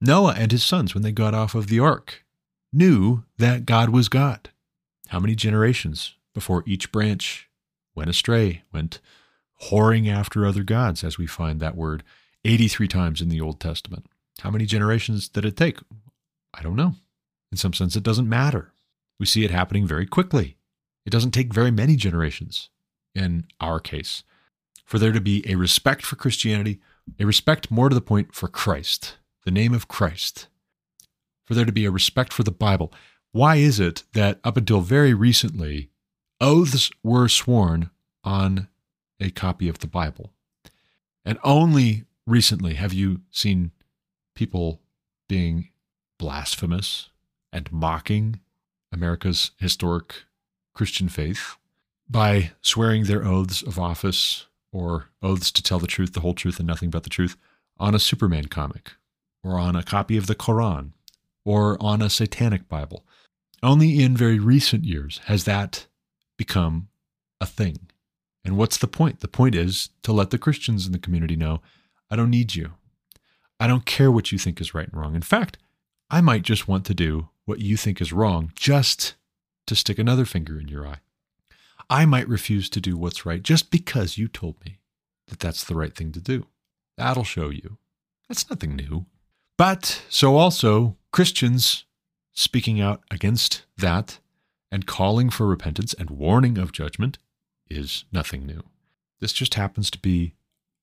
Noah 0.00 0.34
and 0.36 0.50
his 0.50 0.64
sons, 0.64 0.94
when 0.94 1.02
they 1.02 1.12
got 1.12 1.34
off 1.34 1.54
of 1.54 1.68
the 1.68 1.80
ark, 1.80 2.24
knew 2.72 3.24
that 3.38 3.66
God 3.66 3.90
was 3.90 4.08
God. 4.08 4.50
How 5.08 5.20
many 5.20 5.34
generations 5.34 6.14
before 6.34 6.64
each 6.66 6.90
branch 6.90 7.48
went 7.94 8.10
astray, 8.10 8.62
went 8.72 9.00
whoring 9.64 10.08
after 10.10 10.44
other 10.44 10.62
gods, 10.62 11.04
as 11.04 11.18
we 11.18 11.26
find 11.26 11.60
that 11.60 11.76
word 11.76 12.02
83 12.44 12.88
times 12.88 13.20
in 13.20 13.28
the 13.28 13.40
Old 13.40 13.60
Testament? 13.60 14.06
How 14.40 14.50
many 14.50 14.66
generations 14.66 15.28
did 15.28 15.44
it 15.44 15.56
take? 15.56 15.78
I 16.52 16.62
don't 16.62 16.76
know. 16.76 16.94
In 17.50 17.58
some 17.58 17.72
sense, 17.72 17.96
it 17.96 18.02
doesn't 18.02 18.28
matter. 18.28 18.72
We 19.18 19.26
see 19.26 19.44
it 19.44 19.50
happening 19.50 19.86
very 19.86 20.06
quickly. 20.06 20.56
It 21.06 21.10
doesn't 21.10 21.32
take 21.32 21.52
very 21.52 21.70
many 21.70 21.96
generations 21.96 22.70
in 23.14 23.46
our 23.60 23.78
case 23.78 24.24
for 24.84 24.98
there 24.98 25.12
to 25.12 25.20
be 25.20 25.44
a 25.48 25.54
respect 25.54 26.04
for 26.04 26.16
Christianity, 26.16 26.80
a 27.18 27.24
respect 27.24 27.70
more 27.70 27.88
to 27.88 27.94
the 27.94 28.00
point 28.00 28.34
for 28.34 28.48
Christ 28.48 29.16
the 29.44 29.50
name 29.50 29.74
of 29.74 29.88
Christ, 29.88 30.48
for 31.44 31.54
there 31.54 31.64
to 31.64 31.72
be 31.72 31.84
a 31.84 31.90
respect 31.90 32.32
for 32.32 32.42
the 32.42 32.50
Bible. 32.50 32.92
Why 33.32 33.56
is 33.56 33.78
it 33.78 34.04
that 34.12 34.40
up 34.42 34.56
until 34.56 34.80
very 34.80 35.14
recently, 35.14 35.90
oaths 36.40 36.90
were 37.02 37.28
sworn 37.28 37.90
on 38.22 38.68
a 39.20 39.30
copy 39.30 39.68
of 39.68 39.80
the 39.80 39.86
Bible? 39.86 40.32
And 41.24 41.38
only 41.44 42.04
recently 42.26 42.74
have 42.74 42.92
you 42.92 43.20
seen 43.30 43.72
people 44.34 44.80
being 45.28 45.68
blasphemous 46.18 47.10
and 47.52 47.70
mocking 47.72 48.40
America's 48.92 49.52
historic 49.58 50.24
Christian 50.74 51.08
faith 51.08 51.56
by 52.08 52.52
swearing 52.60 53.04
their 53.04 53.24
oaths 53.24 53.62
of 53.62 53.78
office 53.78 54.46
or 54.72 55.08
oaths 55.22 55.50
to 55.52 55.62
tell 55.62 55.78
the 55.78 55.86
truth, 55.86 56.12
the 56.12 56.20
whole 56.20 56.34
truth, 56.34 56.58
and 56.58 56.66
nothing 56.66 56.90
but 56.90 57.02
the 57.02 57.10
truth 57.10 57.36
on 57.78 57.94
a 57.94 58.00
Superman 58.00 58.46
comic 58.46 58.92
or 59.42 59.58
on 59.58 59.76
a 59.76 59.82
copy 59.82 60.16
of 60.16 60.26
the 60.26 60.34
Quran 60.34 60.90
or 61.44 61.80
on 61.80 62.02
a 62.02 62.10
satanic 62.10 62.68
Bible. 62.68 63.04
Only 63.62 64.02
in 64.02 64.16
very 64.16 64.38
recent 64.38 64.84
years 64.84 65.20
has 65.26 65.44
that 65.44 65.86
become 66.36 66.88
a 67.40 67.46
thing. 67.46 67.88
And 68.44 68.56
what's 68.56 68.76
the 68.76 68.86
point? 68.86 69.20
The 69.20 69.28
point 69.28 69.54
is 69.54 69.90
to 70.02 70.12
let 70.12 70.30
the 70.30 70.38
Christians 70.38 70.86
in 70.86 70.92
the 70.92 70.98
community 70.98 71.36
know 71.36 71.62
I 72.10 72.16
don't 72.16 72.30
need 72.30 72.54
you. 72.54 72.72
I 73.58 73.66
don't 73.66 73.86
care 73.86 74.10
what 74.10 74.32
you 74.32 74.38
think 74.38 74.60
is 74.60 74.74
right 74.74 74.88
and 74.88 75.00
wrong. 75.00 75.14
In 75.14 75.22
fact, 75.22 75.58
I 76.10 76.20
might 76.20 76.42
just 76.42 76.68
want 76.68 76.84
to 76.86 76.94
do 76.94 77.28
what 77.44 77.60
you 77.60 77.76
think 77.76 78.00
is 78.00 78.12
wrong 78.12 78.52
just 78.54 79.14
to 79.66 79.74
stick 79.74 79.98
another 79.98 80.24
finger 80.24 80.58
in 80.58 80.68
your 80.68 80.86
eye. 80.86 80.98
I 81.88 82.06
might 82.06 82.28
refuse 82.28 82.68
to 82.70 82.80
do 82.80 82.96
what's 82.96 83.26
right 83.26 83.42
just 83.42 83.70
because 83.70 84.18
you 84.18 84.28
told 84.28 84.56
me 84.64 84.78
that 85.28 85.40
that's 85.40 85.64
the 85.64 85.74
right 85.74 85.94
thing 85.94 86.12
to 86.12 86.20
do. 86.20 86.46
That'll 86.96 87.24
show 87.24 87.50
you. 87.50 87.78
That's 88.28 88.48
nothing 88.48 88.76
new. 88.76 89.06
But 89.56 90.02
so 90.08 90.36
also 90.36 90.96
Christians 91.12 91.84
speaking 92.32 92.80
out 92.80 93.02
against 93.10 93.64
that 93.76 94.18
and 94.72 94.86
calling 94.86 95.30
for 95.30 95.46
repentance 95.46 95.94
and 95.94 96.10
warning 96.10 96.58
of 96.58 96.72
judgment 96.72 97.18
is 97.70 98.04
nothing 98.12 98.46
new. 98.46 98.62
This 99.20 99.32
just 99.32 99.54
happens 99.54 99.90
to 99.90 99.98
be 99.98 100.34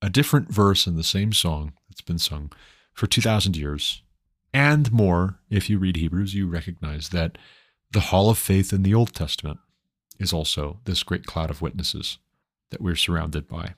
a 0.01 0.09
different 0.09 0.51
verse 0.51 0.87
in 0.87 0.95
the 0.95 1.03
same 1.03 1.33
song 1.33 1.73
that's 1.89 2.01
been 2.01 2.19
sung 2.19 2.51
for 2.93 3.07
2,000 3.07 3.55
years 3.55 4.01
and 4.53 4.91
more. 4.91 5.39
If 5.49 5.69
you 5.69 5.77
read 5.77 5.95
Hebrews, 5.95 6.33
you 6.33 6.47
recognize 6.47 7.09
that 7.09 7.37
the 7.91 7.99
hall 7.99 8.29
of 8.29 8.37
faith 8.37 8.73
in 8.73 8.83
the 8.83 8.93
Old 8.93 9.13
Testament 9.13 9.59
is 10.19 10.33
also 10.33 10.79
this 10.85 11.03
great 11.03 11.25
cloud 11.25 11.49
of 11.49 11.61
witnesses 11.61 12.17
that 12.69 12.81
we're 12.81 12.95
surrounded 12.95 13.47
by. 13.47 13.73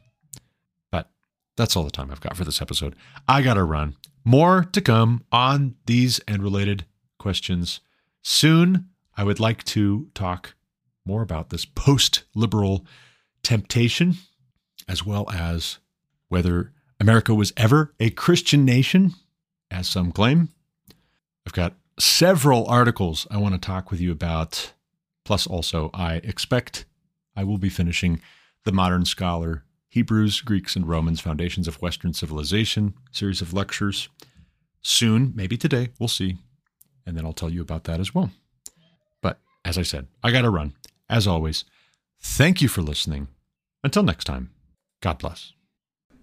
But 0.91 1.09
that's 1.57 1.75
all 1.75 1.83
the 1.83 1.91
time 1.91 2.11
I've 2.11 2.21
got 2.21 2.37
for 2.37 2.43
this 2.43 2.61
episode. 2.61 2.95
I 3.27 3.41
got 3.41 3.55
to 3.55 3.63
run. 3.63 3.95
More 4.23 4.63
to 4.71 4.81
come 4.81 5.25
on 5.31 5.75
these 5.85 6.19
and 6.27 6.41
related 6.41 6.85
questions 7.19 7.81
soon. 8.21 8.89
I 9.17 9.23
would 9.23 9.39
like 9.39 9.63
to 9.65 10.09
talk 10.13 10.55
more 11.05 11.21
about 11.21 11.49
this 11.49 11.65
post 11.65 12.23
liberal 12.33 12.85
temptation, 13.41 14.15
as 14.87 15.05
well 15.05 15.29
as 15.29 15.79
whether 16.33 16.73
America 16.99 17.35
was 17.35 17.53
ever 17.55 17.93
a 17.99 18.09
Christian 18.09 18.65
nation, 18.65 19.13
as 19.69 19.87
some 19.87 20.11
claim. 20.11 20.49
I've 21.45 21.53
got 21.53 21.75
several 21.99 22.65
articles 22.65 23.27
I 23.29 23.37
want 23.37 23.53
to 23.53 23.61
talk 23.61 23.91
with 23.91 24.01
you 24.01 24.11
about. 24.11 24.73
Plus, 25.23 25.45
also, 25.45 25.91
I 25.93 26.15
expect 26.15 26.85
I 27.35 27.43
will 27.43 27.59
be 27.59 27.69
finishing 27.69 28.19
The 28.65 28.71
Modern 28.71 29.05
Scholar 29.05 29.63
Hebrews, 29.89 30.41
Greeks, 30.41 30.75
and 30.75 30.89
Romans 30.89 31.21
Foundations 31.21 31.67
of 31.67 31.79
Western 31.83 32.13
Civilization 32.13 32.95
series 33.11 33.41
of 33.41 33.53
lectures. 33.53 34.09
Soon, 34.81 35.33
maybe 35.35 35.55
today, 35.55 35.89
we'll 35.99 36.09
see. 36.09 36.37
And 37.05 37.15
then 37.15 37.25
I'll 37.25 37.33
tell 37.33 37.51
you 37.51 37.61
about 37.61 37.83
that 37.83 37.99
as 37.99 38.15
well. 38.15 38.31
But 39.21 39.37
as 39.63 39.77
I 39.77 39.83
said, 39.83 40.07
I 40.23 40.31
got 40.31 40.41
to 40.41 40.49
run. 40.49 40.73
As 41.07 41.27
always, 41.27 41.63
thank 42.19 42.59
you 42.59 42.67
for 42.67 42.81
listening. 42.81 43.27
Until 43.83 44.01
next 44.01 44.23
time, 44.23 44.49
God 44.99 45.19
bless. 45.19 45.53